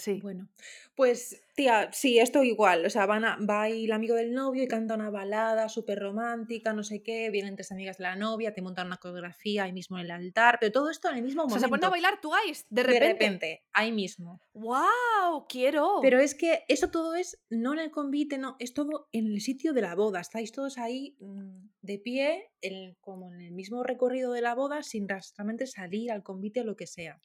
Sí. 0.00 0.20
bueno. 0.22 0.48
Pues, 0.96 1.40
tía, 1.54 1.88
sí, 1.92 2.18
esto 2.18 2.42
igual. 2.42 2.84
O 2.84 2.90
sea, 2.90 3.06
van 3.06 3.24
a- 3.24 3.38
va 3.38 3.62
ahí 3.62 3.84
el 3.86 3.92
amigo 3.92 4.14
del 4.14 4.32
novio 4.34 4.62
y 4.62 4.68
canta 4.68 4.94
una 4.94 5.08
balada 5.08 5.68
súper 5.70 5.98
romántica, 5.98 6.72
no 6.74 6.82
sé 6.82 7.02
qué. 7.02 7.30
Vienen 7.30 7.54
tres 7.56 7.72
amigas 7.72 7.96
de 7.98 8.02
la 8.04 8.16
novia, 8.16 8.52
te 8.52 8.60
montan 8.60 8.86
una 8.88 8.98
coreografía 8.98 9.64
ahí 9.64 9.72
mismo 9.72 9.98
en 9.98 10.04
el 10.06 10.10
altar, 10.10 10.58
pero 10.60 10.72
todo 10.72 10.90
esto 10.90 11.08
en 11.08 11.16
el 11.16 11.22
mismo 11.22 11.44
O 11.44 11.48
sea, 11.48 11.58
se 11.60 11.68
ponen 11.68 11.84
a 11.84 11.88
momento. 11.88 11.90
bailar 11.90 12.20
Twice, 12.20 12.64
de 12.68 12.82
De 12.82 12.88
repente. 12.88 13.06
repente, 13.12 13.62
ahí 13.72 13.92
mismo. 13.92 14.40
¡Guau! 14.52 15.46
¡Quiero! 15.48 15.98
Pero 16.02 16.20
es 16.20 16.34
que 16.34 16.64
eso 16.68 16.90
todo 16.90 17.14
es 17.14 17.40
no 17.48 17.72
en 17.72 17.78
el 17.78 17.90
convite, 17.90 18.36
no, 18.38 18.56
es 18.58 18.74
todo 18.74 19.08
en 19.12 19.26
el 19.28 19.40
sitio 19.40 19.72
de 19.72 19.80
la 19.82 19.94
boda. 19.94 20.20
Estáis 20.20 20.52
todos 20.52 20.76
ahí 20.78 21.16
mm, 21.20 21.68
de 21.82 21.98
pie, 21.98 22.50
en- 22.60 22.94
como 23.00 23.32
en 23.32 23.40
el 23.40 23.52
mismo 23.52 23.82
recorrido 23.82 24.32
de 24.32 24.42
la 24.42 24.54
boda, 24.54 24.82
sin 24.82 25.06
realmente 25.08 25.66
salir 25.66 26.10
al 26.12 26.22
convite 26.22 26.60
o 26.60 26.64
lo 26.64 26.76
que 26.76 26.86
sea. 26.86 27.18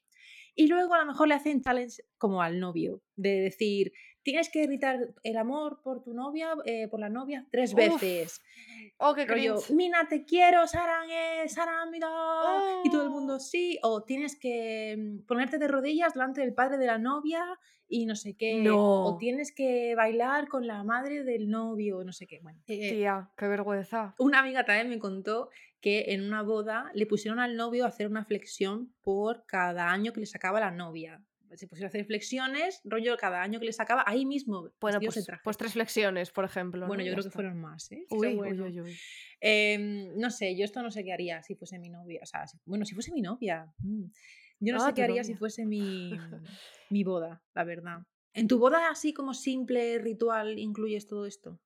Y 0.56 0.68
luego 0.68 0.94
a 0.94 1.00
lo 1.00 1.06
mejor 1.06 1.28
le 1.28 1.34
hacen 1.36 1.62
challenge 1.62 2.04
como 2.18 2.42
al 2.42 2.60
novio, 2.60 3.02
de 3.16 3.42
decir, 3.42 3.92
tienes 4.24 4.50
que 4.50 4.66
gritar 4.66 5.14
el 5.24 5.38
amor 5.38 5.82
por 5.84 6.02
tu 6.02 6.14
novia, 6.14 6.54
eh, 6.66 6.88
por 6.88 7.00
la 7.00 7.10
novia, 7.10 7.46
tres 7.52 7.74
Uf, 7.74 7.78
veces. 7.78 8.42
¡Oh, 8.98 9.14
qué 9.14 9.26
Rollo! 9.26 9.58
Mina, 9.72 10.08
te 10.08 10.24
quiero, 10.24 10.66
Saran, 10.66 11.10
eh, 11.12 11.48
Saran, 11.50 11.92
mira. 11.92 12.08
Y 12.86 12.90
todo 12.90 13.04
el 13.04 13.10
mundo 13.10 13.36
¡Oh! 13.36 13.40
sí. 13.40 13.78
O 13.84 14.04
tienes 14.04 14.40
que 14.40 14.96
mm, 14.98 15.26
ponerte 15.28 15.58
de 15.58 15.68
rodillas 15.68 16.14
delante 16.14 16.40
del 16.42 16.54
padre 16.54 16.78
de 16.78 16.86
la 16.86 16.98
novia 16.98 17.44
y 17.88 18.06
no 18.06 18.16
sé 18.16 18.36
qué. 18.36 18.66
O 18.72 19.18
tienes 19.20 19.54
que 19.54 19.94
bailar 19.96 20.48
con 20.48 20.66
la 20.66 20.84
madre 20.84 21.24
del 21.24 21.50
novio, 21.50 22.04
no 22.04 22.14
sé 22.14 22.26
qué. 22.26 22.40
Bueno, 22.42 22.60
eh, 22.68 22.92
Tía, 22.94 23.30
qué 23.38 23.48
vergüenza. 23.48 24.16
una 24.18 24.40
amiga 24.40 24.64
también 24.64 24.90
me 24.90 25.00
contó 25.00 25.50
que 25.86 26.14
en 26.14 26.24
una 26.24 26.42
boda 26.42 26.90
le 26.96 27.06
pusieron 27.06 27.40
al 27.40 27.56
novio 27.56 27.86
a 27.86 27.90
hacer 27.90 28.08
una 28.08 28.26
flexión 28.26 28.92
por 29.04 29.46
cada 29.46 29.92
año 29.92 30.14
que 30.14 30.22
le 30.22 30.26
sacaba 30.26 30.60
la 30.60 30.72
novia. 30.72 31.24
Se 31.54 31.68
pusieron 31.68 31.86
a 31.86 31.90
hacer 31.90 32.06
flexiones, 32.06 32.82
rollo 32.86 33.16
cada 33.18 33.44
año 33.44 33.60
que 33.60 33.68
le 33.68 33.72
sacaba, 33.72 34.04
ahí 34.08 34.26
mismo, 34.26 34.72
Bueno, 34.82 35.00
pues 35.00 35.28
pues 35.44 35.58
3 35.58 35.74
flexiones, 35.74 36.32
por 36.32 36.44
ejemplo, 36.44 36.88
Bueno, 36.88 37.04
¿no? 37.04 37.08
yo 37.10 37.14
creo 37.14 37.24
que 37.26 37.30
fueron 37.30 37.62
más, 37.62 37.92
¿eh? 37.92 38.04
Uy, 38.10 38.30
uy, 38.30 38.34
bueno. 38.36 38.66
uy, 38.66 38.82
uy. 38.82 38.96
Em, 39.40 40.18
no 40.18 40.32
sé, 40.32 40.58
yo 40.58 40.66
esto 40.66 40.82
no 40.82 40.90
sé 40.90 41.04
qué 41.04 41.14
haría 41.14 41.44
si 41.44 41.54
fuese 41.54 41.78
mi 41.78 41.90
novia. 41.90 42.22
O 42.24 42.26
sea, 42.26 42.48
si- 42.48 42.58
bueno, 42.66 42.84
si 42.84 42.96
fuese 42.96 43.12
mi 43.14 43.22
novia. 43.22 43.72
mm, 43.78 44.06
Yo 44.62 44.74
no 44.74 44.80
Ah, 44.82 44.88
sé 44.88 44.94
qué 44.96 45.04
haría 45.04 45.24
si 45.24 45.36
fuese 45.36 45.66
mi, 45.68 46.10
mi 46.90 47.04
boda, 47.04 47.44
la 47.54 47.64
verdad. 47.64 48.00
¿En 48.34 48.48
tu 48.48 48.58
boda 48.58 48.90
así 48.90 49.14
como 49.14 49.36
simple, 49.36 50.00
ritual, 50.00 50.58
incluyes 50.58 51.06
todo 51.06 51.28
esto? 51.28 51.60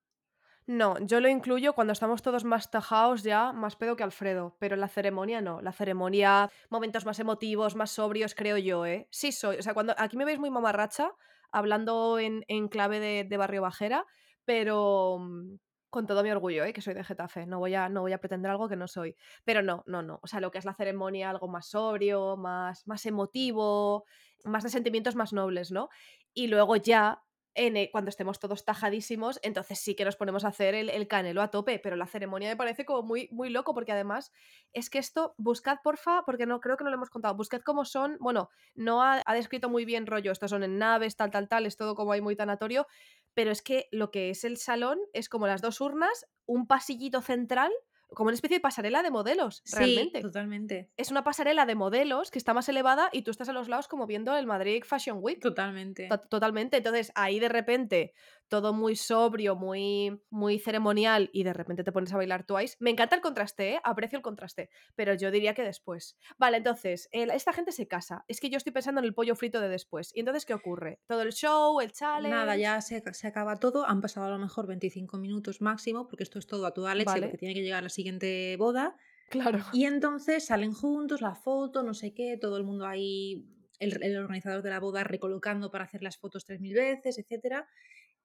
No, 0.69 0.99
yo 0.99 1.19
lo 1.19 1.27
incluyo 1.29 1.73
cuando 1.73 1.93
estamos 1.93 2.21
todos 2.21 2.43
más 2.43 2.69
tajaos 2.69 3.23
ya, 3.23 3.53
más 3.53 3.75
pedo 3.75 3.95
que 3.95 4.03
Alfredo, 4.03 4.55
pero 4.59 4.75
la 4.75 4.87
ceremonia 4.87 5.41
no. 5.41 5.61
La 5.61 5.71
ceremonia, 5.71 6.51
momentos 6.69 7.07
más 7.07 7.19
emotivos, 7.19 7.75
más 7.75 7.89
sobrios, 7.89 8.35
creo 8.35 8.55
yo, 8.55 8.85
¿eh? 8.85 9.07
Sí 9.09 9.31
soy, 9.31 9.57
o 9.57 9.63
sea, 9.63 9.73
cuando 9.73 9.95
aquí 9.97 10.15
me 10.15 10.25
veis 10.25 10.37
muy 10.37 10.51
mamarracha, 10.51 11.11
hablando 11.51 12.19
en, 12.19 12.45
en 12.47 12.67
clave 12.67 12.99
de, 12.99 13.23
de 13.23 13.37
barrio 13.37 13.63
bajera, 13.63 14.05
pero 14.45 15.17
mm, 15.19 15.55
con 15.89 16.05
todo 16.05 16.21
mi 16.21 16.29
orgullo, 16.29 16.63
¿eh? 16.63 16.71
Que 16.71 16.81
soy 16.81 16.93
de 16.93 17.03
Getafe, 17.03 17.47
no 17.47 17.57
voy, 17.57 17.73
a, 17.73 17.89
no 17.89 18.01
voy 18.01 18.13
a 18.13 18.19
pretender 18.19 18.51
algo 18.51 18.69
que 18.69 18.75
no 18.75 18.87
soy. 18.87 19.15
Pero 19.45 19.63
no, 19.63 19.81
no, 19.87 20.03
no, 20.03 20.19
o 20.21 20.27
sea, 20.27 20.39
lo 20.39 20.51
que 20.51 20.59
es 20.59 20.65
la 20.65 20.75
ceremonia, 20.75 21.31
algo 21.31 21.47
más 21.47 21.65
sobrio, 21.69 22.37
más, 22.37 22.85
más 22.85 23.07
emotivo, 23.07 24.05
más 24.43 24.61
de 24.63 24.69
sentimientos 24.69 25.15
más 25.15 25.33
nobles, 25.33 25.71
¿no? 25.71 25.89
Y 26.31 26.45
luego 26.45 26.75
ya 26.75 27.23
en, 27.59 27.75
eh, 27.75 27.89
cuando 27.91 28.07
estemos 28.07 28.39
todos 28.39 28.63
tajadísimos, 28.63 29.37
entonces 29.43 29.79
sí 29.79 29.93
que 29.93 30.05
nos 30.05 30.15
ponemos 30.15 30.45
a 30.45 30.47
hacer 30.47 30.75
el, 30.75 30.89
el 30.89 31.09
canelo 31.09 31.41
a 31.41 31.51
tope, 31.51 31.77
pero 31.77 31.97
la 31.97 32.07
ceremonia 32.07 32.47
me 32.47 32.55
parece 32.55 32.85
como 32.85 33.03
muy, 33.03 33.27
muy 33.33 33.49
loco, 33.49 33.73
porque 33.73 33.91
además 33.91 34.31
es 34.71 34.89
que 34.89 34.97
esto, 34.97 35.35
buscad 35.37 35.79
porfa, 35.83 36.23
porque 36.25 36.45
no 36.45 36.61
creo 36.61 36.77
que 36.77 36.85
no 36.85 36.89
lo 36.89 36.95
hemos 36.95 37.09
contado, 37.09 37.35
buscad 37.35 37.59
cómo 37.59 37.83
son, 37.83 38.15
bueno, 38.21 38.49
no 38.75 39.03
ha, 39.03 39.21
ha 39.25 39.33
descrito 39.33 39.67
muy 39.69 39.83
bien 39.83 40.07
rollo, 40.07 40.31
estos 40.31 40.51
son 40.51 40.63
en 40.63 40.77
naves, 40.77 41.17
tal, 41.17 41.31
tal, 41.31 41.49
tal, 41.49 41.65
es 41.65 41.75
todo 41.75 41.95
como 41.95 42.13
ahí 42.13 42.21
muy 42.21 42.37
tanatorio, 42.37 42.87
pero 43.33 43.51
es 43.51 43.61
que 43.61 43.89
lo 43.91 44.09
que 44.09 44.29
es 44.29 44.45
el 44.45 44.55
salón 44.55 44.97
es 45.11 45.27
como 45.27 45.45
las 45.45 45.61
dos 45.61 45.81
urnas, 45.81 46.27
un 46.45 46.65
pasillito 46.65 47.21
central, 47.21 47.73
como 48.13 48.27
una 48.29 48.35
especie 48.35 48.57
de 48.57 48.61
pasarela 48.61 49.03
de 49.03 49.11
modelos, 49.11 49.61
Sí, 49.65 49.75
realmente 49.77 50.21
totalmente. 50.21 50.89
es 50.97 51.11
una 51.11 51.23
pasarela 51.23 51.65
de 51.65 51.75
modelos 51.75 52.31
que 52.31 52.39
está 52.39 52.53
más 52.53 52.67
elevada 52.69 53.09
y 53.11 53.21
tú 53.21 53.31
estás 53.31 53.49
a 53.49 53.53
los 53.53 53.67
lados 53.69 53.87
como 53.87 54.07
viendo 54.07 54.35
el 54.35 54.47
Madrid 54.47 54.83
Fashion 54.85 55.19
Week. 55.21 55.39
Totalmente. 55.39 56.07
To- 56.07 56.19
Totalmente. 56.19 56.77
Entonces, 56.77 57.11
ahí 57.15 57.39
de 57.39 57.49
repente, 57.49 58.13
todo 58.49 58.73
muy 58.73 58.95
sobrio, 58.95 59.55
muy, 59.55 60.21
muy 60.29 60.59
ceremonial, 60.59 61.29
y 61.31 61.43
de 61.43 61.53
repente 61.53 61.83
te 61.83 61.91
pones 61.91 62.11
a 62.11 62.17
bailar 62.17 62.45
Twice. 62.45 62.75
Me 62.79 62.89
encanta 62.89 63.15
el 63.15 63.21
contraste, 63.21 63.75
¿eh? 63.75 63.79
Aprecio 63.83 64.17
el 64.17 64.23
contraste. 64.23 64.69
Pero 64.95 65.13
yo 65.13 65.31
diría 65.31 65.53
que 65.53 65.63
después. 65.63 66.17
Vale, 66.37 66.57
entonces, 66.57 67.07
el- 67.11 67.29
esta 67.29 67.53
gente 67.53 67.71
se 67.71 67.87
casa. 67.87 68.25
Es 68.27 68.39
que 68.41 68.49
yo 68.49 68.57
estoy 68.57 68.73
pensando 68.73 68.99
en 68.99 69.05
el 69.05 69.13
pollo 69.13 69.35
frito 69.35 69.61
de 69.61 69.69
después. 69.69 70.11
¿Y 70.15 70.19
entonces 70.19 70.45
qué 70.45 70.53
ocurre? 70.53 70.99
Todo 71.07 71.21
el 71.21 71.31
show, 71.31 71.79
el 71.79 71.91
challenge. 71.91 72.35
Nada, 72.35 72.57
ya 72.57 72.81
se, 72.81 73.01
se 73.13 73.27
acaba 73.27 73.55
todo. 73.57 73.85
Han 73.85 74.01
pasado 74.01 74.25
a 74.25 74.29
lo 74.29 74.39
mejor 74.39 74.67
25 74.67 75.17
minutos 75.17 75.61
máximo, 75.61 76.07
porque 76.07 76.23
esto 76.23 76.39
es 76.39 76.47
todo 76.47 76.65
a 76.65 76.73
toda 76.73 76.95
leche, 76.95 77.05
Vale. 77.05 77.21
porque 77.21 77.37
tiene 77.37 77.53
que 77.53 77.61
llegar 77.61 77.83
la 77.83 77.89
siguiente 77.89 78.55
boda. 78.57 78.95
Claro. 79.29 79.59
Y 79.73 79.85
entonces 79.85 80.43
salen 80.47 80.73
juntos, 80.73 81.21
la 81.21 81.35
foto, 81.35 81.83
no 81.83 81.93
sé 81.93 82.15
qué, 82.15 82.35
todo 82.41 82.57
el 82.57 82.63
mundo 82.63 82.87
ahí, 82.87 83.45
el, 83.77 84.01
el 84.03 84.17
organizador 84.17 84.63
de 84.63 84.71
la 84.71 84.79
boda 84.79 85.03
recolocando 85.03 85.69
para 85.69 85.83
hacer 85.85 86.01
las 86.01 86.17
fotos 86.17 86.45
3.000 86.47 86.73
veces, 86.73 87.19
etc. 87.19 87.63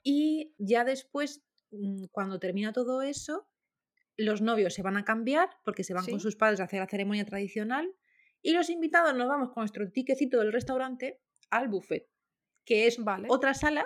Y 0.04 0.54
ya 0.58 0.84
después, 0.84 1.42
mm, 1.72 2.04
cuando 2.12 2.38
termina 2.38 2.72
todo 2.72 3.02
eso, 3.02 3.48
los 4.16 4.42
novios 4.42 4.74
se 4.74 4.82
van 4.82 4.96
a 4.96 5.04
cambiar 5.04 5.48
porque 5.64 5.82
se 5.82 5.94
van 5.94 6.06
con 6.06 6.20
sus 6.20 6.36
padres 6.36 6.60
a 6.60 6.64
hacer 6.64 6.78
la 6.78 6.86
ceremonia 6.86 7.24
tradicional 7.24 7.92
y 8.42 8.52
los 8.52 8.70
invitados 8.70 9.14
nos 9.14 9.26
vamos 9.26 9.48
con 9.48 9.62
nuestro 9.62 9.90
tiquecito 9.90 10.38
del 10.38 10.52
restaurante 10.52 11.20
al 11.50 11.68
buffet, 11.68 12.08
que 12.64 12.86
es 12.86 13.02
Vale. 13.02 13.26
otra 13.30 13.54
sala 13.54 13.84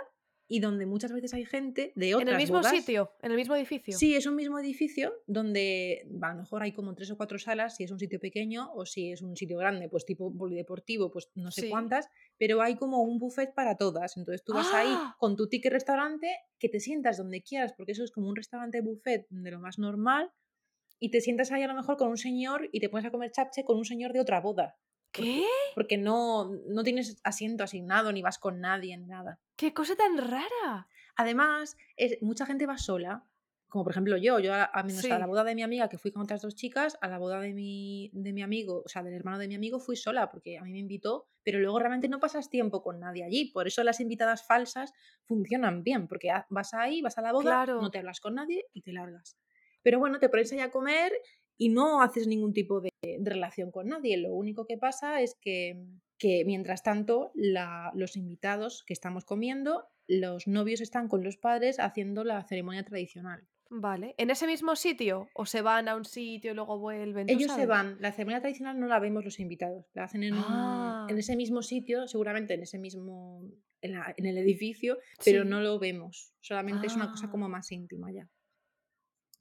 y 0.50 0.60
donde 0.60 0.86
muchas 0.86 1.12
veces 1.12 1.34
hay 1.34 1.44
gente 1.44 1.92
de 1.94 2.08
En 2.08 2.14
otras 2.16 2.30
el 2.30 2.36
mismo 2.38 2.56
bodas. 2.58 2.72
sitio, 2.74 3.12
en 3.22 3.30
el 3.32 3.36
mismo 3.36 3.54
edificio. 3.54 3.96
Sí, 3.96 4.14
es 4.16 4.26
un 4.26 4.34
mismo 4.34 4.58
edificio 4.58 5.12
donde 5.26 6.08
a 6.22 6.32
lo 6.32 6.40
mejor 6.40 6.62
hay 6.62 6.72
como 6.72 6.94
tres 6.94 7.10
o 7.10 7.16
cuatro 7.16 7.38
salas, 7.38 7.76
si 7.76 7.84
es 7.84 7.90
un 7.90 7.98
sitio 7.98 8.18
pequeño 8.18 8.72
o 8.74 8.86
si 8.86 9.12
es 9.12 9.20
un 9.22 9.36
sitio 9.36 9.58
grande, 9.58 9.88
pues 9.88 10.06
tipo 10.06 10.34
polideportivo, 10.36 11.10
pues 11.10 11.30
no 11.34 11.50
sé 11.50 11.62
Sí. 11.62 11.70
cuántas, 11.70 12.08
pero 12.38 12.62
hay 12.62 12.76
como 12.76 13.02
un 13.02 13.18
buffet 13.18 13.52
para 13.54 13.76
todas. 13.76 14.16
Entonces 14.16 14.42
tú 14.42 14.54
vas 14.54 14.72
ahí 14.72 14.88
¡Ah! 14.90 15.16
con 15.18 15.36
tu 15.36 15.48
ticket 15.48 15.72
restaurante, 15.72 16.28
que 16.58 16.68
te 16.68 16.80
sientas 16.80 17.18
donde 17.18 17.42
quieras, 17.42 17.74
porque 17.76 17.92
eso 17.92 18.02
es 18.04 18.10
como 18.10 18.28
un 18.28 18.36
restaurante 18.36 18.80
buffet 18.80 19.26
de 19.28 19.50
lo 19.50 19.60
más 19.60 19.78
normal, 19.78 20.30
y 20.98 21.10
te 21.10 21.20
sientas 21.20 21.52
ahí 21.52 21.62
a 21.62 21.68
lo 21.68 21.74
mejor 21.74 21.96
con 21.96 22.08
un 22.08 22.16
señor 22.16 22.68
y 22.72 22.80
te 22.80 22.88
pones 22.88 23.06
a 23.06 23.10
comer 23.10 23.30
chapche 23.30 23.64
con 23.64 23.76
un 23.76 23.84
señor 23.84 24.12
de 24.12 24.20
otra 24.20 24.40
boda. 24.40 24.76
¿Qué? 25.12 25.44
Porque 25.74 25.96
no, 25.98 26.50
no 26.68 26.82
tienes 26.84 27.20
asiento 27.24 27.64
asignado, 27.64 28.12
ni 28.12 28.22
vas 28.22 28.38
con 28.38 28.60
nadie, 28.60 28.96
ni 28.96 29.06
nada. 29.06 29.40
¿Qué 29.56 29.72
cosa 29.74 29.96
tan 29.96 30.16
rara? 30.18 30.88
Además, 31.16 31.76
es, 31.96 32.20
mucha 32.22 32.46
gente 32.46 32.66
va 32.66 32.78
sola, 32.78 33.24
como 33.68 33.84
por 33.84 33.92
ejemplo 33.92 34.16
yo, 34.16 34.38
yo 34.38 34.54
a, 34.54 34.64
a 34.64 34.82
menos 34.82 35.04
a 35.04 35.18
la 35.18 35.26
Sí. 35.26 35.28
boda 35.28 35.44
de 35.44 35.54
mi 35.54 35.62
amiga 35.62 35.88
que 35.88 35.98
fui 35.98 36.10
con 36.10 36.22
otras 36.22 36.40
dos 36.42 36.54
chicas, 36.54 36.96
a 37.00 37.08
la 37.08 37.18
boda 37.18 37.40
de 37.40 37.52
mi, 37.52 38.10
de 38.14 38.32
mi 38.32 38.42
amigo, 38.42 38.82
o 38.84 38.88
sea, 38.88 39.02
del 39.02 39.14
hermano 39.14 39.38
de 39.38 39.48
mi 39.48 39.54
amigo, 39.56 39.78
fui 39.80 39.96
sola 39.96 40.30
porque 40.30 40.56
a 40.58 40.62
mí 40.62 40.72
me 40.72 40.78
invitó, 40.78 41.28
pero 41.42 41.58
luego 41.58 41.78
realmente 41.78 42.08
no 42.08 42.18
pasas 42.20 42.48
tiempo 42.50 42.82
con 42.82 43.00
nadie 43.00 43.24
allí, 43.24 43.50
por 43.52 43.66
eso 43.66 43.82
las 43.84 44.00
invitadas 44.00 44.46
falsas 44.46 44.92
funcionan 45.24 45.82
bien, 45.82 46.06
porque 46.08 46.30
vas 46.50 46.72
ahí, 46.74 47.02
vas 47.02 47.18
a 47.18 47.22
la 47.22 47.32
boda, 47.32 47.42
Claro. 47.42 47.80
no 47.82 47.90
te 47.90 47.98
hablas 47.98 48.20
con 48.20 48.36
nadie 48.36 48.64
y 48.72 48.82
te 48.82 48.92
largas. 48.92 49.36
Pero 49.82 49.98
bueno, 49.98 50.18
te 50.18 50.28
pones 50.28 50.52
ahí 50.52 50.60
a 50.60 50.70
comer 50.70 51.12
y 51.56 51.68
no 51.68 52.00
haces 52.00 52.26
ningún 52.26 52.52
tipo 52.52 52.80
de, 52.80 52.87
de 53.18 53.30
relación 53.30 53.70
con 53.70 53.88
nadie, 53.88 54.16
lo 54.18 54.32
único 54.34 54.66
que 54.66 54.76
pasa 54.76 55.20
es 55.22 55.36
que, 55.40 55.82
que 56.18 56.44
mientras 56.44 56.82
tanto 56.82 57.30
la- 57.34 57.90
los 57.94 58.16
invitados 58.16 58.82
que 58.86 58.92
estamos 58.92 59.24
comiendo 59.24 59.86
los 60.10 60.46
novios 60.46 60.80
están 60.80 61.06
con 61.08 61.22
los 61.22 61.36
padres 61.36 61.78
haciendo 61.78 62.24
la 62.24 62.42
ceremonia 62.44 62.82
tradicional. 62.82 63.46
Vale. 63.70 64.14
¿En 64.16 64.30
ese 64.30 64.46
mismo 64.46 64.74
sitio? 64.76 65.28
¿O 65.34 65.44
se 65.44 65.60
van 65.60 65.88
a 65.88 65.94
un 65.96 66.06
sitio 66.06 66.52
y 66.52 66.54
luego 66.54 66.78
vuelven? 66.78 67.26
¿Tú 67.26 67.34
Ellos 67.34 67.52
se 67.54 67.66
van, 67.66 67.98
la 68.00 68.12
ceremonia 68.12 68.40
tradicional 68.40 68.80
no 68.80 68.86
la 68.86 68.98
vemos 68.98 69.22
los 69.24 69.38
invitados, 69.38 69.84
la 69.92 70.04
hacen 70.04 70.22
en, 70.22 70.32
un- 70.34 70.44
Ah. 70.46 71.06
en 71.10 71.18
ese 71.18 71.36
mismo 71.36 71.60
sitio, 71.60 72.08
seguramente 72.08 72.54
en 72.54 72.62
ese 72.62 72.78
mismo, 72.78 73.42
en, 73.82 73.92
la- 73.92 74.14
en 74.16 74.24
el 74.24 74.38
edificio, 74.38 74.96
pero 75.22 75.42
Sí. 75.42 75.48
no 75.50 75.60
lo 75.60 75.78
vemos, 75.78 76.32
solamente 76.40 76.86
es 76.86 76.96
una 76.96 77.10
cosa 77.10 77.26
Ah. 77.26 77.30
como 77.30 77.46
más 77.50 77.70
íntima 77.70 78.10
ya. 78.10 78.26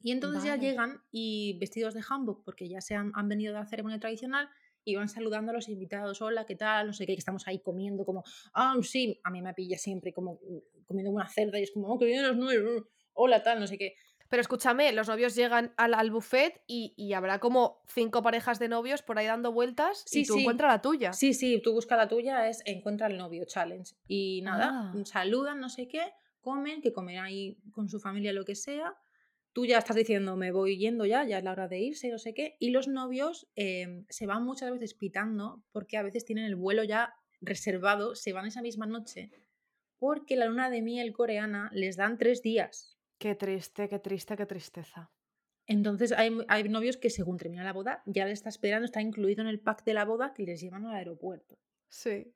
Y 0.02 0.12
entonces 0.12 0.44
ya 0.44 0.52
Vale. 0.52 0.62
llegan 0.62 1.02
y 1.12 1.58
vestidos 1.60 1.94
de 1.94 2.02
hanbok, 2.08 2.44
porque 2.46 2.70
ya 2.70 2.82
se 2.82 2.96
han, 2.96 3.12
han 3.16 3.28
venido 3.28 3.54
de 3.54 3.60
la 3.60 3.66
ceremonia 3.66 4.00
tradicional 4.00 4.48
y 4.84 4.96
van 4.96 5.10
saludando 5.10 5.52
a 5.52 5.54
los 5.56 5.68
invitados, 5.70 6.22
hola, 6.22 6.46
¿qué 6.46 6.56
tal? 6.56 6.88
No 6.88 6.94
sé 6.94 7.06
qué, 7.06 7.14
que 7.14 7.20
estamos 7.20 7.48
ahí 7.48 7.60
comiendo 7.60 8.06
como, 8.06 8.24
ah, 8.54 8.76
sí, 8.84 9.20
a 9.24 9.32
mí 9.32 9.42
me 9.42 9.54
pilla 9.54 9.78
siempre 9.78 10.14
como 10.14 10.36
mm, 10.36 10.86
comiendo 10.86 11.12
una 11.12 11.28
cerda 11.28 11.60
y 11.60 11.64
es 11.64 11.72
como, 11.72 11.88
oh, 11.90 11.98
que 12.00 12.06
vienen 12.06 12.28
los 12.28 12.38
nuevos, 12.38 12.84
hola, 13.14 13.44
tal, 13.44 13.60
no 13.60 13.68
sé 13.68 13.78
qué. 13.78 13.96
Pero 14.30 14.42
escúchame, 14.42 14.92
los 14.92 15.08
novios 15.08 15.36
llegan 15.36 15.74
al, 15.78 15.94
al 15.94 16.12
buffet 16.12 16.62
y, 16.68 16.94
y 16.98 17.14
habrá 17.14 17.40
como 17.40 17.82
cinco 17.88 18.22
parejas 18.22 18.60
de 18.60 18.68
novios 18.68 19.02
por 19.02 19.18
ahí 19.18 19.26
dando 19.26 19.52
vueltas 19.54 20.04
Sí, 20.06 20.22
y 20.22 20.26
tú 20.26 20.34
sí. 20.34 20.40
encuentras 20.42 20.72
la 20.72 20.82
tuya. 20.82 21.14
Sí, 21.14 21.34
sí, 21.34 21.62
tú 21.64 21.72
busca 21.74 21.96
la 21.96 22.08
tuya, 22.10 22.48
es 22.50 22.62
encuentra 22.66 23.08
el 23.08 23.18
novio 23.18 23.46
challenge. 23.46 23.96
Y 24.08 24.42
nada, 24.44 24.92
Ah. 24.94 24.94
saludan, 25.06 25.60
no 25.62 25.70
sé 25.70 25.88
qué, 25.88 26.02
comen, 26.42 26.82
que 26.82 26.92
comen 26.94 27.20
ahí 27.20 27.58
con 27.72 27.88
su 27.90 28.00
familia 28.02 28.32
lo 28.34 28.44
que 28.46 28.56
sea. 28.56 28.96
Tú 29.54 29.66
ya 29.66 29.80
estás 29.80 29.96
diciendo, 29.96 30.36
me 30.36 30.52
voy 30.52 30.78
yendo 30.78 31.06
ya, 31.06 31.24
ya 31.24 31.40
es 31.40 31.44
la 31.44 31.52
hora 31.52 31.68
de 31.68 31.80
irse, 31.80 32.10
no 32.10 32.20
sé 32.20 32.34
qué. 32.34 32.58
Y 32.60 32.70
los 32.70 32.88
novios 32.88 33.48
eh, 33.56 34.04
se 34.10 34.28
van 34.28 34.44
muchas 34.44 34.72
veces 34.72 34.94
pitando 34.94 35.64
porque 35.72 35.98
a 35.98 36.04
veces 36.04 36.26
tienen 36.26 36.46
el 36.46 36.56
vuelo 36.56 36.84
ya 36.84 37.16
reservado, 37.42 38.16
se 38.16 38.34
van 38.34 38.46
esa 38.46 38.62
misma 38.62 38.86
noche. 38.86 39.32
Porque 39.98 40.36
la 40.36 40.46
luna 40.46 40.70
de 40.70 40.82
miel 40.82 41.12
coreana 41.12 41.72
les 41.74 41.98
dan 41.98 42.18
tres 42.18 42.44
días. 42.44 42.98
Qué 43.18 43.34
triste, 43.34 43.90
qué 43.90 44.00
triste, 44.00 44.38
qué 44.38 44.46
tristeza. 44.46 45.12
Entonces 45.66 46.12
hay, 46.12 46.38
hay 46.48 46.70
novios 46.70 46.98
que 46.98 47.10
según 47.10 47.38
termina 47.38 47.64
la 47.64 47.74
boda 47.74 48.04
ya 48.06 48.26
les 48.26 48.34
está 48.34 48.50
esperando, 48.50 48.86
está 48.86 49.02
incluido 49.02 49.42
en 49.42 49.48
el 49.48 49.60
pack 49.60 49.84
de 49.84 49.94
la 49.94 50.06
boda 50.06 50.34
que 50.34 50.44
les 50.44 50.62
llevan 50.62 50.86
al 50.86 50.96
aeropuerto. 50.96 51.58
Sí. 51.90 52.34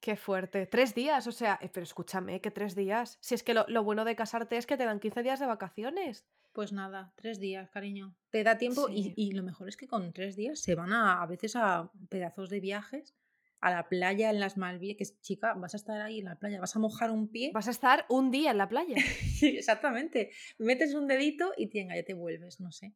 Qué 0.00 0.16
fuerte. 0.16 0.66
Tres 0.66 0.94
días, 0.94 1.26
o 1.26 1.32
sea, 1.32 1.58
eh, 1.60 1.70
pero 1.72 1.84
escúchame, 1.84 2.40
que 2.40 2.50
tres 2.50 2.74
días. 2.74 3.18
Si 3.20 3.34
es 3.34 3.42
que 3.42 3.54
lo, 3.54 3.64
lo 3.68 3.82
bueno 3.82 4.04
de 4.04 4.16
casarte 4.16 4.56
es 4.56 4.66
que 4.66 4.76
te 4.76 4.84
dan 4.84 5.00
15 5.00 5.22
días 5.22 5.40
de 5.40 5.46
vacaciones. 5.46 6.26
Pues 6.56 6.72
nada, 6.72 7.12
tres 7.16 7.38
días, 7.38 7.68
cariño. 7.68 8.16
Te 8.30 8.42
da 8.42 8.56
tiempo 8.56 8.88
y, 8.88 9.02
Sí. 9.02 9.12
y 9.14 9.32
lo 9.32 9.42
mejor 9.42 9.68
es 9.68 9.76
que 9.76 9.86
con 9.86 10.14
tres 10.14 10.36
días 10.36 10.58
se 10.58 10.74
van 10.74 10.90
a, 10.94 11.20
a 11.22 11.26
veces 11.26 11.54
a 11.54 11.90
pedazos 12.08 12.48
de 12.48 12.60
viajes, 12.60 13.14
a 13.60 13.70
la 13.70 13.90
playa 13.90 14.30
en 14.30 14.40
las 14.40 14.56
Malvinas, 14.56 14.96
que 14.96 15.04
es, 15.04 15.20
chica, 15.20 15.52
vas 15.52 15.74
a 15.74 15.76
estar 15.76 16.00
ahí 16.00 16.20
en 16.20 16.24
la 16.24 16.38
playa, 16.38 16.58
vas 16.58 16.74
a 16.74 16.78
mojar 16.78 17.10
un 17.10 17.28
pie. 17.28 17.50
Vas 17.52 17.68
a 17.68 17.72
estar 17.72 18.06
un 18.08 18.30
día 18.30 18.52
en 18.52 18.56
la 18.56 18.70
playa. 18.70 18.96
Exactamente. 19.42 20.30
Metes 20.58 20.94
un 20.94 21.06
dedito 21.06 21.52
y 21.58 21.66
tenga, 21.68 21.94
ya 21.94 22.04
te 22.04 22.14
vuelves, 22.14 22.58
no 22.58 22.72
sé. 22.72 22.94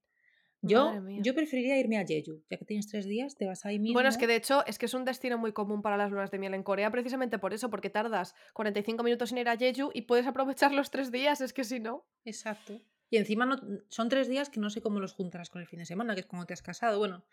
Yo, 0.62 0.92
yo 1.20 1.34
preferiría 1.34 1.78
irme 1.78 1.98
a 1.98 2.06
Jeju, 2.06 2.42
ya 2.50 2.56
que 2.56 2.64
tienes 2.64 2.86
tres 2.88 3.06
días, 3.06 3.34
te 3.36 3.46
vas 3.46 3.64
ahí 3.66 3.78
mismo. 3.78 3.94
Bueno, 3.94 4.08
es 4.08 4.16
que 4.16 4.26
de 4.26 4.36
hecho 4.36 4.64
es 4.66 4.78
que 4.78 4.86
es 4.86 4.94
un 4.94 5.04
destino 5.04 5.36
muy 5.38 5.52
común 5.52 5.82
para 5.82 5.96
las 5.98 6.10
lunas 6.10 6.30
de 6.30 6.38
miel 6.38 6.52
en 6.54 6.62
Corea, 6.62 6.90
precisamente 6.90 7.38
por 7.38 7.52
eso, 7.54 7.68
porque 7.70 7.88
tardas 7.90 8.34
45 8.54 9.02
minutos 9.02 9.32
en 9.32 9.38
ir 9.38 9.48
a 9.48 9.56
Jeju 9.56 9.90
y 9.94 10.02
puedes 10.02 10.26
aprovechar 10.26 10.72
los 10.72 10.90
tres 10.90 11.10
días, 11.10 11.40
es 11.42 11.52
que 11.54 11.64
si 11.64 11.78
no. 11.80 12.06
Exacto. 12.24 12.80
Y 13.10 13.16
encima 13.16 13.44
no, 13.44 13.60
son 13.88 14.08
tres 14.08 14.28
días 14.28 14.48
que 14.50 14.60
no 14.60 14.70
sé 14.70 14.80
cómo 14.80 15.00
los 15.00 15.12
juntarás 15.12 15.50
con 15.50 15.60
el 15.60 15.66
fin 15.66 15.80
de 15.80 15.86
semana, 15.86 16.14
que 16.14 16.20
es 16.20 16.26
cuando 16.26 16.46
te 16.46 16.54
has 16.54 16.62
casado. 16.62 16.98
Bueno, 16.98 17.24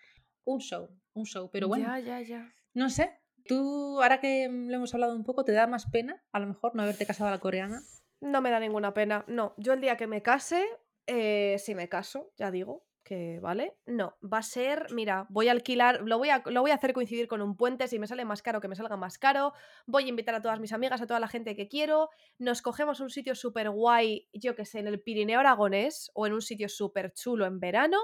un 0.44 0.60
show, 0.60 0.90
un 1.14 1.26
show. 1.26 1.50
Pero 1.52 1.68
bueno, 1.68 1.86
Ya, 1.86 2.00
ya, 2.00 2.22
ya. 2.22 2.52
no 2.74 2.90
sé. 2.90 3.20
Tú, 3.46 4.02
ahora 4.02 4.20
que 4.20 4.50
mm, 4.50 4.70
lo 4.70 4.76
hemos 4.76 4.94
hablado 4.94 5.16
un 5.16 5.24
poco, 5.24 5.46
¿te 5.46 5.54
da 5.54 5.68
más 5.68 5.86
pena 5.90 6.24
a 6.32 6.40
lo 6.40 6.48
mejor 6.48 6.76
no 6.76 6.82
haberte 6.82 7.06
casado 7.06 7.30
a 7.30 7.32
la 7.32 7.40
coreana? 7.40 7.82
No 8.20 8.42
me 8.42 8.50
da 8.50 8.60
ninguna 8.60 8.94
pena. 8.94 9.24
No, 9.28 9.54
yo 9.58 9.74
el 9.74 9.82
día 9.82 9.96
que 9.96 10.08
me 10.08 10.22
case, 10.22 10.66
eh, 11.06 11.58
si 11.60 11.76
me 11.76 11.88
caso, 11.88 12.32
ya 12.38 12.50
digo 12.52 12.84
que 13.08 13.40
vale. 13.40 13.78
No, 13.86 14.18
va 14.22 14.40
a 14.40 14.44
ser, 14.44 14.88
mira, 14.92 15.26
voy 15.30 15.48
a 15.48 15.54
alquilar, 15.54 16.02
lo 16.02 16.18
voy 16.18 16.30
a, 16.30 16.44
lo 16.46 16.62
voy 16.62 16.72
a 16.72 16.76
hacer 16.76 16.92
coincidir 16.92 17.30
con 17.30 17.42
un 17.42 17.56
puente, 17.56 17.88
si 17.88 18.00
me 18.00 18.08
sale 18.08 18.26
más 18.26 18.42
caro, 18.42 18.60
que 18.60 18.68
me 18.68 18.76
salga 18.76 18.98
más 18.98 19.18
caro. 19.18 19.54
Voy 19.86 20.06
a 20.06 20.10
invitar 20.10 20.36
a 20.36 20.42
todas 20.42 20.60
mis 20.60 20.74
amigas, 20.74 21.02
a 21.02 21.08
toda 21.08 21.22
la 21.22 21.30
gente 21.30 21.56
que 21.56 21.70
quiero. 21.70 22.10
Nos 22.38 22.62
cogemos 22.62 23.00
un 23.00 23.10
sitio 23.10 23.34
súper 23.34 23.70
guay, 23.70 24.28
yo 24.34 24.56
que 24.56 24.66
sé, 24.66 24.80
en 24.80 24.88
el 24.88 25.00
Pirineo 25.00 25.40
Aragonés 25.40 26.12
o 26.16 26.28
en 26.28 26.34
un 26.34 26.42
sitio 26.42 26.68
súper 26.68 27.14
chulo 27.14 27.46
en 27.46 27.62
verano. 27.62 27.98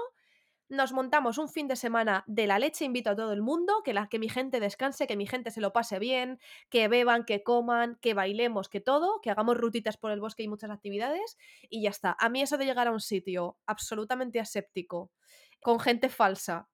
Nos 0.68 0.92
montamos 0.92 1.36
un 1.36 1.48
fin 1.48 1.68
de 1.68 1.76
semana 1.76 2.24
de 2.26 2.46
la 2.46 2.58
leche, 2.58 2.86
invito 2.86 3.10
a 3.10 3.16
todo 3.16 3.32
el 3.32 3.42
mundo, 3.42 3.82
que, 3.84 3.92
la, 3.92 4.08
que 4.08 4.18
mi 4.18 4.28
gente 4.28 4.60
descanse, 4.60 5.06
que 5.06 5.16
mi 5.16 5.26
gente 5.26 5.50
se 5.50 5.60
lo 5.60 5.72
pase 5.72 5.98
bien, 5.98 6.40
que 6.70 6.88
beban, 6.88 7.24
que 7.24 7.42
coman, 7.42 7.98
que 8.00 8.14
bailemos, 8.14 8.68
que 8.70 8.80
todo, 8.80 9.20
que 9.20 9.30
hagamos 9.30 9.58
rutitas 9.58 9.98
por 9.98 10.10
el 10.10 10.20
bosque 10.20 10.42
y 10.42 10.48
muchas 10.48 10.70
actividades 10.70 11.36
y 11.68 11.82
ya 11.82 11.90
está. 11.90 12.16
A 12.18 12.30
mí 12.30 12.40
eso 12.40 12.56
de 12.56 12.64
llegar 12.64 12.88
a 12.88 12.92
un 12.92 13.00
sitio 13.00 13.58
absolutamente 13.66 14.40
aséptico, 14.40 15.10
con 15.60 15.80
gente 15.80 16.08
falsa, 16.08 16.68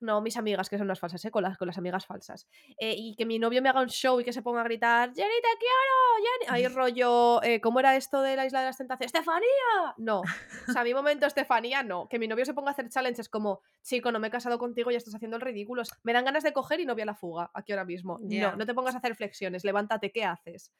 no 0.00 0.20
mis 0.20 0.36
amigas 0.36 0.68
que 0.68 0.78
son 0.78 0.88
las 0.88 0.98
falsas, 0.98 1.24
¿eh? 1.24 1.30
con, 1.30 1.42
las, 1.42 1.56
con 1.56 1.66
las 1.66 1.78
amigas 1.78 2.06
falsas, 2.06 2.48
eh, 2.78 2.94
y 2.96 3.14
que 3.16 3.26
mi 3.26 3.38
novio 3.38 3.62
me 3.62 3.68
haga 3.68 3.80
un 3.80 3.88
show 3.88 4.20
y 4.20 4.24
que 4.24 4.32
se 4.32 4.42
ponga 4.42 4.60
a 4.60 4.64
gritar, 4.64 5.12
Jenny, 5.14 5.28
te 5.42 5.58
quiero, 5.58 6.46
Jenny, 6.46 6.46
ahí 6.48 6.68
rollo, 6.74 7.42
eh, 7.42 7.60
¿cómo 7.60 7.80
era 7.80 7.96
esto 7.96 8.22
de 8.22 8.36
la 8.36 8.46
Isla 8.46 8.60
de 8.60 8.66
las 8.66 8.78
Tentaciones? 8.78 9.12
¡Estefanía! 9.14 9.94
No, 9.98 10.20
o 10.20 10.72
sea, 10.72 10.82
a 10.82 10.84
mi 10.84 10.94
momento 10.94 11.26
Estefanía 11.26 11.82
no, 11.82 12.08
que 12.08 12.18
mi 12.18 12.28
novio 12.28 12.44
se 12.44 12.54
ponga 12.54 12.70
a 12.70 12.72
hacer 12.72 12.88
challenges 12.88 13.28
como, 13.28 13.60
chico, 13.82 14.10
no 14.12 14.18
me 14.18 14.28
he 14.28 14.30
casado 14.30 14.58
contigo 14.58 14.90
y 14.90 14.96
estás 14.96 15.14
haciendo 15.14 15.36
el 15.36 15.42
ridículo, 15.42 15.82
me 16.02 16.12
dan 16.12 16.24
ganas 16.24 16.42
de 16.42 16.52
coger 16.52 16.80
y 16.80 16.86
no 16.86 16.94
voy 16.94 17.02
a 17.02 17.06
la 17.06 17.14
fuga 17.14 17.50
aquí 17.54 17.72
ahora 17.72 17.84
mismo. 17.84 18.18
No, 18.22 18.56
no 18.56 18.66
te 18.66 18.74
pongas 18.74 18.94
a 18.94 18.98
hacer 18.98 19.14
flexiones, 19.14 19.64
levántate, 19.64 20.10
¿qué 20.12 20.24
haces? 20.24 20.72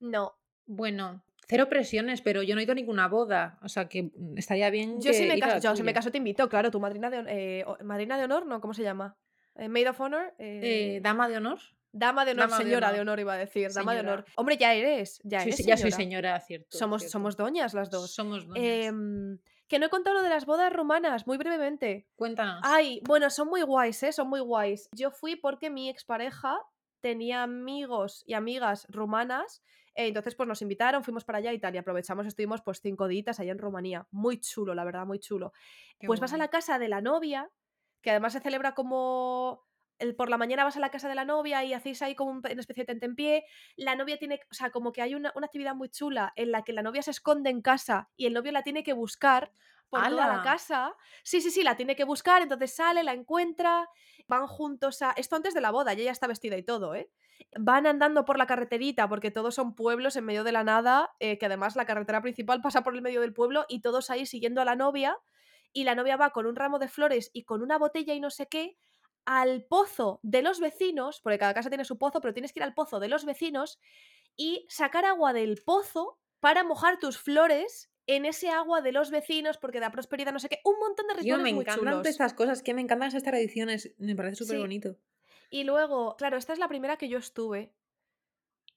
No, 0.00 0.36
Bueno, 0.66 1.22
cero 1.48 1.68
presiones, 1.68 2.20
pero 2.22 2.42
yo 2.42 2.54
no 2.54 2.60
he 2.60 2.64
ido 2.64 2.72
a 2.72 2.74
ninguna 2.74 3.08
boda. 3.08 3.58
O 3.62 3.68
sea 3.68 3.88
que 3.88 4.10
estaría 4.36 4.68
bien. 4.70 5.00
Yo 5.00 5.10
que 5.12 5.16
si 5.16 5.26
me 5.26 5.38
caso, 5.38 5.58
yo 5.58 5.76
si 5.76 5.82
me 5.82 5.94
caso 5.94 6.10
te 6.10 6.18
invito, 6.18 6.48
claro, 6.48 6.70
tu 6.70 6.80
madrina 6.80 7.08
de, 7.10 7.24
eh, 7.28 7.64
madrina 7.84 8.18
de 8.18 8.24
honor, 8.24 8.46
¿no? 8.46 8.60
¿Cómo 8.60 8.74
se 8.74 8.82
llama? 8.82 9.16
Eh, 9.54 9.68
Maid 9.68 9.90
of 9.90 10.00
Honor. 10.00 10.34
Eh, 10.38 10.96
eh, 10.96 11.00
Dama 11.02 11.28
de 11.28 11.36
honor. 11.38 11.58
dama 11.92 12.24
de 12.26 12.32
honor, 12.32 12.44
dama 12.48 12.58
de 12.58 12.64
señora 12.64 12.88
de 12.92 13.00
honor. 13.00 13.12
honor. 13.14 13.20
iba 13.20 13.32
a 13.34 13.38
decir, 13.38 13.72
dama 13.72 13.94
de 13.94 14.00
honor. 14.00 14.24
Hombre, 14.34 14.56
ya 14.58 14.74
eres, 14.74 15.18
ya 15.24 15.40
eres 15.42 15.56
se- 15.56 15.62
ya 15.64 15.76
soy 15.78 15.92
señora. 15.92 16.38
cierto. 16.40 16.76
Somos, 16.76 17.02
cierto. 17.02 17.12
somos 17.12 17.36
doñas 17.38 17.72
las 17.72 17.88
dos. 17.90 18.10
Somos 18.14 18.46
doñas. 18.46 18.62
Em, 18.62 19.38
que 19.68 19.78
no 19.78 19.86
he 19.86 19.88
contado 19.88 20.16
lo 20.16 20.22
de 20.22 20.28
las 20.28 20.44
bodas 20.46 20.70
rumanas, 20.72 21.26
muy 21.26 21.38
brevemente. 21.38 22.06
Cuéntanos. 22.16 22.60
Ay, 22.64 23.00
bueno, 23.04 23.30
son 23.30 23.48
muy 23.48 23.62
guays, 23.62 24.02
¿eh? 24.02 24.12
Son 24.12 24.28
muy 24.28 24.40
guays. 24.40 24.88
Yo 24.92 25.10
fui 25.10 25.36
porque 25.36 25.70
mi 25.70 25.88
expareja 25.88 26.58
tenía 27.06 27.44
amigos 27.44 28.24
y 28.26 28.34
amigas 28.34 28.84
rumanas, 28.90 29.62
eh, 29.94 30.08
entonces 30.08 30.34
pues 30.34 30.48
nos 30.48 30.60
invitaron, 30.60 31.04
fuimos 31.04 31.24
para 31.24 31.38
allá 31.38 31.52
y 31.52 31.60
tal, 31.60 31.72
y 31.72 31.78
aprovechamos, 31.78 32.26
estuvimos 32.26 32.62
pues 32.62 32.80
cinco 32.80 33.06
días 33.06 33.38
allá 33.38 33.52
en 33.52 33.60
Rumanía. 33.60 34.08
Muy 34.10 34.40
chulo, 34.40 34.74
la 34.74 34.82
verdad, 34.82 35.06
muy 35.06 35.20
chulo. 35.20 35.52
Qué 36.00 36.08
Pues 36.08 36.18
vas 36.18 36.32
a 36.32 36.36
la 36.36 36.48
casa 36.48 36.80
de 36.80 36.88
la 36.88 37.00
novia, 37.00 37.48
que 38.02 38.10
además 38.10 38.32
se 38.32 38.40
celebra 38.40 38.74
como... 38.74 39.64
El, 39.98 40.16
por 40.16 40.28
la 40.28 40.36
mañana 40.36 40.64
vas 40.64 40.76
a 40.76 40.80
la 40.80 40.90
casa 40.90 41.08
de 41.08 41.14
la 41.14 41.24
novia 41.24 41.64
y 41.64 41.74
hacéis 41.74 42.02
ahí 42.02 42.16
como 42.16 42.32
una 42.32 42.50
especie 42.50 42.82
de 42.82 42.86
tentempié. 42.86 43.44
La 43.76 43.94
novia 43.94 44.18
tiene, 44.18 44.40
o 44.50 44.54
sea, 44.54 44.70
como 44.70 44.92
que 44.92 45.00
hay 45.00 45.14
una, 45.14 45.32
una 45.36 45.46
actividad 45.46 45.76
muy 45.76 45.88
chula 45.88 46.32
en 46.34 46.50
la 46.50 46.64
que 46.64 46.72
la 46.72 46.82
novia 46.82 47.02
se 47.02 47.12
esconde 47.12 47.50
en 47.50 47.62
casa 47.62 48.10
y 48.16 48.26
el 48.26 48.32
novio 48.32 48.50
la 48.50 48.62
tiene 48.62 48.82
que 48.82 48.94
buscar 48.94 49.52
por 49.88 50.06
toda 50.08 50.26
la 50.26 50.42
casa. 50.42 50.94
Sí, 51.22 51.40
sí, 51.40 51.50
sí, 51.50 51.62
la 51.62 51.76
tiene 51.76 51.96
que 51.96 52.04
buscar, 52.04 52.42
entonces 52.42 52.74
sale, 52.74 53.02
la 53.02 53.12
encuentra, 53.12 53.88
van 54.28 54.46
juntos 54.46 55.02
a... 55.02 55.12
Esto 55.12 55.36
antes 55.36 55.54
de 55.54 55.60
la 55.60 55.70
boda, 55.70 55.92
ella 55.92 56.04
ya 56.04 56.10
está 56.10 56.26
vestida 56.26 56.56
y 56.56 56.62
todo, 56.62 56.94
¿eh? 56.94 57.10
Van 57.58 57.86
andando 57.86 58.24
por 58.24 58.38
la 58.38 58.46
carreterita, 58.46 59.08
porque 59.08 59.30
todos 59.30 59.54
son 59.54 59.74
pueblos 59.74 60.16
en 60.16 60.24
medio 60.24 60.44
de 60.44 60.52
la 60.52 60.64
nada, 60.64 61.10
eh, 61.20 61.38
que 61.38 61.46
además 61.46 61.76
la 61.76 61.86
carretera 61.86 62.22
principal 62.22 62.60
pasa 62.60 62.82
por 62.82 62.94
el 62.94 63.02
medio 63.02 63.20
del 63.20 63.32
pueblo 63.32 63.64
y 63.68 63.80
todos 63.80 64.10
ahí 64.10 64.26
siguiendo 64.26 64.60
a 64.60 64.64
la 64.64 64.76
novia. 64.76 65.16
Y 65.72 65.84
la 65.84 65.94
novia 65.94 66.16
va 66.16 66.30
con 66.30 66.46
un 66.46 66.56
ramo 66.56 66.78
de 66.78 66.88
flores 66.88 67.30
y 67.34 67.44
con 67.44 67.62
una 67.62 67.76
botella 67.78 68.14
y 68.14 68.20
no 68.20 68.30
sé 68.30 68.46
qué 68.48 68.78
al 69.26 69.64
pozo 69.64 70.20
de 70.22 70.40
los 70.40 70.60
vecinos, 70.60 71.20
porque 71.20 71.38
cada 71.38 71.52
casa 71.52 71.68
tiene 71.68 71.84
su 71.84 71.98
pozo, 71.98 72.20
pero 72.20 72.32
tienes 72.32 72.52
que 72.52 72.60
ir 72.60 72.64
al 72.64 72.74
pozo 72.74 73.00
de 73.00 73.08
los 73.08 73.24
vecinos 73.24 73.80
y 74.36 74.64
sacar 74.68 75.04
agua 75.04 75.32
del 75.32 75.62
pozo 75.64 76.18
para 76.40 76.62
mojar 76.62 76.98
tus 76.98 77.18
flores 77.18 77.90
en 78.06 78.24
ese 78.24 78.50
agua 78.50 78.80
de 78.82 78.92
los 78.92 79.10
vecinos 79.10 79.58
porque 79.58 79.80
da 79.80 79.90
prosperidad, 79.90 80.32
no 80.32 80.38
sé 80.38 80.48
qué, 80.48 80.60
un 80.64 80.78
montón 80.78 81.06
de 81.08 81.14
rituales 81.14 81.42
me 81.44 81.52
muy 81.52 81.62
encantan 81.62 81.92
chulos. 81.94 82.06
estas 82.06 82.34
cosas, 82.34 82.62
que 82.62 82.74
me 82.74 82.80
encantan 82.82 83.08
esas 83.08 83.22
tradiciones. 83.22 83.94
Me 83.98 84.14
parece 84.14 84.36
súper 84.36 84.56
Sí. 84.56 84.60
bonito. 84.62 84.96
Y 85.50 85.64
luego, 85.64 86.16
claro, 86.16 86.36
esta 86.36 86.52
es 86.52 86.58
la 86.58 86.68
primera 86.68 86.96
que 86.96 87.08
yo 87.08 87.18
estuve. 87.18 87.72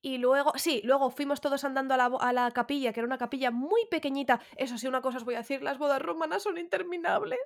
Y 0.01 0.17
luego, 0.17 0.53
sí, 0.55 0.81
luego 0.83 1.09
fuimos 1.09 1.41
todos 1.41 1.63
andando 1.63 1.93
a 1.93 1.97
la, 1.97 2.05
a 2.05 2.33
la 2.33 2.51
capilla, 2.51 2.93
que 2.93 2.99
era 2.99 3.07
una 3.07 3.17
capilla 3.17 3.51
muy 3.51 3.85
pequeñita. 3.91 4.39
Eso 4.55 4.77
sí, 4.77 4.87
una 4.87 5.01
cosa 5.01 5.17
os 5.17 5.25
voy 5.25 5.35
a 5.35 5.39
decir, 5.39 5.61
las 5.61 5.77
bodas 5.77 6.01
romanas 6.01 6.43
son 6.43 6.57
interminables. 6.57 7.39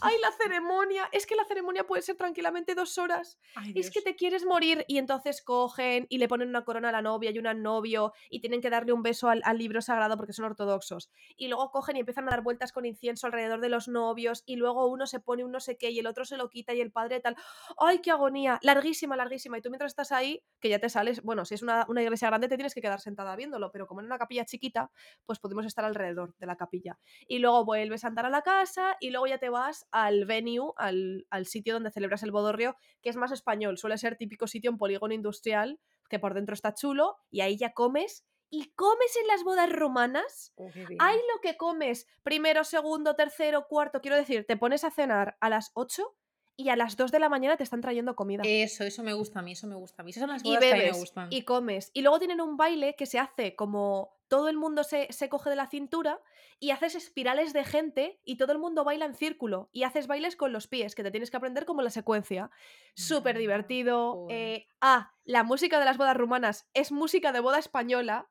¡Ay, 0.00 0.16
la 0.20 0.30
ceremonia! 0.42 1.08
Es 1.12 1.26
que 1.26 1.36
la 1.36 1.44
ceremonia 1.44 1.86
puede 1.86 2.02
ser 2.02 2.16
tranquilamente 2.16 2.74
dos 2.74 2.98
horas. 2.98 3.38
Ay, 3.54 3.72
Es 3.76 3.90
que 3.90 4.02
te 4.02 4.16
quieres 4.16 4.44
morir 4.44 4.84
y 4.88 4.98
entonces 4.98 5.42
cogen 5.42 6.06
y 6.08 6.18
le 6.18 6.28
ponen 6.28 6.48
una 6.48 6.64
corona 6.64 6.88
a 6.88 6.92
la 6.92 7.02
novia 7.02 7.30
y 7.30 7.38
una 7.38 7.50
al 7.50 7.62
novio 7.62 8.12
y 8.28 8.40
tienen 8.40 8.60
que 8.60 8.70
darle 8.70 8.92
un 8.92 9.02
beso 9.02 9.28
al, 9.28 9.42
al 9.44 9.58
libro 9.58 9.80
sagrado 9.80 10.16
porque 10.16 10.32
son 10.32 10.44
ortodoxos. 10.46 11.10
Y 11.36 11.48
luego 11.48 11.70
cogen 11.70 11.96
y 11.96 12.00
empiezan 12.00 12.26
a 12.28 12.30
dar 12.30 12.42
vueltas 12.42 12.72
con 12.72 12.86
incienso 12.86 13.26
alrededor 13.26 13.60
de 13.60 13.68
los 13.68 13.88
novios 13.88 14.42
y 14.46 14.56
luego 14.56 14.86
uno 14.86 15.06
se 15.06 15.20
pone 15.20 15.44
un 15.44 15.52
no 15.52 15.60
sé 15.60 15.76
qué 15.76 15.90
y 15.90 15.98
el 15.98 16.06
otro 16.06 16.24
se 16.24 16.36
lo 16.36 16.48
quita 16.48 16.74
y 16.74 16.80
el 16.80 16.92
padre 16.92 17.20
tal. 17.20 17.36
¡Ay, 17.78 18.00
qué 18.00 18.10
agonía! 18.10 18.58
Larguísima, 18.62 19.16
larguísima. 19.16 19.58
Y 19.58 19.62
tú 19.62 19.70
mientras 19.70 19.92
estás 19.92 20.12
ahí, 20.12 20.42
que 20.60 20.68
ya 20.68 20.78
te 20.78 20.88
sales, 20.88 21.22
bueno, 21.22 21.44
si 21.44 21.54
es 21.54 21.62
una, 21.62 21.86
una 21.88 21.99
iglesia 22.02 22.28
grande 22.28 22.48
te 22.48 22.56
tienes 22.56 22.74
que 22.74 22.80
quedar 22.80 23.00
sentada 23.00 23.36
viéndolo, 23.36 23.70
pero 23.70 23.86
como 23.86 24.00
en 24.00 24.06
una 24.06 24.18
capilla 24.18 24.44
chiquita, 24.44 24.90
pues 25.26 25.38
podemos 25.38 25.66
estar 25.66 25.84
alrededor 25.84 26.34
de 26.38 26.46
la 26.46 26.56
capilla. 26.56 26.98
Y 27.26 27.38
luego 27.38 27.64
vuelves 27.64 28.04
a 28.04 28.08
andar 28.08 28.26
a 28.26 28.30
la 28.30 28.42
casa 28.42 28.96
y 29.00 29.10
luego 29.10 29.26
ya 29.26 29.38
te 29.38 29.48
vas 29.48 29.86
al 29.90 30.24
venue, 30.24 30.72
al, 30.76 31.26
al 31.30 31.46
sitio 31.46 31.74
donde 31.74 31.90
celebras 31.90 32.22
el 32.22 32.32
bodorrio, 32.32 32.76
que 33.02 33.10
es 33.10 33.16
más 33.16 33.32
español, 33.32 33.78
suele 33.78 33.98
ser 33.98 34.16
típico 34.16 34.46
sitio 34.46 34.70
en 34.70 34.78
polígono 34.78 35.14
industrial, 35.14 35.80
que 36.08 36.18
por 36.18 36.34
dentro 36.34 36.54
está 36.54 36.74
chulo, 36.74 37.16
y 37.30 37.40
ahí 37.40 37.56
ya 37.56 37.72
comes. 37.72 38.26
Y 38.52 38.72
comes 38.74 39.16
en 39.20 39.28
las 39.28 39.44
bodas 39.44 39.70
romanas. 39.70 40.52
Oh. 40.56 40.68
Hay 40.98 41.16
lo 41.16 41.40
que 41.40 41.56
comes 41.56 42.08
primero, 42.24 42.64
segundo, 42.64 43.14
tercero, 43.14 43.68
cuarto. 43.68 44.00
Quiero 44.00 44.16
decir, 44.16 44.44
te 44.44 44.56
pones 44.56 44.82
a 44.82 44.90
cenar 44.90 45.36
a 45.40 45.48
las 45.48 45.70
8 45.74 46.16
y 46.60 46.68
a 46.68 46.76
las 46.76 46.96
2 46.96 47.10
de 47.10 47.18
la 47.18 47.30
mañana 47.30 47.56
te 47.56 47.64
están 47.64 47.80
trayendo 47.80 48.14
comida. 48.14 48.42
Eso, 48.44 48.84
eso 48.84 49.02
me 49.02 49.14
gusta 49.14 49.38
a 49.38 49.42
mí, 49.42 49.52
eso 49.52 49.66
me 49.66 49.76
gusta 49.76 50.02
a 50.02 50.04
mí. 50.04 50.10
Esas 50.10 50.20
son 50.22 50.30
las 50.30 50.44
y 50.44 50.48
bodas 50.48 50.60
que 50.60 50.66
a 50.66 50.72
mí 50.74 50.78
me 50.78 50.84
bebes 50.84 50.98
gustan. 51.00 51.28
y 51.30 51.42
comes. 51.42 51.90
Y 51.94 52.02
luego 52.02 52.18
tienen 52.18 52.40
un 52.40 52.56
baile 52.58 52.94
que 52.96 53.06
se 53.06 53.18
hace 53.18 53.56
como 53.56 54.18
todo 54.28 54.48
el 54.48 54.56
mundo 54.58 54.84
se, 54.84 55.08
se 55.10 55.28
coge 55.28 55.48
de 55.50 55.56
la 55.56 55.66
cintura 55.66 56.20
y 56.60 56.70
haces 56.70 56.94
espirales 56.94 57.54
de 57.54 57.64
gente 57.64 58.20
y 58.24 58.36
todo 58.36 58.52
el 58.52 58.58
mundo 58.58 58.84
baila 58.84 59.06
en 59.06 59.14
círculo 59.14 59.70
y 59.72 59.84
haces 59.84 60.06
bailes 60.06 60.36
con 60.36 60.52
los 60.52 60.68
pies, 60.68 60.94
que 60.94 61.02
te 61.02 61.10
tienes 61.10 61.30
que 61.30 61.38
aprender 61.38 61.64
como 61.64 61.80
la 61.80 61.90
secuencia. 61.90 62.50
Súper 62.94 63.30
encanta, 63.36 63.38
divertido. 63.40 64.26
eh, 64.28 64.66
ah, 64.82 65.14
la 65.24 65.42
música 65.42 65.78
de 65.78 65.86
las 65.86 65.96
bodas 65.96 66.16
rumanas 66.16 66.68
es 66.74 66.92
música 66.92 67.32
de 67.32 67.40
boda 67.40 67.58
española. 67.58 68.28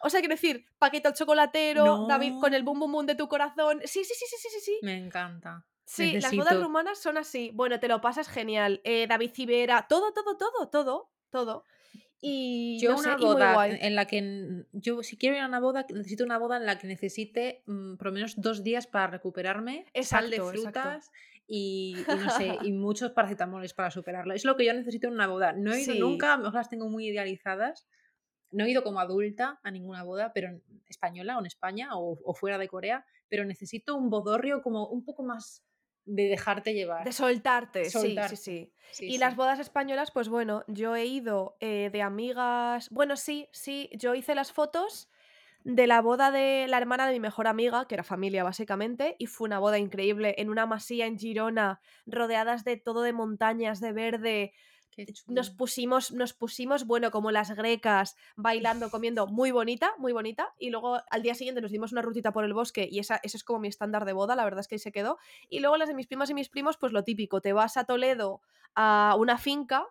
O 0.00 0.10
sea, 0.10 0.20
quiero 0.20 0.36
decir, 0.36 0.64
Paquito 0.78 1.08
el 1.08 1.14
chocolatero, 1.16 2.06
David 2.06 2.34
con 2.40 2.54
el 2.54 2.62
bum 2.62 2.78
bum 2.78 2.92
bum 2.92 3.04
de 3.04 3.16
tu 3.16 3.26
corazón. 3.28 3.80
Sí, 3.84 4.04
sí, 4.04 4.14
sí, 4.14 4.26
sí, 4.28 4.36
sí, 4.38 4.48
sí, 4.48 4.60
sí. 4.60 4.78
Me 4.82 4.96
encanta. 4.96 5.66
Sí, 5.88 6.20
las 6.20 6.36
bodas 6.36 6.60
rumanas 6.60 6.98
son 6.98 7.16
así. 7.16 7.50
Bueno, 7.54 7.80
te 7.80 7.88
lo 7.88 8.00
pasas 8.00 8.28
genial. 8.28 8.80
Eh, 8.84 9.06
David 9.08 9.30
Civera, 9.32 9.86
todo, 9.88 10.12
todo, 10.12 10.36
todo, 10.36 10.68
todo, 10.68 11.10
todo. 11.30 11.64
Y 12.20 12.78
Yo 12.80 12.92
no 12.92 12.98
una 12.98 13.16
boda 13.16 13.68
en 13.68 13.94
la 13.94 14.06
que 14.06 14.64
yo 14.72 15.02
si 15.02 15.16
quiero 15.16 15.36
ir 15.36 15.42
a 15.42 15.46
una 15.46 15.60
boda 15.60 15.86
necesito 15.88 16.24
una 16.24 16.36
boda 16.36 16.56
en 16.56 16.66
la 16.66 16.76
que 16.78 16.88
necesite 16.88 17.62
mm, 17.66 17.94
por 17.96 18.08
lo 18.08 18.12
menos 18.12 18.34
dos 18.40 18.64
días 18.64 18.86
para 18.88 19.06
recuperarme, 19.06 19.86
sal 20.02 20.28
de 20.28 20.36
Exacto, 20.36 20.50
exacto. 20.52 20.80
frutas 20.80 21.10
y, 21.46 22.04
y 22.08 22.14
no 22.16 22.30
sé 22.30 22.58
y 22.64 22.72
muchos 22.72 23.12
paracetamoles 23.12 23.72
para 23.72 23.90
superarlo. 23.92 24.34
Es 24.34 24.44
lo 24.44 24.56
que 24.56 24.64
yo 24.66 24.74
necesito 24.74 25.06
en 25.06 25.14
una 25.14 25.28
boda. 25.28 25.52
No 25.52 25.72
he 25.72 25.80
ido 25.80 25.94
Sí. 25.94 26.00
nunca, 26.00 26.34
a 26.34 26.36
lo 26.36 26.42
mejor 26.44 26.56
las 26.56 26.68
tengo 26.68 26.88
muy 26.88 27.06
idealizadas. 27.06 27.86
No 28.50 28.64
he 28.64 28.70
ido 28.70 28.82
como 28.82 28.98
adulta 29.00 29.60
a 29.62 29.70
ninguna 29.70 30.02
boda, 30.02 30.32
pero 30.34 30.48
en- 30.48 30.62
española 30.88 31.36
o 31.36 31.40
en 31.40 31.46
España 31.46 31.90
o, 31.96 32.18
o 32.24 32.34
fuera 32.34 32.58
de 32.58 32.66
Corea, 32.66 33.06
pero 33.28 33.44
necesito 33.44 33.94
un 33.94 34.10
bodorrio 34.10 34.60
como 34.62 34.88
un 34.88 35.04
poco 35.04 35.22
más 35.22 35.62
de 36.08 36.24
dejarte 36.28 36.74
llevar. 36.74 37.06
De 37.06 37.12
soltarte, 37.12 37.92
sí, 37.92 38.20
sí, 38.22 38.36
Soltarte. 38.36 38.36
sí. 38.36 38.72
Sí, 38.90 39.06
Y 39.06 39.12
sí. 39.12 39.18
las 39.18 39.36
bodas 39.36 39.60
españolas, 39.60 40.10
pues 40.10 40.28
bueno, 40.28 40.64
yo 40.66 40.96
he 40.96 41.06
ido 41.06 41.56
eh, 41.60 41.90
de 41.92 42.02
amigas. 42.02 42.88
Bueno, 42.90 43.16
sí, 43.16 43.48
sí, 43.52 43.88
yo 43.92 44.14
hice 44.14 44.34
las 44.34 44.52
fotos 44.52 45.08
de 45.64 45.86
la 45.86 46.00
boda 46.00 46.30
de 46.30 46.66
la 46.68 46.78
hermana 46.78 47.06
de 47.06 47.12
mi 47.12 47.20
mejor 47.20 47.46
amiga, 47.46 47.86
que 47.86 47.94
era 47.94 48.04
familia 48.04 48.42
básicamente, 48.44 49.16
y 49.18 49.26
fue 49.26 49.46
una 49.46 49.58
boda 49.60 49.78
increíble 49.78 50.34
en 50.38 50.50
una 50.50 50.66
masía 50.66 51.06
en 51.06 51.18
Girona, 51.18 51.80
rodeadas 52.06 52.64
de 52.64 52.76
todo 52.76 53.02
de 53.02 53.12
montañas, 53.12 53.80
de 53.80 53.92
verde. 53.92 54.52
Nos 55.26 55.50
pusimos, 55.50 56.12
nos 56.12 56.32
pusimos, 56.32 56.86
bueno, 56.86 57.10
como 57.10 57.30
las 57.30 57.50
grecas, 57.52 58.16
bailando, 58.36 58.90
comiendo, 58.90 59.26
muy 59.28 59.50
bonita, 59.50 59.92
muy 59.98 60.12
bonita. 60.12 60.54
Y 60.58 60.70
luego 60.70 61.00
al 61.10 61.22
día 61.22 61.34
siguiente 61.34 61.60
nos 61.60 61.70
dimos 61.70 61.92
una 61.92 62.02
rutita 62.02 62.32
por 62.32 62.44
el 62.44 62.54
bosque 62.54 62.88
y 62.90 62.98
esa, 62.98 63.20
ese 63.22 63.36
es 63.36 63.44
como 63.44 63.60
mi 63.60 63.68
estándar 63.68 64.04
de 64.04 64.12
boda, 64.12 64.36
la 64.36 64.44
verdad 64.44 64.60
es 64.60 64.68
que 64.68 64.76
ahí 64.76 64.80
se 64.80 64.92
quedó. 64.92 65.18
Y 65.48 65.60
luego 65.60 65.76
las 65.76 65.88
de 65.88 65.94
mis 65.94 66.06
primas 66.06 66.30
y 66.30 66.34
mis 66.34 66.48
primos, 66.48 66.76
pues 66.76 66.92
lo 66.92 67.04
típico, 67.04 67.40
te 67.40 67.52
vas 67.52 67.76
a 67.76 67.84
Toledo 67.84 68.40
a 68.74 69.16
una 69.18 69.38
finca 69.38 69.86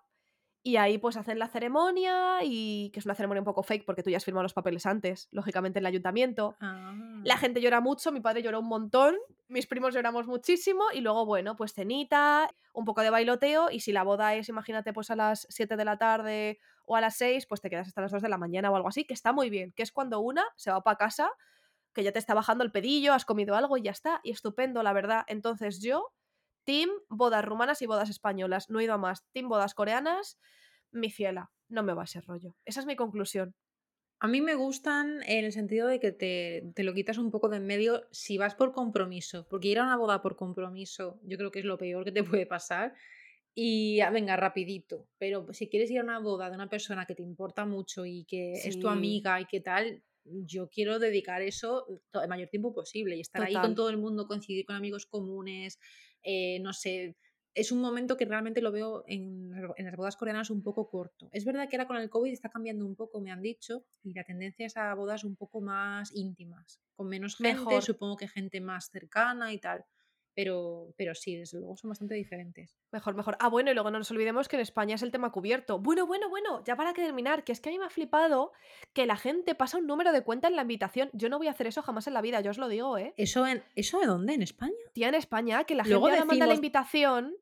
y 0.64 0.76
ahí 0.78 0.98
pues 0.98 1.16
hacen 1.18 1.40
la 1.40 1.48
ceremonia 1.48 2.40
y 2.44 2.90
que 2.92 3.00
es 3.00 3.06
una 3.06 3.16
ceremonia 3.16 3.42
un 3.42 3.46
poco 3.46 3.64
fake 3.64 3.86
porque 3.86 4.04
tú 4.04 4.10
ya 4.10 4.18
has 4.18 4.26
firmado 4.26 4.44
los 4.44 4.54
papeles 4.54 4.86
antes, 4.86 5.30
lógicamente 5.32 5.80
en 5.80 5.84
el 5.84 5.88
ayuntamiento. 5.88 6.58
La 6.60 7.36
Ah. 7.36 7.38
gente 7.38 7.62
llora 7.62 7.80
mucho, 7.82 8.12
mi 8.12 8.20
padre 8.20 8.42
lloró 8.44 8.60
un 8.60 8.68
montón, 8.68 9.16
mis 9.48 9.66
primos 9.68 9.94
lloramos 9.94 10.28
muchísimo 10.28 10.84
y 10.94 11.00
luego, 11.02 11.26
bueno, 11.26 11.56
pues 11.56 11.74
cenita, 11.74 12.50
un 12.74 12.84
poco 12.86 13.02
de 13.02 13.10
bailoteo 13.10 13.72
y 13.72 13.80
si 13.80 13.92
la 13.94 14.04
boda 14.04 14.36
es, 14.36 14.50
imagínate, 14.50 14.92
pues 14.94 15.10
a 15.10 15.16
las 15.16 15.48
7 15.50 15.78
de 15.78 15.86
la 15.86 15.98
tarde 15.98 16.60
o 16.86 16.96
a 16.98 17.02
las 17.02 17.16
6, 17.18 17.46
pues 17.48 17.62
te 17.62 17.70
quedas 17.70 17.88
hasta 17.88 18.02
las 18.02 18.12
2 18.12 18.22
de 18.22 18.30
la 18.30 18.38
mañana 18.38 18.70
o 18.70 18.76
algo 18.76 18.90
así, 18.90 19.06
que 19.06 19.14
está 19.14 19.32
muy 19.34 19.50
bien, 19.50 19.72
que 19.74 19.84
es 19.84 19.92
cuando 19.92 20.20
una 20.20 20.44
se 20.58 20.70
va 20.72 20.82
para 20.84 20.98
casa, 20.98 21.32
que 21.94 22.04
ya 22.04 22.12
te 22.12 22.20
está 22.20 22.34
bajando 22.34 22.64
el 22.64 22.72
pedillo, 22.72 23.14
has 23.14 23.26
comido 23.26 23.56
algo 23.56 23.78
y 23.78 23.82
ya 23.84 23.92
está, 23.92 24.20
y 24.24 24.32
estupendo, 24.32 24.84
la 24.84 24.94
verdad. 24.94 25.24
Entonces 25.28 25.82
yo, 25.82 26.14
team 26.68 26.90
bodas 27.08 27.46
rumanas 27.46 27.82
y 27.82 27.86
bodas 27.86 28.10
españolas, 28.10 28.70
no 28.70 28.82
he 28.82 28.84
ido 28.84 28.94
a 28.94 28.98
más, 28.98 29.26
team 29.32 29.48
bodas 29.48 29.74
coreanas, 29.74 30.38
mi 30.92 31.10
ciela, 31.10 31.50
no 31.70 31.82
me 31.82 31.94
va 31.94 32.04
ese 32.04 32.20
rollo. 32.20 32.58
Esa 32.66 32.82
es 32.82 32.86
mi 32.86 32.98
conclusión. 32.98 33.56
A 34.20 34.28
mí 34.28 34.42
me 34.42 34.56
gustan 34.56 35.24
en 35.24 35.46
el 35.46 35.54
sentido 35.54 35.88
de 35.88 36.02
que 36.02 36.12
te, 36.12 36.70
te 36.76 36.84
lo 36.84 36.94
quitas 36.94 37.20
un 37.20 37.32
poco 37.32 37.48
de 37.48 37.58
en 37.58 37.68
medio 37.68 38.06
si 38.12 38.38
vas 38.38 38.54
por 38.54 38.74
compromiso, 38.74 39.48
porque 39.48 39.70
ir 39.70 39.80
a 39.80 39.84
una 39.84 39.96
boda 39.96 40.22
por 40.22 40.36
compromiso 40.36 41.22
yo 41.24 41.38
creo 41.38 41.52
que 41.52 41.60
es 41.60 41.66
lo 41.66 41.78
peor 41.78 42.04
que 42.04 42.12
te 42.12 42.24
puede 42.24 42.46
pasar. 42.46 42.94
Y 43.56 44.02
ah, 44.02 44.10
venga, 44.10 44.36
rapidito, 44.36 45.08
pero 45.18 45.48
si 45.54 45.70
quieres 45.70 45.90
ir 45.90 46.00
a 46.00 46.04
una 46.04 46.20
boda 46.20 46.50
de 46.50 46.56
una 46.56 46.70
persona 46.70 47.06
que 47.06 47.16
te 47.16 47.24
importa 47.24 47.66
mucho 47.66 48.06
y 48.06 48.26
que 48.26 48.54
es 48.54 48.78
tu 48.78 48.90
amiga 48.90 49.40
y 49.40 49.46
que 49.46 49.62
tal, 49.62 50.04
yo 50.26 50.70
quiero 50.70 51.00
dedicar 51.00 51.42
eso 51.42 52.02
el 52.14 52.28
mayor 52.28 52.50
tiempo 52.50 52.74
posible 52.74 53.16
y 53.16 53.22
estar 53.22 53.42
ahí 53.42 53.54
con 53.54 53.62
Total. 53.62 53.76
todo 53.76 53.90
el 53.90 53.98
mundo, 53.98 54.28
coincidir 54.28 54.66
con 54.66 54.76
amigos 54.76 55.06
comunes, 55.06 55.80
eh, 56.28 56.60
no 56.60 56.74
sé. 56.74 57.16
Es 57.54 57.72
un 57.72 57.80
momento 57.80 58.18
que 58.18 58.26
realmente 58.26 58.62
lo 58.62 58.72
veo 58.72 59.04
en, 59.08 59.52
en 59.78 59.86
las 59.86 59.96
bodas 59.96 60.18
coreanas 60.18 60.52
un 60.52 60.62
poco 60.62 60.90
corto. 60.90 61.30
Es 61.32 61.46
verdad 61.46 61.68
que 61.70 61.78
ahora 61.78 61.88
con 61.88 61.98
el 61.98 62.10
COVID 62.10 62.32
está 62.32 62.50
cambiando 62.50 62.86
un 62.86 62.96
poco, 62.96 63.22
me 63.22 63.32
han 63.32 63.42
dicho, 63.42 63.86
y 64.04 64.14
la 64.14 64.26
tendencia 64.26 64.68
es 64.68 64.78
a 64.78 64.94
bodas 64.94 65.24
un 65.24 65.36
poco 65.38 65.62
más 65.62 66.12
íntimas, 66.14 66.82
con 66.96 67.08
menos 67.08 67.38
gente, 67.38 67.76
Mejor. 67.76 67.82
supongo 67.82 68.18
que 68.18 68.28
gente 68.28 68.62
más 68.62 68.90
cercana 68.92 69.54
y 69.54 69.60
tal. 69.60 69.86
Pero, 70.38 70.94
pero 70.98 71.16
sí, 71.16 71.36
desde 71.36 71.58
luego 71.58 71.76
son 71.78 71.90
bastante 71.90 72.14
diferentes. 72.14 72.78
Mejor, 72.92 73.16
mejor. 73.16 73.38
Ah, 73.40 73.50
bueno, 73.50 73.72
y 73.72 73.74
luego 73.74 73.90
no 73.90 73.98
nos 73.98 74.12
olvidemos 74.12 74.48
que 74.48 74.56
en 74.56 74.62
España 74.62 74.94
es 74.94 75.02
el 75.02 75.12
tema 75.12 75.32
cubierto. 75.32 75.80
Bueno, 75.80 76.06
bueno, 76.06 76.30
bueno, 76.30 76.64
ya 76.64 76.76
para 76.76 76.94
que 76.94 77.02
terminar, 77.04 77.44
que 77.44 77.52
es 77.54 77.60
que 77.60 77.70
a 77.70 77.72
mí 77.72 77.80
me 77.80 77.86
ha 77.86 77.90
flipado 77.90 78.52
que 78.94 79.08
la 79.08 79.18
gente 79.18 79.56
pasa 79.56 79.80
un 79.80 79.88
número 79.88 80.12
de 80.12 80.22
cuenta 80.22 80.48
en 80.48 80.56
la 80.56 80.62
invitación. 80.62 81.10
Yo 81.14 81.28
no 81.30 81.40
voy 81.40 81.48
a 81.48 81.52
hacer 81.52 81.66
eso 81.66 81.82
jamás 81.82 82.06
en 82.06 82.14
la 82.14 82.22
vida, 82.22 82.40
yo 82.42 82.52
os 82.52 82.60
lo 82.60 82.68
digo, 82.68 83.00
¿eh? 83.00 83.16
¿Eso, 83.18 83.48
en, 83.48 83.64
¿eso 83.76 84.00
de 84.00 84.06
dónde? 84.06 84.36
¿En 84.36 84.44
España? 84.44 84.76
Tía, 84.94 85.10
en 85.10 85.16
España, 85.16 85.64
que 85.64 85.74
la 85.74 85.84
Luego 85.86 86.06
gente 86.06 86.20
ahora 86.20 86.26
manda 86.28 86.46
la 86.46 86.52
decimos- 86.54 86.58
invitación, 86.58 87.36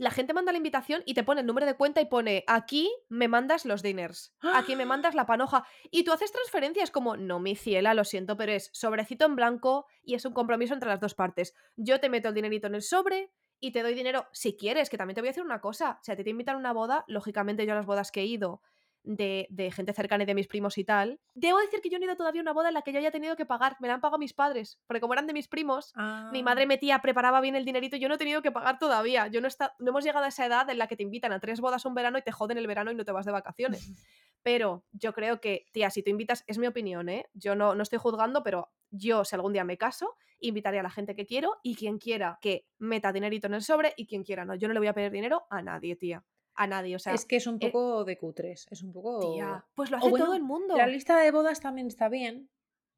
la 0.00 0.10
gente 0.10 0.32
manda 0.32 0.50
la 0.50 0.56
invitación 0.56 1.02
y 1.04 1.12
te 1.12 1.22
pone 1.22 1.42
el 1.42 1.46
número 1.46 1.66
de 1.66 1.74
cuenta 1.74 2.00
y 2.00 2.06
pone 2.06 2.42
aquí 2.46 2.90
me 3.10 3.28
mandas 3.28 3.66
los 3.66 3.82
dinners, 3.82 4.34
aquí 4.54 4.74
me 4.74 4.86
mandas 4.86 5.14
la 5.14 5.26
panoja. 5.26 5.66
Y 5.90 6.04
tú 6.04 6.12
haces 6.12 6.32
transferencias 6.32 6.90
como, 6.90 7.18
no, 7.18 7.38
mi 7.38 7.54
ciela, 7.54 7.92
lo 7.92 8.04
siento, 8.04 8.38
pero 8.38 8.50
es 8.50 8.70
sobrecito 8.72 9.26
en 9.26 9.36
blanco 9.36 9.86
y 10.02 10.14
es 10.14 10.24
un 10.24 10.32
compromiso 10.32 10.72
entre 10.72 10.88
las 10.88 11.00
dos 11.00 11.14
partes. 11.14 11.54
Yo 11.76 12.00
te 12.00 12.08
meto 12.08 12.28
el 12.28 12.34
dinerito 12.34 12.66
en 12.66 12.76
el 12.76 12.82
sobre 12.82 13.30
y 13.60 13.72
te 13.72 13.82
doy 13.82 13.92
dinero 13.92 14.26
si 14.32 14.56
quieres, 14.56 14.88
que 14.88 14.96
también 14.96 15.16
te 15.16 15.20
voy 15.20 15.28
a 15.28 15.32
decir 15.32 15.44
una 15.44 15.60
cosa. 15.60 15.98
Si 16.02 16.10
a 16.10 16.16
ti 16.16 16.24
te 16.24 16.30
invitan 16.30 16.56
a 16.56 16.58
una 16.58 16.72
boda, 16.72 17.04
lógicamente 17.06 17.66
yo 17.66 17.72
a 17.72 17.76
las 17.76 17.84
bodas 17.84 18.10
que 18.10 18.22
he 18.22 18.26
ido 18.26 18.62
de, 19.02 19.46
de 19.50 19.70
gente 19.70 19.92
cercana 19.92 20.24
y 20.24 20.26
de 20.26 20.34
mis 20.34 20.46
primos 20.48 20.76
y 20.78 20.84
tal, 20.84 21.20
debo 21.34 21.58
decir 21.58 21.80
que 21.80 21.88
yo 21.90 21.98
no 21.98 22.04
he 22.04 22.06
ido 22.06 22.16
todavía 22.16 22.40
a 22.40 22.44
una 22.44 22.52
boda 22.52 22.68
en 22.68 22.74
la 22.74 22.82
que 22.82 22.92
yo 22.92 22.98
haya 22.98 23.10
tenido 23.10 23.36
que 23.36 23.46
pagar. 23.46 23.76
Me 23.80 23.88
la 23.88 23.94
han 23.94 24.00
pagado 24.00 24.18
mis 24.18 24.34
padres, 24.34 24.78
porque 24.86 25.00
como 25.00 25.12
eran 25.14 25.26
de 25.26 25.32
mis 25.32 25.48
primos, 25.48 25.92
mi 25.96 26.40
Ah. 26.40 26.42
madre 26.44 26.66
metía, 26.66 27.00
preparaba 27.00 27.40
bien 27.40 27.56
el 27.56 27.64
dinerito, 27.64 27.96
yo 27.96 28.08
no 28.08 28.14
he 28.14 28.18
tenido 28.18 28.42
que 28.42 28.52
pagar 28.52 28.78
todavía. 28.78 29.26
Yo 29.28 29.40
no, 29.40 29.48
está, 29.48 29.74
no 29.78 29.90
hemos 29.90 30.04
llegado 30.04 30.24
a 30.24 30.28
esa 30.28 30.46
edad 30.46 30.68
en 30.70 30.78
la 30.78 30.86
que 30.86 30.96
te 30.96 31.02
invitan 31.02 31.32
a 31.32 31.40
tres 31.40 31.60
bodas 31.60 31.84
un 31.84 31.94
verano 31.94 32.18
y 32.18 32.22
te 32.22 32.32
joden 32.32 32.58
el 32.58 32.66
verano 32.66 32.90
y 32.90 32.94
no 32.94 33.04
te 33.04 33.12
vas 33.12 33.26
de 33.26 33.32
vacaciones. 33.32 33.80
Pero 34.42 34.84
yo 34.92 35.12
creo 35.12 35.40
que, 35.40 35.66
tía, 35.72 35.90
si 35.90 36.02
tú 36.02 36.10
invitas, 36.10 36.44
es 36.46 36.56
mi 36.56 36.66
opinión, 36.66 37.08
¿eh? 37.10 37.26
Yo 37.34 37.54
no, 37.54 37.74
no 37.74 37.82
estoy 37.82 37.98
juzgando, 37.98 38.42
pero 38.42 38.70
yo, 38.90 39.22
si 39.26 39.34
algún 39.34 39.52
día 39.52 39.64
me 39.64 39.76
caso, 39.76 40.16
invitaré 40.38 40.78
a 40.78 40.82
la 40.82 40.88
gente 40.88 41.14
que 41.14 41.26
quiero 41.26 41.58
y 41.62 41.74
quien 41.74 41.98
quiera 41.98 42.38
que 42.40 42.64
meta 42.78 43.12
dinerito 43.12 43.48
en 43.48 43.54
el 43.54 43.62
sobre 43.62 43.92
y 43.98 44.06
quien 44.06 44.24
quiera 44.24 44.46
no. 44.46 44.54
Yo 44.54 44.66
no 44.66 44.72
le 44.72 44.80
voy 44.80 44.88
a 44.88 44.94
pedir 44.94 45.10
dinero 45.10 45.44
a 45.50 45.60
nadie, 45.60 45.94
tía. 45.94 46.24
A 46.60 46.66
nadie, 46.66 46.94
o 46.94 46.98
sea, 46.98 47.14
es 47.14 47.24
que 47.24 47.36
es 47.36 47.46
un 47.46 47.56
eh, 47.56 47.70
poco 47.70 48.04
de 48.04 48.18
cutres, 48.18 48.66
es 48.70 48.82
un 48.82 48.92
poco... 48.92 49.32
tía, 49.32 49.64
pues 49.74 49.90
lo 49.90 49.96
hace 49.96 50.10
bueno, 50.10 50.26
todo 50.26 50.34
el 50.34 50.42
mundo. 50.42 50.76
La 50.76 50.86
lista 50.86 51.18
de 51.18 51.30
bodas 51.30 51.58
también 51.58 51.86
está 51.86 52.10
bien. 52.10 52.50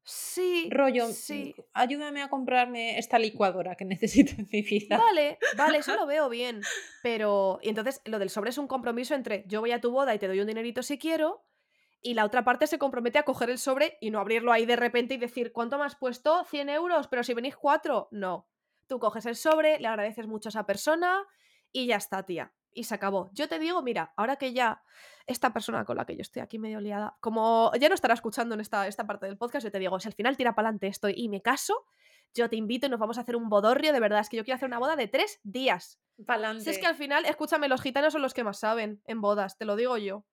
Sí, 0.03 0.67
Rollo, 0.69 1.07
sí. 1.07 1.55
mm, 1.57 1.61
ayúdame 1.71 2.21
a 2.21 2.27
comprarme 2.27 2.99
esta 2.99 3.17
licuadora 3.19 3.75
que 3.75 3.85
necesito 3.85 4.33
en 4.37 4.49
mi 4.51 4.63
vida. 4.63 4.97
Vale, 4.97 5.37
vale, 5.55 5.77
eso 5.77 5.95
lo 5.95 6.05
veo 6.07 6.27
bien. 6.27 6.59
Pero, 7.03 7.59
y 7.61 7.69
entonces 7.69 8.01
lo 8.03 8.19
del 8.19 8.29
sobre 8.29 8.49
es 8.49 8.57
un 8.57 8.67
compromiso 8.67 9.15
entre 9.15 9.45
yo 9.47 9.61
voy 9.61 9.71
a 9.71 9.79
tu 9.79 9.91
boda 9.91 10.13
y 10.13 10.19
te 10.19 10.27
doy 10.27 10.41
un 10.41 10.47
dinerito 10.47 10.83
si 10.83 10.97
quiero, 10.97 11.45
y 12.01 12.15
la 12.15 12.25
otra 12.25 12.43
parte 12.43 12.67
se 12.67 12.77
compromete 12.77 13.17
a 13.17 13.23
coger 13.23 13.49
el 13.49 13.59
sobre 13.59 13.97
y 14.01 14.11
no 14.11 14.19
abrirlo 14.19 14.51
ahí 14.51 14.65
de 14.65 14.75
repente 14.75 15.13
y 15.13 15.17
decir, 15.17 15.53
¿cuánto 15.53 15.77
me 15.77 15.85
has 15.85 15.95
puesto? 15.95 16.43
100 16.43 16.67
euros, 16.67 17.07
pero 17.07 17.23
si 17.23 17.33
venís 17.33 17.55
cuatro, 17.55 18.09
no. 18.11 18.49
Tú 18.87 18.99
coges 18.99 19.25
el 19.25 19.37
sobre, 19.37 19.79
le 19.79 19.87
agradeces 19.87 20.27
mucho 20.27 20.49
a 20.49 20.51
esa 20.51 20.65
persona 20.65 21.25
y 21.71 21.87
ya 21.87 21.95
está, 21.95 22.23
tía. 22.23 22.51
Y 22.73 22.85
se 22.85 22.95
acabó. 22.95 23.29
Yo 23.33 23.47
te 23.47 23.59
digo, 23.59 23.81
mira, 23.81 24.13
ahora 24.15 24.35
que 24.35 24.53
ya 24.53 24.83
esta 25.25 25.53
persona 25.53 25.85
con 25.85 25.97
la 25.97 26.05
que 26.05 26.15
yo 26.15 26.21
estoy 26.21 26.41
aquí 26.41 26.59
medio 26.59 26.79
liada, 26.79 27.17
como 27.19 27.71
ya 27.79 27.89
no 27.89 27.95
estará 27.95 28.13
escuchando 28.13 28.55
en 28.55 28.61
esta, 28.61 28.87
esta 28.87 29.05
parte 29.05 29.25
del 29.25 29.37
podcast, 29.37 29.63
yo 29.63 29.71
te 29.71 29.79
digo, 29.79 29.99
si 29.99 30.07
al 30.07 30.13
final 30.13 30.37
tira 30.37 30.55
para 30.55 30.69
adelante 30.69 30.87
esto 30.87 31.09
y 31.09 31.29
me 31.29 31.41
caso, 31.41 31.85
yo 32.33 32.49
te 32.49 32.55
invito 32.55 32.87
y 32.87 32.89
nos 32.89 32.99
vamos 32.99 33.17
a 33.17 33.21
hacer 33.21 33.35
un 33.35 33.49
bodorrio, 33.49 33.93
de 33.93 33.99
verdad, 33.99 34.19
es 34.19 34.29
que 34.29 34.37
yo 34.37 34.43
quiero 34.43 34.55
hacer 34.55 34.67
una 34.67 34.79
boda 34.79 34.95
de 34.95 35.07
tres 35.07 35.39
días. 35.43 35.99
Pa'lante. 36.25 36.63
Si 36.63 36.69
es 36.69 36.79
que 36.79 36.87
al 36.87 36.95
final, 36.95 37.25
escúchame, 37.25 37.67
los 37.67 37.81
gitanos 37.81 38.13
son 38.13 38.21
los 38.21 38.33
que 38.33 38.43
más 38.43 38.59
saben 38.59 39.01
en 39.05 39.21
bodas, 39.21 39.57
te 39.57 39.65
lo 39.65 39.75
digo 39.75 39.97
yo. 39.97 40.25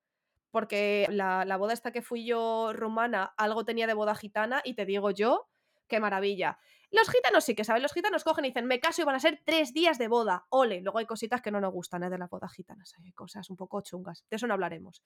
Porque 0.50 1.06
la, 1.10 1.44
la 1.44 1.56
boda 1.56 1.72
esta 1.72 1.92
que 1.92 2.02
fui 2.02 2.24
yo 2.24 2.72
rumana, 2.72 3.34
algo 3.36 3.64
tenía 3.64 3.86
de 3.86 3.94
boda 3.94 4.14
gitana 4.16 4.62
y 4.64 4.74
te 4.74 4.84
digo 4.84 5.10
yo, 5.10 5.48
qué 5.86 6.00
maravilla. 6.00 6.58
Los 6.90 7.08
gitanos 7.08 7.44
sí 7.44 7.54
que 7.54 7.64
saben, 7.64 7.82
los 7.82 7.92
gitanos 7.92 8.24
cogen 8.24 8.44
y 8.44 8.48
dicen, 8.48 8.66
me 8.66 8.80
caso 8.80 9.02
y 9.02 9.04
van 9.04 9.14
a 9.14 9.20
ser 9.20 9.40
tres 9.44 9.72
días 9.72 9.98
de 9.98 10.08
boda. 10.08 10.46
Ole, 10.48 10.80
luego 10.80 10.98
hay 10.98 11.06
cositas 11.06 11.40
que 11.40 11.50
no 11.50 11.60
nos 11.60 11.72
gustan 11.72 12.02
¿eh? 12.02 12.10
de 12.10 12.18
las 12.18 12.28
bodas 12.28 12.52
gitanas, 12.52 12.94
hay 13.04 13.12
cosas 13.12 13.48
un 13.48 13.56
poco 13.56 13.80
chungas, 13.80 14.24
de 14.28 14.36
eso 14.36 14.46
no 14.46 14.54
hablaremos. 14.54 15.02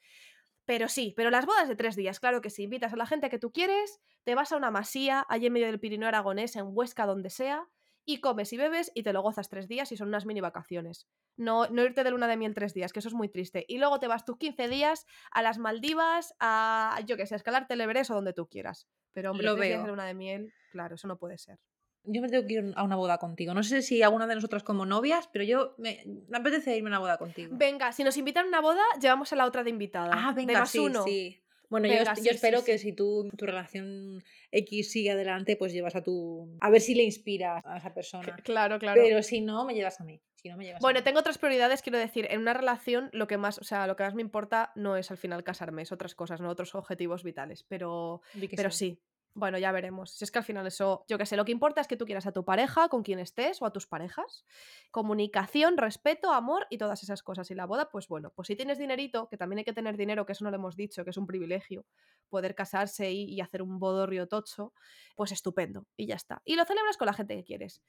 Pero 0.64 0.88
sí, 0.88 1.12
pero 1.16 1.30
las 1.30 1.44
bodas 1.44 1.68
de 1.68 1.76
tres 1.76 1.94
días, 1.94 2.20
claro 2.20 2.40
que 2.40 2.48
sí, 2.48 2.62
invitas 2.62 2.92
a 2.94 2.96
la 2.96 3.06
gente 3.06 3.28
que 3.28 3.38
tú 3.38 3.52
quieres, 3.52 4.00
te 4.24 4.34
vas 4.34 4.50
a 4.52 4.56
una 4.56 4.70
masía, 4.70 5.26
allí 5.28 5.46
en 5.46 5.52
medio 5.52 5.66
del 5.66 5.78
Pirineo 5.80 6.08
aragonés, 6.08 6.56
en 6.56 6.68
Huesca, 6.68 7.04
donde 7.04 7.28
sea, 7.28 7.68
y 8.06 8.20
comes 8.20 8.52
y 8.52 8.56
bebes 8.56 8.90
y 8.94 9.02
te 9.02 9.12
lo 9.12 9.22
gozas 9.22 9.48
tres 9.48 9.68
días 9.68 9.90
y 9.92 9.96
son 9.96 10.08
unas 10.08 10.26
mini 10.26 10.40
vacaciones. 10.40 11.06
No, 11.36 11.66
no 11.68 11.82
irte 11.82 12.04
de 12.04 12.10
luna 12.10 12.28
de 12.28 12.36
miel 12.36 12.54
tres 12.54 12.74
días, 12.74 12.92
que 12.92 12.98
eso 12.98 13.08
es 13.08 13.14
muy 13.14 13.28
triste. 13.28 13.64
Y 13.68 13.78
luego 13.78 13.98
te 13.98 14.08
vas 14.08 14.24
tus 14.24 14.36
15 14.36 14.68
días 14.68 15.06
a 15.30 15.42
las 15.42 15.58
Maldivas, 15.58 16.34
a, 16.38 16.98
yo 17.06 17.16
que 17.16 17.26
sé, 17.26 17.34
a 17.34 17.36
escalarte 17.36 17.74
el 17.74 17.80
Everest 17.80 18.10
o 18.10 18.14
donde 18.14 18.32
tú 18.32 18.46
quieras. 18.46 18.88
Pero 19.12 19.30
hombre, 19.30 19.46
Lo 19.46 19.54
tres 19.54 19.68
días 19.68 19.78
veo. 19.78 19.86
de 19.86 19.90
luna 19.90 20.06
de 20.06 20.14
miel, 20.14 20.52
claro, 20.70 20.96
eso 20.96 21.08
no 21.08 21.18
puede 21.18 21.38
ser. 21.38 21.58
Yo 22.04 22.20
me 22.22 22.28
tengo 22.28 22.46
que 22.46 22.52
ir 22.54 22.72
a 22.76 22.82
una 22.82 22.96
boda 22.96 23.18
contigo. 23.18 23.54
No 23.54 23.62
sé 23.62 23.82
si 23.82 24.02
alguna 24.02 24.26
de 24.26 24.34
nosotras 24.34 24.62
como 24.62 24.84
novias, 24.86 25.28
pero 25.32 25.44
yo 25.44 25.74
me, 25.78 26.02
me 26.28 26.38
apetece 26.38 26.76
irme 26.76 26.88
a 26.88 26.92
una 26.92 26.98
boda 26.98 27.18
contigo. 27.18 27.56
Venga, 27.56 27.92
si 27.92 28.04
nos 28.04 28.16
invitan 28.16 28.46
a 28.46 28.48
una 28.48 28.60
boda, 28.60 28.82
llevamos 29.00 29.32
a 29.32 29.36
la 29.36 29.46
otra 29.46 29.64
de 29.64 29.70
invitada. 29.70 30.10
Ah, 30.12 30.32
venga, 30.34 30.66
sí, 30.66 30.78
uno. 30.78 31.02
sí. 31.04 31.40
Bueno, 31.70 31.86
yo, 31.88 31.94
Venga, 31.94 32.10
yo 32.10 32.16
sí, 32.16 32.22
sí, 32.22 32.28
espero 32.28 32.62
que 32.62 32.78
si 32.78 32.92
tú 32.92 33.30
tu 33.36 33.46
relación 33.46 34.22
X 34.52 34.92
sigue 34.92 35.10
adelante, 35.10 35.56
pues 35.56 35.72
llevas 35.72 35.96
a 35.96 36.02
tu... 36.02 36.56
A 36.60 36.70
ver 36.70 36.80
si 36.80 36.94
le 36.94 37.02
inspiras 37.02 37.62
a 37.64 37.78
esa 37.78 37.92
persona. 37.94 38.36
Claro, 38.44 38.78
claro. 38.78 39.00
Pero 39.02 39.22
si 39.22 39.40
no, 39.40 39.64
me 39.64 39.74
llevas 39.74 39.98
a 40.00 40.04
mí. 40.04 40.20
Si 40.34 40.50
no, 40.50 40.56
me 40.58 40.66
llevas 40.66 40.80
a 40.80 40.84
Bueno, 40.84 41.00
mí. 41.00 41.04
tengo 41.04 41.18
otras 41.20 41.38
prioridades, 41.38 41.80
quiero 41.82 41.98
decir, 41.98 42.28
en 42.30 42.40
una 42.42 42.52
relación 42.52 43.08
lo 43.12 43.26
que 43.26 43.38
más, 43.38 43.58
o 43.58 43.64
sea, 43.64 43.86
lo 43.86 43.96
que 43.96 44.04
más 44.04 44.14
me 44.14 44.22
importa 44.22 44.72
no 44.76 44.96
es 44.96 45.10
al 45.10 45.16
final 45.16 45.42
casarme, 45.42 45.82
es 45.82 45.90
otras 45.90 46.14
cosas, 46.14 46.40
no 46.40 46.50
otros 46.50 46.74
objetivos 46.74 47.24
vitales, 47.24 47.64
pero 47.64 48.20
pero 48.54 48.70
sí. 48.70 49.00
Bueno, 49.36 49.58
ya 49.58 49.72
veremos. 49.72 50.12
Si 50.12 50.24
es 50.24 50.30
que 50.30 50.38
al 50.38 50.44
final 50.44 50.64
eso, 50.66 51.04
yo 51.08 51.18
qué 51.18 51.26
sé, 51.26 51.36
lo 51.36 51.44
que 51.44 51.50
importa 51.50 51.80
es 51.80 51.88
que 51.88 51.96
tú 51.96 52.04
quieras 52.06 52.26
a 52.26 52.32
tu 52.32 52.44
pareja, 52.44 52.88
con 52.88 53.02
quien 53.02 53.18
estés 53.18 53.60
o 53.60 53.66
a 53.66 53.72
tus 53.72 53.86
parejas. 53.88 54.44
Comunicación, 54.92 55.76
respeto, 55.76 56.32
amor 56.32 56.68
y 56.70 56.78
todas 56.78 57.02
esas 57.02 57.24
cosas. 57.24 57.50
Y 57.50 57.54
la 57.56 57.66
boda, 57.66 57.90
pues 57.90 58.06
bueno, 58.06 58.32
pues 58.34 58.46
si 58.46 58.54
tienes 58.54 58.78
dinerito, 58.78 59.28
que 59.28 59.36
también 59.36 59.58
hay 59.58 59.64
que 59.64 59.72
tener 59.72 59.96
dinero, 59.96 60.24
que 60.24 60.32
eso 60.32 60.44
no 60.44 60.50
lo 60.50 60.56
hemos 60.56 60.76
dicho, 60.76 61.02
que 61.02 61.10
es 61.10 61.16
un 61.16 61.26
privilegio, 61.26 61.84
poder 62.28 62.54
casarse 62.54 63.10
y, 63.10 63.24
y 63.24 63.40
hacer 63.40 63.60
un 63.60 63.80
bodorrio 63.80 64.28
tocho, 64.28 64.72
pues 65.16 65.32
estupendo. 65.32 65.86
Y 65.96 66.06
ya 66.06 66.14
está. 66.14 66.40
Y 66.44 66.54
lo 66.54 66.64
celebras 66.64 66.96
con 66.96 67.06
la 67.06 67.12
gente 67.14 67.34
que 67.34 67.44
quieres. 67.44 67.82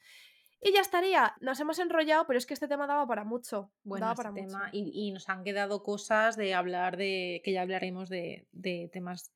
Y 0.62 0.72
ya 0.74 0.82
estaría. 0.82 1.36
Nos 1.42 1.60
hemos 1.60 1.78
enrollado, 1.78 2.26
pero 2.26 2.40
es 2.40 2.48
que 2.48 2.56
este 2.56 2.68
tema 2.68 2.88
daba 2.88 3.06
para 3.06 3.24
mucho. 3.24 3.72
Bueno, 3.84 4.08
daba 4.08 4.14
este 4.14 4.24
para 4.24 4.34
tema, 4.34 4.60
mucho. 4.66 4.70
y, 4.74 5.10
y 5.10 5.12
nos 5.12 5.30
han 5.30 5.44
quedado 5.44 5.84
cosas 5.84 6.38
de 6.38 6.56
hablar 6.56 6.98
de, 6.98 7.42
que 7.44 7.52
ya 7.52 7.62
hablaremos 7.62 8.10
de, 8.10 8.48
de 8.52 8.90
temas 8.92 9.32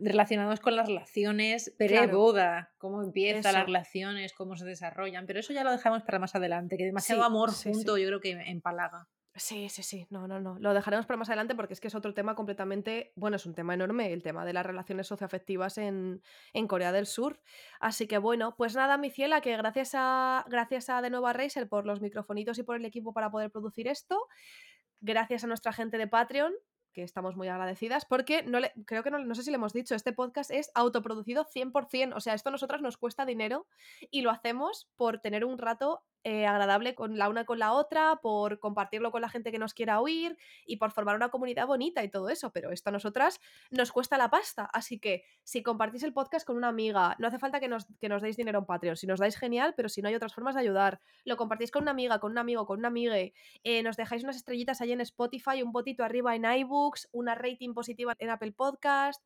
relacionados 0.00 0.60
con 0.60 0.76
las 0.76 0.86
relaciones 0.86 1.74
pre-boda, 1.76 2.72
cómo 2.78 3.02
empiezan 3.02 3.40
Eso. 3.40 3.52
las 3.52 3.66
relaciones, 3.66 4.32
cómo 4.32 4.56
se 4.56 4.64
desarrollan, 4.64 5.26
pero 5.26 5.40
eso 5.40 5.52
ya 5.52 5.64
lo 5.64 5.72
dejamos 5.72 6.02
para 6.02 6.18
más 6.18 6.34
adelante, 6.34 6.76
que 6.76 6.84
demasiado 6.84 7.22
Sí, 7.22 7.26
amor 7.26 7.52
sí, 7.52 7.72
junto 7.72 7.96
sí. 7.96 8.02
yo 8.02 8.08
creo 8.08 8.20
que 8.20 8.30
empalaga. 8.30 9.08
Sí, 9.38 9.68
sí, 9.68 9.82
sí. 9.84 10.06
No, 10.10 10.26
no, 10.26 10.40
no. 10.40 10.58
Lo 10.58 10.74
dejaremos 10.74 11.06
para 11.06 11.16
más 11.16 11.28
adelante 11.28 11.54
porque 11.54 11.74
es 11.74 11.80
que 11.80 11.86
es 11.88 11.94
otro 11.94 12.12
tema 12.12 12.34
completamente. 12.34 13.12
Bueno, 13.14 13.36
es 13.36 13.46
un 13.46 13.54
tema 13.54 13.74
enorme, 13.74 14.12
el 14.12 14.22
tema 14.22 14.44
de 14.44 14.52
las 14.52 14.66
relaciones 14.66 15.06
socioafectivas 15.06 15.78
en, 15.78 16.22
en 16.52 16.66
Corea 16.66 16.90
del 16.90 17.06
Sur. 17.06 17.40
Así 17.78 18.08
que 18.08 18.18
bueno, 18.18 18.56
pues 18.56 18.74
nada, 18.74 18.98
mi 18.98 19.10
ciela, 19.10 19.40
que 19.40 19.56
gracias 19.56 19.92
a, 19.94 20.44
gracias 20.48 20.88
a 20.90 21.02
de 21.02 21.10
nuevo 21.10 21.28
a 21.28 21.32
Razer 21.32 21.68
por 21.68 21.86
los 21.86 22.00
microfonitos 22.00 22.58
y 22.58 22.64
por 22.64 22.76
el 22.76 22.84
equipo 22.84 23.12
para 23.12 23.30
poder 23.30 23.50
producir 23.50 23.86
esto. 23.86 24.26
Gracias 25.00 25.44
a 25.44 25.46
nuestra 25.46 25.72
gente 25.72 25.98
de 25.98 26.08
Patreon, 26.08 26.52
que 26.92 27.02
estamos 27.02 27.36
muy 27.36 27.48
agradecidas, 27.48 28.04
porque 28.04 28.42
no 28.42 28.60
le, 28.60 28.72
creo 28.86 29.02
que 29.02 29.10
no, 29.10 29.18
no 29.18 29.34
sé 29.34 29.42
si 29.42 29.50
le 29.50 29.56
hemos 29.56 29.72
dicho, 29.72 29.94
este 29.94 30.12
podcast 30.12 30.50
es 30.50 30.70
autoproducido 30.74 31.44
100%. 31.44 32.14
O 32.14 32.20
sea, 32.20 32.34
esto 32.34 32.48
a 32.48 32.52
nosotras 32.52 32.82
nos 32.82 32.96
cuesta 32.96 33.26
dinero 33.26 33.66
y 34.10 34.22
lo 34.22 34.30
hacemos 34.30 34.88
por 34.96 35.20
tener 35.20 35.44
un 35.44 35.58
rato 35.58 36.02
eh, 36.24 36.46
agradable 36.46 36.94
con 36.94 37.16
la 37.16 37.28
una 37.28 37.44
con 37.44 37.58
la 37.58 37.72
otra, 37.72 38.16
por 38.16 38.58
compartirlo 38.58 39.10
con 39.10 39.22
la 39.22 39.28
gente 39.28 39.52
que 39.52 39.58
nos 39.58 39.74
quiera 39.74 40.00
oír 40.00 40.36
y 40.66 40.76
por 40.76 40.90
formar 40.90 41.16
una 41.16 41.28
comunidad 41.28 41.66
bonita 41.66 42.02
y 42.04 42.10
todo 42.10 42.28
eso. 42.28 42.52
Pero 42.52 42.70
esto 42.72 42.90
a 42.90 42.92
nosotras 42.92 43.40
nos 43.70 43.92
cuesta 43.92 44.18
la 44.18 44.30
pasta. 44.30 44.68
Así 44.72 44.98
que 44.98 45.24
si 45.44 45.62
compartís 45.62 46.02
el 46.02 46.12
podcast 46.12 46.46
con 46.46 46.56
una 46.56 46.68
amiga, 46.68 47.16
no 47.18 47.28
hace 47.28 47.38
falta 47.38 47.60
que 47.60 47.68
nos, 47.68 47.86
que 48.00 48.08
nos 48.08 48.22
deis 48.22 48.36
dinero 48.36 48.58
en 48.58 48.66
Patreon. 48.66 48.96
Si 48.96 49.06
nos 49.06 49.20
dais 49.20 49.36
genial, 49.36 49.74
pero 49.76 49.88
si 49.88 50.02
no 50.02 50.08
hay 50.08 50.14
otras 50.14 50.34
formas 50.34 50.54
de 50.54 50.62
ayudar, 50.62 51.00
lo 51.24 51.36
compartís 51.36 51.70
con 51.70 51.82
una 51.82 51.92
amiga, 51.92 52.18
con 52.18 52.32
un 52.32 52.38
amigo, 52.38 52.66
con 52.66 52.78
una 52.78 52.88
amigue, 52.88 53.32
eh, 53.64 53.82
nos 53.82 53.96
dejáis 53.96 54.24
unas 54.24 54.36
estrellitas 54.36 54.80
ahí 54.80 54.92
en 54.92 55.00
Spotify, 55.00 55.62
un 55.62 55.72
botito 55.72 56.04
arriba 56.04 56.34
en 56.34 56.44
iBooks, 56.44 57.08
una 57.12 57.34
rating 57.34 57.74
positiva 57.74 58.14
en 58.18 58.30
Apple 58.30 58.52
Podcast. 58.52 59.22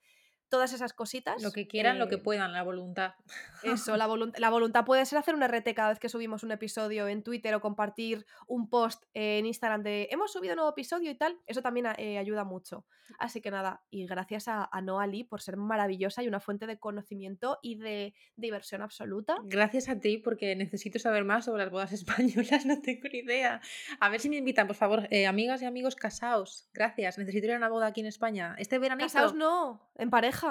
Todas 0.52 0.74
esas 0.74 0.92
cositas. 0.92 1.42
Lo 1.42 1.50
que 1.50 1.66
quieran, 1.66 1.98
lo 1.98 2.08
que 2.10 2.16
eh, 2.16 2.18
puedan, 2.18 2.52
la 2.52 2.62
voluntad. 2.62 3.14
eso, 3.62 3.96
la, 3.96 4.06
volunt- 4.12 4.36
la 4.38 4.50
voluntad 4.50 4.84
puede 4.84 5.06
ser 5.06 5.18
hacer 5.18 5.34
un 5.34 5.42
RT 5.42 5.72
cada 5.74 5.88
vez 5.88 5.98
que 5.98 6.10
subimos 6.10 6.42
un 6.42 6.52
episodio 6.52 7.08
en 7.08 7.22
Twitter 7.22 7.54
o 7.54 7.60
compartir 7.62 8.26
un 8.46 8.68
post 8.68 9.02
en 9.14 9.46
Instagram 9.46 9.82
de 9.82 10.08
hemos 10.10 10.30
subido 10.30 10.52
un 10.52 10.56
nuevo 10.56 10.70
episodio 10.72 11.10
y 11.10 11.14
tal. 11.14 11.38
Eso 11.46 11.62
también 11.62 11.86
eh, 11.96 12.18
ayuda 12.18 12.44
mucho. 12.44 12.84
Así 13.18 13.40
que 13.40 13.50
nada, 13.50 13.82
y 13.90 14.06
gracias 14.06 14.46
a, 14.48 14.68
a 14.70 14.80
Noa 14.82 15.06
Lee 15.06 15.24
por 15.24 15.40
ser 15.40 15.56
maravillosa 15.56 16.22
y 16.22 16.28
una 16.28 16.40
fuente 16.40 16.66
de 16.66 16.78
conocimiento 16.78 17.58
y 17.62 17.76
de 17.76 18.14
diversión 18.36 18.82
absoluta. 18.82 19.36
Gracias 19.44 19.88
a 19.88 19.98
ti, 19.98 20.18
porque 20.18 20.54
necesito 20.56 20.98
saber 20.98 21.24
más 21.24 21.46
sobre 21.46 21.62
las 21.64 21.70
bodas 21.72 21.92
españolas, 21.92 22.66
no 22.66 22.80
tengo 22.80 23.08
ni 23.12 23.18
idea. 23.20 23.60
A 24.00 24.08
ver 24.08 24.20
si 24.20 24.28
me 24.28 24.36
invitan, 24.36 24.66
por 24.66 24.76
favor, 24.76 25.08
eh, 25.10 25.26
amigas 25.26 25.62
y 25.62 25.64
amigos, 25.66 25.96
casaos. 25.96 26.68
Gracias, 26.74 27.18
necesito 27.18 27.46
ir 27.46 27.52
a 27.54 27.56
una 27.56 27.68
boda 27.68 27.86
aquí 27.88 28.00
en 28.00 28.06
España. 28.06 28.54
Este 28.58 28.78
veranito. 28.78 29.06
Casaos 29.06 29.34
no, 29.34 29.80
en 29.96 30.10
pareja. 30.10 30.41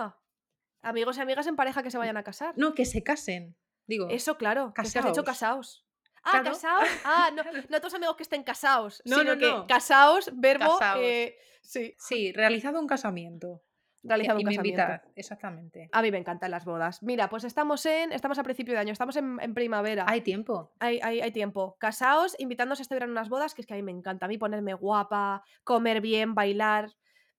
Amigos 0.83 1.17
y 1.17 1.21
amigas 1.21 1.47
en 1.47 1.55
pareja 1.55 1.83
que 1.83 1.91
se 1.91 1.97
vayan 1.97 2.17
a 2.17 2.23
casar. 2.23 2.53
No, 2.57 2.73
que 2.73 2.85
se 2.85 3.03
casen. 3.03 3.55
Digo, 3.87 4.07
Eso, 4.09 4.37
claro. 4.37 4.73
Que 4.73 4.81
que 4.83 4.99
has 4.99 5.05
dicho 5.05 5.23
Casaos. 5.23 5.25
casaos. 5.25 5.85
Ah, 6.23 6.31
Claro. 6.31 6.45
casaos. 6.51 6.87
Ah, 7.03 7.29
no, 7.35 7.43
no 7.69 7.77
otros 7.77 7.93
amigos 7.93 8.15
que 8.15 8.23
estén 8.23 8.43
casaos, 8.43 9.01
No, 9.05 9.17
sino 9.19 9.33
no, 9.33 9.39
que 9.39 9.49
no. 9.49 9.67
casaos, 9.67 10.29
verbo, 10.33 10.77
Casaos. 10.79 10.99
eh, 11.03 11.35
sí, 11.61 11.95
sí, 11.97 12.31
realizado 12.31 12.79
un 12.79 12.87
casamiento. 12.87 13.61
realizado 14.03 14.39
y 14.39 14.43
un 14.43 14.49
me 14.49 14.55
casamiento. 14.55 15.11
exactamente. 15.15 15.89
A 15.91 16.01
mí 16.01 16.09
me 16.11 16.17
encantan 16.17 16.49
las 16.51 16.65
bodas. 16.65 17.03
Mira, 17.03 17.29
pues 17.29 17.43
estamos 17.43 17.85
en, 17.85 18.11
estamos 18.11 18.39
a 18.39 18.43
principio 18.43 18.73
de 18.73 18.79
año, 18.79 18.91
estamos 18.93 19.15
en, 19.15 19.39
en 19.41 19.53
primavera. 19.53 20.05
Hay 20.07 20.21
tiempo. 20.21 20.71
Hay, 20.79 20.99
hay- 21.03 21.21
hay 21.21 21.31
tiempo. 21.31 21.75
Casaos, 21.79 22.35
invitándose 22.39 22.81
este 22.81 22.95
verano 22.95 23.11
a 23.11 23.13
unas 23.13 23.29
bodas, 23.29 23.53
que 23.53 23.61
es 23.61 23.67
que 23.67 23.73
a 23.73 23.77
mí 23.77 23.83
me 23.83 23.91
encanta. 23.91 24.25
A 24.25 24.29
mí 24.29 24.37
ponerme 24.39 24.73
guapa, 24.73 25.43
comer 25.63 26.01
bien, 26.01 26.33
bailar. 26.33 26.91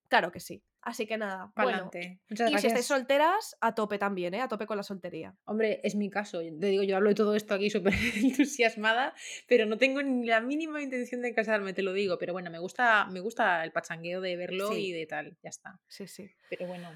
Claro 0.09 0.31
que 0.31 0.39
sí. 0.41 0.63
Así 0.85 1.07
que 1.07 1.17
nada. 1.17 1.53
Bueno. 1.55 1.71
Pa'lante. 1.91 2.21
Muchas 2.29 2.51
Y 2.51 2.59
si 2.59 2.67
estáis 2.67 2.87
solteras, 2.87 3.57
a 3.61 3.75
tope 3.75 3.99
también, 3.99 4.35
¿eh? 4.35 4.41
A 4.41 4.49
tope 4.49 4.67
con 4.67 4.77
la 4.77 4.83
soltería. 4.83 5.37
Hombre, 5.45 5.81
es 5.85 5.95
mi 5.95 6.11
caso. 6.11 6.41
Te 6.41 6.67
digo, 6.67 6.83
yo 6.83 6.97
hablo 6.97 7.09
de 7.11 7.15
todo 7.15 7.37
esto 7.37 7.55
aquí 7.55 7.71
súper 7.71 7.93
entusiasmada, 8.17 9.15
pero 9.47 9.65
no 9.67 9.79
tengo 9.79 10.03
ni 10.03 10.27
la 10.27 10.41
mínima 10.41 10.83
intención 10.83 11.23
de 11.23 11.33
casarme, 11.35 11.73
te 11.73 11.83
lo 11.83 11.93
digo. 11.93 12.19
Pero 12.19 12.33
bueno, 12.33 12.51
me 12.51 12.59
gusta, 12.59 13.07
me 13.07 13.21
gusta 13.21 13.63
el 13.65 13.71
pachangueo 13.73 14.21
de 14.21 14.37
verlo 14.37 14.73
Sí. 14.73 14.89
y 14.89 14.93
de 14.93 15.07
tal. 15.07 15.39
Ya 15.43 15.51
está. 15.51 15.81
Sí, 15.87 16.07
sí. 16.09 16.29
Pero 16.51 16.67
bueno, 16.67 16.89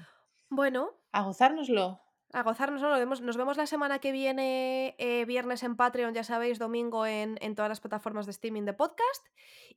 Bueno, 0.49 0.91
a 1.11 1.23
gozárnoslo. 1.23 2.01
A 2.33 2.43
gozarnos, 2.43 2.81
¿no? 2.81 2.89
Nos 2.89 2.99
vemos, 2.99 3.21
nos 3.21 3.37
vemos 3.37 3.57
la 3.57 3.65
semana 3.67 3.99
que 3.99 4.11
viene, 4.11 4.95
eh, 4.97 5.25
viernes 5.25 5.63
en 5.63 5.75
Patreon, 5.77 6.13
ya 6.13 6.23
sabéis, 6.23 6.59
domingo 6.59 7.05
en, 7.05 7.37
en 7.41 7.55
todas 7.55 7.69
las 7.69 7.79
plataformas 7.79 8.25
de 8.25 8.31
streaming 8.31 8.63
de 8.63 8.73
podcast. 8.73 9.25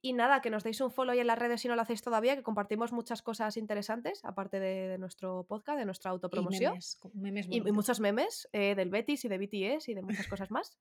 Y 0.03 0.13
nada, 0.15 0.41
que 0.41 0.51
nos 0.51 0.65
deis 0.65 0.81
un 0.81 0.91
follow 0.91 1.15
en 1.15 1.27
las 1.27 1.39
redes 1.39 1.61
si 1.61 1.69
no 1.69 1.77
lo 1.77 1.83
hacéis 1.83 2.03
todavía, 2.03 2.35
que 2.35 2.43
compartimos 2.43 2.93
muchas 2.93 3.23
cosas 3.23 3.57
interesantes, 3.57 4.25
aparte 4.25 4.59
de, 4.59 4.89
de 4.89 4.99
nuestro 4.99 5.45
podcast, 5.45 5.79
de 5.79 5.85
nuestra 5.85 6.11
Y 6.11 6.13
autopromoción. 6.13 6.73
memes, 6.73 6.97
con 7.01 7.13
memes 7.15 7.47
Y, 7.49 7.59
y 7.59 7.73
muchos 7.73 8.01
memes 8.01 8.49
eh, 8.53 8.75
del 8.75 8.91
Betis 8.91 9.25
y 9.25 9.29
de 9.29 9.39
BTS 9.39 9.89
y 9.89 9.95
de 9.95 10.03
muchas 10.03 10.27
cosas 10.27 10.51
más. 10.51 10.77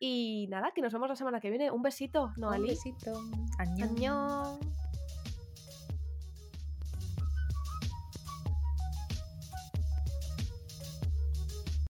Y 0.00 0.46
nada, 0.50 0.72
que 0.74 0.80
nos 0.82 0.92
vemos 0.92 1.08
la 1.08 1.16
semana 1.16 1.40
que 1.40 1.50
viene. 1.50 1.70
Un 1.70 1.82
besito, 1.82 2.32
Un 2.36 2.40
Noalí. 2.40 2.68
besito. 2.68 3.12
Añón. 3.58 3.90
Añón. 3.90 4.83